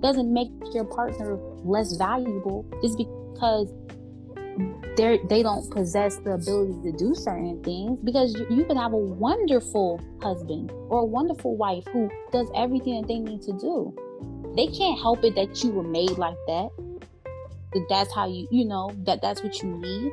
doesn't 0.02 0.32
make 0.32 0.50
your 0.74 0.86
partner 0.86 1.38
less 1.64 1.96
valuable 1.98 2.66
just 2.82 2.98
because 2.98 3.74
they 4.96 5.20
they 5.30 5.44
don't 5.44 5.70
possess 5.72 6.18
the 6.18 6.34
ability 6.34 6.92
to 6.92 6.98
do 6.98 7.14
certain 7.16 7.62
things 7.64 8.00
because 8.04 8.34
you, 8.34 8.46
you 8.50 8.66
can 8.66 8.78
have 8.78 8.94
a 8.94 8.98
wonderful 8.98 10.02
husband 10.22 10.72
or 10.90 11.02
a 11.02 11.06
wonderful 11.06 11.56
wife 11.56 11.84
who 11.92 12.10
does 12.32 12.50
everything 12.56 13.02
that 13.02 13.08
they 13.08 13.20
need 13.20 13.42
to 13.44 13.54
do. 13.54 13.94
They 14.56 14.68
can't 14.68 15.00
help 15.00 15.24
it 15.24 15.36
that 15.36 15.64
you 15.64 15.72
were 15.72 15.84
made 15.84 16.18
like 16.18 16.38
that. 16.48 16.70
That 17.74 17.86
that's 17.90 18.14
how 18.14 18.28
you 18.28 18.48
you 18.52 18.66
know 18.66 18.92
that 19.06 19.22
that's 19.22 19.44
what 19.44 19.62
you 19.62 19.70
need. 19.70 20.12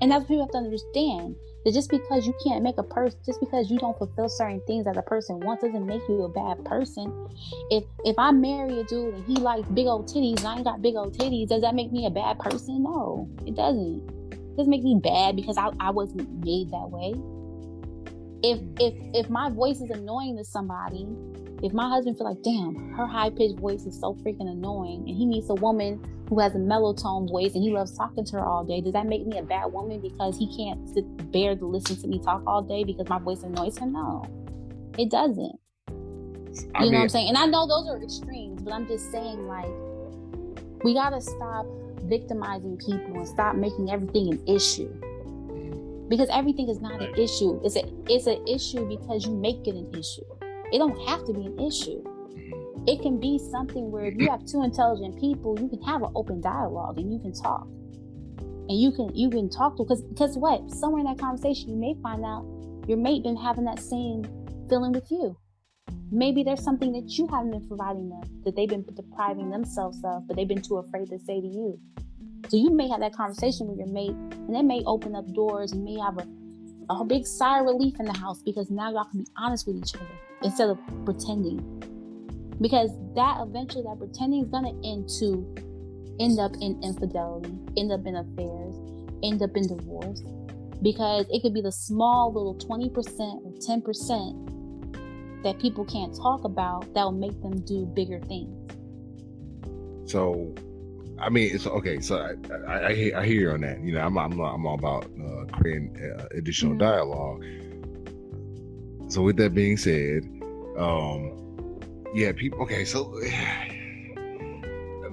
And 0.00 0.10
that's 0.10 0.20
what 0.20 0.28
people 0.28 0.44
have 0.44 0.52
to 0.52 0.58
understand 0.58 1.36
that 1.64 1.74
just 1.74 1.90
because 1.90 2.26
you 2.26 2.34
can't 2.44 2.62
make 2.62 2.78
a 2.78 2.82
person 2.82 3.18
just 3.24 3.40
because 3.40 3.70
you 3.70 3.78
don't 3.78 3.96
fulfill 3.98 4.28
certain 4.28 4.60
things 4.66 4.84
that 4.84 4.96
a 4.96 5.02
person 5.02 5.40
wants 5.40 5.62
doesn't 5.62 5.86
make 5.86 6.02
you 6.08 6.22
a 6.22 6.28
bad 6.28 6.64
person. 6.64 7.28
If 7.70 7.84
if 8.04 8.18
i 8.18 8.30
marry 8.30 8.80
a 8.80 8.84
dude 8.84 9.14
and 9.14 9.24
he 9.26 9.34
likes 9.36 9.68
big 9.68 9.86
old 9.86 10.06
titties 10.06 10.38
and 10.38 10.46
i 10.46 10.54
ain't 10.56 10.64
got 10.64 10.82
big 10.82 10.96
old 10.96 11.16
titties 11.16 11.48
does 11.48 11.62
that 11.62 11.74
make 11.74 11.92
me 11.92 12.06
a 12.06 12.10
bad 12.10 12.38
person? 12.38 12.82
No 12.82 13.28
it 13.46 13.54
doesn't. 13.54 14.08
It 14.32 14.56
doesn't 14.56 14.70
make 14.70 14.82
me 14.82 14.98
bad 15.02 15.36
because 15.36 15.56
i, 15.58 15.70
I 15.78 15.90
wasn't 15.90 16.44
made 16.44 16.70
that 16.70 16.90
way. 16.90 17.14
If 18.42 18.60
if 18.80 18.94
if 19.14 19.30
my 19.30 19.50
voice 19.50 19.80
is 19.80 19.90
annoying 19.90 20.36
to 20.38 20.44
somebody 20.44 21.06
if 21.62 21.72
my 21.72 21.88
husband 21.88 22.16
feel 22.16 22.26
like 22.26 22.42
damn 22.42 22.92
her 22.92 23.06
high-pitched 23.06 23.58
voice 23.58 23.84
is 23.84 23.98
so 23.98 24.14
freaking 24.14 24.50
annoying 24.50 25.04
and 25.06 25.16
he 25.16 25.26
needs 25.26 25.50
a 25.50 25.54
woman 25.54 26.02
who 26.28 26.38
has 26.38 26.54
a 26.54 26.58
mellow 26.58 26.94
tone 26.94 27.28
voice 27.28 27.54
and 27.54 27.62
he 27.62 27.70
loves 27.70 27.96
talking 27.96 28.24
to 28.24 28.36
her 28.36 28.44
all 28.44 28.64
day 28.64 28.80
does 28.80 28.92
that 28.92 29.06
make 29.06 29.26
me 29.26 29.38
a 29.38 29.42
bad 29.42 29.66
woman 29.72 30.00
because 30.00 30.38
he 30.38 30.46
can't 30.56 30.88
sit 30.88 31.04
bear 31.32 31.54
to 31.56 31.66
listen 31.66 31.96
to 32.00 32.06
me 32.06 32.20
talk 32.20 32.42
all 32.46 32.62
day 32.62 32.84
because 32.84 33.08
my 33.08 33.18
voice 33.18 33.42
annoys 33.42 33.76
him 33.76 33.92
no 33.92 34.24
it 34.98 35.10
doesn't 35.10 35.58
I 36.74 36.84
you 36.84 36.86
know 36.86 36.90
mean, 36.90 36.92
what 36.92 37.02
I'm 37.02 37.08
saying? 37.10 37.28
And 37.28 37.38
I 37.38 37.46
know 37.46 37.66
those 37.66 37.88
are 37.88 38.02
extremes, 38.02 38.62
but 38.62 38.72
I'm 38.72 38.86
just 38.86 39.10
saying, 39.12 39.46
like, 39.46 39.70
we 40.82 40.94
gotta 40.94 41.20
stop 41.20 41.66
victimizing 42.04 42.76
people 42.78 43.16
and 43.16 43.28
stop 43.28 43.54
making 43.54 43.90
everything 43.90 44.32
an 44.32 44.42
issue. 44.48 44.88
Because 46.08 46.28
everything 46.30 46.68
is 46.68 46.80
not 46.80 47.00
an 47.00 47.14
issue. 47.14 47.60
It's 47.64 47.76
a 47.76 47.84
it's 48.08 48.26
an 48.26 48.44
issue 48.48 48.88
because 48.88 49.26
you 49.26 49.32
make 49.32 49.66
it 49.68 49.76
an 49.76 49.94
issue. 49.94 50.24
It 50.72 50.78
don't 50.78 50.98
have 51.08 51.24
to 51.26 51.32
be 51.32 51.46
an 51.46 51.58
issue. 51.58 52.02
Mm-hmm. 52.02 52.88
It 52.88 53.02
can 53.02 53.18
be 53.20 53.38
something 53.50 53.90
where 53.90 54.04
if 54.04 54.14
you 54.16 54.30
have 54.30 54.44
two 54.44 54.62
intelligent 54.62 55.20
people, 55.20 55.58
you 55.60 55.68
can 55.68 55.82
have 55.82 56.02
an 56.02 56.10
open 56.14 56.40
dialogue 56.40 56.98
and 56.98 57.12
you 57.12 57.18
can 57.18 57.32
talk. 57.32 57.66
And 57.66 58.80
you 58.80 58.92
can 58.92 59.14
you 59.14 59.30
can 59.30 59.50
talk 59.50 59.76
to 59.76 59.84
because 59.84 60.02
because 60.02 60.36
what? 60.38 60.70
Somewhere 60.70 61.00
in 61.00 61.06
that 61.06 61.18
conversation 61.18 61.70
you 61.70 61.76
may 61.76 61.94
find 62.02 62.24
out 62.24 62.46
your 62.86 62.98
mate 62.98 63.22
been 63.22 63.36
having 63.36 63.64
that 63.64 63.80
same 63.80 64.24
feeling 64.68 64.92
with 64.92 65.10
you 65.10 65.36
maybe 66.10 66.42
there's 66.42 66.62
something 66.62 66.92
that 66.92 67.16
you 67.16 67.26
haven't 67.28 67.50
been 67.50 67.66
providing 67.66 68.08
them 68.08 68.22
that 68.44 68.56
they've 68.56 68.68
been 68.68 68.84
depriving 68.94 69.50
themselves 69.50 70.00
of, 70.04 70.26
but 70.26 70.36
they've 70.36 70.48
been 70.48 70.62
too 70.62 70.78
afraid 70.78 71.08
to 71.08 71.18
say 71.18 71.40
to 71.40 71.46
you. 71.46 71.78
So 72.48 72.56
you 72.56 72.70
may 72.70 72.88
have 72.88 73.00
that 73.00 73.14
conversation 73.14 73.68
with 73.68 73.78
your 73.78 73.86
mate, 73.86 74.10
and 74.10 74.54
they 74.54 74.62
may 74.62 74.82
open 74.86 75.14
up 75.14 75.32
doors 75.32 75.72
and 75.72 75.84
may 75.84 75.98
have 76.00 76.18
a, 76.18 76.26
a 76.98 77.04
big 77.04 77.26
sigh 77.26 77.60
of 77.60 77.66
relief 77.66 77.94
in 78.00 78.06
the 78.06 78.18
house 78.18 78.42
because 78.42 78.70
now 78.70 78.90
y'all 78.90 79.04
can 79.04 79.20
be 79.20 79.26
honest 79.36 79.66
with 79.66 79.76
each 79.76 79.94
other 79.94 80.06
instead 80.42 80.68
of 80.68 80.78
pretending. 81.04 81.60
Because 82.60 82.90
that 83.14 83.38
eventually, 83.40 83.84
that 83.84 83.98
pretending 83.98 84.42
is 84.42 84.48
gonna 84.48 84.74
end 84.84 85.08
to 85.20 85.54
end 86.18 86.38
up 86.40 86.52
in 86.60 86.82
infidelity, 86.82 87.56
end 87.76 87.92
up 87.92 88.04
in 88.06 88.16
affairs, 88.16 88.74
end 89.22 89.40
up 89.42 89.56
in 89.56 89.66
divorce. 89.68 90.22
Because 90.82 91.26
it 91.30 91.42
could 91.42 91.54
be 91.54 91.60
the 91.60 91.72
small 91.72 92.32
little 92.32 92.54
20% 92.56 92.90
or 93.44 93.52
10% 93.52 95.42
that 95.42 95.58
people 95.58 95.84
can't 95.84 96.14
talk 96.16 96.44
about 96.44 96.92
that 96.94 97.04
will 97.04 97.12
make 97.12 97.40
them 97.42 97.60
do 97.60 97.86
bigger 97.86 98.18
things. 98.20 98.56
So, 100.10 100.52
I 101.20 101.28
mean, 101.28 101.54
it's 101.54 101.66
okay. 101.66 102.00
So 102.00 102.16
I, 102.16 102.34
I, 102.66 102.88
I, 102.88 102.94
hear, 102.94 103.16
I 103.16 103.26
hear 103.26 103.40
you 103.40 103.50
on 103.50 103.60
that. 103.60 103.80
You 103.80 103.92
know, 103.92 104.00
I'm, 104.00 104.16
I'm, 104.16 104.32
I'm 104.40 104.66
all 104.66 104.74
about 104.74 105.04
uh, 105.04 105.44
creating 105.52 105.96
uh, 106.00 106.26
additional 106.34 106.72
mm-hmm. 106.72 106.80
dialogue. 106.80 107.44
So 109.12 109.22
with 109.22 109.36
that 109.36 109.54
being 109.54 109.76
said, 109.76 110.22
um, 110.78 111.78
yeah, 112.14 112.32
people. 112.32 112.60
Okay, 112.62 112.84
so 112.84 113.08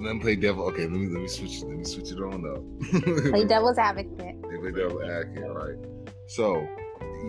me 0.00 0.18
play 0.20 0.36
devil. 0.36 0.64
Okay, 0.66 0.82
let 0.82 0.92
me 0.92 1.08
let 1.08 1.20
me 1.20 1.28
switch. 1.28 1.62
Let 1.62 1.76
me 1.76 1.84
switch 1.84 2.10
it 2.10 2.18
on 2.18 2.44
up. 2.46 2.62
play 3.30 3.44
devil's 3.44 3.78
advocate. 3.78 4.42
play 4.42 4.70
devil's 4.70 5.02
advocate, 5.02 5.52
right? 5.52 5.76
So. 6.26 6.66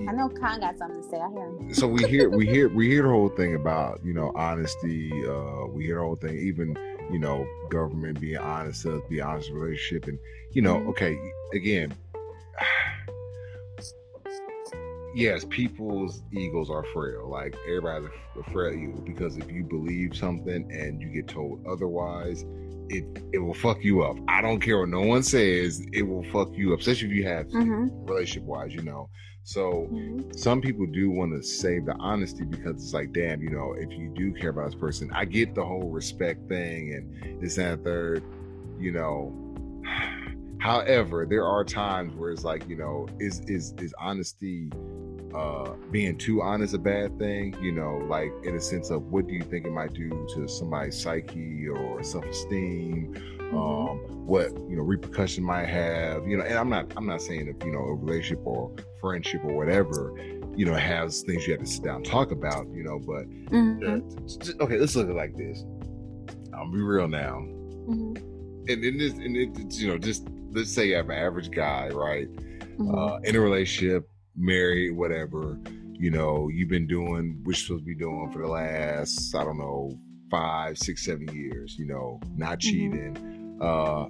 I 0.08 0.12
know 0.12 0.30
Khan 0.30 0.60
got 0.60 0.78
something 0.78 1.02
to 1.02 1.10
say. 1.10 1.18
I 1.18 1.30
hear 1.30 1.48
him. 1.48 1.74
So 1.74 1.88
we 1.88 2.04
hear 2.04 2.30
we 2.30 2.46
hear 2.46 2.70
we 2.76 2.88
hear 2.88 3.04
the 3.04 3.10
whole 3.10 3.30
thing 3.30 3.56
about 3.56 4.00
you 4.04 4.14
know 4.14 4.32
honesty. 4.36 5.12
Uh, 5.28 5.66
we 5.68 5.86
hear 5.86 5.96
the 5.96 6.02
whole 6.04 6.16
thing, 6.16 6.38
even 6.38 6.76
you 7.12 7.20
know 7.20 7.46
government 7.70 8.20
being 8.20 8.38
honest, 8.38 8.86
us 8.86 9.02
be 9.10 9.22
honest 9.22 9.50
relationship, 9.52 10.08
and 10.08 10.20
you 10.52 10.62
know, 10.62 10.76
mm-hmm. 10.76 10.90
okay, 10.90 11.18
again, 11.54 11.94
yes, 15.16 15.46
people's 15.50 16.22
egos 16.32 16.70
are 16.70 16.84
frail. 16.86 17.30
Like 17.30 17.56
everybody's 17.68 18.10
a 18.38 18.52
frail 18.52 18.74
ego 18.74 19.02
because 19.02 19.38
if 19.38 19.52
you 19.52 19.64
believe 19.64 20.16
something 20.16 20.72
and 20.72 21.02
you 21.02 21.10
get 21.10 21.28
told 21.28 21.66
otherwise, 21.68 22.46
it 22.90 23.06
it 23.34 23.40
will 23.40 23.54
fuck 23.54 23.84
you 23.84 24.04
up. 24.04 24.18
I 24.28 24.42
don't 24.42 24.60
care 24.60 24.80
what 24.80 24.90
no 24.90 25.02
one 25.02 25.24
says, 25.24 25.86
it 25.92 26.04
will 26.04 26.24
fuck 26.32 26.50
you 26.54 26.74
up, 26.74 26.80
especially 26.80 27.10
if 27.10 27.14
you 27.16 27.28
have 27.28 27.48
mm-hmm. 27.48 28.06
relationship 28.06 28.44
wise, 28.44 28.74
you 28.74 28.82
know. 28.82 29.10
So 29.44 29.88
mm-hmm. 29.92 30.32
some 30.38 30.62
people 30.62 30.86
do 30.86 31.10
want 31.10 31.32
to 31.32 31.42
save 31.42 31.86
the 31.86 31.96
honesty 32.00 32.46
because 32.46 32.76
it's 32.76 32.94
like, 32.94 33.14
damn, 33.14 33.42
you 33.42 33.50
know, 33.50 33.74
if 33.78 33.92
you 33.92 34.10
do 34.16 34.34
care 34.34 34.52
about 34.52 34.66
this 34.66 34.76
person, 34.76 35.10
I 35.14 35.26
get 35.26 35.56
the 35.56 35.66
whole 35.66 35.90
respect 35.90 36.48
thing 36.48 36.94
and 36.94 37.42
this 37.42 37.58
and 37.58 37.84
third, 37.84 38.24
you 38.80 38.92
know. 38.92 39.34
However, 40.60 41.26
there 41.26 41.46
are 41.46 41.64
times 41.64 42.14
where 42.16 42.32
it's 42.32 42.44
like, 42.44 42.68
you 42.68 42.76
know, 42.76 43.08
is 43.20 43.40
is 43.48 43.74
is 43.80 43.94
honesty 43.98 44.70
uh 45.34 45.74
being 45.92 46.18
too 46.18 46.42
honest 46.42 46.74
a 46.74 46.78
bad 46.78 47.18
thing 47.20 47.56
you 47.62 47.72
know 47.72 47.98
like 48.10 48.32
in 48.44 48.56
a 48.56 48.60
sense 48.60 48.90
of 48.90 49.04
what 49.12 49.28
do 49.28 49.34
you 49.34 49.44
think 49.44 49.66
it 49.66 49.72
might 49.72 49.94
do 49.94 50.10
to 50.34 50.48
somebody's 50.48 51.00
psyche 51.00 51.68
or 51.68 52.02
self-esteem 52.02 53.39
mm-hmm. 53.52 53.58
um 53.58 53.98
what 54.26 54.52
you 54.70 54.76
know 54.76 54.84
repercussion 54.84 55.44
might 55.44 55.66
have 55.66 56.28
you 56.28 56.38
know 56.38 56.44
and 56.44 56.58
i'm 56.58 56.70
not 56.70 56.92
i'm 56.98 57.06
not 57.06 57.22
saying 57.22 57.48
if 57.48 57.66
you 57.66 57.72
know 57.72 57.80
a 57.80 57.96
relationship 57.96 58.46
or 58.46 58.74
friendship 59.02 59.42
or 59.44 59.54
whatever 59.54 60.14
you 60.56 60.66
know 60.66 60.74
has 60.74 61.22
things 61.24 61.46
you 61.48 61.54
have 61.54 61.62
to 61.62 61.70
sit 61.70 61.84
down 61.84 61.98
and 61.98 62.06
talk 62.06 62.32
about 62.32 62.68
you 62.74 62.84
know 62.84 63.00
but 63.00 63.30
mm-hmm. 63.52 63.84
uh, 63.84 64.64
okay 64.64 64.78
let's 64.78 64.96
look 64.96 65.06
at 65.06 65.12
it 65.12 65.16
like 65.16 65.36
this 65.36 65.64
i'll 66.54 66.72
be 66.72 66.82
real 66.82 67.08
now 67.08 67.40
mm-hmm. 67.88 68.16
and 68.68 68.84
in 68.84 68.98
this 68.98 69.14
and 69.14 69.36
it, 69.36 69.74
you 69.74 69.88
know 69.88 69.98
just 69.98 70.28
let's 70.52 70.72
say 70.72 70.88
you 70.88 70.96
have 70.96 71.10
an 71.10 71.18
average 71.18 71.52
guy 71.52 71.90
right 71.90 72.28
mm-hmm. 72.36 72.94
uh 72.94 73.18
in 73.20 73.36
a 73.36 73.40
relationship 73.40 74.08
married, 74.40 74.96
whatever, 74.96 75.60
you 75.94 76.10
know, 76.10 76.50
you've 76.52 76.70
been 76.70 76.88
doing 76.88 77.40
what 77.44 77.58
you're 77.58 77.66
supposed 77.66 77.84
to 77.84 77.86
be 77.86 77.96
doing 77.96 78.32
for 78.32 78.42
the 78.42 78.48
last, 78.48 79.36
I 79.36 79.44
don't 79.44 79.58
know, 79.58 79.92
five, 80.32 80.78
six, 80.78 81.06
seven 81.06 81.28
years, 81.36 81.76
you 81.78 81.86
know, 81.86 82.20
not 82.36 82.60
mm-hmm. 82.60 82.70
cheating, 82.70 83.14
mm-hmm. 83.16 83.39
Uh, 83.62 84.06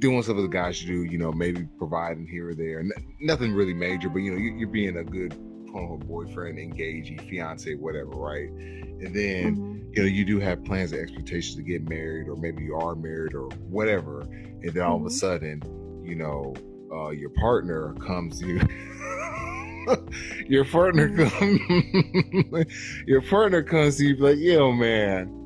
doing 0.00 0.22
stuff 0.22 0.36
the 0.36 0.48
guys 0.48 0.82
you 0.82 0.94
do, 0.94 1.10
you 1.10 1.18
know, 1.18 1.32
maybe 1.32 1.66
providing 1.78 2.26
here 2.26 2.50
or 2.50 2.54
there. 2.54 2.80
N- 2.80 2.92
nothing 3.20 3.52
really 3.52 3.74
major, 3.74 4.08
but 4.08 4.18
you 4.18 4.32
know, 4.32 4.38
you, 4.38 4.66
are 4.66 4.70
being 4.70 4.96
a 4.98 5.04
good 5.04 5.34
quote 5.70 6.06
boyfriend, 6.06 6.58
engaging, 6.58 7.18
fiance, 7.18 7.74
whatever, 7.74 8.10
right? 8.10 8.48
And 8.48 9.14
then, 9.14 9.56
mm-hmm. 9.56 9.92
you 9.92 10.02
know, 10.02 10.08
you 10.08 10.24
do 10.24 10.38
have 10.40 10.64
plans 10.64 10.92
and 10.92 11.00
expectations 11.00 11.56
to 11.56 11.62
get 11.62 11.88
married, 11.88 12.28
or 12.28 12.36
maybe 12.36 12.62
you 12.62 12.76
are 12.76 12.94
married 12.94 13.34
or 13.34 13.48
whatever. 13.68 14.20
And 14.20 14.72
then 14.72 14.82
all 14.82 14.98
mm-hmm. 14.98 15.06
of 15.06 15.12
a 15.12 15.14
mm-hmm. 15.14 15.62
sudden, 15.62 16.02
you 16.04 16.14
know, 16.14 16.54
uh, 16.92 17.10
your 17.10 17.30
partner 17.30 17.94
comes 17.94 18.40
you 18.40 18.60
your 20.46 20.64
partner 20.64 21.08
mm-hmm. 21.08 22.54
comes 22.54 22.66
your 23.06 23.22
partner 23.22 23.62
comes 23.62 23.96
to 23.96 24.04
you 24.04 24.16
like 24.16 24.38
yo 24.38 24.70
man 24.70 25.43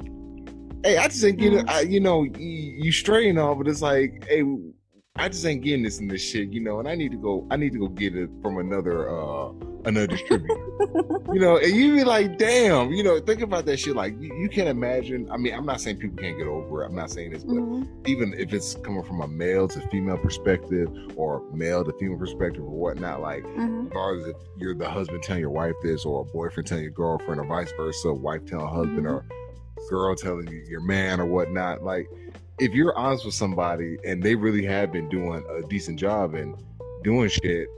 hey 0.88 0.96
i 0.96 1.08
just 1.08 1.24
ain't 1.24 1.38
getting 1.38 1.64
mm-hmm. 1.64 1.90
you 1.90 2.00
know 2.00 2.24
you, 2.24 2.74
you 2.84 2.92
stray 2.92 3.28
and 3.28 3.38
all 3.38 3.54
but 3.54 3.68
it's 3.68 3.82
like 3.82 4.24
hey 4.28 4.42
I 5.18 5.28
just 5.28 5.44
ain't 5.44 5.62
getting 5.62 5.82
this 5.82 5.98
in 5.98 6.06
this 6.06 6.22
shit, 6.22 6.50
you 6.50 6.60
know, 6.60 6.78
and 6.78 6.88
I 6.88 6.94
need 6.94 7.10
to 7.10 7.16
go 7.16 7.44
I 7.50 7.56
need 7.56 7.72
to 7.72 7.78
go 7.78 7.88
get 7.88 8.14
it 8.14 8.30
from 8.40 8.58
another 8.58 9.10
uh 9.10 9.50
another 9.84 10.06
distributor. 10.06 10.54
you 11.32 11.40
know, 11.40 11.58
and 11.58 11.74
you 11.74 11.94
be 11.94 12.04
like, 12.04 12.38
damn, 12.38 12.92
you 12.92 13.02
know, 13.02 13.18
think 13.18 13.40
about 13.40 13.66
that 13.66 13.78
shit. 13.78 13.96
Like 13.96 14.14
you, 14.20 14.32
you 14.36 14.48
can't 14.48 14.68
imagine. 14.68 15.28
I 15.30 15.36
mean, 15.36 15.54
I'm 15.54 15.66
not 15.66 15.80
saying 15.80 15.96
people 15.96 16.16
can't 16.16 16.38
get 16.38 16.46
over 16.46 16.84
it. 16.84 16.86
I'm 16.86 16.94
not 16.94 17.10
saying 17.10 17.32
this, 17.32 17.42
but 17.42 17.56
mm-hmm. 17.56 17.84
even 18.06 18.32
if 18.34 18.52
it's 18.52 18.76
coming 18.76 19.02
from 19.02 19.20
a 19.20 19.26
male 19.26 19.66
to 19.68 19.80
female 19.88 20.18
perspective 20.18 20.88
or 21.16 21.42
male 21.52 21.84
to 21.84 21.92
female 21.98 22.18
perspective 22.18 22.62
or 22.62 22.70
whatnot, 22.70 23.20
like 23.20 23.42
mm-hmm. 23.42 23.86
regardless 23.86 24.28
if 24.28 24.36
you're 24.56 24.74
the 24.74 24.88
husband 24.88 25.24
telling 25.24 25.40
your 25.40 25.50
wife 25.50 25.74
this 25.82 26.04
or 26.04 26.22
a 26.22 26.24
boyfriend 26.24 26.68
telling 26.68 26.84
your 26.84 26.92
girlfriend 26.92 27.40
or 27.40 27.46
vice 27.46 27.72
versa, 27.76 28.12
wife 28.12 28.46
telling 28.46 28.68
husband 28.68 29.04
mm-hmm. 29.04 29.16
or 29.16 29.26
girl 29.88 30.14
telling 30.14 30.48
you 30.48 30.64
your 30.68 30.80
man 30.80 31.20
or 31.20 31.26
whatnot, 31.26 31.82
like 31.82 32.08
if 32.58 32.72
you're 32.72 32.96
honest 32.96 33.24
with 33.24 33.34
somebody 33.34 33.98
and 34.04 34.22
they 34.22 34.34
really 34.34 34.64
have 34.64 34.92
been 34.92 35.08
doing 35.08 35.44
a 35.50 35.66
decent 35.68 35.98
job 35.98 36.34
and 36.34 36.56
doing 37.04 37.28
shit, 37.28 37.68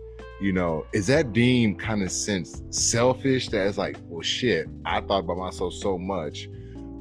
you 0.41 0.53
know, 0.53 0.87
is 0.93 1.07
that 1.09 1.33
deemed 1.33 1.79
kind 1.79 2.03
of 2.03 2.11
sense 2.11 2.63
selfish 2.71 3.49
that 3.51 3.67
it's 3.67 3.77
like, 3.77 3.97
well, 4.05 4.23
shit, 4.23 4.69
I 4.87 5.01
thought 5.03 5.21
about 5.21 5.37
myself 5.37 5.75
so 5.75 5.99
much 5.99 6.49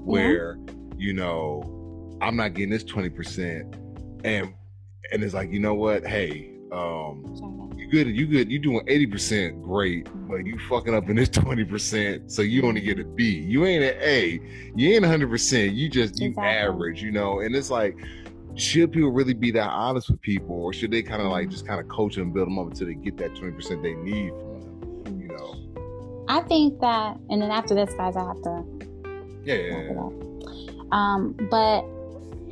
where, 0.03 0.57
you 0.97 1.13
know, 1.13 2.17
I'm 2.21 2.35
not 2.35 2.53
getting 2.53 2.71
this 2.71 2.83
20%. 2.83 3.75
And 4.25 4.53
and 5.11 5.23
it's 5.23 5.33
like, 5.33 5.51
you 5.51 5.59
know 5.59 5.73
what? 5.73 6.05
Hey, 6.05 6.51
um, 6.71 7.68
good, 7.89 8.07
you 8.07 8.27
good, 8.27 8.51
you 8.51 8.59
doing 8.59 8.85
80% 8.85 9.61
great, 9.61 10.07
but 10.27 10.45
you 10.45 10.57
fucking 10.69 10.93
up 10.93 11.09
in 11.09 11.15
this 11.15 11.29
20%, 11.29 12.31
so 12.31 12.41
you 12.41 12.63
only 12.63 12.81
get 12.81 12.99
a 12.99 13.03
B. 13.03 13.39
You 13.39 13.65
ain't 13.65 13.83
an 13.83 13.95
A. 13.99 14.39
You 14.75 14.95
ain't 14.95 15.03
100%. 15.03 15.75
You 15.75 15.89
just, 15.89 16.19
you 16.19 16.29
exactly. 16.29 16.49
average, 16.49 17.01
you 17.01 17.11
know? 17.11 17.39
And 17.39 17.55
it's 17.55 17.69
like, 17.69 17.97
should 18.55 18.91
people 18.91 19.11
really 19.11 19.33
be 19.33 19.51
that 19.51 19.69
honest 19.69 20.09
with 20.09 20.21
people, 20.21 20.55
or 20.55 20.73
should 20.73 20.91
they 20.91 21.01
kind 21.01 21.21
of 21.21 21.29
like 21.29 21.49
just 21.49 21.65
kind 21.67 21.79
of 21.79 21.87
coach 21.87 22.15
them 22.15 22.31
build 22.31 22.47
them 22.47 22.59
up 22.59 22.67
until 22.67 22.87
they 22.87 22.95
get 22.95 23.17
that 23.17 23.33
20% 23.33 23.81
they 23.81 23.93
need 23.93 24.29
from 24.29 25.03
them, 25.03 25.21
you 25.21 25.27
know? 25.27 26.25
I 26.27 26.41
think 26.41 26.79
that, 26.81 27.17
and 27.29 27.41
then 27.41 27.51
after 27.51 27.73
this, 27.73 27.93
guys, 27.95 28.15
I 28.15 28.25
have 28.25 28.41
to. 28.43 28.63
Yeah. 29.43 29.55
yeah, 29.55 29.91
yeah. 29.91 30.09
Um, 30.91 31.35
but 31.49 31.85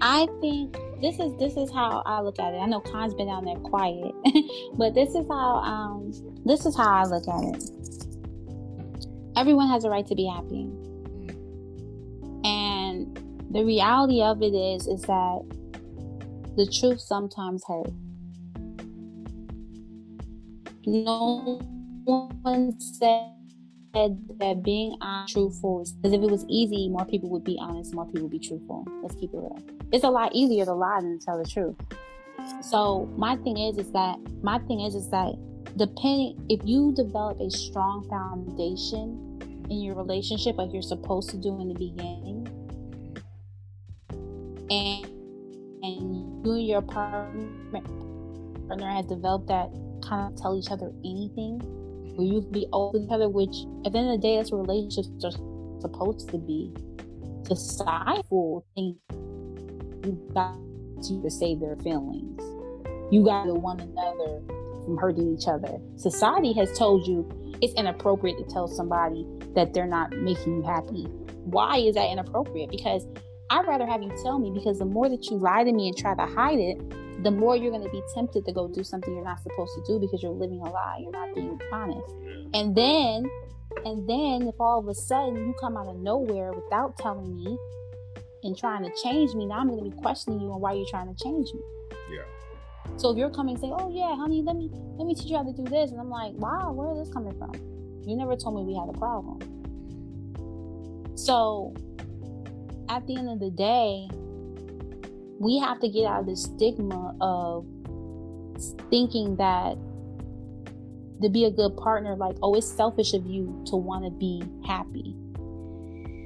I 0.02 0.28
think 0.42 0.78
this 1.02 1.20
is 1.20 1.38
this 1.38 1.56
is 1.58 1.72
how 1.72 2.02
I 2.06 2.22
look 2.22 2.40
at 2.40 2.54
it. 2.54 2.58
I 2.58 2.66
know 2.66 2.80
Khan's 2.80 3.14
been 3.14 3.28
down 3.28 3.46
there 3.46 3.56
quiet, 3.58 4.14
but 4.78 4.94
this 4.94 5.16
is 5.16 5.28
how 5.30 5.58
um 5.58 6.12
this 6.46 6.66
is 6.66 6.76
how 6.76 6.90
I 6.90 7.04
look 7.06 7.28
at 7.28 7.56
it. 7.56 7.70
Everyone 9.36 9.70
has 9.70 9.84
a 9.84 9.90
right 9.90 10.06
to 10.08 10.16
be 10.16 10.26
happy. 10.26 10.70
And 12.44 13.20
the 13.52 13.64
reality 13.64 14.22
of 14.22 14.42
it 14.42 14.56
is 14.56 14.88
is 14.88 15.02
that 15.04 15.42
the 16.56 16.66
truth 16.66 17.00
sometimes 17.00 17.64
hurts. 17.68 17.92
No 20.86 21.60
one 22.06 22.80
said 22.80 23.37
that 24.40 24.62
being 24.64 24.98
truthful 25.28 25.86
because 26.02 26.14
if 26.14 26.22
it 26.22 26.30
was 26.30 26.46
easy, 26.50 26.90
more 26.90 27.06
people 27.06 27.30
would 27.30 27.44
be 27.44 27.58
honest, 27.60 27.94
more 27.94 28.06
people 28.06 28.24
would 28.24 28.32
be 28.32 28.40
truthful. 28.40 28.86
Let's 29.02 29.16
keep 29.16 29.34
it 29.34 29.38
real. 29.38 29.60
It's 29.92 30.04
a 30.04 30.10
lot 30.10 30.34
easier 30.34 30.66
to 30.66 30.74
lie 30.74 31.00
than 31.02 31.20
to 31.20 31.26
tell 31.26 31.38
the 31.38 31.50
truth. 31.50 31.76
So 32.62 33.06
my 33.18 33.36
thing 33.38 33.58
is, 33.58 33.78
is 33.78 33.92
that 33.92 34.18
my 34.42 34.60
thing 34.60 34.82
is, 34.82 34.96
is 34.96 35.10
that 35.10 35.34
depending 35.76 36.46
if 36.50 36.62
you 36.64 36.94
develop 36.96 37.40
a 37.40 37.50
strong 37.50 38.08
foundation 38.10 39.66
in 39.70 39.82
your 39.82 39.96
relationship, 39.96 40.58
like 40.58 40.72
you're 40.72 40.82
supposed 40.82 41.30
to 41.32 41.38
do 41.38 41.60
in 41.60 41.68
the 41.70 41.74
beginning, 41.74 42.48
and 44.70 45.06
and 45.84 46.46
you 46.46 46.54
and 46.54 46.68
your 46.68 46.82
partner 46.82 47.82
partner 48.68 48.90
has 48.90 49.06
developed 49.06 49.48
that 49.48 49.70
kind 50.08 50.32
of 50.32 50.42
tell 50.42 50.58
each 50.58 50.72
other 50.72 50.92
anything 51.04 51.62
where 52.18 52.28
you 52.28 52.42
can 52.42 52.52
be 52.52 52.68
open 52.74 53.02
to 53.02 53.06
each 53.06 53.12
other, 53.12 53.30
which 53.30 53.56
at 53.86 53.94
the 53.94 54.00
end 54.00 54.10
of 54.10 54.20
the 54.20 54.28
day, 54.28 54.38
that's 54.38 54.52
what 54.52 54.68
relationships 54.68 55.24
are 55.24 55.32
supposed 55.80 56.30
to 56.30 56.38
be. 56.38 56.74
The 57.44 57.56
Societal 57.56 58.66
think 58.76 58.98
you 60.04 60.32
got 60.34 60.58
to 61.04 61.30
save 61.30 61.60
their 61.60 61.76
feelings. 61.78 62.42
You 63.12 63.24
got 63.24 63.46
to 63.46 63.54
one 63.54 63.80
another 63.80 64.42
from 64.84 64.98
hurting 64.98 65.38
each 65.38 65.48
other. 65.48 65.78
Society 65.96 66.54
has 66.54 66.76
told 66.78 67.08
you 67.08 67.30
it's 67.62 67.74
inappropriate 67.76 68.38
to 68.40 68.46
tell 68.46 68.68
somebody 68.68 69.26
that 69.54 69.74
they're 69.74 69.86
not 69.86 70.12
making 70.18 70.58
you 70.58 70.64
happy. 70.64 71.04
Why 71.46 71.78
is 71.78 71.96
that 71.96 72.10
inappropriate? 72.12 72.72
Because 72.72 73.06
I'd 73.50 73.66
rather 73.68 73.86
have 73.86 74.02
you 74.02 74.12
tell 74.24 74.40
me 74.40 74.52
because 74.52 74.80
the 74.80 74.86
more 74.86 75.08
that 75.08 75.26
you 75.30 75.38
lie 75.38 75.64
to 75.64 75.72
me 75.72 75.88
and 75.88 75.98
try 75.98 76.16
to 76.16 76.26
hide 76.26 76.60
it, 76.60 76.82
the 77.24 77.32
more 77.32 77.56
you're 77.56 77.72
going 77.72 77.84
to 77.84 77.90
be 77.90 78.02
tempted 78.14 78.46
to 78.46 78.54
go 78.54 78.68
do 78.68 78.84
something 78.84 79.14
you're 79.14 79.24
not 79.24 79.42
supposed 79.42 79.74
to 79.76 79.84
do 79.88 80.00
because 80.00 80.22
you're 80.22 80.32
living 80.32 80.60
a 80.60 80.70
lie. 80.70 81.00
You're 81.02 81.12
not 81.12 81.34
being 81.34 81.60
honest. 81.72 82.14
And 82.54 82.76
then, 82.76 83.26
and 83.86 84.08
then 84.08 84.48
if 84.48 84.56
all 84.60 84.80
of 84.80 84.88
a 84.88 84.94
sudden 84.94 85.36
you 85.36 85.56
come 85.60 85.78
out 85.78 85.88
of 85.88 85.98
nowhere 85.98 86.54
without 86.54 86.98
telling 86.98 87.36
me 87.36 87.58
and 88.44 88.58
trying 88.58 88.84
to 88.84 88.92
change 89.02 89.34
me, 89.34 89.46
now 89.46 89.60
I'm 89.60 89.68
going 89.68 89.84
to 89.84 89.90
be 89.90 90.02
questioning 90.02 90.40
you 90.40 90.52
on 90.52 90.62
why 90.62 90.74
you're 90.74 90.90
trying 90.90 91.14
to 91.14 91.24
change 91.24 91.48
me. 91.54 91.62
Yeah. 92.12 92.24
So 92.98 93.12
if 93.12 93.18
you're 93.18 93.30
coming 93.30 93.56
and 93.56 93.62
say, 93.62 93.70
"Oh 93.72 93.90
yeah, 93.90 94.16
honey, 94.16 94.42
let 94.42 94.56
me 94.56 94.70
let 94.98 95.06
me 95.06 95.14
teach 95.14 95.30
you 95.30 95.38
how 95.38 95.44
to 95.44 95.54
do 95.54 95.64
this," 95.64 95.92
and 95.92 96.00
I'm 96.00 96.10
like, 96.10 96.34
"Wow, 96.34 96.72
where 96.72 96.92
is 96.94 97.00
this 97.00 97.14
coming 97.14 97.38
from? 97.38 97.52
You 98.08 98.16
never 98.16 98.36
told 98.36 98.56
me 98.56 98.64
we 98.64 98.80
had 98.80 98.90
a 98.90 98.98
problem." 98.98 99.40
So 101.16 101.74
at 102.90 103.06
the 103.06 103.18
end 103.18 103.30
of 103.30 103.40
the 103.40 103.52
day, 103.52 104.08
we 105.40 105.60
have 105.60 105.80
to 105.82 105.90
get 105.90 106.06
out 106.06 106.22
of 106.22 106.26
the 106.26 106.36
stigma 106.36 107.16
of 107.22 107.66
thinking 108.90 109.36
that 109.36 109.78
to 111.22 111.30
be 111.30 111.46
a 111.46 111.52
good 111.52 111.76
partner, 111.78 112.16
like, 112.16 112.36
oh, 112.44 112.54
it's 112.56 112.68
selfish 112.68 113.14
of 113.14 113.26
you 113.26 113.64
to 113.68 113.76
want 113.76 114.06
to 114.06 114.12
be 114.12 114.44
happy. 114.66 115.16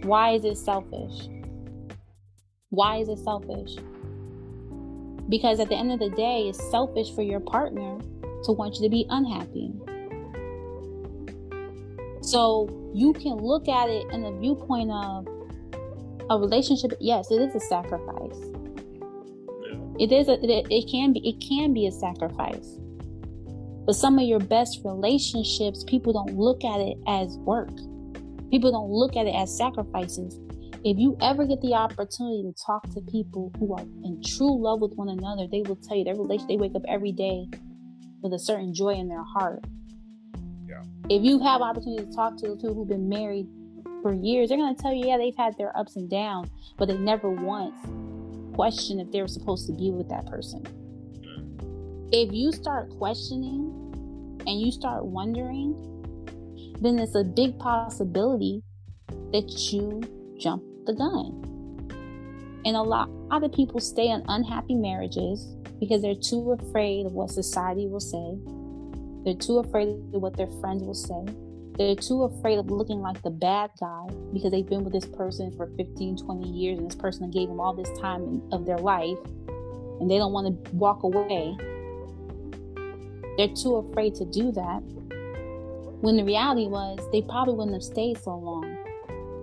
Why 0.03 0.31
is 0.31 0.45
it 0.45 0.57
selfish? 0.57 1.29
Why 2.69 2.97
is 2.97 3.09
it 3.09 3.19
selfish? 3.19 3.75
Because 5.29 5.59
at 5.59 5.69
the 5.69 5.75
end 5.75 5.91
of 5.91 5.99
the 5.99 6.09
day, 6.09 6.47
it's 6.49 6.71
selfish 6.71 7.13
for 7.13 7.21
your 7.21 7.39
partner 7.39 7.99
to 8.43 8.51
want 8.51 8.75
you 8.75 8.83
to 8.83 8.89
be 8.89 9.05
unhappy. 9.09 9.71
So 12.21 12.69
you 12.93 13.13
can 13.13 13.38
look 13.38 13.67
at 13.67 13.89
it 13.89 14.05
in 14.11 14.23
the 14.23 14.31
viewpoint 14.31 14.91
of 14.91 15.27
a 16.29 16.38
relationship. 16.38 16.93
Yes, 16.99 17.31
it 17.31 17.41
is 17.41 17.55
a 17.55 17.59
sacrifice. 17.59 18.38
It 20.02 20.11
is. 20.11 20.28
A, 20.30 20.34
it, 20.44 20.65
it 20.72 20.90
can 20.91 21.14
be. 21.14 21.19
It 21.30 21.40
can 21.48 21.76
be 21.76 21.86
a 21.86 21.91
sacrifice. 21.91 22.80
But 23.86 23.94
some 23.94 24.18
of 24.18 24.26
your 24.26 24.40
best 24.40 24.82
relationships, 24.84 25.84
people 25.84 26.11
don't 26.11 26.36
look 26.36 26.64
at 26.64 26.82
it 26.82 26.98
as 27.07 27.38
work. 27.38 27.69
People 28.49 28.72
don't 28.72 28.90
look 28.90 29.15
at 29.15 29.28
it 29.28 29.36
as 29.36 29.56
sacrifices. 29.56 30.40
If 30.84 30.98
you 30.98 31.15
ever 31.22 31.45
get 31.45 31.61
the 31.61 31.76
opportunity 31.76 32.41
to 32.41 32.53
talk 32.65 32.90
to 32.95 33.02
people 33.02 33.52
who 33.60 33.76
are 33.76 33.86
in 34.03 34.23
true 34.26 34.60
love 34.60 34.82
with 34.82 34.94
one 34.95 35.10
another, 35.10 35.45
they 35.48 35.61
will 35.61 35.76
tell 35.76 35.95
you 35.95 36.03
their 36.03 36.15
relation. 36.15 36.48
They 36.48 36.57
wake 36.57 36.73
up 36.76 36.82
every 36.88 37.11
day 37.11 37.45
with 38.23 38.34
a 38.34 38.40
certain 38.40 38.73
joy 38.73 38.95
in 38.95 39.07
their 39.07 39.23
heart. 39.23 39.64
Yeah. 40.68 40.82
If 41.10 41.22
you 41.22 41.38
have 41.44 41.61
opportunity 41.61 42.06
to 42.06 42.11
talk 42.11 42.38
to 42.38 42.49
the 42.49 42.56
two 42.56 42.73
who've 42.73 42.88
been 42.88 43.07
married 43.07 43.45
for 44.02 44.15
years, 44.15 44.49
they're 44.49 44.57
gonna 44.57 44.73
tell 44.73 44.94
you, 44.94 45.06
yeah, 45.06 45.18
they've 45.18 45.38
had 45.38 45.56
their 45.60 45.78
ups 45.78 45.95
and 45.95 46.10
downs, 46.10 46.49
but 46.80 46.88
they 46.88 46.98
never 46.98 47.30
once 47.30 47.76
question 48.53 48.99
if 48.99 49.11
they 49.11 49.22
were 49.22 49.28
supposed 49.28 49.68
to 49.68 49.73
be 49.73 49.91
with 49.91 50.10
that 50.10 50.26
person. 50.26 50.61
Mm. 51.22 52.10
If 52.11 52.34
you 52.34 52.52
start 52.52 52.90
questioning 52.98 54.41
and 54.45 54.60
you 54.60 54.72
start 54.72 55.06
wondering, 55.06 55.76
then 56.82 56.99
it's 56.99 57.15
a 57.15 57.23
big 57.23 57.57
possibility 57.60 58.64
that 59.32 59.72
you 59.72 60.02
jump 60.40 60.64
the 60.86 60.94
gun. 60.94 61.38
And 62.65 62.76
a 62.76 62.82
lot, 62.82 63.10
a 63.10 63.11
lot 63.11 63.44
of 63.44 63.53
people 63.53 63.80
stay 63.80 64.10
in 64.10 64.23
unhappy 64.28 64.76
marriages 64.76 65.56
because 65.80 66.02
they're 66.02 66.15
too 66.15 66.52
afraid 66.52 67.06
of 67.06 67.14
what 67.14 67.32
society 67.32 67.88
will 67.88 67.99
say. 67.99 68.38
They're 69.23 69.40
too 69.40 69.60
afraid 69.60 69.90
of 69.90 70.22
what 70.22 70.38
their 70.38 70.49
friends 70.60 70.84
will 70.84 70.94
say. 70.94 71.26
They're 71.82 71.95
too 71.95 72.26
afraid 72.26 72.60
of 72.60 72.70
looking 72.70 73.02
like 73.02 73.24
the 73.24 73.32
bad 73.32 73.72
guy 73.80 74.08
because 74.32 74.52
they've 74.52 74.70
been 74.70 74.84
with 74.84 74.94
this 74.94 75.08
person 75.08 75.52
for 75.58 75.66
15, 75.78 76.16
20 76.16 76.48
years 76.48 76.78
and 76.78 76.88
this 76.88 76.95
person 76.95 77.32
gave 77.32 77.48
them 77.48 77.60
all 77.60 77.74
this 77.74 77.90
time 77.99 78.44
of 78.52 78.68
their 78.68 78.78
life 78.78 79.18
and 79.99 80.10
they 80.10 80.20
don't 80.20 80.32
want 80.32 80.64
to 80.64 80.72
walk 80.76 81.02
away. 81.02 81.58
They're 83.36 83.56
too 83.56 83.78
afraid 83.78 84.14
to 84.16 84.26
do 84.26 84.52
that. 84.52 84.82
When 86.02 86.18
the 86.18 86.24
reality 86.24 86.68
was, 86.68 86.99
they 87.12 87.24
probably 87.24 87.56
wouldn't 87.56 87.74
have 87.74 87.84
stayed 87.84 88.22
so 88.22 88.36
long. 88.38 88.62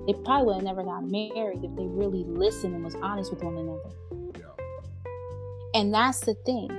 They 0.07 0.13
probably 0.13 0.47
would 0.47 0.55
have 0.55 0.65
never 0.65 0.85
got 0.85 1.11
married 1.11 1.65
if 1.65 1.75
they 1.75 1.87
really 1.87 2.23
listened 2.23 2.73
and 2.73 2.85
was 2.85 2.95
honest 3.03 3.33
with 3.33 3.43
one 3.43 3.57
another. 3.57 3.91
Yeah. 4.39 5.81
And 5.81 5.93
that's 5.93 6.21
the 6.21 6.35
thing. 6.35 6.71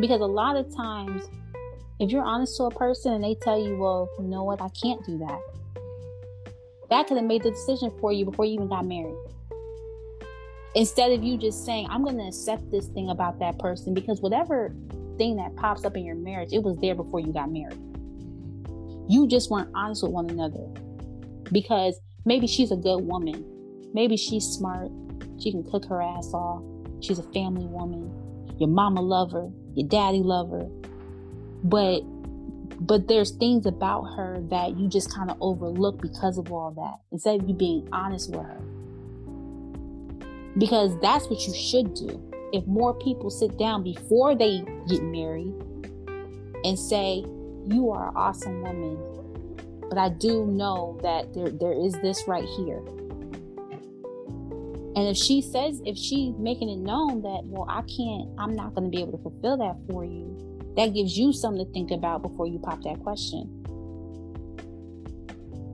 Because 0.00 0.22
a 0.22 0.26
lot 0.26 0.56
of 0.56 0.74
times, 0.74 1.28
if 2.00 2.10
you're 2.10 2.24
honest 2.24 2.56
to 2.56 2.64
a 2.64 2.70
person 2.70 3.12
and 3.12 3.24
they 3.24 3.34
tell 3.34 3.62
you, 3.62 3.76
well, 3.76 4.08
you 4.18 4.26
know 4.26 4.44
what, 4.44 4.60
I 4.60 4.68
can't 4.70 5.04
do 5.04 5.18
that, 5.18 5.40
that 6.90 7.06
could 7.06 7.16
have 7.16 7.26
made 7.26 7.42
the 7.42 7.50
decision 7.50 7.90
for 8.00 8.12
you 8.12 8.24
before 8.24 8.44
you 8.44 8.54
even 8.54 8.68
got 8.68 8.86
married. 8.86 9.16
Instead 10.74 11.12
of 11.12 11.22
you 11.22 11.36
just 11.36 11.64
saying, 11.64 11.86
I'm 11.90 12.02
going 12.02 12.16
to 12.16 12.26
accept 12.26 12.70
this 12.70 12.86
thing 12.88 13.10
about 13.10 13.38
that 13.40 13.58
person 13.58 13.94
because 13.94 14.20
whatever 14.20 14.74
thing 15.18 15.36
that 15.36 15.54
pops 15.56 15.84
up 15.84 15.96
in 15.96 16.04
your 16.04 16.16
marriage, 16.16 16.52
it 16.52 16.62
was 16.62 16.78
there 16.78 16.94
before 16.94 17.20
you 17.20 17.32
got 17.32 17.50
married. 17.52 17.78
You 19.08 19.26
just 19.28 19.50
weren't 19.50 19.70
honest 19.74 20.02
with 20.02 20.12
one 20.12 20.30
another 20.30 20.66
because 21.50 22.00
maybe 22.24 22.46
she's 22.46 22.72
a 22.72 22.76
good 22.76 23.00
woman. 23.00 23.44
Maybe 23.92 24.16
she's 24.16 24.44
smart. 24.44 24.90
She 25.42 25.50
can 25.50 25.62
cook 25.64 25.84
her 25.86 26.00
ass 26.00 26.32
off. 26.32 26.62
She's 27.00 27.18
a 27.18 27.24
family 27.34 27.66
woman. 27.66 28.10
Your 28.58 28.68
mama 28.68 29.02
love 29.02 29.32
her. 29.32 29.50
Your 29.74 29.88
daddy 29.88 30.20
love 30.22 30.50
her. 30.50 30.68
But 31.62 32.02
but 32.80 33.06
there's 33.06 33.30
things 33.32 33.66
about 33.66 34.02
her 34.16 34.40
that 34.50 34.76
you 34.76 34.88
just 34.88 35.14
kind 35.14 35.30
of 35.30 35.36
overlook 35.40 36.02
because 36.02 36.36
of 36.36 36.50
all 36.50 36.72
that. 36.72 37.00
Instead 37.12 37.40
of 37.40 37.48
you 37.48 37.54
being 37.54 37.88
honest 37.92 38.30
with 38.30 38.40
her. 38.40 38.60
Because 40.58 40.98
that's 41.00 41.28
what 41.28 41.46
you 41.46 41.54
should 41.54 41.94
do. 41.94 42.20
If 42.52 42.66
more 42.66 42.92
people 42.94 43.30
sit 43.30 43.56
down 43.56 43.82
before 43.82 44.34
they 44.34 44.64
get 44.88 45.02
married 45.02 45.54
and 46.64 46.78
say, 46.78 47.24
You 47.68 47.90
are 47.92 48.08
an 48.08 48.16
awesome 48.16 48.62
woman, 48.62 48.98
but 49.88 49.96
I 49.96 50.08
do 50.08 50.46
know 50.46 50.98
that 51.02 51.32
there 51.34 51.50
there 51.50 51.72
is 51.72 51.94
this 52.02 52.26
right 52.26 52.44
here. 52.56 52.82
And 54.94 55.08
if 55.08 55.16
she 55.16 55.40
says, 55.40 55.80
if 55.86 55.96
she's 55.96 56.34
making 56.36 56.68
it 56.68 56.76
known 56.76 57.22
that, 57.22 57.40
well, 57.44 57.64
I 57.66 57.80
can't, 57.82 58.28
I'm 58.38 58.54
not 58.54 58.74
going 58.74 58.90
to 58.90 58.94
be 58.94 59.00
able 59.00 59.16
to 59.16 59.22
fulfill 59.22 59.56
that 59.56 59.76
for 59.88 60.04
you, 60.04 60.51
that 60.76 60.94
gives 60.94 61.16
you 61.18 61.32
something 61.32 61.66
to 61.66 61.72
think 61.72 61.90
about 61.90 62.22
before 62.22 62.46
you 62.46 62.58
pop 62.58 62.82
that 62.82 63.00
question. 63.02 63.58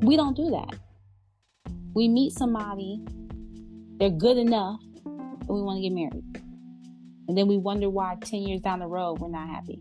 We 0.00 0.16
don't 0.16 0.36
do 0.36 0.50
that. 0.50 0.74
We 1.94 2.08
meet 2.08 2.32
somebody, 2.32 3.02
they're 3.98 4.10
good 4.10 4.36
enough, 4.36 4.80
and 5.04 5.48
we 5.48 5.62
want 5.62 5.78
to 5.78 5.82
get 5.82 5.92
married. 5.92 6.24
And 7.28 7.36
then 7.36 7.46
we 7.46 7.58
wonder 7.58 7.90
why 7.90 8.16
10 8.20 8.42
years 8.42 8.60
down 8.60 8.78
the 8.78 8.86
road 8.86 9.18
we're 9.18 9.28
not 9.28 9.48
happy. 9.48 9.80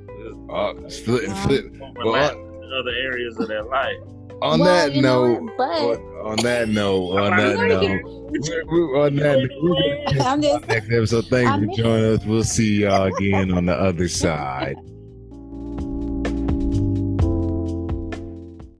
Uh, 0.53 0.89
split, 0.89 1.29
split. 1.37 1.65
Overlap 1.81 2.33
in 2.33 2.71
other 2.79 2.91
areas 2.91 3.37
of 3.39 3.47
their 3.47 3.63
life. 3.63 3.95
On 4.41 4.59
Well, 4.59 4.67
that 4.87 4.95
you 4.95 5.01
know 5.03 5.39
note. 5.39 5.51
But- 5.57 5.65
on, 5.65 6.29
on 6.31 6.35
that 6.37 6.69
note, 6.69 7.17
on 7.17 7.37
that 7.37 7.57
note, 7.57 8.01
we're- 8.31 8.63
we're- 8.65 8.99
on 9.05 9.15
that 9.17 9.49
note, 9.61 10.21
I'm 10.25 10.41
just 10.41 10.67
next 10.67 10.91
episode. 10.91 11.25
Thanks 11.27 11.51
I'm- 11.51 11.67
for 11.69 11.75
joining 11.75 12.17
us. 12.17 12.25
We'll 12.25 12.43
see 12.43 12.81
y'all 12.81 13.03
again 13.15 13.51
on 13.51 13.65
the 13.67 13.73
other 13.73 14.07
side. 14.07 14.75